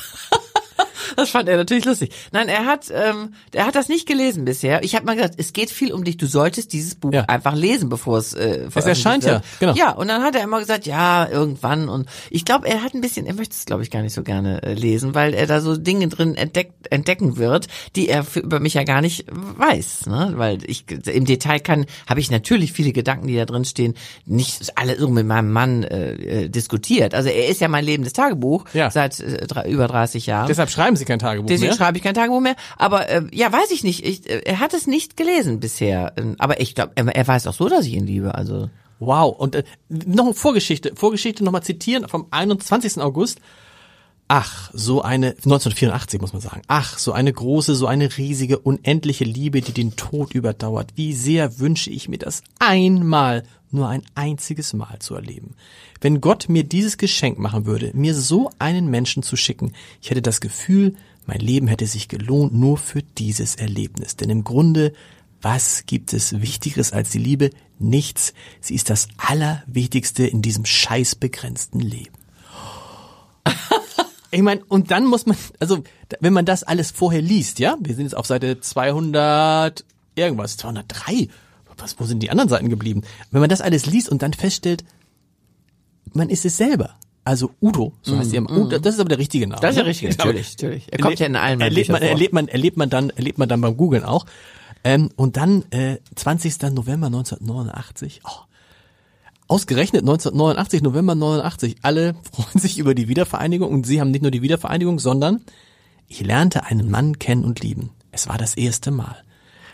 Das 1.17 1.31
fand 1.31 1.49
er 1.49 1.57
natürlich 1.57 1.85
lustig. 1.85 2.11
Nein, 2.33 2.49
er 2.49 2.67
hat, 2.67 2.87
ähm, 2.93 3.33
er 3.53 3.67
hat 3.67 3.75
das 3.77 3.89
nicht 3.89 4.07
gelesen 4.07 4.45
bisher. 4.45 4.83
Ich 4.83 4.95
habe 4.97 5.07
mal 5.07 5.15
gesagt, 5.15 5.35
es 5.39 5.53
geht 5.53 5.71
viel 5.71 5.93
um 5.93 6.03
dich. 6.05 6.17
Du 6.17 6.27
solltest 6.27 6.73
dieses 6.73 6.97
Buch 6.97 7.13
Ja. 7.13 7.23
einfach 7.23 7.55
lesen, 7.55 7.89
bevor 7.89 8.19
es 8.19 8.35
äh, 8.35 8.69
veröffentlicht 8.71 8.87
erscheint 8.87 9.25
ja, 9.25 9.33
wird. 9.35 9.45
genau. 9.61 9.75
Ja, 9.75 9.91
und 9.93 10.09
dann 10.09 10.23
hat 10.23 10.35
er 10.35 10.43
immer 10.43 10.59
gesagt, 10.59 10.85
ja, 10.87 11.29
irgendwann. 11.29 11.89
Und 11.89 12.09
ich 12.31 12.45
glaube, 12.45 12.67
er 12.69 12.83
hat 12.83 12.93
ein 12.95 13.01
bisschen, 13.01 13.25
er 13.27 13.35
möchte 13.35 13.55
es, 13.55 13.65
glaube 13.65 13.83
ich, 13.85 13.91
gar 13.91 14.03
nicht 14.03 14.13
so 14.15 14.23
gerne 14.23 14.63
äh, 14.65 14.75
lesen, 14.75 15.15
weil 15.15 15.33
er 15.33 15.47
da 15.47 15.61
so 15.61 15.77
Dinge 15.77 16.09
drin 16.09 16.35
entdeckt, 16.35 16.89
entdecken 16.91 17.37
wird, 17.37 17.69
die 17.95 18.09
er 18.09 18.25
für, 18.25 18.41
über 18.41 18.59
mich 18.61 18.75
ja 18.75 18.83
gar 18.85 19.01
nicht 19.01 19.27
weiß. 19.31 20.07
Ne? 20.07 20.33
Weil 20.37 20.59
ich 20.67 20.85
im 21.07 21.25
Detail 21.25 21.61
kann, 21.61 21.87
habe 22.09 22.21
ich 22.21 22.31
natürlich 22.31 22.73
viele 22.73 22.93
Gedanken, 22.93 23.29
die 23.29 23.37
da 23.37 23.45
drin 23.45 23.65
stehen, 23.65 23.95
nicht 24.25 24.77
alle 24.77 24.99
so 24.99 25.09
mit 25.09 25.27
meinem 25.27 25.53
Mann 25.53 25.85
äh, 25.85 26.13
äh, 26.45 26.49
diskutiert. 26.49 27.15
Also 27.15 27.29
er 27.29 27.49
ist 27.49 27.61
ja 27.61 27.69
mein 27.69 27.85
lebendes 27.85 28.13
Tagebuch 28.13 28.65
Ja. 28.75 28.91
seit 28.91 29.21
äh, 29.21 29.47
über 29.69 29.87
30 29.87 30.27
Jahren. 30.27 30.49
Deshalb 30.49 30.66
schreiben 30.69 30.97
Sie 30.97 31.05
kein 31.05 31.19
Tagebuch 31.19 31.47
Deswegen 31.47 31.71
mehr. 31.71 31.77
schreibe 31.77 31.99
ich 31.99 32.05
kein 32.05 32.15
Tagebuch 32.15 32.41
mehr. 32.41 32.57
Aber 32.77 33.09
äh, 33.09 33.23
ja, 33.33 33.53
weiß 33.53 33.71
ich 33.71 33.85
nicht. 33.85 34.05
Ich, 34.05 34.29
äh, 34.29 34.43
er 34.45 34.61
hat 34.61 34.75
es 34.75 34.87
nicht 34.87 35.17
gelesen 35.17 35.61
bisher. 35.61 36.13
Ähm, 36.17 36.37
Aber 36.39 36.61
ich 36.61 36.75
glaube, 36.75 36.93
er, 36.95 37.07
er 37.07 37.27
weiß 37.27 37.47
auch 37.47 37.55
so, 37.55 37.69
dass 37.69 37.87
ich 37.87 37.95
ihn 37.95 38.07
liebe. 38.07 38.35
Also 38.35 38.71
Wow. 38.99 39.37
Und 39.37 39.55
äh, 39.57 39.65
noch 39.89 40.25
eine 40.25 40.35
Vorgeschichte. 40.35 40.93
Vorgeschichte 40.95 41.45
nochmal 41.45 41.63
zitieren 41.63 42.09
vom 42.09 42.27
21. 42.31 42.99
August. 42.99 43.41
Ach, 44.29 44.71
so 44.73 45.03
eine, 45.03 45.29
1984 45.29 46.21
muss 46.21 46.33
man 46.33 46.43
sagen. 46.43 46.63
Ach, 46.67 46.99
so 46.99 47.13
eine 47.13 47.33
große, 47.33 47.77
so 47.77 47.87
eine 47.87 48.17
riesige, 48.17 48.59
unendliche 48.59 49.23
Liebe, 49.25 49.61
die 49.61 49.73
den 49.73 49.95
Tod 49.95 50.35
überdauert. 50.35 50.91
Wie 50.97 51.13
sehr 51.13 51.61
wünsche 51.61 51.91
ich 51.91 52.09
mir 52.09 52.19
das 52.19 52.43
einmal, 52.59 53.45
nur 53.71 53.89
ein 53.89 54.03
einziges 54.15 54.73
Mal 54.73 54.99
zu 55.01 55.15
erleben. 55.15 55.55
Wenn 56.01 56.21
Gott 56.21 56.49
mir 56.49 56.65
dieses 56.65 56.99
Geschenk 56.99 57.39
machen 57.39 57.67
würde, 57.67 57.91
mir 57.95 58.15
so 58.15 58.51
einen 58.59 58.89
Menschen 58.91 59.23
zu 59.23 59.37
schicken, 59.37 59.73
ich 60.01 60.11
hätte 60.11 60.23
das 60.23 60.41
Gefühl, 60.41 60.95
mein 61.27 61.41
Leben 61.41 61.67
hätte 61.67 61.87
sich 61.87 62.09
gelohnt 62.09 62.55
nur 62.55 62.79
für 62.79 63.03
dieses 63.03 63.57
Erlebnis. 63.57 64.17
Denn 64.17 64.31
im 64.31 64.45
Grunde 64.45 64.93
was 65.43 65.85
gibt 65.87 66.13
es 66.13 66.41
Wichtigeres 66.41 66.93
als 66.93 67.11
die 67.11 67.19
Liebe? 67.19 67.51
Nichts. 67.79 68.33
Sie 68.61 68.75
ist 68.75 68.91
das 68.91 69.09
Allerwichtigste 69.17 70.27
in 70.27 70.43
diesem 70.43 70.65
scheißbegrenzten 70.65 71.81
Leben. 71.81 72.15
Ich 74.33 74.43
meine, 74.43 74.65
und 74.65 74.91
dann 74.91 75.05
muss 75.07 75.25
man, 75.25 75.37
also 75.61 75.85
wenn 76.21 76.33
man 76.33 76.45
das 76.45 76.65
alles 76.65 76.91
vorher 76.91 77.23
liest, 77.23 77.61
ja, 77.61 77.77
wir 77.81 77.95
sind 77.95 78.05
jetzt 78.05 78.17
auf 78.17 78.27
Seite 78.27 78.61
200 78.61 79.85
irgendwas, 80.17 80.57
203. 80.57 81.29
Was, 81.79 81.99
wo 82.01 82.05
sind 82.05 82.23
die 82.23 82.31
anderen 82.31 82.49
Seiten 82.49 82.69
geblieben? 82.69 83.03
Wenn 83.31 83.41
man 83.41 83.51
das 83.51 83.61
alles 83.61 83.87
liest 83.87 84.09
und 84.09 84.23
dann 84.23 84.33
feststellt, 84.33 84.85
man 86.13 86.31
ist 86.31 86.45
es 86.45 86.57
selber. 86.57 86.97
Also 87.25 87.51
Udo, 87.61 87.93
so 88.03 88.17
heißt 88.17 88.33
er 88.33 88.39
immer. 88.39 88.51
Udo, 88.51 88.79
das 88.79 88.95
ist 88.95 89.01
aber 89.01 89.09
der 89.09 89.19
richtige 89.19 89.49
Name. 89.49 89.61
Das 89.61 89.71
ist 89.71 89.77
der 89.77 89.85
ne? 89.85 89.91
richtige, 89.91 90.13
Genau. 90.13 90.25
natürlich, 90.27 90.53
natürlich. 90.53 90.93
Er 90.93 90.99
kommt 90.99 91.19
ja 91.19 91.27
in 91.27 91.37
allen 91.37 91.61
erlebt 91.61 91.89
man, 91.91 92.01
erlebt 92.01 92.33
man, 92.33 92.49
erlebt 92.49 92.77
man 92.77 92.89
dann, 92.89 93.11
erlebt 93.11 93.39
man 93.39 93.49
dann 93.49 93.61
beim 93.61 93.77
Googlen 93.77 94.05
auch. 94.05 94.27
Ähm, 94.85 95.11
und 95.17 95.37
dann 95.37 95.65
äh, 95.73 95.97
20. 96.15 96.63
November 96.73 97.09
1989. 97.09 98.21
Oh, 98.25 98.45
ausgerechnet 99.49 100.03
1989, 100.03 100.83
November 100.83 101.17
89. 101.17 101.79
Alle 101.83 102.15
freuen 102.33 102.61
sich 102.61 102.79
über 102.79 102.95
die 102.95 103.09
Wiedervereinigung 103.09 103.73
und 103.73 103.85
sie 103.87 104.01
haben 104.01 104.13
nicht 104.13 104.23
nur 104.23 104.31
die 104.31 104.43
Wiedervereinigung, 104.43 105.01
sondern 105.01 105.43
ich 106.07 106.21
lernte 106.21 106.65
einen 106.65 106.89
Mann 106.91 107.19
kennen 107.19 107.45
und 107.45 107.61
lieben. 107.61 107.91
Es 108.13 108.29
war 108.29 108.39
das 108.39 108.57
erste 108.57 108.93
Mal. 108.93 109.17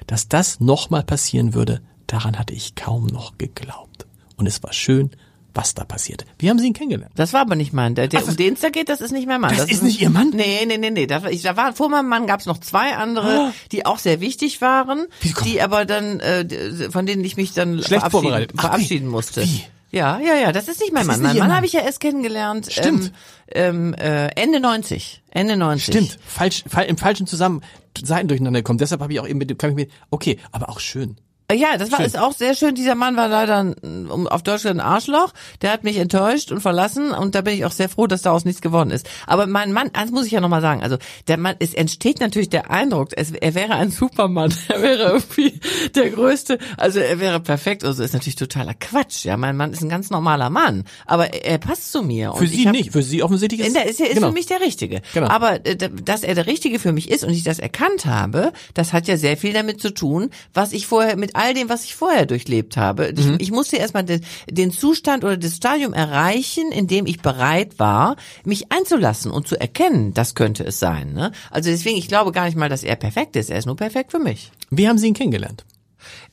Dass 0.07 0.29
das 0.29 0.59
nochmal 0.59 1.03
passieren 1.05 1.53
würde, 1.53 1.83
daran 2.13 2.39
hatte 2.39 2.53
ich 2.55 2.75
kaum 2.75 3.07
noch 3.07 3.39
geglaubt. 3.39 4.07
Und 4.37 4.47
es 4.47 4.63
war 4.63 4.73
schön, 4.73 5.11
was 5.55 5.75
da 5.75 5.85
passierte. 5.85 6.25
Wie 6.39 6.49
haben 6.49 6.59
Sie 6.59 6.67
ihn 6.67 6.73
kennengelernt? 6.73 7.13
Das 7.15 7.33
war 7.33 7.43
aber 7.43 7.57
nicht 7.57 7.73
mein. 7.73 7.95
Der, 7.95 8.09
der 8.09 8.27
um 8.27 8.37
den 8.37 8.55
es 8.55 8.61
da 8.61 8.71
geht, 8.71 8.89
das 8.89 9.01
ist 9.01 9.13
nicht 9.13 9.27
mein 9.27 9.41
Mann. 9.41 9.55
Das 9.57 9.71
ist 9.71 9.83
nicht 9.83 10.01
Ihr 10.01 10.09
Mann? 10.11 10.31
Nee, 10.35 10.65
nee, 10.67 10.79
nee, 10.79 10.91
nee. 10.91 11.07
Da, 11.07 11.27
ich, 11.29 11.43
da 11.43 11.57
war, 11.57 11.75
vor 11.75 11.89
meinem 11.91 12.09
Mann 12.09 12.27
gab 12.27 12.41
es 12.41 12.47
noch 12.47 12.59
zwei 12.59 12.95
andere, 12.97 13.53
die 13.71 13.85
auch 13.85 13.99
sehr 13.99 14.21
wichtig 14.21 14.61
waren, 14.61 15.07
Wie 15.21 15.35
die 15.45 15.61
aber 15.63 15.85
dann, 15.85 16.21
äh, 16.21 16.91
von 16.91 17.05
denen 17.07 17.23
ich 17.25 17.37
mich 17.37 17.53
dann 17.53 17.75
Schlecht 17.83 17.89
verabschieden, 18.01 18.11
vorbereitet. 18.11 18.53
Ach, 18.57 18.61
verabschieden 18.63 19.09
musste. 19.09 19.43
Wie? 19.45 19.65
Ja, 19.91 20.19
ja, 20.21 20.35
ja, 20.37 20.53
das 20.53 20.69
ist 20.69 20.81
nicht 20.81 20.93
mein 20.95 21.07
Das 21.07 21.17
ist 21.17 21.23
Mann. 21.23 21.33
nicht 21.33 21.39
Mein 21.39 21.39
Mann 21.41 21.49
Mann. 21.49 21.57
habe 21.59 21.67
ich 21.67 21.75
ja 21.75 21.81
erst 21.83 22.01
kennengelernt. 22.01 22.73
Stimmt. 22.73 23.13
Ähm, 23.51 23.93
ähm, 23.93 23.95
äh, 23.95 24.29
Ende 24.41 24.59
90. 24.59 25.23
Ende 25.31 25.59
90. 25.59 25.85
Stimmt, 25.95 26.19
falsch, 26.27 26.65
im 26.89 26.97
falschen 26.97 27.27
Zusammen 27.27 27.61
Seiten 28.03 28.27
durcheinander 28.29 28.61
gekommen. 28.61 28.79
Deshalb 28.79 29.03
habe 29.03 29.13
ich 29.13 29.21
auch 29.21 29.29
eben 29.29 29.39
mit 29.39 29.51
dem, 29.51 29.59
kann 29.59 29.69
ich 29.71 29.77
mit, 29.77 29.91
okay, 30.09 30.39
aber 30.51 30.71
auch 30.71 30.81
schön. 30.81 31.17
Ja, 31.55 31.77
das 31.77 31.91
war 31.91 31.99
Schön. 31.99 32.07
ist 32.07 32.19
auch 32.19 32.33
sehr 32.33 32.55
schön. 32.55 32.75
Dieser 32.75 32.95
Mann 32.95 33.17
war 33.17 33.29
leider 33.29 33.59
ein, 33.59 33.75
um, 34.11 34.27
auf 34.27 34.43
Deutsch 34.43 34.63
gesagt, 34.63 34.77
ein 34.77 34.81
Arschloch. 34.81 35.33
Der 35.61 35.73
hat 35.73 35.85
mich 35.85 35.97
enttäuscht 35.99 36.51
und 36.53 36.61
verlassen 36.61 37.11
und 37.13 37.35
da 37.35 37.41
bin 37.43 37.55
ich 37.55 37.65
auch 37.65 37.73
sehr 37.73 37.89
froh, 37.89 38.07
dass 38.07 38.23
daraus 38.23 38.45
nichts 38.45 38.61
geworden 38.61 38.91
ist. 38.91 39.09
Aber 39.27 39.47
mein 39.47 39.73
Mann, 39.73 39.91
das 39.93 40.11
muss 40.11 40.27
ich 40.27 40.33
ja 40.33 40.41
nochmal 40.41 40.61
sagen, 40.61 40.83
also 40.83 40.97
der 41.29 41.39
Mann, 41.39 41.57
es 41.59 41.75
entsteht 41.75 42.21
natürlich 42.21 42.49
der 42.51 42.71
Eindruck, 42.71 43.11
es, 43.17 43.31
er 43.33 43.55
wäre 43.55 43.75
ein 43.75 43.91
Supermann. 43.91 44.53
Er 44.73 44.81
wäre 44.81 45.03
irgendwie 45.13 45.61
der 45.95 46.11
Größte, 46.11 46.59
also 46.79 46.99
er 46.99 47.21
wäre 47.21 47.41
perfekt. 47.41 47.85
Also 47.85 48.03
ist 48.03 48.15
natürlich 48.15 48.37
totaler 48.37 48.73
Quatsch. 48.75 49.25
Ja, 49.25 49.37
mein 49.37 49.57
Mann 49.57 49.73
ist 49.73 49.83
ein 49.83 49.89
ganz 49.89 50.09
normaler 50.11 50.49
Mann, 50.51 50.85
aber 51.05 51.35
er, 51.35 51.59
passt 51.59 51.93
zu 51.93 52.03
mir. 52.03 52.33
Für 52.35 52.47
Sie 52.47 52.67
hab- 52.67 52.73
nicht, 52.73 52.93
für 52.93 53.03
Sie 53.03 53.23
offensichtlich 53.23 53.61
ist, 53.61 53.77
der 53.77 53.87
ist, 53.87 54.01
er 54.01 54.09
ist 54.09 54.15
genau. 54.15 54.29
für 54.29 54.33
mich 54.33 54.47
der 54.47 54.61
Richtige. 54.61 55.03
Genau. 55.13 55.29
Aber 55.29 55.65
äh, 55.67 55.77
dass 55.77 56.23
er 56.23 56.35
der 56.35 56.47
Richtige 56.47 56.79
für 56.79 56.93
mich 56.93 57.11
ist 57.11 57.25
und 57.25 57.31
ich 57.31 57.43
das 57.45 57.59
erkannt 57.59 58.07
habe, 58.07 58.53
das 58.75 58.93
hat 58.93 59.07
ja 59.09 59.17
sehr 59.17 59.37
viel 59.37 59.53
damit 59.53 59.81
zu 59.81 59.93
tun, 59.93 60.31
was 60.55 60.73
ich 60.73 60.87
vorher 60.87 61.17
mit 61.17 61.37
all 61.43 61.55
dem, 61.55 61.69
was 61.69 61.85
ich 61.85 61.95
vorher 61.95 62.25
durchlebt 62.27 62.77
habe. 62.77 63.13
Ich, 63.17 63.27
Mhm. 63.27 63.37
ich 63.41 63.51
musste 63.51 63.77
erstmal 63.77 64.05
den, 64.05 64.21
den 64.49 64.71
Zustand 64.71 65.25
oder 65.25 65.37
das 65.37 65.57
Stadium 65.57 65.93
erreichen, 65.93 66.71
in 66.73 66.87
dem 66.87 67.07
ich 67.07 67.21
bereit 67.21 67.79
war, 67.79 68.17
mich 68.45 68.71
einzulassen 68.73 69.31
und 69.33 69.49
zu 69.49 69.61
erkennen, 69.61 70.15
das 70.15 70.35
könnte 70.35 70.65
es 70.65 70.79
sein. 70.79 71.13
Ne? 71.13 71.33
Also 71.51 71.71
deswegen, 71.71 71.99
ich 71.99 72.09
glaube 72.09 72.33
gar 72.33 72.47
nicht 72.47 72.57
mal, 72.57 72.69
dass 72.69 72.85
er 72.85 72.97
perfekt 72.97 73.37
ist. 73.37 73.51
Er 73.51 73.59
ist 73.59 73.67
nur 73.67 73.77
perfekt 73.77 74.13
für 74.13 74.19
mich. 74.21 74.51
Wie 74.71 74.89
haben 74.89 74.99
Sie 74.99 75.09
ihn 75.09 75.15
kennengelernt? 75.15 75.65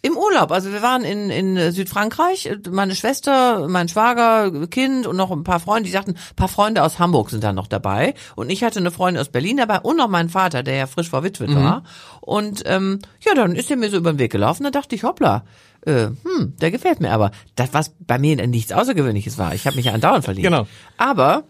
Im 0.01 0.17
Urlaub, 0.17 0.51
also 0.51 0.71
wir 0.71 0.81
waren 0.81 1.03
in, 1.03 1.29
in 1.29 1.71
Südfrankreich, 1.71 2.49
meine 2.69 2.95
Schwester, 2.95 3.67
mein 3.67 3.89
Schwager, 3.89 4.67
Kind 4.67 5.07
und 5.07 5.17
noch 5.17 5.31
ein 5.31 5.43
paar 5.43 5.59
Freunde, 5.59 5.83
die 5.83 5.91
sagten, 5.91 6.11
ein 6.11 6.35
paar 6.35 6.47
Freunde 6.47 6.83
aus 6.83 6.99
Hamburg 6.99 7.29
sind 7.29 7.43
da 7.43 7.53
noch 7.53 7.67
dabei 7.67 8.13
und 8.35 8.49
ich 8.49 8.63
hatte 8.63 8.79
eine 8.79 8.91
Freundin 8.91 9.21
aus 9.21 9.29
Berlin 9.29 9.57
dabei 9.57 9.79
und 9.79 9.97
noch 9.97 10.07
meinen 10.07 10.29
Vater, 10.29 10.63
der 10.63 10.75
ja 10.75 10.87
frisch 10.87 11.09
verwitwet 11.09 11.53
war 11.55 11.83
und 12.21 12.63
ähm, 12.65 12.99
ja, 13.21 13.33
dann 13.33 13.55
ist 13.55 13.69
er 13.71 13.77
mir 13.77 13.89
so 13.89 13.97
über 13.97 14.13
den 14.13 14.19
Weg 14.19 14.31
gelaufen, 14.31 14.63
da 14.63 14.71
dachte 14.71 14.95
ich, 14.95 15.03
hoppla, 15.03 15.43
äh, 15.85 16.07
hm, 16.07 16.55
der 16.61 16.71
gefällt 16.71 16.99
mir 16.99 17.11
aber. 17.11 17.31
Das, 17.55 17.73
was 17.73 17.93
bei 17.99 18.19
mir 18.19 18.35
nichts 18.47 18.71
Außergewöhnliches 18.71 19.37
war, 19.37 19.53
ich 19.53 19.65
habe 19.65 19.77
mich 19.77 19.85
ja 19.85 19.93
andauernd 19.93 20.25
verliebt. 20.25 20.45
Genau. 20.45 20.67
Aber 20.97 21.43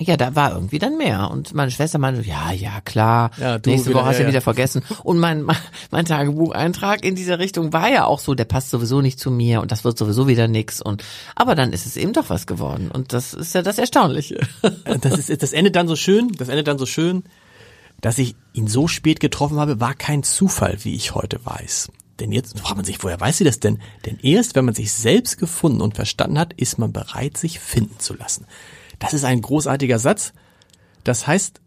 ja, 0.00 0.16
da 0.16 0.34
war 0.34 0.52
irgendwie 0.54 0.78
dann 0.78 0.96
mehr. 0.96 1.30
Und 1.30 1.54
meine 1.54 1.70
Schwester 1.70 1.98
meinte, 1.98 2.22
ja, 2.22 2.52
ja, 2.52 2.80
klar, 2.84 3.30
Ja, 3.38 3.58
du 3.58 3.70
nächste 3.70 3.90
wieder, 3.90 4.00
Woche 4.00 4.06
hast 4.06 4.16
du 4.16 4.22
ja, 4.22 4.28
ja. 4.28 4.32
wieder 4.32 4.40
vergessen. 4.40 4.82
Und 5.02 5.18
mein, 5.18 5.42
mein, 5.42 5.56
mein 5.90 6.04
Tagebucheintrag 6.04 7.04
in 7.04 7.14
dieser 7.14 7.38
Richtung 7.38 7.72
war 7.72 7.88
ja 7.88 8.04
auch 8.04 8.20
so, 8.20 8.34
der 8.34 8.44
passt 8.44 8.70
sowieso 8.70 9.00
nicht 9.00 9.18
zu 9.18 9.30
mir 9.30 9.60
und 9.60 9.72
das 9.72 9.84
wird 9.84 9.98
sowieso 9.98 10.28
wieder 10.28 10.48
nix. 10.48 10.80
Und 10.80 11.04
aber 11.34 11.54
dann 11.54 11.72
ist 11.72 11.86
es 11.86 11.96
eben 11.96 12.12
doch 12.12 12.30
was 12.30 12.46
geworden. 12.46 12.90
Und 12.92 13.12
das 13.12 13.34
ist 13.34 13.54
ja 13.54 13.62
das 13.62 13.78
Erstaunliche. 13.78 14.40
Das 15.00 15.18
ist, 15.18 15.42
das 15.42 15.52
endet 15.52 15.76
dann 15.76 15.88
so 15.88 15.96
schön, 15.96 16.32
das 16.38 16.48
endet 16.48 16.68
dann 16.68 16.78
so 16.78 16.86
schön, 16.86 17.24
dass 18.00 18.18
ich 18.18 18.36
ihn 18.52 18.68
so 18.68 18.88
spät 18.88 19.20
getroffen 19.20 19.58
habe, 19.58 19.80
war 19.80 19.94
kein 19.94 20.22
Zufall, 20.22 20.78
wie 20.82 20.94
ich 20.94 21.14
heute 21.14 21.44
weiß. 21.44 21.90
Denn 22.20 22.32
jetzt 22.32 22.58
fragt 22.58 22.76
man 22.76 22.84
sich, 22.84 23.02
woher 23.02 23.20
weiß 23.20 23.38
sie 23.38 23.44
das 23.44 23.60
denn? 23.60 23.80
Denn 24.06 24.18
erst, 24.22 24.56
wenn 24.56 24.64
man 24.64 24.74
sich 24.74 24.92
selbst 24.92 25.38
gefunden 25.38 25.80
und 25.80 25.94
verstanden 25.94 26.38
hat, 26.38 26.52
ist 26.54 26.78
man 26.78 26.92
bereit, 26.92 27.36
sich 27.36 27.60
finden 27.60 27.98
zu 27.98 28.14
lassen. 28.14 28.46
Das 28.98 29.14
ist 29.14 29.24
ein 29.24 29.42
großartiger 29.42 29.98
Satz. 29.98 30.32
Das 31.04 31.26
heißt, 31.26 31.60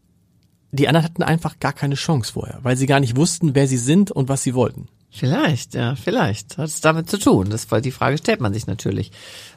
die 0.72 0.88
anderen 0.88 1.06
hatten 1.06 1.24
einfach 1.24 1.60
gar 1.60 1.74
keine 1.74 1.96
Chance 1.96 2.34
vorher, 2.34 2.60
weil 2.64 2.78
sie 2.78 2.86
gar 2.86 3.00
nicht 3.00 3.16
wussten, 3.16 3.56
wer 3.56 3.68
sie 3.68 3.78
sind 3.78 4.12
und 4.12 4.30
was 4.30 4.44
sie 4.44 4.54
wollten. 4.54 4.88
Vielleicht, 5.14 5.74
ja, 5.74 5.96
vielleicht 5.96 6.58
hat 6.58 6.68
es 6.68 6.80
damit 6.80 7.10
zu 7.10 7.20
tun. 7.20 7.50
Das 7.50 7.70
war 7.70 7.82
die 7.82 7.92
Frage 7.92 8.18
stellt 8.18 8.40
man 8.40 8.54
sich 8.54 8.66
natürlich. 8.66 9.12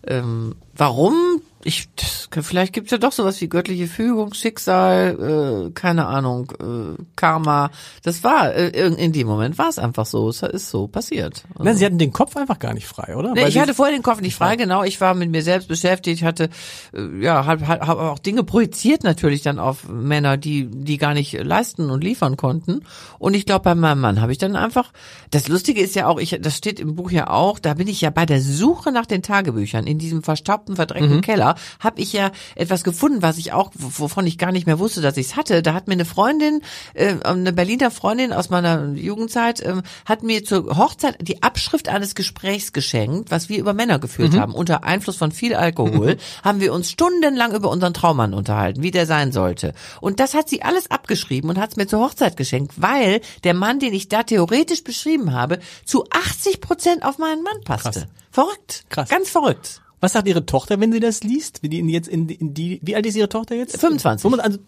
Ähm, 0.04 0.56
warum? 0.74 1.42
Ich, 1.64 1.88
das, 1.96 2.28
vielleicht 2.46 2.74
gibt 2.74 2.88
es 2.88 2.90
ja 2.90 2.98
doch 2.98 3.12
sowas 3.12 3.40
wie 3.40 3.48
göttliche 3.48 3.86
Fügung, 3.86 4.34
Schicksal, 4.34 5.68
äh, 5.68 5.70
keine 5.70 6.06
Ahnung, 6.06 6.52
äh, 6.60 7.02
Karma. 7.16 7.70
Das 8.02 8.22
war 8.22 8.52
äh, 8.54 8.68
in 8.68 8.94
in 8.94 9.12
dem 9.12 9.26
Moment 9.26 9.56
war 9.56 9.70
es 9.70 9.78
einfach 9.78 10.04
so. 10.04 10.28
Es 10.28 10.42
ist 10.42 10.68
so 10.68 10.88
passiert. 10.88 11.44
Also, 11.54 11.64
Nein, 11.64 11.76
sie 11.76 11.86
hatten 11.86 11.98
den 11.98 12.12
Kopf 12.12 12.36
einfach 12.36 12.58
gar 12.58 12.74
nicht 12.74 12.86
frei, 12.86 13.16
oder? 13.16 13.32
Nee, 13.32 13.42
Weil 13.42 13.48
ich 13.48 13.58
hatte 13.58 13.72
vorher 13.72 13.96
den 13.96 14.02
Kopf 14.02 14.20
nicht 14.20 14.36
frei, 14.36 14.56
genau. 14.56 14.82
Ich 14.82 15.00
war 15.00 15.14
mit 15.14 15.30
mir 15.30 15.42
selbst 15.42 15.68
beschäftigt, 15.68 16.22
hatte 16.22 16.50
äh, 16.92 17.22
ja 17.22 17.46
hab, 17.46 17.66
hab, 17.66 17.86
hab 17.86 17.98
auch 17.98 18.18
Dinge 18.18 18.44
projiziert 18.44 19.02
natürlich 19.02 19.40
dann 19.40 19.58
auf 19.58 19.88
Männer, 19.88 20.36
die 20.36 20.66
die 20.66 20.98
gar 20.98 21.14
nicht 21.14 21.32
leisten 21.32 21.88
und 21.88 22.04
liefern 22.04 22.36
konnten. 22.36 22.82
Und 23.18 23.32
ich 23.32 23.46
glaube, 23.46 23.64
bei 23.64 23.74
meinem 23.74 24.00
Mann 24.00 24.20
habe 24.20 24.32
ich 24.32 24.38
dann 24.38 24.54
einfach. 24.56 24.92
Das 25.30 25.48
Lustige 25.48 25.80
ist 25.80 25.94
ja 25.94 26.08
auch, 26.08 26.20
ich 26.20 26.38
das 26.40 26.58
steht 26.58 26.78
im 26.78 26.94
Buch 26.94 27.10
ja 27.10 27.30
auch. 27.30 27.58
Da 27.58 27.72
bin 27.74 27.88
ich 27.88 28.02
ja 28.02 28.10
bei 28.10 28.26
der 28.26 28.42
Suche 28.42 28.92
nach 28.92 29.06
den 29.06 29.22
Tagebüchern 29.22 29.86
in 29.86 29.98
diesem 29.98 30.22
verstaubten, 30.22 30.76
verdreckten 30.76 31.20
Keller 31.22 31.53
habe 31.80 32.00
ich 32.00 32.12
ja 32.12 32.30
etwas 32.54 32.84
gefunden, 32.84 33.22
was 33.22 33.38
ich 33.38 33.52
auch 33.52 33.70
wovon 33.74 34.26
ich 34.26 34.38
gar 34.38 34.52
nicht 34.52 34.66
mehr 34.66 34.78
wusste, 34.78 35.00
dass 35.00 35.16
ich 35.16 35.26
es 35.26 35.36
hatte. 35.36 35.62
Da 35.62 35.74
hat 35.74 35.88
mir 35.88 35.94
eine 35.94 36.04
Freundin, 36.04 36.62
äh, 36.94 37.16
eine 37.22 37.52
Berliner 37.52 37.90
Freundin 37.90 38.32
aus 38.32 38.50
meiner 38.50 38.92
Jugendzeit, 38.94 39.64
ähm, 39.64 39.82
hat 40.04 40.22
mir 40.22 40.44
zur 40.44 40.76
Hochzeit 40.76 41.16
die 41.20 41.42
Abschrift 41.42 41.88
eines 41.88 42.14
Gesprächs 42.14 42.72
geschenkt, 42.72 43.30
was 43.30 43.48
wir 43.48 43.58
über 43.58 43.74
Männer 43.74 43.98
geführt 43.98 44.36
haben. 44.36 44.54
Unter 44.54 44.84
Einfluss 44.84 45.16
von 45.16 45.32
viel 45.32 45.54
Alkohol 45.54 46.16
haben 46.44 46.60
wir 46.60 46.72
uns 46.72 46.90
stundenlang 46.90 47.54
über 47.54 47.70
unseren 47.70 47.94
Traummann 47.94 48.34
unterhalten, 48.34 48.82
wie 48.82 48.90
der 48.90 49.06
sein 49.06 49.32
sollte. 49.32 49.74
Und 50.00 50.20
das 50.20 50.34
hat 50.34 50.48
sie 50.48 50.62
alles 50.62 50.90
abgeschrieben 50.90 51.50
und 51.50 51.58
hat 51.58 51.70
es 51.70 51.76
mir 51.76 51.86
zur 51.86 52.00
Hochzeit 52.00 52.36
geschenkt, 52.36 52.74
weil 52.76 53.20
der 53.44 53.54
Mann, 53.54 53.78
den 53.78 53.94
ich 53.94 54.08
da 54.08 54.22
theoretisch 54.22 54.84
beschrieben 54.84 55.32
habe, 55.32 55.58
zu 55.84 56.04
80 56.10 56.60
Prozent 56.60 57.04
auf 57.04 57.18
meinen 57.18 57.42
Mann 57.42 57.60
passte. 57.64 57.90
Krass. 57.90 58.06
Verrückt. 58.30 58.84
Krass. 58.88 59.08
Ganz 59.08 59.30
verrückt. 59.30 59.83
Was 60.04 60.12
sagt 60.12 60.28
Ihre 60.28 60.44
Tochter, 60.44 60.78
wenn 60.80 60.92
sie 60.92 61.00
das 61.00 61.22
liest? 61.24 61.62
Wie, 61.62 61.70
die 61.70 61.80
jetzt 61.90 62.08
in, 62.08 62.28
in 62.28 62.52
die, 62.52 62.78
wie 62.82 62.94
alt 62.94 63.06
ist 63.06 63.16
Ihre 63.16 63.30
Tochter 63.30 63.54
jetzt? 63.54 63.78
25. 63.80 64.20
25, 64.20 64.44
Also 64.44 64.58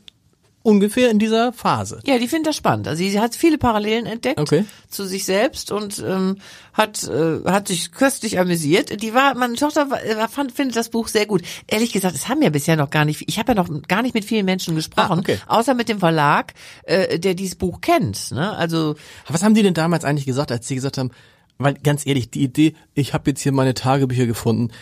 ungefähr 0.62 1.10
in 1.10 1.18
dieser 1.18 1.52
Phase. 1.52 2.00
Ja, 2.06 2.18
die 2.18 2.26
findet 2.26 2.46
das 2.48 2.56
spannend. 2.56 2.88
Also 2.88 2.98
sie 3.04 3.20
hat 3.20 3.36
viele 3.36 3.58
Parallelen 3.58 4.06
entdeckt 4.06 4.40
Okay. 4.40 4.64
zu 4.88 5.04
sich 5.06 5.26
selbst 5.26 5.70
und 5.70 6.02
ähm, 6.04 6.38
hat 6.72 7.04
äh, 7.04 7.40
hat 7.44 7.68
sich 7.68 7.92
köstlich 7.92 8.38
amüsiert. 8.40 9.02
Die 9.02 9.12
war 9.12 9.34
meine 9.34 9.56
Tochter 9.56 9.90
war, 9.90 10.02
äh, 10.02 10.26
fand 10.26 10.52
findet 10.52 10.74
das 10.74 10.88
Buch 10.88 11.08
sehr 11.08 11.26
gut. 11.26 11.42
Ehrlich 11.66 11.92
gesagt, 11.92 12.14
es 12.16 12.28
haben 12.30 12.40
ja 12.42 12.48
bisher 12.48 12.76
noch 12.76 12.88
gar 12.88 13.04
nicht. 13.04 13.22
Ich 13.28 13.38
habe 13.38 13.52
ja 13.52 13.62
noch 13.62 13.68
gar 13.86 14.00
nicht 14.00 14.14
mit 14.14 14.24
vielen 14.24 14.46
Menschen 14.46 14.74
gesprochen, 14.74 15.18
Ah, 15.18 15.20
okay. 15.20 15.38
außer 15.48 15.74
mit 15.74 15.90
dem 15.90 15.98
Verlag, 16.00 16.54
äh, 16.84 17.18
der 17.18 17.34
dieses 17.34 17.56
Buch 17.56 17.82
kennt. 17.82 18.32
Ne? 18.32 18.56
Also 18.56 18.94
Was 19.28 19.42
haben 19.42 19.54
die 19.54 19.62
denn 19.62 19.74
damals 19.74 20.04
eigentlich 20.06 20.24
gesagt, 20.26 20.50
als 20.50 20.66
sie 20.66 20.74
gesagt 20.76 20.96
haben, 20.98 21.10
weil 21.58 21.74
ganz 21.74 22.06
ehrlich, 22.06 22.30
die 22.30 22.42
Idee, 22.42 22.74
ich 22.94 23.14
habe 23.14 23.30
jetzt 23.30 23.40
hier 23.42 23.52
meine 23.52 23.74
Tagebücher 23.74 24.26
gefunden, 24.26 24.72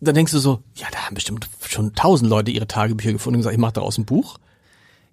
dann 0.00 0.14
denkst 0.14 0.32
du 0.32 0.38
so, 0.38 0.62
ja, 0.74 0.86
da 0.90 0.98
haben 0.98 1.14
bestimmt 1.14 1.48
schon 1.66 1.94
tausend 1.94 2.30
Leute 2.30 2.50
ihre 2.50 2.66
Tagebücher 2.66 3.12
gefunden 3.12 3.36
und 3.36 3.40
gesagt, 3.40 3.54
ich 3.54 3.60
mache 3.60 3.74
daraus 3.74 3.98
ein 3.98 4.04
Buch. 4.04 4.38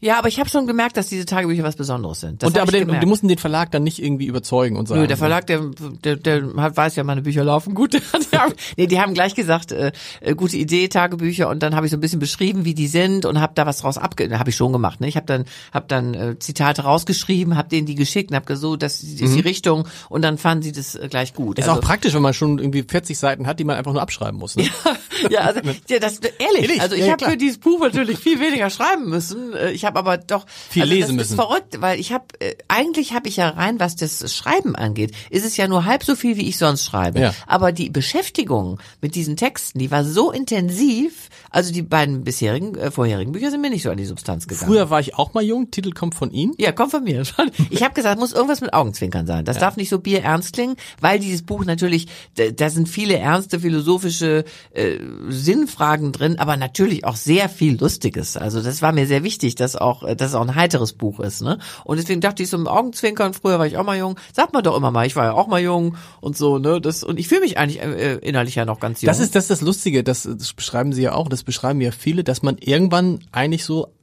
Ja, 0.02 0.18
aber 0.18 0.28
ich 0.30 0.40
habe 0.40 0.50
schon 0.50 0.66
gemerkt, 0.68 0.96
dass 0.98 1.08
diese 1.08 1.26
Tagebücher 1.26 1.64
was 1.64 1.76
Besonderes 1.76 2.22
sind. 2.22 2.42
Das 2.42 2.48
und 2.50 2.58
aber 2.58 2.72
den, 2.72 2.82
gemerkt. 2.82 3.04
die 3.04 3.08
mussten 3.08 3.28
den 3.28 3.38
Verlag 3.38 3.72
dann 3.72 3.84
nicht 3.84 4.02
irgendwie 4.02 4.28
überzeugen 4.28 4.78
und 4.78 4.88
sagen. 4.88 5.02
Nö, 5.02 5.08
der 5.08 5.18
Verlag, 5.18 5.48
der, 5.48 5.62
der, 6.04 6.16
der 6.16 6.54
hat, 6.58 6.78
weiß 6.78 6.96
ja, 6.96 7.04
meine 7.04 7.22
Bücher 7.22 7.44
laufen 7.44 7.76
gut. 7.76 7.94
die, 8.32 8.38
haben, 8.38 8.54
nee, 8.78 8.88
die 8.88 9.00
haben 9.00 9.14
gleich 9.14 9.36
gesagt, 9.36 9.72
äh, 9.72 9.92
äh, 10.22 10.36
gute 10.36 10.58
Idee, 10.58 10.88
Tagebücher. 10.88 11.50
Und 11.50 11.62
dann 11.64 11.76
habe 11.76 11.86
ich 11.86 11.92
so 11.92 11.98
ein 11.98 12.02
bisschen 12.02 12.20
beschrieben, 12.20 12.64
wie 12.66 12.74
die 12.74 12.88
sind 12.88 13.26
und 13.26 13.42
habe 13.42 13.54
da 13.56 13.66
was 13.66 13.80
draus 13.80 13.98
abge... 13.98 14.38
Habe 14.40 14.50
ich 14.52 14.56
schon 14.56 14.72
gemacht. 14.72 15.02
Ne? 15.02 15.08
Ich 15.08 15.18
habe 15.18 15.26
dann, 15.26 15.46
hab 15.74 15.88
dann 15.90 16.14
äh, 16.14 16.40
Zitate 16.40 16.84
rausgeschrieben, 16.84 17.58
habe 17.58 17.68
denen 17.68 17.86
die 17.86 17.96
geschickt 17.96 18.32
und 18.32 18.36
habe 18.36 18.46
gesagt, 18.46 18.62
so, 18.62 18.76
das 18.78 19.04
ist 19.04 19.36
die 19.36 19.40
Richtung. 19.42 19.88
Und 20.08 20.22
dann 20.22 20.38
fanden 20.38 20.64
sie 20.64 20.72
das 20.72 20.96
äh, 20.96 21.08
gleich 21.10 21.34
gut. 21.34 21.58
Mhm. 21.58 21.64
Ist 21.64 21.70
Also- 21.70 21.82
auch 21.82 21.86
praktisch, 21.86 22.14
wenn 22.14 22.22
man 22.22 22.34
schon 22.34 22.58
irgendwie 22.60 22.84
40 22.84 23.18
Seiten 23.18 23.48
hat, 23.48 23.60
die 23.60 23.64
man 23.66 23.76
einfach 23.76 23.92
nur 23.92 24.02
abschreiben 24.02 24.40
muss. 24.40 24.56
Ne? 24.56 24.64
ja, 24.86 24.96
also, 25.38 25.62
ja, 25.88 26.00
das 26.00 26.20
ehrlich. 26.20 26.62
Ehrlich, 26.62 26.82
Also 26.82 26.96
ich 26.96 27.06
ja, 27.06 27.12
habe 27.14 27.26
für 27.26 27.38
dieses 27.38 27.58
Buch 27.58 27.80
natürlich 27.80 28.20
viel 28.20 28.40
weniger 28.40 28.70
schreiben 28.70 29.10
müssen. 29.10 29.54
Äh, 29.54 29.72
Ich 29.72 29.86
habe 29.86 30.00
aber 30.00 30.18
doch 30.18 30.46
Viel 30.70 30.84
also 30.84 30.94
lesen 30.94 31.18
das 31.18 31.30
müssen. 31.30 31.40
Ist 31.40 31.48
verrückt, 31.48 31.82
weil 31.82 32.00
ich 32.00 32.12
habe 32.12 32.26
äh, 32.40 32.56
eigentlich 32.68 33.14
habe 33.14 33.28
ich 33.28 33.38
ja 33.38 33.50
rein, 33.50 33.80
was 33.80 33.96
das 33.96 34.34
Schreiben 34.34 34.76
angeht, 34.76 35.12
ist 35.30 35.46
es 35.46 35.58
ja 35.58 35.68
nur 35.68 35.86
halb 35.86 36.04
so 36.04 36.16
viel, 36.16 36.38
wie 36.38 36.48
ich 36.48 36.58
sonst 36.58 36.86
schreibe. 36.86 37.20
Ja. 37.20 37.34
Aber 37.48 37.72
die 37.72 37.90
Beschäftigung 37.90 38.80
mit 39.02 39.16
diesen 39.16 39.38
Texten, 39.38 39.80
die 39.80 39.92
war 39.92 40.04
so 40.04 40.32
intensiv. 40.32 41.30
Also 41.52 41.74
die 41.74 41.82
beiden 41.82 42.24
bisherigen, 42.24 42.76
äh, 42.76 42.92
vorherigen 42.92 43.32
Bücher 43.32 43.50
sind 43.52 43.62
mir 43.62 43.70
nicht 43.70 43.84
so 43.84 43.90
an 43.90 43.98
die 43.98 44.06
Substanz 44.06 44.48
gegangen. 44.48 44.72
Früher 44.72 44.90
war 44.90 45.00
ich 45.00 45.16
auch 45.16 45.34
mal 45.34 45.44
jung, 45.44 45.72
Titel 45.72 45.92
kommt 45.92 46.16
von 46.16 46.32
Ihnen. 46.32 46.54
Ja, 46.58 46.72
kommt 46.72 46.92
von 46.92 47.04
mir. 47.04 47.24
Ich 47.70 47.84
habe 47.84 47.94
gesagt, 47.94 48.20
muss 48.20 48.34
irgendwas 48.34 48.62
mit 48.62 48.74
Augenzwinkern 48.74 49.26
sein. 49.26 49.46
Das 49.46 49.58
darf 49.58 49.76
nicht 49.78 49.90
so 49.90 50.00
bierernst 50.00 50.54
klingen, 50.54 50.76
weil 51.02 51.20
dieses 51.20 51.42
Buch 51.44 51.66
natürlich, 51.66 52.08
da, 52.36 52.50
da 52.52 52.70
sind 52.70 52.88
viele 52.88 53.18
ernste 53.18 53.60
philosophische 53.60 54.46
äh, 54.74 54.98
Sinnfragen 55.30 56.12
drin, 56.12 56.40
aber 56.40 56.58
natürlich 56.58 57.06
auch 57.06 57.16
sehr 57.16 57.50
viel 57.50 57.80
Lustiges. 57.80 58.38
Also 58.38 58.62
das 58.62 58.82
war 58.82 58.92
mir 58.92 59.08
sehr 59.08 59.24
wichtig, 59.24 59.56
dass 59.56 59.76
auch, 59.76 60.04
äh, 60.04 60.16
dass 60.16 60.30
es 60.30 60.36
auch 60.36 60.42
ein 60.42 60.56
heiteres 60.56 60.94
Buch 60.94 61.20
ist. 61.20 61.42
Ne? 61.42 61.60
Und 61.86 61.98
deswegen 61.98 62.22
dachte 62.22 62.44
ich 62.44 62.50
so 62.50 62.58
mit 62.58 62.68
Augenzwinkern. 62.68 63.34
Früher 63.34 63.60
war 63.60 63.68
ich 63.68 63.78
auch 63.78 63.84
mal 63.86 63.98
jung. 63.98 64.18
Sagt 64.34 64.54
man 64.54 64.64
doch 64.64 64.76
immer 64.76 64.92
mal, 64.92 65.06
ich 65.06 65.16
war 65.16 65.26
ja 65.26 65.34
auch 65.34 65.48
mal 65.48 65.62
jung 65.62 65.96
und 66.22 66.38
so. 66.38 66.58
Ne, 66.60 66.82
das 66.82 67.04
und 67.04 67.20
ich 67.20 67.28
fühle 67.28 67.42
mich 67.42 67.58
eigentlich 67.58 67.82
äh, 67.82 68.16
innerlich 68.16 68.56
ja 68.56 68.66
noch 68.66 68.80
ganz 68.80 69.02
jung. 69.02 69.08
Das 69.08 69.20
ist 69.20 69.36
das, 69.36 69.46
ist 69.46 69.50
das 69.52 69.62
Lustige, 69.62 70.04
das, 70.04 70.24
das 70.24 70.54
beschreiben 70.54 70.94
Sie 70.94 71.02
ja 71.02 71.14
auch, 71.14 71.30
das 71.30 71.44
beschreiben 71.44 71.82
ja 71.82 71.92
viele, 71.92 72.24
dass 72.24 72.42
man 72.42 72.58
irgendwann 72.58 73.20
eigentlich 73.32 73.66
so, 73.66 73.94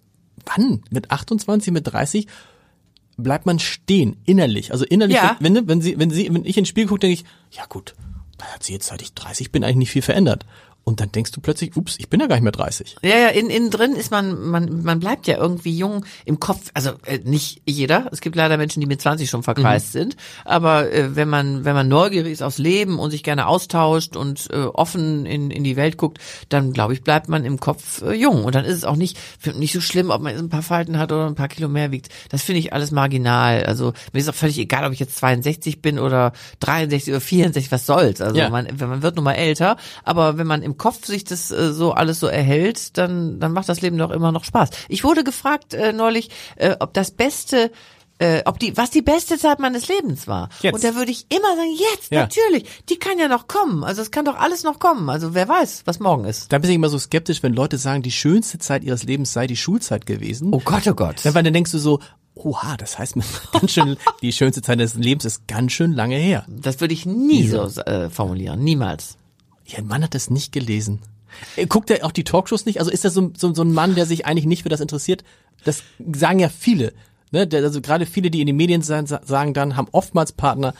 wann? 0.44 0.82
Mit 0.90 1.10
28, 1.10 1.72
mit 1.72 1.86
30 1.92 2.26
bleibt 3.16 3.46
man 3.46 3.58
stehen, 3.58 4.16
innerlich. 4.24 4.72
Also 4.72 4.84
innerlich, 4.84 5.16
Ja. 5.16 5.36
wenn, 5.40 5.66
wenn, 5.68 5.80
Sie, 5.80 5.98
wenn 5.98 6.10
Sie, 6.10 6.32
wenn 6.32 6.44
ich 6.44 6.58
ins 6.58 6.68
Spiel 6.68 6.86
gucke, 6.86 7.00
denke 7.00 7.14
ich, 7.14 7.24
ja 7.50 7.64
gut, 7.66 7.94
da 8.38 8.44
hat 8.46 8.62
sie 8.62 8.74
jetzt, 8.74 8.88
seit 8.88 9.00
ich 9.02 9.14
30 9.14 9.50
bin, 9.50 9.64
eigentlich 9.64 9.76
nicht 9.76 9.90
viel 9.90 10.02
verändert. 10.02 10.44
Und 10.88 11.00
dann 11.00 11.10
denkst 11.10 11.32
du 11.32 11.40
plötzlich, 11.40 11.74
ups, 11.76 11.96
ich 11.98 12.08
bin 12.08 12.20
ja 12.20 12.28
gar 12.28 12.36
nicht 12.36 12.44
mehr 12.44 12.52
30. 12.52 12.98
Ja, 13.02 13.18
ja, 13.18 13.28
in, 13.30 13.50
innen 13.50 13.70
drin 13.70 13.96
ist 13.96 14.12
man, 14.12 14.40
man, 14.40 14.84
man 14.84 15.00
bleibt 15.00 15.26
ja 15.26 15.36
irgendwie 15.36 15.76
jung 15.76 16.04
im 16.24 16.38
Kopf. 16.38 16.70
Also 16.74 16.90
äh, 17.06 17.18
nicht 17.24 17.60
jeder. 17.66 18.06
Es 18.12 18.20
gibt 18.20 18.36
leider 18.36 18.56
Menschen, 18.56 18.78
die 18.78 18.86
mit 18.86 19.02
20 19.02 19.28
schon 19.28 19.42
verkreist 19.42 19.90
sind. 19.90 20.16
Aber 20.44 20.92
äh, 20.92 21.16
wenn 21.16 21.28
man, 21.28 21.64
wenn 21.64 21.74
man 21.74 21.88
neugierig 21.88 22.30
ist 22.32 22.42
aufs 22.42 22.58
Leben 22.58 23.00
und 23.00 23.10
sich 23.10 23.24
gerne 23.24 23.48
austauscht 23.48 24.14
und 24.14 24.48
äh, 24.52 24.58
offen 24.58 25.26
in, 25.26 25.50
in 25.50 25.64
die 25.64 25.74
Welt 25.74 25.96
guckt, 25.96 26.18
dann 26.50 26.72
glaube 26.72 26.92
ich, 26.92 27.02
bleibt 27.02 27.28
man 27.28 27.44
im 27.44 27.58
Kopf 27.58 28.02
äh, 28.02 28.12
jung. 28.12 28.44
Und 28.44 28.54
dann 28.54 28.64
ist 28.64 28.76
es 28.76 28.84
auch 28.84 28.94
nicht, 28.94 29.18
nicht 29.56 29.72
so 29.72 29.80
schlimm, 29.80 30.10
ob 30.10 30.22
man 30.22 30.36
ein 30.36 30.50
paar 30.50 30.62
Falten 30.62 31.00
hat 31.00 31.10
oder 31.10 31.26
ein 31.26 31.34
paar 31.34 31.48
Kilo 31.48 31.68
mehr 31.68 31.90
wiegt. 31.90 32.10
Das 32.28 32.42
finde 32.42 32.60
ich 32.60 32.72
alles 32.72 32.92
marginal. 32.92 33.64
Also 33.64 33.92
mir 34.12 34.20
ist 34.20 34.28
auch 34.28 34.34
völlig 34.36 34.56
egal, 34.60 34.84
ob 34.84 34.92
ich 34.92 35.00
jetzt 35.00 35.16
62 35.16 35.82
bin 35.82 35.98
oder 35.98 36.30
63 36.60 37.12
oder 37.12 37.20
64, 37.20 37.72
was 37.72 37.86
soll's. 37.86 38.20
Also 38.20 38.36
Ja. 38.38 38.50
man, 38.50 38.68
man 38.78 39.02
wird 39.02 39.16
nun 39.16 39.24
mal 39.24 39.32
älter, 39.32 39.78
aber 40.04 40.38
wenn 40.38 40.46
man 40.46 40.62
im 40.62 40.75
Kopf 40.76 41.04
sich 41.06 41.24
das 41.24 41.50
äh, 41.50 41.72
so 41.72 41.92
alles 41.92 42.20
so 42.20 42.26
erhält, 42.26 42.96
dann, 42.98 43.40
dann 43.40 43.52
macht 43.52 43.68
das 43.68 43.80
Leben 43.80 43.98
doch 43.98 44.10
immer 44.10 44.32
noch 44.32 44.44
Spaß. 44.44 44.70
Ich 44.88 45.04
wurde 45.04 45.24
gefragt 45.24 45.74
äh, 45.74 45.92
neulich, 45.92 46.30
äh, 46.56 46.76
ob 46.80 46.94
das 46.94 47.10
beste 47.10 47.70
äh, 48.18 48.40
ob 48.46 48.58
die, 48.58 48.74
was 48.78 48.90
die 48.90 49.02
beste 49.02 49.36
Zeit 49.36 49.58
meines 49.58 49.88
Lebens 49.88 50.26
war. 50.26 50.48
Jetzt. 50.62 50.74
Und 50.74 50.84
da 50.84 50.94
würde 50.94 51.10
ich 51.10 51.26
immer 51.28 51.54
sagen, 51.54 51.76
jetzt, 51.92 52.10
Ja. 52.10 52.20
natürlich, 52.22 52.64
die 52.88 52.96
kann 52.96 53.18
ja 53.18 53.28
noch 53.28 53.46
kommen. 53.46 53.84
Also 53.84 54.00
es 54.00 54.10
kann 54.10 54.24
doch 54.24 54.36
alles 54.36 54.62
noch 54.62 54.78
kommen. 54.78 55.10
Also 55.10 55.34
wer 55.34 55.46
weiß, 55.48 55.82
was 55.84 56.00
morgen 56.00 56.24
ist. 56.24 56.50
Da 56.50 56.56
bin 56.58 56.70
ich 56.70 56.76
immer 56.76 56.88
so 56.88 56.98
skeptisch, 56.98 57.42
wenn 57.42 57.52
Leute 57.52 57.76
sagen, 57.76 58.02
die 58.02 58.10
schönste 58.12 58.58
Zeit 58.58 58.84
ihres 58.84 59.02
Lebens 59.02 59.34
sei 59.34 59.46
die 59.46 59.56
Schulzeit 59.56 60.06
gewesen. 60.06 60.48
Oh 60.54 60.62
Gott, 60.64 60.86
oh 60.86 60.94
Gott. 60.94 61.16
Weil 61.26 61.42
dann 61.42 61.52
denkst 61.52 61.72
du 61.72 61.78
so, 61.78 62.00
oha, 62.34 62.78
das 62.78 62.98
heißt, 62.98 63.16
ganz 63.52 63.72
schön, 63.72 63.98
die 64.22 64.32
schönste 64.32 64.62
Zeit 64.62 64.80
des 64.80 64.94
Lebens 64.94 65.26
ist 65.26 65.46
ganz 65.46 65.72
schön 65.72 65.92
lange 65.92 66.16
her. 66.16 66.46
Das 66.48 66.80
würde 66.80 66.94
ich 66.94 67.04
nie 67.04 67.46
so 67.46 67.64
äh, 67.82 68.08
formulieren. 68.08 68.64
Niemals. 68.64 69.18
Ja, 69.66 69.78
ein 69.78 69.86
Mann 69.86 70.02
hat 70.02 70.14
das 70.14 70.30
nicht 70.30 70.52
gelesen. 70.52 71.00
Äh, 71.56 71.66
Guckt 71.66 71.90
er 71.90 72.04
auch 72.04 72.12
die 72.12 72.24
Talkshows 72.24 72.66
nicht? 72.66 72.78
Also 72.78 72.90
ist 72.90 73.04
das 73.04 73.14
so, 73.14 73.32
so, 73.36 73.52
so 73.54 73.62
ein 73.62 73.72
Mann, 73.72 73.94
der 73.94 74.06
sich 74.06 74.26
eigentlich 74.26 74.46
nicht 74.46 74.62
für 74.62 74.68
das 74.68 74.80
interessiert? 74.80 75.24
Das 75.64 75.82
sagen 76.14 76.38
ja 76.38 76.48
viele. 76.48 76.92
Ne? 77.32 77.48
Also 77.52 77.80
gerade 77.80 78.06
viele, 78.06 78.30
die 78.30 78.40
in 78.40 78.46
den 78.46 78.56
Medien 78.56 78.82
sein, 78.82 79.06
sa- 79.06 79.20
sagen 79.24 79.52
dann, 79.54 79.76
haben 79.76 79.88
oftmals 79.92 80.32
Partner, 80.32 80.74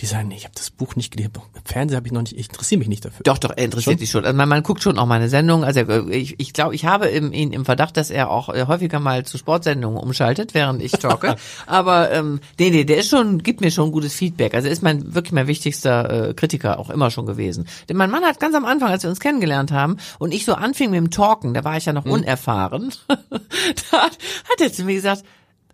die 0.00 0.06
sagen, 0.06 0.28
nee, 0.28 0.36
ich 0.36 0.44
habe 0.44 0.54
das 0.54 0.70
Buch 0.70 0.96
nicht 0.96 1.10
gelesen. 1.12 1.32
Im 1.54 1.64
Fernsehen 1.64 1.96
habe 1.96 2.06
ich 2.06 2.12
noch 2.12 2.22
nicht, 2.22 2.32
ich 2.36 2.48
interessiere 2.48 2.78
mich 2.78 2.88
nicht 2.88 3.04
dafür. 3.04 3.22
Doch, 3.24 3.36
doch, 3.38 3.50
er 3.50 3.64
interessiert 3.64 3.98
sich 3.98 4.10
schon. 4.10 4.24
Also 4.24 4.36
mein 4.36 4.48
Mann 4.48 4.62
guckt 4.62 4.82
schon 4.82 4.98
auch 4.98 5.06
meine 5.06 5.28
Sendung. 5.28 5.62
Also 5.64 5.80
er- 5.80 6.08
ich, 6.08 6.40
ich 6.40 6.52
glaube, 6.52 6.74
ich 6.74 6.86
habe 6.86 7.08
im, 7.08 7.32
ihn 7.32 7.52
im 7.52 7.64
Verdacht, 7.64 7.96
dass 7.96 8.10
er 8.10 8.30
auch 8.30 8.48
äh, 8.48 8.64
häufiger 8.66 8.98
mal 8.98 9.26
zu 9.26 9.36
Sportsendungen 9.36 9.98
umschaltet, 10.02 10.54
während 10.54 10.82
ich 10.82 10.92
talke. 10.92 11.36
Aber 11.66 12.10
ähm, 12.12 12.40
nee, 12.58 12.70
nee, 12.70 12.84
der 12.84 12.96
ist 12.98 13.10
schon, 13.10 13.42
gibt 13.42 13.60
mir 13.60 13.70
schon 13.70 13.92
gutes 13.92 14.14
Feedback. 14.14 14.54
Also 14.54 14.68
er 14.68 14.72
ist 14.72 14.82
mein 14.82 15.14
wirklich 15.14 15.32
mein 15.32 15.46
wichtigster 15.46 16.30
äh, 16.30 16.34
Kritiker 16.34 16.78
auch 16.78 16.88
immer 16.90 17.10
schon 17.10 17.26
gewesen. 17.26 17.66
Denn 17.88 17.96
mein 17.96 18.10
Mann 18.10 18.24
hat 18.24 18.40
ganz 18.40 18.54
am 18.54 18.64
Anfang, 18.64 18.88
als 18.90 19.02
wir 19.02 19.10
uns 19.10 19.20
kennengelernt 19.20 19.70
haben 19.72 19.98
und 20.18 20.32
ich 20.32 20.44
so 20.46 20.54
anfing 20.54 20.90
mit 20.90 20.98
dem 20.98 21.10
Talken, 21.10 21.52
da 21.52 21.62
war 21.64 21.76
ich 21.76 21.84
ja 21.84 21.92
noch 21.92 22.06
unerfahren, 22.06 22.92
da 23.08 23.98
hat, 23.98 24.18
hat 24.50 24.60
er 24.60 24.72
zu 24.72 24.84
mir 24.84 24.94
gesagt, 24.94 25.24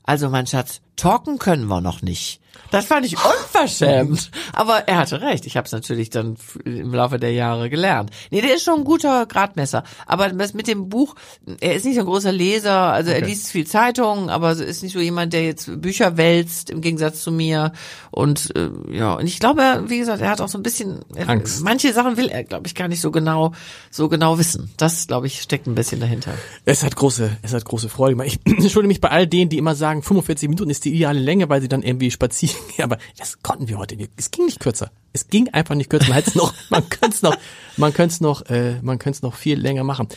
also 0.02 0.28
mein 0.30 0.46
Schatz, 0.46 0.80
talken 0.96 1.38
können 1.38 1.66
wir 1.66 1.80
noch 1.80 2.02
nicht. 2.02 2.40
Das 2.70 2.86
fand 2.86 3.06
ich 3.06 3.16
unverschämt. 3.16 4.30
Aber 4.52 4.88
er 4.88 4.98
hatte 4.98 5.20
recht. 5.20 5.46
Ich 5.46 5.56
habe 5.56 5.66
es 5.66 5.72
natürlich 5.72 6.10
dann 6.10 6.36
im 6.64 6.92
Laufe 6.92 7.18
der 7.18 7.32
Jahre 7.32 7.70
gelernt. 7.70 8.10
Nee, 8.30 8.40
der 8.40 8.54
ist 8.54 8.64
schon 8.64 8.80
ein 8.80 8.84
guter 8.84 9.26
Gradmesser. 9.26 9.84
Aber 10.06 10.28
das 10.28 10.54
mit 10.54 10.66
dem 10.66 10.88
Buch, 10.88 11.14
er 11.60 11.74
ist 11.74 11.84
nicht 11.84 11.94
so 11.94 12.00
ein 12.00 12.06
großer 12.06 12.32
Leser. 12.32 12.92
Also 12.92 13.10
er 13.10 13.20
liest 13.20 13.50
viel 13.50 13.66
Zeitungen, 13.66 14.30
aber 14.30 14.52
ist 14.52 14.82
nicht 14.82 14.92
so 14.92 15.00
jemand, 15.00 15.32
der 15.32 15.44
jetzt 15.44 15.80
Bücher 15.80 16.16
wälzt, 16.16 16.70
im 16.70 16.80
Gegensatz 16.80 17.22
zu 17.22 17.30
mir. 17.30 17.72
Und 18.10 18.54
äh, 18.56 18.70
ja, 18.90 19.14
und 19.14 19.26
ich 19.26 19.38
glaube, 19.38 19.84
wie 19.86 19.98
gesagt, 19.98 20.22
er 20.22 20.30
hat 20.30 20.40
auch 20.40 20.48
so 20.48 20.58
ein 20.58 20.62
bisschen 20.62 21.04
er, 21.14 21.28
Angst. 21.28 21.62
Manche 21.62 21.92
Sachen 21.92 22.16
will 22.16 22.28
er, 22.28 22.44
glaube 22.44 22.66
ich, 22.66 22.74
gar 22.74 22.88
nicht 22.88 23.00
so 23.00 23.10
genau, 23.10 23.52
so 23.90 24.08
genau 24.08 24.38
wissen. 24.38 24.72
Das, 24.76 25.06
glaube 25.06 25.26
ich, 25.26 25.40
steckt 25.42 25.66
ein 25.66 25.74
bisschen 25.74 26.00
dahinter. 26.00 26.32
Es 26.64 26.82
hat 26.82 26.96
große, 26.96 27.36
es 27.42 27.54
hat 27.54 27.64
große 27.64 27.88
Freude. 27.88 28.24
Ich 28.24 28.40
entschuldige 28.44 28.88
mich 28.88 29.00
bei 29.00 29.10
all 29.10 29.26
denen, 29.26 29.50
die 29.50 29.58
immer 29.58 29.74
sagen, 29.74 30.02
45 30.02 30.48
Minuten 30.48 30.70
ist 30.70 30.84
die 30.86 30.94
ideale 30.94 31.20
Länge, 31.20 31.48
weil 31.48 31.60
sie 31.60 31.68
dann 31.68 31.82
irgendwie 31.82 32.10
spazieren. 32.10 32.56
gehen. 32.76 32.84
Aber 32.84 32.98
das 33.18 33.42
konnten 33.42 33.68
wir 33.68 33.78
heute 33.78 33.96
nicht. 33.96 34.10
Es 34.16 34.30
ging 34.30 34.46
nicht 34.46 34.60
kürzer. 34.60 34.90
Es 35.12 35.28
ging 35.28 35.48
einfach 35.50 35.74
nicht 35.74 35.90
kürzer. 35.90 36.08
Man 36.08 36.14
hätte 36.14 36.30
es 36.30 36.36
noch, 36.36 36.54
man 36.70 36.88
könnte 36.88 37.16
es 37.16 37.22
noch, 37.22 37.36
man 37.76 37.92
könnte 37.92 38.14
es 38.14 38.20
noch, 38.20 38.42
äh, 38.46 38.80
man 38.82 38.98
könnte 38.98 39.18
es 39.18 39.22
noch 39.22 39.34
viel 39.34 39.58
länger 39.58 39.84
machen. 39.84 40.08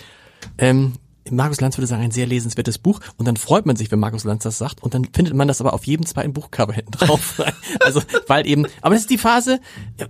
Ähm, 0.57 0.93
Markus 1.31 1.61
Lanz 1.61 1.77
würde 1.77 1.85
sagen, 1.85 2.01
ein 2.01 2.11
sehr 2.11 2.25
lesenswertes 2.25 2.77
Buch. 2.77 2.99
Und 3.17 3.27
dann 3.27 3.37
freut 3.37 3.65
man 3.65 3.75
sich, 3.75 3.91
wenn 3.91 3.99
Markus 3.99 4.23
Lanz 4.23 4.43
das 4.43 4.57
sagt. 4.57 4.81
Und 4.81 4.93
dann 4.93 5.05
findet 5.05 5.33
man 5.33 5.47
das 5.47 5.61
aber 5.61 5.73
auf 5.73 5.85
jedem 5.85 6.05
zweiten 6.05 6.33
Buchcover 6.33 6.73
hinten 6.73 6.91
drauf. 6.91 7.41
also, 7.81 8.01
weil 8.27 8.47
eben, 8.47 8.65
aber 8.81 8.95
das 8.95 9.01
ist 9.01 9.09
die 9.09 9.17
Phase, 9.17 9.59
ja, 9.99 10.07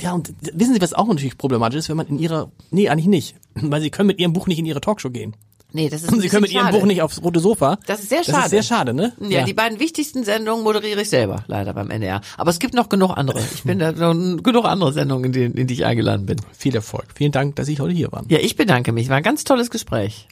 ja, 0.00 0.12
und 0.12 0.32
wissen 0.52 0.74
Sie, 0.74 0.80
was 0.80 0.92
auch 0.92 1.06
natürlich 1.06 1.38
problematisch 1.38 1.78
ist, 1.78 1.88
wenn 1.88 1.96
man 1.96 2.08
in 2.08 2.18
ihrer, 2.18 2.50
nee, 2.70 2.88
eigentlich 2.88 3.06
nicht. 3.06 3.36
Weil 3.54 3.80
Sie 3.80 3.90
können 3.90 4.08
mit 4.08 4.18
Ihrem 4.18 4.32
Buch 4.32 4.46
nicht 4.46 4.58
in 4.58 4.66
Ihre 4.66 4.80
Talkshow 4.80 5.10
gehen. 5.10 5.36
Nee, 5.72 5.88
das 5.88 6.02
ist 6.02 6.12
Und 6.12 6.20
Sie 6.20 6.28
können 6.28 6.42
mit 6.42 6.52
Ihrem 6.52 6.66
schade. 6.66 6.78
Buch 6.78 6.86
nicht 6.86 7.02
aufs 7.02 7.22
rote 7.22 7.40
Sofa. 7.40 7.78
Das 7.86 8.00
ist 8.00 8.08
sehr 8.08 8.18
Das 8.18 8.26
schade. 8.26 8.44
ist 8.44 8.50
sehr 8.50 8.62
schade, 8.62 8.94
ne? 8.94 9.12
Ja, 9.20 9.44
die 9.44 9.54
beiden 9.54 9.78
wichtigsten 9.78 10.24
Sendungen 10.24 10.64
moderiere 10.64 11.02
ich 11.02 11.08
selber, 11.10 11.44
leider 11.46 11.72
beim 11.74 11.90
NDR. 11.90 12.20
Aber 12.36 12.50
es 12.50 12.58
gibt 12.58 12.74
noch 12.74 12.88
genug 12.88 13.16
andere. 13.16 13.40
Ich 13.54 13.62
bin 13.62 13.78
da 13.78 13.92
noch 14.12 14.42
genug 14.42 14.64
andere 14.64 14.92
Sendungen, 14.92 15.26
in, 15.26 15.32
denen, 15.32 15.54
in 15.54 15.66
die 15.66 15.74
ich 15.74 15.84
eingeladen 15.84 16.26
bin. 16.26 16.38
Viel 16.56 16.74
Erfolg. 16.74 17.06
Vielen 17.14 17.32
Dank, 17.32 17.56
dass 17.56 17.66
Sie 17.66 17.78
heute 17.78 17.94
hier 17.94 18.10
waren. 18.12 18.26
Ja, 18.28 18.38
ich 18.40 18.56
bedanke 18.56 18.92
mich. 18.92 19.08
War 19.08 19.16
ein 19.16 19.22
ganz 19.22 19.44
tolles 19.44 19.70
Gespräch. 19.70 20.28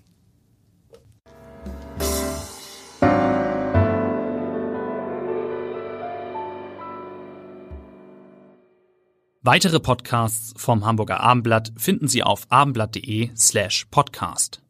Weitere 9.43 9.81
Podcasts 9.81 10.53
vom 10.57 10.85
Hamburger 10.85 11.21
Abendblatt 11.21 11.73
finden 11.77 12.09
Sie 12.09 12.23
auf 12.23 12.47
abendblatt.de 12.51 13.31
slash 13.37 13.87
podcast. 13.91 14.61